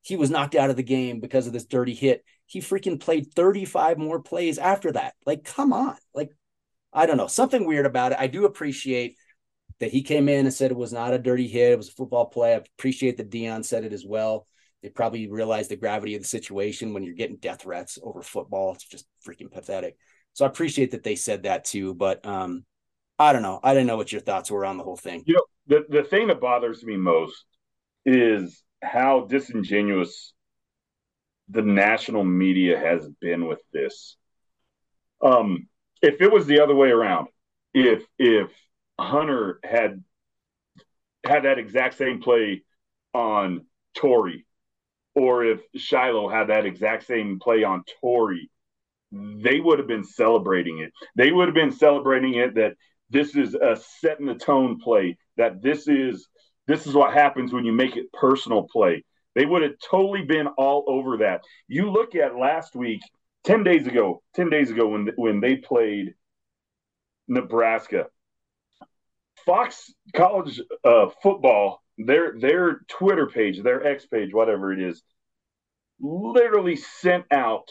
he 0.06 0.14
was 0.14 0.30
knocked 0.30 0.54
out 0.54 0.70
of 0.70 0.76
the 0.76 0.84
game 0.84 1.18
because 1.18 1.48
of 1.48 1.52
this 1.52 1.64
dirty 1.64 1.92
hit. 1.92 2.24
He 2.46 2.60
freaking 2.60 3.00
played 3.00 3.34
35 3.34 3.98
more 3.98 4.20
plays 4.20 4.56
after 4.56 4.92
that. 4.92 5.14
Like, 5.26 5.42
come 5.42 5.72
on. 5.72 5.96
Like, 6.14 6.30
I 6.92 7.06
don't 7.06 7.16
know. 7.16 7.26
Something 7.26 7.66
weird 7.66 7.86
about 7.86 8.12
it. 8.12 8.18
I 8.20 8.28
do 8.28 8.44
appreciate 8.44 9.16
that 9.80 9.90
he 9.90 10.04
came 10.04 10.28
in 10.28 10.46
and 10.46 10.54
said 10.54 10.70
it 10.70 10.76
was 10.76 10.92
not 10.92 11.12
a 11.12 11.18
dirty 11.18 11.48
hit. 11.48 11.72
It 11.72 11.76
was 11.76 11.88
a 11.88 11.92
football 11.92 12.26
play. 12.26 12.52
I 12.52 12.62
appreciate 12.78 13.16
that 13.16 13.32
Deion 13.32 13.64
said 13.64 13.82
it 13.82 13.92
as 13.92 14.04
well. 14.06 14.46
they 14.80 14.90
probably 14.90 15.28
realized 15.28 15.72
the 15.72 15.76
gravity 15.76 16.14
of 16.14 16.22
the 16.22 16.28
situation 16.28 16.94
when 16.94 17.02
you're 17.02 17.14
getting 17.14 17.38
death 17.38 17.62
threats 17.62 17.98
over 18.00 18.22
football. 18.22 18.74
It's 18.74 18.86
just 18.86 19.08
freaking 19.26 19.50
pathetic. 19.50 19.96
So 20.34 20.44
I 20.44 20.48
appreciate 20.48 20.92
that 20.92 21.02
they 21.02 21.16
said 21.16 21.42
that 21.42 21.64
too. 21.64 21.94
But 21.94 22.24
um, 22.24 22.64
I 23.18 23.32
don't 23.32 23.42
know. 23.42 23.58
I 23.60 23.74
didn't 23.74 23.88
know 23.88 23.96
what 23.96 24.12
your 24.12 24.20
thoughts 24.20 24.52
were 24.52 24.64
on 24.64 24.78
the 24.78 24.84
whole 24.84 24.96
thing. 24.96 25.24
You 25.26 25.34
know, 25.34 25.42
the, 25.66 25.84
the 25.88 26.04
thing 26.04 26.28
that 26.28 26.40
bothers 26.40 26.84
me 26.84 26.96
most 26.96 27.44
is 28.04 28.62
how 28.82 29.26
disingenuous 29.26 30.32
the 31.48 31.62
national 31.62 32.24
media 32.24 32.78
has 32.78 33.08
been 33.20 33.46
with 33.46 33.60
this. 33.72 34.16
Um, 35.22 35.68
if 36.02 36.20
it 36.20 36.30
was 36.30 36.46
the 36.46 36.60
other 36.60 36.74
way 36.74 36.90
around, 36.90 37.28
if 37.72 38.04
if 38.18 38.50
Hunter 38.98 39.60
had 39.62 40.02
had 41.24 41.44
that 41.44 41.58
exact 41.58 41.96
same 41.96 42.20
play 42.20 42.62
on 43.14 43.66
Tory, 43.94 44.46
or 45.14 45.44
if 45.44 45.60
Shilo 45.76 46.30
had 46.32 46.48
that 46.48 46.66
exact 46.66 47.06
same 47.06 47.38
play 47.38 47.64
on 47.64 47.84
Tory, 48.00 48.50
they 49.12 49.60
would 49.60 49.78
have 49.78 49.88
been 49.88 50.04
celebrating 50.04 50.78
it. 50.80 50.92
They 51.14 51.32
would 51.32 51.48
have 51.48 51.54
been 51.54 51.72
celebrating 51.72 52.34
it 52.34 52.54
that 52.56 52.74
this 53.10 53.34
is 53.36 53.54
a 53.54 53.76
set 54.00 54.20
in 54.20 54.26
the 54.26 54.34
tone 54.34 54.80
play, 54.80 55.16
that 55.36 55.62
this 55.62 55.88
is 55.88 56.28
this 56.66 56.86
is 56.86 56.94
what 56.94 57.14
happens 57.14 57.52
when 57.52 57.64
you 57.64 57.72
make 57.72 57.96
it 57.96 58.12
personal 58.12 58.62
play. 58.62 59.04
They 59.34 59.46
would 59.46 59.62
have 59.62 59.78
totally 59.78 60.22
been 60.22 60.46
all 60.46 60.84
over 60.86 61.18
that. 61.18 61.42
You 61.68 61.90
look 61.90 62.14
at 62.14 62.36
last 62.36 62.74
week, 62.74 63.00
10 63.44 63.62
days 63.62 63.86
ago, 63.86 64.22
10 64.34 64.50
days 64.50 64.70
ago 64.70 64.88
when 64.88 65.10
when 65.16 65.40
they 65.40 65.56
played 65.56 66.14
Nebraska. 67.28 68.06
Fox 69.44 69.92
College 70.14 70.60
uh, 70.82 71.08
football, 71.22 71.82
their 71.98 72.38
their 72.38 72.80
Twitter 72.88 73.26
page, 73.26 73.62
their 73.62 73.86
X 73.86 74.06
page, 74.06 74.32
whatever 74.34 74.72
it 74.72 74.80
is, 74.80 75.02
literally 76.00 76.76
sent 76.76 77.24
out 77.30 77.68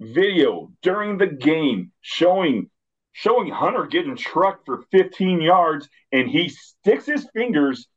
video 0.00 0.70
during 0.80 1.18
the 1.18 1.26
game 1.26 1.92
showing 2.00 2.70
showing 3.12 3.50
Hunter 3.50 3.86
getting 3.86 4.16
trucked 4.16 4.64
for 4.64 4.84
15 4.92 5.40
yards, 5.40 5.88
and 6.12 6.30
he 6.30 6.48
sticks 6.48 7.04
his 7.04 7.28
fingers 7.34 7.88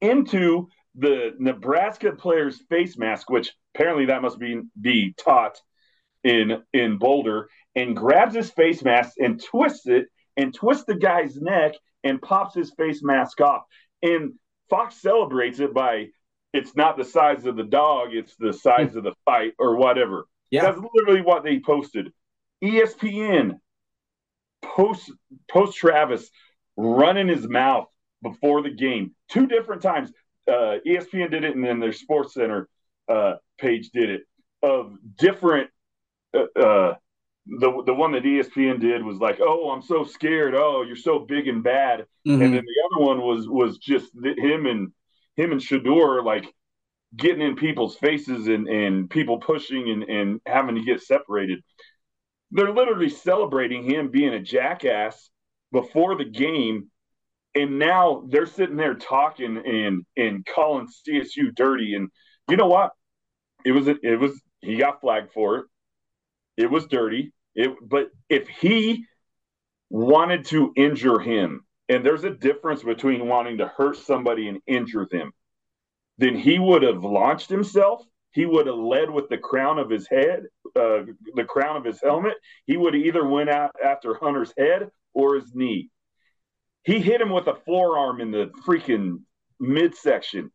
into 0.00 0.68
the 0.96 1.34
Nebraska 1.38 2.12
player's 2.12 2.60
face 2.68 2.98
mask, 2.98 3.30
which 3.30 3.52
apparently 3.74 4.06
that 4.06 4.22
must 4.22 4.38
be 4.38 4.60
be 4.80 5.14
taught 5.14 5.60
in 6.24 6.62
in 6.72 6.98
Boulder, 6.98 7.48
and 7.74 7.96
grabs 7.96 8.34
his 8.34 8.50
face 8.50 8.82
mask 8.82 9.14
and 9.18 9.42
twists 9.42 9.86
it 9.86 10.06
and 10.36 10.54
twists 10.54 10.84
the 10.84 10.94
guy's 10.94 11.36
neck 11.36 11.74
and 12.02 12.20
pops 12.20 12.54
his 12.54 12.72
face 12.76 13.02
mask 13.02 13.40
off. 13.40 13.62
And 14.02 14.34
Fox 14.68 15.00
celebrates 15.00 15.60
it 15.60 15.74
by 15.74 16.08
it's 16.52 16.74
not 16.74 16.96
the 16.96 17.04
size 17.04 17.46
of 17.46 17.56
the 17.56 17.64
dog, 17.64 18.08
it's 18.12 18.34
the 18.36 18.52
size 18.52 18.96
of 18.96 19.04
the 19.04 19.14
fight 19.24 19.52
or 19.58 19.76
whatever. 19.76 20.26
Yeah. 20.50 20.62
That's 20.62 20.80
literally 20.94 21.22
what 21.22 21.44
they 21.44 21.60
posted. 21.60 22.12
ESPN 22.62 23.58
post 24.62 25.10
post 25.50 25.76
Travis 25.76 26.28
running 26.76 27.28
his 27.28 27.48
mouth 27.48 27.86
before 28.22 28.62
the 28.62 28.70
game 28.70 29.14
two 29.30 29.46
different 29.46 29.82
times. 29.82 30.12
Uh, 30.48 30.76
ESPN 30.86 31.30
did 31.30 31.44
it, 31.44 31.54
and 31.54 31.64
then 31.64 31.78
their 31.78 31.92
Sports 31.92 32.34
Center 32.34 32.68
uh, 33.08 33.34
page 33.58 33.90
did 33.90 34.10
it 34.10 34.22
of 34.62 34.94
different 35.16 35.70
uh, 36.36 36.60
uh 36.60 36.94
the 37.46 37.82
the 37.84 37.94
one 37.94 38.12
that 38.12 38.22
ESPN 38.22 38.80
did 38.80 39.02
was 39.02 39.18
like, 39.18 39.38
"Oh, 39.40 39.70
I'm 39.70 39.82
so 39.82 40.04
scared. 40.04 40.54
Oh, 40.54 40.82
you're 40.82 40.96
so 40.96 41.18
big 41.18 41.48
and 41.48 41.62
bad." 41.62 42.00
Mm-hmm. 42.26 42.42
And 42.42 42.54
then 42.54 42.64
the 42.64 42.96
other 42.96 43.04
one 43.04 43.20
was 43.22 43.48
was 43.48 43.78
just 43.78 44.12
him 44.14 44.66
and 44.66 44.92
him 45.36 45.52
and 45.52 45.60
Shedeur 45.60 46.24
like 46.24 46.52
getting 47.16 47.40
in 47.40 47.56
people's 47.56 47.96
faces 47.96 48.46
and 48.46 48.68
and 48.68 49.10
people 49.10 49.38
pushing 49.38 49.90
and 49.90 50.02
and 50.04 50.40
having 50.46 50.76
to 50.76 50.82
get 50.82 51.02
separated. 51.02 51.60
They're 52.52 52.72
literally 52.72 53.08
celebrating 53.08 53.84
him 53.84 54.10
being 54.10 54.34
a 54.34 54.40
jackass 54.40 55.30
before 55.72 56.16
the 56.16 56.24
game, 56.24 56.90
and 57.54 57.78
now 57.78 58.24
they're 58.28 58.46
sitting 58.46 58.76
there 58.76 58.94
talking 58.94 59.56
and 59.56 60.04
and 60.16 60.46
calling 60.46 60.88
CSU 60.88 61.54
dirty. 61.54 61.94
And 61.94 62.08
you 62.48 62.56
know 62.56 62.66
what? 62.66 62.92
It 63.64 63.72
was 63.72 63.88
it 63.88 64.20
was 64.20 64.40
he 64.60 64.76
got 64.76 65.00
flagged 65.00 65.32
for 65.32 65.56
it. 65.58 65.64
It 66.56 66.70
was 66.70 66.86
dirty. 66.86 67.32
It, 67.54 67.74
but 67.82 68.10
if 68.28 68.48
he 68.48 69.06
wanted 69.88 70.44
to 70.46 70.72
injure 70.76 71.18
him, 71.18 71.64
and 71.88 72.04
there's 72.04 72.24
a 72.24 72.30
difference 72.30 72.82
between 72.82 73.26
wanting 73.26 73.58
to 73.58 73.66
hurt 73.66 73.96
somebody 73.96 74.48
and 74.48 74.60
injure 74.66 75.08
them, 75.10 75.32
then 76.18 76.36
he 76.36 76.58
would 76.58 76.82
have 76.82 77.02
launched 77.02 77.50
himself. 77.50 78.02
He 78.32 78.46
would 78.46 78.66
have 78.66 78.76
led 78.76 79.10
with 79.10 79.28
the 79.28 79.38
crown 79.38 79.78
of 79.80 79.90
his 79.90 80.06
head, 80.08 80.44
uh, 80.76 81.02
the 81.34 81.44
crown 81.48 81.76
of 81.76 81.84
his 81.84 82.00
helmet. 82.00 82.34
He 82.66 82.76
would 82.76 82.94
either 82.94 83.26
went 83.26 83.50
out 83.50 83.74
after 83.84 84.14
Hunter's 84.14 84.52
head 84.56 84.90
or 85.12 85.34
his 85.34 85.52
knee. 85.52 85.90
He 86.82 87.00
hit 87.00 87.20
him 87.20 87.30
with 87.30 87.46
a 87.46 87.56
forearm 87.66 88.20
in 88.20 88.30
the 88.30 88.50
freaking 88.66 89.20
midsection. 89.58 90.50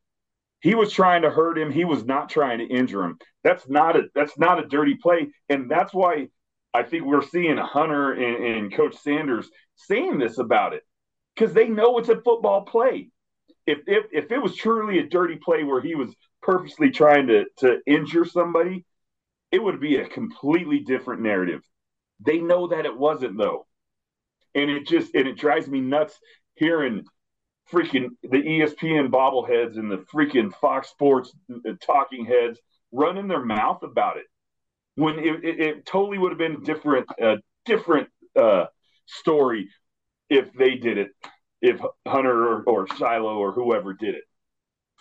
He 0.61 0.73
was 0.73 0.91
trying 0.91 1.21
to 1.21 1.29
hurt 1.29 1.57
him. 1.57 1.71
He 1.71 1.85
was 1.85 2.05
not 2.05 2.29
trying 2.29 2.59
to 2.59 2.65
injure 2.65 3.03
him. 3.03 3.19
That's 3.43 3.67
not 3.69 3.95
a 3.95 4.03
that's 4.15 4.37
not 4.37 4.63
a 4.63 4.67
dirty 4.67 4.95
play, 4.95 5.27
and 5.49 5.69
that's 5.69 5.93
why 5.93 6.29
I 6.73 6.83
think 6.83 7.05
we're 7.05 7.21
seeing 7.21 7.57
Hunter 7.57 8.13
and, 8.13 8.43
and 8.43 8.73
Coach 8.73 8.97
Sanders 8.97 9.49
saying 9.75 10.17
this 10.17 10.39
about 10.39 10.73
it 10.73 10.83
because 11.35 11.53
they 11.53 11.67
know 11.67 11.97
it's 11.99 12.09
a 12.09 12.21
football 12.21 12.63
play. 12.63 13.09
If, 13.67 13.79
if 13.87 14.05
if 14.11 14.31
it 14.31 14.41
was 14.41 14.55
truly 14.55 14.99
a 14.99 15.07
dirty 15.07 15.37
play 15.37 15.63
where 15.63 15.81
he 15.81 15.95
was 15.95 16.13
purposely 16.41 16.89
trying 16.89 17.27
to 17.27 17.45
to 17.59 17.79
injure 17.85 18.25
somebody, 18.25 18.85
it 19.51 19.61
would 19.61 19.79
be 19.79 19.97
a 19.97 20.07
completely 20.07 20.79
different 20.79 21.21
narrative. 21.21 21.61
They 22.25 22.39
know 22.39 22.67
that 22.67 22.85
it 22.85 22.97
wasn't 22.97 23.37
though, 23.37 23.67
and 24.55 24.69
it 24.71 24.87
just 24.87 25.13
and 25.13 25.27
it 25.27 25.37
drives 25.37 25.67
me 25.67 25.81
nuts 25.81 26.17
hearing 26.55 27.03
freaking 27.71 28.09
the 28.23 28.37
ESPN 28.37 29.09
bobbleheads 29.09 29.77
and 29.77 29.91
the 29.91 30.05
freaking 30.13 30.53
Fox 30.53 30.89
Sports 30.89 31.33
uh, 31.51 31.71
talking 31.81 32.25
heads 32.25 32.59
running 32.91 33.27
their 33.27 33.43
mouth 33.43 33.83
about 33.83 34.17
it 34.17 34.25
when 34.95 35.19
it, 35.19 35.43
it, 35.43 35.59
it 35.59 35.85
totally 35.85 36.17
would 36.17 36.31
have 36.31 36.37
been 36.37 36.63
different, 36.63 37.07
uh, 37.21 37.35
different 37.65 38.09
uh, 38.35 38.65
story 39.05 39.69
if 40.29 40.51
they 40.53 40.75
did 40.75 40.97
it, 40.97 41.09
if 41.61 41.79
Hunter 42.07 42.47
or, 42.47 42.63
or 42.63 42.87
Shilo 42.87 43.35
or 43.35 43.51
whoever 43.51 43.93
did 43.93 44.15
it. 44.15 44.23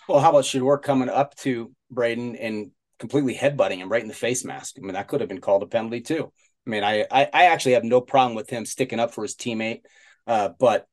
Well, 0.09 0.21
how 0.21 0.31
about 0.31 0.45
Shedeur 0.45 0.83
coming 0.83 1.09
up 1.09 1.35
to 1.37 1.73
Brayden 1.93 2.37
and 2.39 2.73
completely 2.99 3.35
headbutting 3.35 3.79
him 3.79 3.91
right 3.91 4.03
in 4.03 4.09
the 4.09 4.15
face 4.15 4.45
mask? 4.45 4.77
I 4.79 4.81
mean, 4.83 4.95
that 4.95 5.09
could 5.09 5.21
have 5.21 5.29
been 5.29 5.41
called 5.41 5.63
a 5.63 5.67
penalty 5.67 6.01
too. 6.01 6.33
I 6.67 6.71
mean, 6.71 6.85
I 6.85 7.07
I, 7.11 7.29
I 7.33 7.45
actually 7.47 7.73
have 7.73 7.85
no 7.85 8.01
problem 8.01 8.35
with 8.35 8.51
him 8.51 8.65
sticking 8.65 9.01
up 9.01 9.15
for 9.15 9.23
his 9.23 9.35
teammate, 9.35 9.83
uh, 10.27 10.51
but 10.59 10.87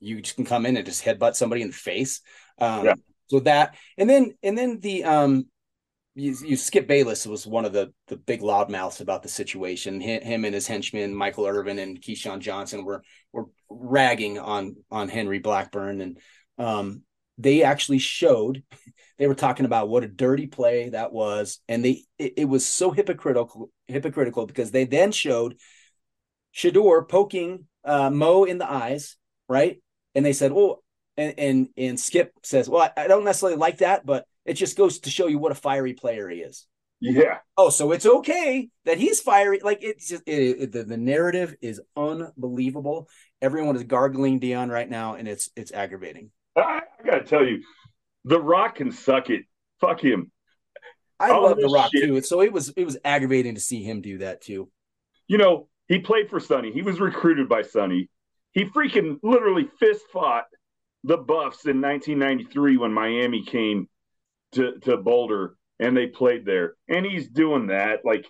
you 0.00 0.20
just 0.20 0.36
can 0.36 0.44
come 0.44 0.66
in 0.66 0.76
and 0.76 0.86
just 0.86 1.04
headbutt 1.04 1.36
somebody 1.36 1.62
in 1.62 1.68
the 1.68 1.74
face. 1.74 2.20
Um, 2.58 2.84
yeah. 2.84 2.94
So 3.28 3.40
that, 3.40 3.76
and 3.96 4.10
then 4.10 4.34
and 4.42 4.58
then 4.58 4.80
the 4.80 5.04
um 5.04 5.46
you, 6.14 6.36
you 6.44 6.56
Skip 6.56 6.86
Bayless 6.86 7.26
was 7.26 7.46
one 7.46 7.64
of 7.64 7.72
the 7.72 7.92
the 8.08 8.16
big 8.16 8.40
loudmouths 8.40 9.00
about 9.00 9.22
the 9.22 9.28
situation. 9.28 10.00
Him, 10.00 10.44
and 10.44 10.54
his 10.54 10.66
henchmen, 10.66 11.14
Michael 11.14 11.46
Irvin 11.46 11.78
and 11.78 12.00
Keyshawn 12.00 12.40
Johnson, 12.40 12.84
were 12.84 13.02
were 13.32 13.46
ragging 13.70 14.38
on 14.38 14.76
on 14.90 15.08
Henry 15.08 15.38
Blackburn, 15.38 16.00
and 16.00 16.18
um, 16.58 17.02
they 17.38 17.62
actually 17.62 17.98
showed. 17.98 18.62
They 19.18 19.28
were 19.28 19.34
talking 19.36 19.66
about 19.66 19.88
what 19.88 20.02
a 20.02 20.08
dirty 20.08 20.48
play 20.48 20.88
that 20.88 21.12
was, 21.12 21.60
and 21.68 21.84
they 21.84 22.02
it, 22.18 22.32
it 22.38 22.44
was 22.46 22.66
so 22.66 22.90
hypocritical 22.90 23.70
hypocritical 23.86 24.46
because 24.46 24.72
they 24.72 24.84
then 24.84 25.12
showed 25.12 25.58
Shedeur 26.52 27.08
poking 27.08 27.66
uh, 27.84 28.10
Mo 28.10 28.44
in 28.44 28.58
the 28.58 28.68
eyes, 28.68 29.16
right? 29.48 29.80
And 30.16 30.26
they 30.26 30.32
said, 30.32 30.50
"Oh," 30.50 30.82
and 31.16 31.34
and, 31.38 31.68
and 31.76 32.00
Skip 32.00 32.32
says, 32.42 32.68
"Well, 32.68 32.90
I, 32.96 33.04
I 33.04 33.06
don't 33.06 33.24
necessarily 33.24 33.58
like 33.58 33.78
that, 33.78 34.04
but." 34.04 34.26
It 34.44 34.54
just 34.54 34.76
goes 34.76 35.00
to 35.00 35.10
show 35.10 35.28
you 35.28 35.38
what 35.38 35.52
a 35.52 35.54
fiery 35.54 35.94
player 35.94 36.28
he 36.28 36.38
is. 36.38 36.66
Yeah. 37.00 37.38
Oh, 37.56 37.68
so 37.68 37.90
it's 37.90 38.06
okay 38.06 38.68
that 38.84 38.98
he's 38.98 39.20
fiery. 39.20 39.60
Like 39.62 39.78
it's 39.82 40.08
just 40.08 40.22
it, 40.26 40.32
it, 40.32 40.72
the, 40.72 40.84
the 40.84 40.96
narrative 40.96 41.54
is 41.60 41.80
unbelievable. 41.96 43.08
Everyone 43.40 43.74
is 43.74 43.82
gargling 43.82 44.38
Deion 44.38 44.70
right 44.70 44.88
now, 44.88 45.14
and 45.14 45.26
it's 45.26 45.50
it's 45.56 45.72
aggravating. 45.72 46.30
I, 46.56 46.60
I 47.00 47.04
gotta 47.04 47.24
tell 47.24 47.44
you, 47.46 47.62
The 48.24 48.40
Rock 48.40 48.76
can 48.76 48.92
suck 48.92 49.30
it. 49.30 49.44
Fuck 49.80 50.02
him. 50.02 50.30
I 51.18 51.30
All 51.30 51.44
love 51.44 51.58
The 51.58 51.68
Rock 51.68 51.90
shit. 51.94 52.04
too. 52.04 52.20
So 52.22 52.40
it 52.40 52.52
was 52.52 52.72
it 52.76 52.84
was 52.84 52.98
aggravating 53.04 53.54
to 53.54 53.60
see 53.60 53.82
him 53.82 54.00
do 54.00 54.18
that 54.18 54.42
too. 54.42 54.70
You 55.28 55.38
know, 55.38 55.68
he 55.88 55.98
played 55.98 56.28
for 56.30 56.40
Sonny. 56.40 56.72
He 56.72 56.82
was 56.82 57.00
recruited 57.00 57.48
by 57.48 57.62
Sonny. 57.62 58.08
He 58.52 58.64
freaking 58.66 59.18
literally 59.22 59.68
fist 59.78 60.02
fought 60.12 60.44
the 61.04 61.16
Buffs 61.16 61.64
in 61.66 61.80
1993 61.80 62.76
when 62.76 62.92
Miami 62.92 63.44
came 63.44 63.88
to, 64.52 64.78
to 64.80 64.96
Boulder 64.96 65.56
and 65.80 65.96
they 65.96 66.06
played 66.06 66.44
there. 66.44 66.74
And 66.88 67.04
he's 67.04 67.28
doing 67.28 67.68
that. 67.68 68.04
Like, 68.04 68.26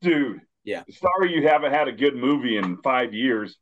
dude. 0.00 0.40
Yeah. 0.64 0.82
Sorry 0.90 1.34
you 1.34 1.46
haven't 1.46 1.72
had 1.72 1.88
a 1.88 1.92
good 1.92 2.16
movie 2.16 2.56
in 2.56 2.78
five 2.78 3.14
years. 3.14 3.56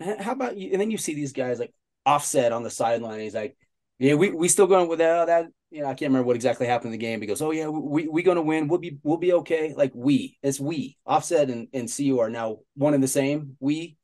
How 0.00 0.32
about 0.32 0.56
you? 0.56 0.72
And 0.72 0.80
then 0.80 0.90
you 0.90 0.98
see 0.98 1.14
these 1.14 1.32
guys 1.32 1.58
like 1.58 1.72
offset 2.06 2.52
on 2.52 2.62
the 2.62 2.70
sideline. 2.70 3.20
He's 3.20 3.34
like, 3.34 3.56
Yeah, 3.98 4.14
we 4.14 4.30
we 4.30 4.48
still 4.48 4.66
going 4.66 4.88
with 4.88 4.98
that. 4.98 5.26
that 5.26 5.46
you 5.70 5.82
know, 5.82 5.86
I 5.86 5.94
can't 5.94 6.10
remember 6.10 6.26
what 6.26 6.36
exactly 6.36 6.66
happened 6.66 6.92
in 6.92 6.98
the 6.98 7.06
game. 7.06 7.20
He 7.20 7.26
goes, 7.26 7.40
"Oh 7.40 7.52
yeah, 7.52 7.68
we 7.68 8.08
we 8.08 8.22
gonna 8.22 8.42
win. 8.42 8.66
We'll 8.66 8.80
be 8.80 8.98
we'll 9.02 9.18
be 9.18 9.32
okay." 9.34 9.72
Like 9.76 9.92
we, 9.94 10.36
it's 10.42 10.58
we. 10.58 10.98
Offset 11.06 11.48
and 11.48 11.68
and 11.72 11.92
CU 11.94 12.18
are 12.18 12.30
now 12.30 12.58
one 12.74 12.94
and 12.94 13.02
the 13.02 13.08
same. 13.08 13.56
We, 13.60 13.96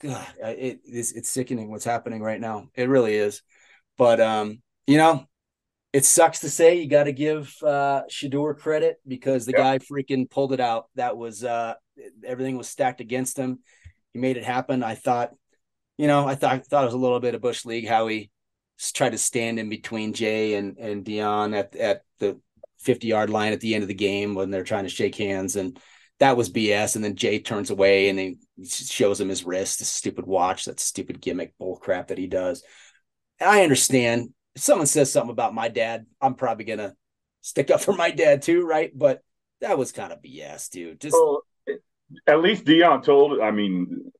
God, 0.00 0.24
it 0.40 0.80
is 0.84 1.12
it's 1.12 1.28
sickening 1.28 1.70
what's 1.70 1.84
happening 1.84 2.22
right 2.22 2.40
now. 2.40 2.68
It 2.74 2.88
really 2.88 3.16
is. 3.16 3.42
But 3.96 4.20
um, 4.20 4.62
you 4.86 4.96
know, 4.96 5.26
it 5.92 6.04
sucks 6.04 6.40
to 6.40 6.50
say 6.50 6.80
you 6.80 6.88
got 6.88 7.04
to 7.04 7.12
give 7.12 7.52
uh 7.64 8.02
Shedeur 8.10 8.56
credit 8.56 9.00
because 9.06 9.44
the 9.44 9.52
guy 9.52 9.78
freaking 9.78 10.30
pulled 10.30 10.52
it 10.52 10.60
out. 10.60 10.86
That 10.94 11.16
was 11.16 11.42
uh 11.42 11.74
everything 12.24 12.56
was 12.56 12.68
stacked 12.68 13.00
against 13.00 13.36
him. 13.36 13.58
He 14.12 14.20
made 14.20 14.36
it 14.36 14.44
happen. 14.44 14.84
I 14.84 14.94
thought, 14.94 15.34
you 15.98 16.06
know, 16.06 16.26
I 16.26 16.34
thought 16.36 16.66
thought 16.66 16.84
it 16.84 16.86
was 16.86 16.94
a 16.94 16.98
little 16.98 17.20
bit 17.20 17.34
of 17.34 17.42
bush 17.42 17.64
league 17.64 17.86
how 17.86 18.06
he 18.06 18.30
tried 18.94 19.10
to 19.10 19.18
stand 19.18 19.58
in 19.58 19.68
between 19.68 20.14
Jay 20.14 20.54
and 20.54 20.78
and 20.78 21.04
Deion 21.04 21.54
at 21.54 21.76
at 21.76 22.02
the 22.18 22.40
50 22.78 23.08
yard 23.08 23.28
line 23.28 23.52
at 23.52 23.60
the 23.60 23.74
end 23.74 23.82
of 23.82 23.88
the 23.88 23.94
game 23.94 24.34
when 24.34 24.50
they're 24.50 24.64
trying 24.64 24.84
to 24.84 24.90
shake 24.90 25.16
hands 25.16 25.56
and 25.56 25.78
that 26.20 26.36
was 26.36 26.50
BS. 26.50 26.96
And 26.96 27.04
then 27.04 27.16
Jay 27.16 27.38
turns 27.40 27.70
away 27.70 28.08
and 28.08 28.18
he 28.18 28.38
shows 28.64 29.20
him 29.20 29.28
his 29.28 29.44
wrist, 29.44 29.80
a 29.80 29.84
stupid 29.84 30.26
watch, 30.26 30.64
that 30.64 30.80
stupid 30.80 31.20
gimmick 31.20 31.54
bull 31.58 31.76
crap 31.76 32.08
that 32.08 32.18
he 32.18 32.26
does. 32.26 32.62
And 33.40 33.48
I 33.48 33.62
understand 33.62 34.32
if 34.54 34.62
someone 34.62 34.86
says 34.86 35.12
something 35.12 35.30
about 35.30 35.54
my 35.54 35.68
dad, 35.68 36.06
I'm 36.20 36.34
probably 36.34 36.64
gonna 36.64 36.94
stick 37.40 37.70
up 37.70 37.80
for 37.80 37.92
my 37.92 38.10
dad 38.10 38.42
too, 38.42 38.66
right? 38.66 38.90
But 38.96 39.22
that 39.60 39.78
was 39.78 39.92
kind 39.92 40.12
of 40.12 40.22
BS, 40.22 40.70
dude. 40.70 41.00
Just 41.00 41.14
well, 41.14 41.42
at 42.26 42.40
least 42.40 42.64
Deion 42.64 43.02
told. 43.02 43.40
I 43.40 43.50
mean, 43.50 44.12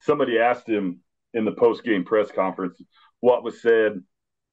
somebody 0.00 0.38
asked 0.38 0.68
him 0.68 1.00
in 1.34 1.44
the 1.44 1.52
post 1.52 1.84
game 1.84 2.04
press 2.04 2.30
conference, 2.30 2.80
what 3.20 3.42
was 3.42 3.60
said 3.62 4.02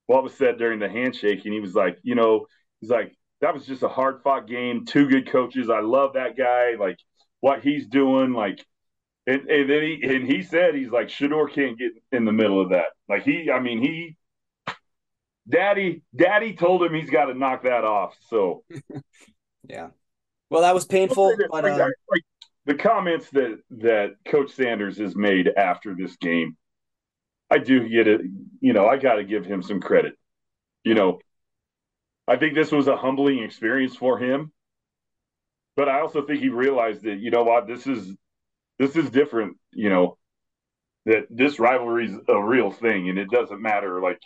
what 0.05 0.23
was 0.23 0.33
said 0.33 0.57
during 0.57 0.79
the 0.79 0.89
handshake. 0.89 1.41
And 1.45 1.53
he 1.53 1.59
was 1.59 1.75
like 1.75 1.97
you 2.03 2.15
know 2.15 2.47
he's 2.81 2.89
like 2.89 3.13
that 3.41 3.53
was 3.53 3.65
just 3.65 3.83
a 3.83 3.87
hard 3.87 4.21
fought 4.23 4.47
game 4.47 4.85
two 4.85 5.07
good 5.07 5.29
coaches. 5.29 5.69
I 5.69 5.81
love 5.81 6.13
that 6.13 6.37
guy 6.37 6.75
like 6.79 6.97
what 7.39 7.61
he's 7.61 7.87
doing 7.87 8.33
like 8.33 8.65
and, 9.27 9.41
and 9.49 9.69
then 9.69 9.81
he 9.83 9.99
and 10.03 10.25
he 10.25 10.41
said 10.41 10.73
he's 10.75 10.89
like 10.89 11.07
Shedeur 11.07 11.53
can't 11.53 11.77
get 11.77 11.91
in 12.11 12.25
the 12.25 12.31
middle 12.31 12.61
of 12.61 12.69
that. 12.69 12.87
Like 13.09 13.23
he 13.23 13.51
i 13.51 13.59
mean 13.59 13.81
he 13.81 14.15
daddy 15.47 16.01
daddy 16.15 16.53
told 16.53 16.83
him 16.83 16.93
he's 16.93 17.09
got 17.09 17.25
to 17.25 17.33
knock 17.33 17.63
that 17.63 17.83
off 17.83 18.15
so. 18.29 18.63
Yeah. 19.69 19.87
Well 20.49 20.61
that 20.61 20.73
was 20.73 20.85
painful 20.85 21.35
but, 21.51 21.65
uh... 21.65 21.89
like, 22.09 22.23
the 22.65 22.75
comments 22.75 23.29
that 23.31 23.59
that 23.71 24.15
coach 24.25 24.51
sanders 24.51 24.97
has 24.97 25.13
made 25.13 25.49
after 25.57 25.93
this 25.93 26.15
game 26.17 26.55
I 27.49 27.59
do 27.59 27.87
get 27.87 28.07
it. 28.07 28.21
You 28.59 28.73
know, 28.73 28.87
I 28.87 28.97
got 28.97 29.15
to 29.15 29.23
give 29.23 29.45
him 29.45 29.61
some 29.61 29.79
credit. 29.79 30.13
You 30.83 30.95
know, 30.95 31.19
I 32.27 32.37
think 32.37 32.55
this 32.55 32.71
was 32.71 32.87
a 32.87 32.97
humbling 32.97 33.39
experience 33.43 33.95
for 33.95 34.17
him, 34.17 34.51
but 35.75 35.87
I 35.87 36.01
also 36.01 36.25
think 36.25 36.41
he 36.41 36.49
realized 36.49 37.03
that 37.03 37.19
you 37.19 37.31
know 37.31 37.43
what 37.43 37.67
this 37.67 37.87
is 37.87 38.13
this 38.79 38.95
is 38.95 39.09
different. 39.09 39.57
You 39.71 39.89
know, 39.89 40.17
that 41.05 41.27
this 41.29 41.59
rivalry 41.59 42.07
is 42.07 42.15
a 42.27 42.41
real 42.41 42.71
thing, 42.71 43.09
and 43.09 43.17
it 43.17 43.29
doesn't 43.29 43.61
matter 43.61 44.01
like 44.01 44.19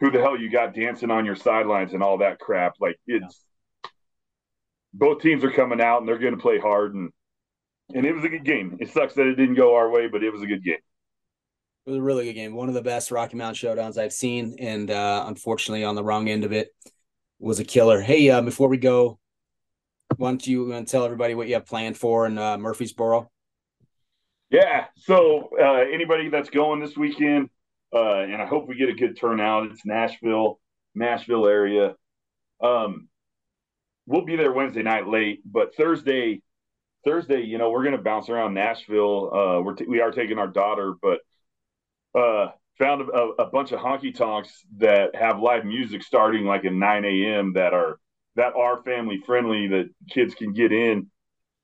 who 0.00 0.10
the 0.10 0.20
hell 0.20 0.38
you 0.38 0.50
got 0.50 0.74
dancing 0.74 1.10
on 1.10 1.24
your 1.24 1.36
sidelines 1.36 1.92
and 1.92 2.02
all 2.02 2.18
that 2.18 2.38
crap. 2.38 2.74
Like 2.80 2.98
it's 3.06 3.40
both 4.94 5.22
teams 5.22 5.44
are 5.44 5.50
coming 5.50 5.80
out 5.80 5.98
and 5.98 6.08
they're 6.08 6.18
going 6.18 6.36
to 6.36 6.40
play 6.42 6.58
hard, 6.58 6.94
and 6.94 7.10
and 7.94 8.06
it 8.06 8.14
was 8.14 8.24
a 8.24 8.28
good 8.28 8.44
game. 8.44 8.78
It 8.80 8.90
sucks 8.90 9.14
that 9.14 9.26
it 9.26 9.34
didn't 9.34 9.56
go 9.56 9.74
our 9.74 9.90
way, 9.90 10.08
but 10.08 10.22
it 10.22 10.32
was 10.32 10.42
a 10.42 10.46
good 10.46 10.64
game. 10.64 10.76
It 11.84 11.90
was 11.90 11.98
a 11.98 12.02
really 12.02 12.26
good 12.26 12.34
game. 12.34 12.54
One 12.54 12.68
of 12.68 12.74
the 12.74 12.82
best 12.82 13.10
Rocky 13.10 13.36
Mountain 13.36 13.68
showdowns 13.68 13.98
I've 13.98 14.12
seen, 14.12 14.54
and 14.60 14.88
uh, 14.88 15.24
unfortunately, 15.26 15.84
on 15.84 15.96
the 15.96 16.04
wrong 16.04 16.28
end 16.28 16.44
of 16.44 16.52
it, 16.52 16.68
was 17.40 17.58
a 17.58 17.64
killer. 17.64 18.00
Hey, 18.00 18.30
uh, 18.30 18.40
before 18.40 18.68
we 18.68 18.76
go, 18.76 19.18
why 20.16 20.30
don't 20.30 20.46
you 20.46 20.72
uh, 20.72 20.84
tell 20.84 21.04
everybody 21.04 21.34
what 21.34 21.48
you 21.48 21.54
have 21.54 21.66
planned 21.66 21.98
for 21.98 22.26
in 22.26 22.38
uh, 22.38 22.56
Murfreesboro? 22.56 23.28
Yeah. 24.48 24.86
So 24.96 25.50
uh, 25.60 25.84
anybody 25.92 26.28
that's 26.28 26.50
going 26.50 26.78
this 26.78 26.96
weekend, 26.96 27.50
uh, 27.92 28.18
and 28.18 28.40
I 28.40 28.46
hope 28.46 28.68
we 28.68 28.76
get 28.76 28.88
a 28.88 28.94
good 28.94 29.18
turnout. 29.18 29.72
It's 29.72 29.84
Nashville, 29.84 30.60
Nashville 30.94 31.48
area. 31.48 31.96
Um, 32.62 33.08
we'll 34.06 34.24
be 34.24 34.36
there 34.36 34.52
Wednesday 34.52 34.84
night 34.84 35.08
late, 35.08 35.40
but 35.44 35.74
Thursday, 35.74 36.42
Thursday, 37.04 37.42
you 37.42 37.58
know, 37.58 37.70
we're 37.70 37.82
gonna 37.82 37.98
bounce 37.98 38.28
around 38.28 38.54
Nashville. 38.54 39.34
Uh, 39.34 39.62
we're 39.62 39.74
t- 39.74 39.86
we 39.86 40.00
are 40.00 40.12
taking 40.12 40.38
our 40.38 40.46
daughter, 40.46 40.94
but 41.02 41.18
uh, 42.14 42.48
found 42.78 43.02
a, 43.02 43.42
a, 43.42 43.46
bunch 43.46 43.72
of 43.72 43.80
honky 43.80 44.14
tonks 44.14 44.50
that 44.78 45.14
have 45.14 45.40
live 45.40 45.64
music 45.64 46.02
starting 46.02 46.44
like 46.44 46.64
at 46.64 46.72
9 46.72 47.04
a.m. 47.04 47.52
that 47.54 47.72
are 47.74 47.98
that 48.36 48.54
are 48.54 48.82
family 48.82 49.18
friendly 49.24 49.68
that 49.68 49.90
kids 50.10 50.34
can 50.34 50.52
get 50.52 50.72
in 50.72 51.10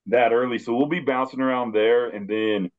that 0.07 0.33
early. 0.33 0.59
So 0.59 0.75
we'll 0.75 0.87
be 0.87 1.01
bouncing 1.01 1.41
around 1.41 1.73
there, 1.73 2.09
and 2.09 2.29
then 2.29 2.71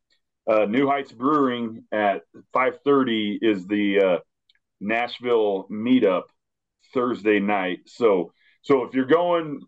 uh, 0.47 0.65
New 0.65 0.87
Heights 0.87 1.11
Brewing 1.11 1.85
at 1.91 2.21
5:30 2.55 3.39
is 3.41 3.65
the 3.67 3.99
uh, 3.99 4.17
Nashville 4.79 5.67
meetup 5.69 6.23
Thursday 6.93 7.39
night. 7.39 7.79
So 7.87 8.33
so 8.61 8.83
if 8.83 8.93
you're 8.93 9.05
going, 9.05 9.61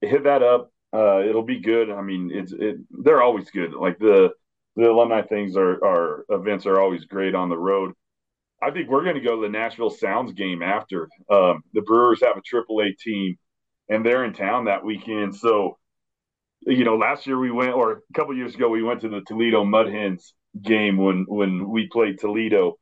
hit 0.00 0.24
that 0.24 0.42
up. 0.42 0.70
Uh, 0.94 1.22
it'll 1.22 1.44
be 1.44 1.60
good. 1.60 1.90
I 1.90 2.02
mean, 2.02 2.30
it's 2.32 2.52
it. 2.52 2.76
They're 2.90 3.22
always 3.22 3.50
good. 3.50 3.72
Like 3.72 3.98
the 3.98 4.32
the 4.76 4.90
alumni 4.90 5.22
things 5.22 5.56
are, 5.56 5.84
are 5.84 6.24
events 6.30 6.66
are 6.66 6.80
always 6.80 7.04
great 7.04 7.34
on 7.34 7.48
the 7.48 7.58
road. 7.58 7.92
I 8.62 8.70
think 8.70 8.88
we're 8.88 9.02
going 9.02 9.16
to 9.16 9.20
go 9.20 9.36
to 9.36 9.42
the 9.42 9.48
Nashville 9.48 9.90
Sounds 9.90 10.32
game 10.32 10.62
after. 10.62 11.08
Um, 11.28 11.62
the 11.74 11.82
Brewers 11.82 12.22
have 12.22 12.36
a 12.36 12.40
AAA 12.40 12.96
team, 12.96 13.36
and 13.88 14.06
they're 14.06 14.24
in 14.24 14.32
town 14.32 14.66
that 14.66 14.84
weekend. 14.84 15.34
So, 15.34 15.78
you 16.60 16.84
know, 16.84 16.96
last 16.96 17.26
year 17.26 17.38
we 17.38 17.50
went, 17.50 17.72
or 17.72 17.92
a 17.92 18.12
couple 18.14 18.36
years 18.36 18.54
ago, 18.54 18.68
we 18.68 18.82
went 18.82 19.00
to 19.00 19.08
the 19.08 19.22
Toledo 19.26 19.64
Mud 19.64 19.88
Hens 19.88 20.32
game 20.60 20.96
when 20.96 21.24
when 21.26 21.68
we 21.68 21.88
played 21.88 22.20
Toledo 22.20 22.78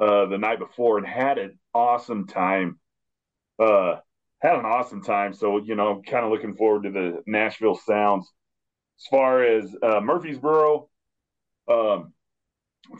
uh, 0.00 0.26
the 0.26 0.38
night 0.38 0.58
before 0.58 0.98
and 0.98 1.06
had 1.06 1.38
an 1.38 1.58
awesome 1.72 2.26
time. 2.26 2.80
Uh, 3.58 3.96
had 4.40 4.56
an 4.56 4.64
awesome 4.64 5.02
time. 5.02 5.32
So, 5.32 5.58
you 5.58 5.76
know, 5.76 6.02
kind 6.04 6.24
of 6.24 6.32
looking 6.32 6.54
forward 6.56 6.84
to 6.84 6.90
the 6.90 7.22
Nashville 7.26 7.78
Sounds. 7.86 8.26
As 8.98 9.06
far 9.10 9.44
as 9.44 9.74
uh, 9.82 10.00
Murfreesboro, 10.00 10.89
um, 11.68 12.12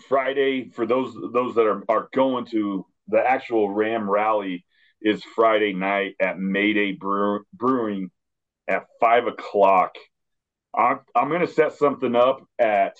Friday 0.08 0.70
for 0.70 0.86
those 0.86 1.14
those 1.32 1.54
that 1.54 1.66
are 1.66 1.84
are 1.88 2.08
going 2.14 2.46
to 2.46 2.86
the 3.08 3.18
actual 3.18 3.70
Ram 3.70 4.08
rally 4.08 4.64
is 5.02 5.22
Friday 5.34 5.72
night 5.72 6.14
at 6.20 6.38
Mayday 6.38 6.92
Brew, 6.92 7.44
Brewing 7.52 8.10
at 8.68 8.86
five 9.00 9.26
o'clock. 9.26 9.94
I'm 10.76 11.00
I'm 11.14 11.28
going 11.28 11.40
to 11.40 11.52
set 11.52 11.72
something 11.72 12.14
up 12.14 12.44
at 12.58 12.96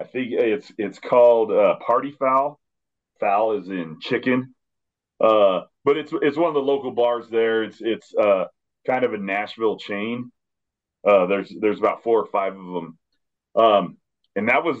I 0.00 0.04
think 0.04 0.32
it's 0.32 0.72
it's 0.78 0.98
called 0.98 1.50
uh, 1.50 1.76
Party 1.84 2.12
Fowl. 2.12 2.60
Fowl 3.20 3.58
is 3.58 3.68
in 3.68 3.98
chicken, 4.00 4.54
uh, 5.20 5.62
but 5.84 5.96
it's 5.96 6.12
it's 6.22 6.36
one 6.36 6.48
of 6.48 6.54
the 6.54 6.60
local 6.60 6.92
bars 6.92 7.28
there. 7.28 7.64
It's 7.64 7.78
it's 7.80 8.14
uh, 8.14 8.44
kind 8.86 9.04
of 9.04 9.12
a 9.14 9.18
Nashville 9.18 9.78
chain. 9.78 10.30
Uh, 11.06 11.26
there's 11.26 11.52
there's 11.60 11.78
about 11.78 12.02
four 12.02 12.20
or 12.20 12.26
five 12.26 12.56
of 12.56 12.66
them. 12.66 12.98
Um, 13.56 13.96
and 14.38 14.48
that 14.48 14.64
was 14.64 14.78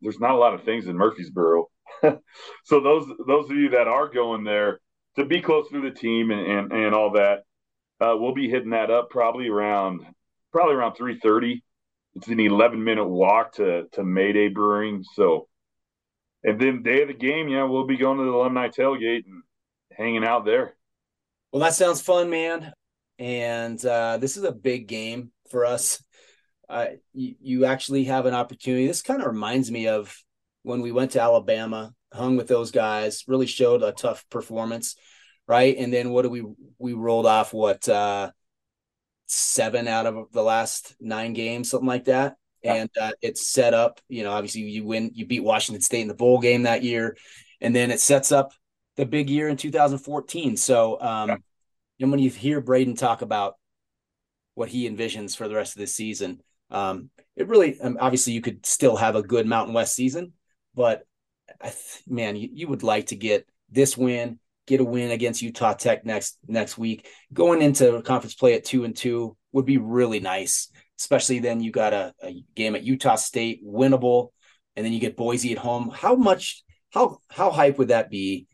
there's 0.00 0.20
not 0.20 0.34
a 0.34 0.38
lot 0.38 0.54
of 0.54 0.62
things 0.62 0.86
in 0.86 0.96
Murfreesboro. 0.96 1.68
so 2.02 2.80
those 2.80 3.06
those 3.26 3.50
of 3.50 3.56
you 3.56 3.70
that 3.70 3.88
are 3.88 4.08
going 4.08 4.44
there 4.44 4.80
to 5.16 5.24
be 5.24 5.42
close 5.42 5.68
to 5.70 5.82
the 5.82 5.90
team 5.90 6.30
and 6.30 6.46
and, 6.46 6.72
and 6.72 6.94
all 6.94 7.12
that, 7.12 7.40
uh, 8.00 8.14
we'll 8.16 8.34
be 8.34 8.48
hitting 8.48 8.70
that 8.70 8.90
up 8.90 9.10
probably 9.10 9.48
around 9.48 10.02
probably 10.52 10.76
around 10.76 10.94
three 10.94 11.18
thirty. 11.18 11.62
It's 12.14 12.28
an 12.28 12.38
eleven 12.38 12.82
minute 12.82 13.08
walk 13.08 13.54
to 13.54 13.88
to 13.92 14.04
Mayday 14.04 14.48
Brewing. 14.48 15.04
So, 15.14 15.48
and 16.44 16.60
then 16.60 16.84
day 16.84 17.02
of 17.02 17.08
the 17.08 17.14
game, 17.14 17.48
yeah, 17.48 17.64
we'll 17.64 17.86
be 17.86 17.96
going 17.96 18.18
to 18.18 18.24
the 18.24 18.30
alumni 18.30 18.68
tailgate 18.68 19.24
and 19.26 19.42
hanging 19.92 20.24
out 20.24 20.44
there. 20.44 20.76
Well, 21.52 21.62
that 21.62 21.74
sounds 21.74 22.00
fun, 22.00 22.30
man. 22.30 22.72
And 23.18 23.84
uh, 23.84 24.18
this 24.18 24.36
is 24.36 24.44
a 24.44 24.52
big 24.52 24.86
game 24.86 25.32
for 25.50 25.66
us 25.66 26.00
uh, 26.70 26.86
you, 27.12 27.34
you 27.40 27.64
actually 27.64 28.04
have 28.04 28.26
an 28.26 28.34
opportunity. 28.34 28.86
This 28.86 29.02
kind 29.02 29.20
of 29.20 29.26
reminds 29.26 29.70
me 29.70 29.88
of 29.88 30.16
when 30.62 30.80
we 30.80 30.92
went 30.92 31.12
to 31.12 31.20
Alabama, 31.20 31.92
hung 32.12 32.36
with 32.36 32.48
those 32.48 32.70
guys, 32.70 33.24
really 33.26 33.46
showed 33.46 33.82
a 33.82 33.92
tough 33.92 34.24
performance, 34.30 34.96
right? 35.46 35.76
And 35.76 35.92
then 35.92 36.10
what 36.10 36.22
do 36.22 36.30
we 36.30 36.44
we 36.78 36.92
rolled 36.92 37.26
off 37.26 37.52
what 37.52 37.88
uh 37.88 38.30
seven 39.26 39.86
out 39.86 40.06
of 40.06 40.32
the 40.32 40.42
last 40.42 40.94
nine 41.00 41.32
games, 41.32 41.70
something 41.70 41.86
like 41.86 42.06
that. 42.06 42.36
Yeah. 42.62 42.74
And 42.74 42.90
uh, 43.00 43.12
it's 43.22 43.46
set 43.46 43.72
up, 43.72 44.00
you 44.08 44.22
know, 44.22 44.32
obviously 44.32 44.62
you 44.62 44.84
win, 44.84 45.12
you 45.14 45.24
beat 45.24 45.44
Washington 45.44 45.80
State 45.80 46.02
in 46.02 46.08
the 46.08 46.14
bowl 46.14 46.40
game 46.40 46.64
that 46.64 46.82
year, 46.82 47.16
and 47.60 47.74
then 47.74 47.90
it 47.90 48.00
sets 48.00 48.32
up 48.32 48.52
the 48.96 49.06
big 49.06 49.30
year 49.30 49.48
in 49.48 49.56
2014. 49.56 50.56
So, 50.56 51.00
um, 51.00 51.28
yeah. 51.28 51.36
and 52.00 52.10
when 52.10 52.20
you 52.20 52.28
hear 52.28 52.60
Brayden 52.60 52.98
talk 52.98 53.22
about 53.22 53.54
what 54.54 54.68
he 54.68 54.90
envisions 54.90 55.36
for 55.36 55.48
the 55.48 55.54
rest 55.54 55.74
of 55.74 55.80
this 55.80 55.94
season, 55.94 56.42
um, 56.70 57.10
it 57.36 57.48
really, 57.48 57.80
um, 57.80 57.96
obviously, 58.00 58.32
you 58.32 58.40
could 58.40 58.64
still 58.64 58.96
have 58.96 59.16
a 59.16 59.22
good 59.22 59.46
Mountain 59.46 59.74
West 59.74 59.94
season, 59.94 60.32
but 60.74 61.04
I 61.60 61.68
th- 61.68 62.02
man, 62.06 62.36
you, 62.36 62.48
you 62.52 62.68
would 62.68 62.82
like 62.82 63.06
to 63.06 63.16
get 63.16 63.46
this 63.70 63.96
win, 63.96 64.38
get 64.66 64.80
a 64.80 64.84
win 64.84 65.10
against 65.10 65.42
Utah 65.42 65.72
Tech 65.72 66.04
next 66.04 66.38
next 66.46 66.78
week. 66.78 67.08
Going 67.32 67.62
into 67.62 68.02
conference 68.02 68.34
play 68.34 68.54
at 68.54 68.64
two 68.64 68.84
and 68.84 68.96
two 68.96 69.36
would 69.52 69.66
be 69.66 69.78
really 69.78 70.20
nice, 70.20 70.70
especially 70.98 71.38
then 71.38 71.60
you 71.60 71.70
got 71.70 71.92
a, 71.92 72.12
a 72.22 72.44
game 72.54 72.74
at 72.74 72.84
Utah 72.84 73.16
State, 73.16 73.64
winnable, 73.64 74.30
and 74.76 74.84
then 74.84 74.92
you 74.92 75.00
get 75.00 75.16
Boise 75.16 75.52
at 75.52 75.58
home. 75.58 75.90
How 75.92 76.14
much 76.14 76.62
how 76.90 77.18
how 77.28 77.50
hype 77.50 77.78
would 77.78 77.88
that 77.88 78.10
be? 78.10 78.46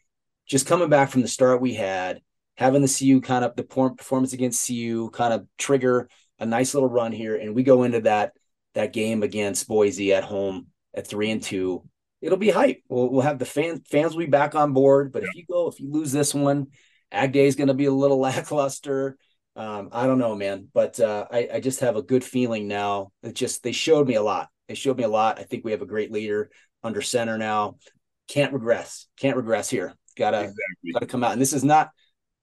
Just 0.46 0.66
coming 0.66 0.88
back 0.88 1.10
from 1.10 1.22
the 1.22 1.28
start 1.28 1.60
we 1.60 1.74
had, 1.74 2.20
having 2.56 2.82
the 2.82 2.96
CU 2.98 3.20
kind 3.20 3.44
of 3.44 3.56
the 3.56 3.64
performance 3.64 4.32
against 4.32 4.66
CU 4.66 5.10
kind 5.10 5.34
of 5.34 5.46
trigger 5.58 6.08
a 6.38 6.46
nice 6.46 6.74
little 6.74 6.88
run 6.88 7.12
here, 7.12 7.36
and 7.36 7.54
we 7.54 7.62
go 7.62 7.82
into 7.82 8.02
that 8.02 8.32
that 8.74 8.92
game 8.92 9.22
against 9.22 9.68
Boise 9.68 10.12
at 10.12 10.24
home 10.24 10.68
at 10.94 11.06
three 11.06 11.30
and 11.30 11.42
two. 11.42 11.82
It'll 12.20 12.38
be 12.38 12.50
hype. 12.50 12.82
We'll, 12.88 13.10
we'll 13.10 13.22
have 13.22 13.38
the 13.38 13.44
fans 13.44 13.80
fans 13.90 14.12
will 14.12 14.24
be 14.24 14.30
back 14.30 14.54
on 14.54 14.72
board. 14.72 15.12
But 15.12 15.24
if 15.24 15.34
you 15.34 15.44
go, 15.50 15.68
if 15.68 15.80
you 15.80 15.90
lose 15.90 16.12
this 16.12 16.34
one, 16.34 16.68
Ag 17.10 17.32
Day 17.32 17.46
is 17.46 17.56
going 17.56 17.68
to 17.68 17.74
be 17.74 17.86
a 17.86 17.92
little 17.92 18.18
lackluster. 18.20 19.16
Um, 19.54 19.88
I 19.90 20.06
don't 20.06 20.18
know, 20.18 20.34
man, 20.34 20.68
but 20.74 21.00
uh, 21.00 21.26
I, 21.30 21.48
I 21.54 21.60
just 21.60 21.80
have 21.80 21.96
a 21.96 22.02
good 22.02 22.22
feeling 22.22 22.68
now. 22.68 23.12
It 23.22 23.34
just 23.34 23.62
they 23.62 23.72
showed 23.72 24.06
me 24.06 24.14
a 24.14 24.22
lot. 24.22 24.48
They 24.68 24.74
showed 24.74 24.98
me 24.98 25.04
a 25.04 25.08
lot. 25.08 25.38
I 25.38 25.44
think 25.44 25.64
we 25.64 25.70
have 25.70 25.80
a 25.82 25.86
great 25.86 26.12
leader 26.12 26.50
under 26.82 27.00
center 27.00 27.38
now. 27.38 27.76
Can't 28.28 28.52
regress. 28.52 29.06
Can't 29.16 29.36
regress 29.36 29.70
here. 29.70 29.94
Gotta 30.16 30.40
exactly. 30.40 30.92
gotta 30.92 31.06
come 31.06 31.24
out. 31.24 31.32
And 31.32 31.40
this 31.40 31.52
is 31.52 31.64
not. 31.64 31.90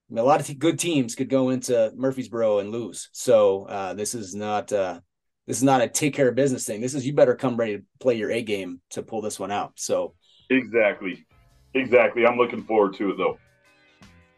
I 0.10 0.14
mean, 0.14 0.24
a 0.24 0.28
lot 0.28 0.48
of 0.48 0.60
good 0.60 0.80
teams 0.80 1.16
could 1.16 1.30
go 1.30 1.50
into 1.50 1.92
Murfreesboro 1.96 2.60
and 2.60 2.72
lose. 2.72 3.10
So 3.12 3.64
uh, 3.64 3.94
this 3.94 4.14
is 4.16 4.36
not. 4.36 4.72
Uh, 4.72 5.00
this 5.46 5.58
is 5.58 5.64
not 5.64 5.82
a 5.82 5.90
take 5.90 6.14
care 6.14 6.30
of 6.30 6.36
business 6.36 6.66
thing. 6.66 6.80
This 6.80 6.94
is 6.94 7.06
you 7.06 7.14
better 7.14 7.36
come 7.36 7.58
ready 7.58 7.78
to 7.78 7.84
play 8.00 8.16
your 8.16 8.32
A 8.32 8.42
game 8.42 8.80
to 8.92 9.04
pull 9.04 9.22
this 9.22 9.40
one 9.40 9.52
out. 9.52 9.74
So 9.76 10.14
exactly, 10.50 11.26
exactly. 11.74 12.26
I'm 12.26 12.38
looking 12.38 12.64
forward 12.64 12.96
to 12.96 13.12
it 13.12 13.18
though. 13.18 13.38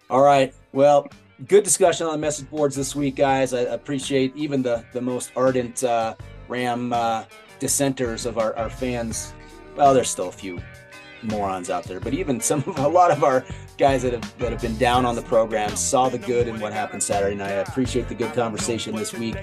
All 0.09 0.23
right. 0.23 0.53
Well, 0.71 1.07
good 1.47 1.63
discussion 1.63 2.07
on 2.07 2.13
the 2.13 2.19
message 2.19 2.49
boards 2.49 2.75
this 2.75 2.95
week, 2.95 3.15
guys. 3.15 3.53
I 3.53 3.61
appreciate 3.61 4.35
even 4.35 4.63
the 4.63 4.83
the 4.93 5.01
most 5.01 5.31
ardent 5.35 5.83
uh, 5.83 6.15
Ram 6.47 6.93
uh, 6.93 7.25
dissenters 7.59 8.25
of 8.25 8.37
our, 8.37 8.55
our 8.55 8.69
fans. 8.69 9.33
Well, 9.75 9.93
there's 9.93 10.09
still 10.09 10.29
a 10.29 10.31
few 10.31 10.59
morons 11.23 11.69
out 11.69 11.83
there, 11.85 11.99
but 11.99 12.13
even 12.13 12.39
some 12.39 12.63
a 12.77 12.87
lot 12.87 13.11
of 13.11 13.23
our 13.23 13.45
guys 13.77 14.03
that 14.03 14.13
have 14.13 14.37
that 14.37 14.51
have 14.51 14.61
been 14.61 14.77
down 14.77 15.05
on 15.05 15.15
the 15.15 15.21
program 15.21 15.75
saw 15.75 16.09
the 16.09 16.17
good 16.17 16.47
in 16.47 16.59
what 16.59 16.73
happened 16.73 17.01
Saturday 17.01 17.35
night. 17.35 17.51
I 17.51 17.55
appreciate 17.55 18.07
the 18.07 18.15
good 18.15 18.33
conversation 18.33 18.95
this 18.95 19.13
week. 19.13 19.35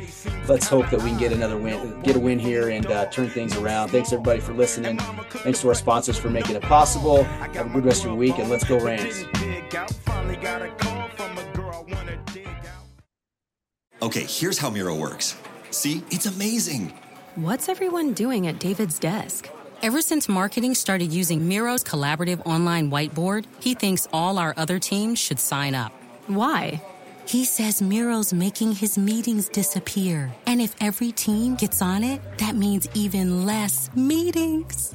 Let's 0.49 0.69
hope 0.69 0.91
that 0.91 1.03
we 1.03 1.11
can 1.11 1.19
get 1.19 1.33
another 1.33 1.59
win, 1.59 2.01
get 2.03 2.17
a 2.17 2.21
win 2.21 2.39
here, 2.39 2.71
and 2.71 2.87
uh, 2.87 3.07
turn 3.07 3.29
things 3.29 3.57
around. 3.57 3.89
Thanks 3.89 4.13
everybody 4.13 4.41
for 4.41 4.53
listening. 4.53 4.99
Thanks 4.99 5.61
to 5.61 5.69
our 5.69 5.75
sponsors 5.75 6.19
for 6.19 6.31
making 6.31 6.57
it 6.57 6.63
possible. 6.63 7.25
Have 7.25 7.67
a 7.67 7.69
good 7.69 7.85
rest 7.85 8.01
of 8.01 8.07
your 8.07 8.15
week, 8.15 8.39
and 8.39 8.49
let's 8.49 8.65
go 8.65 8.79
Rams. 8.79 9.25
Okay, 14.03 14.25
here's 14.25 14.59
how 14.59 14.69
Miro 14.69 14.97
works. 14.97 15.37
See, 15.71 16.03
it's 16.11 16.27
amazing. 16.27 16.93
What's 17.37 17.69
everyone 17.69 18.13
doing 18.13 18.47
at 18.47 18.59
David's 18.59 18.99
desk? 18.99 19.49
Ever 19.83 20.01
since 20.01 20.29
marketing 20.29 20.77
started 20.77 21.13
using 21.13 21.49
Miro's 21.49 21.83
collaborative 21.83 22.41
online 22.47 22.89
whiteboard, 22.89 23.47
he 23.59 23.75
thinks 23.75 24.07
all 24.13 24.39
our 24.39 24.55
other 24.57 24.79
teams 24.79 25.19
should 25.19 25.41
sign 25.41 25.75
up. 25.75 25.91
Why? 26.29 26.81
He 27.27 27.45
says 27.45 27.83
Miro's 27.83 28.33
making 28.33 28.77
his 28.77 28.97
meetings 28.97 29.49
disappear. 29.49 30.33
And 30.47 30.61
if 30.61 30.77
every 30.81 31.11
team 31.11 31.57
gets 31.57 31.83
on 31.83 32.05
it, 32.05 32.21
that 32.39 32.55
means 32.55 32.89
even 32.95 33.45
less 33.45 33.91
meetings. 33.97 34.95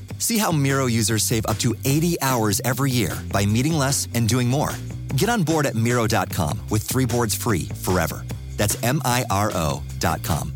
See 0.21 0.37
how 0.37 0.51
Miro 0.51 0.85
users 0.85 1.23
save 1.23 1.47
up 1.47 1.57
to 1.59 1.73
80 1.83 2.21
hours 2.21 2.61
every 2.63 2.91
year 2.91 3.17
by 3.31 3.43
meeting 3.43 3.73
less 3.73 4.07
and 4.13 4.29
doing 4.29 4.47
more. 4.47 4.69
Get 5.17 5.29
on 5.29 5.41
board 5.41 5.65
at 5.65 5.73
Miro.com 5.73 6.59
with 6.69 6.83
three 6.83 7.05
boards 7.05 7.33
free 7.33 7.67
forever. 7.81 8.23
That's 8.55 8.81
M 8.83 9.01
I 9.03 9.25
R 9.31 9.51
O.com. 9.55 10.53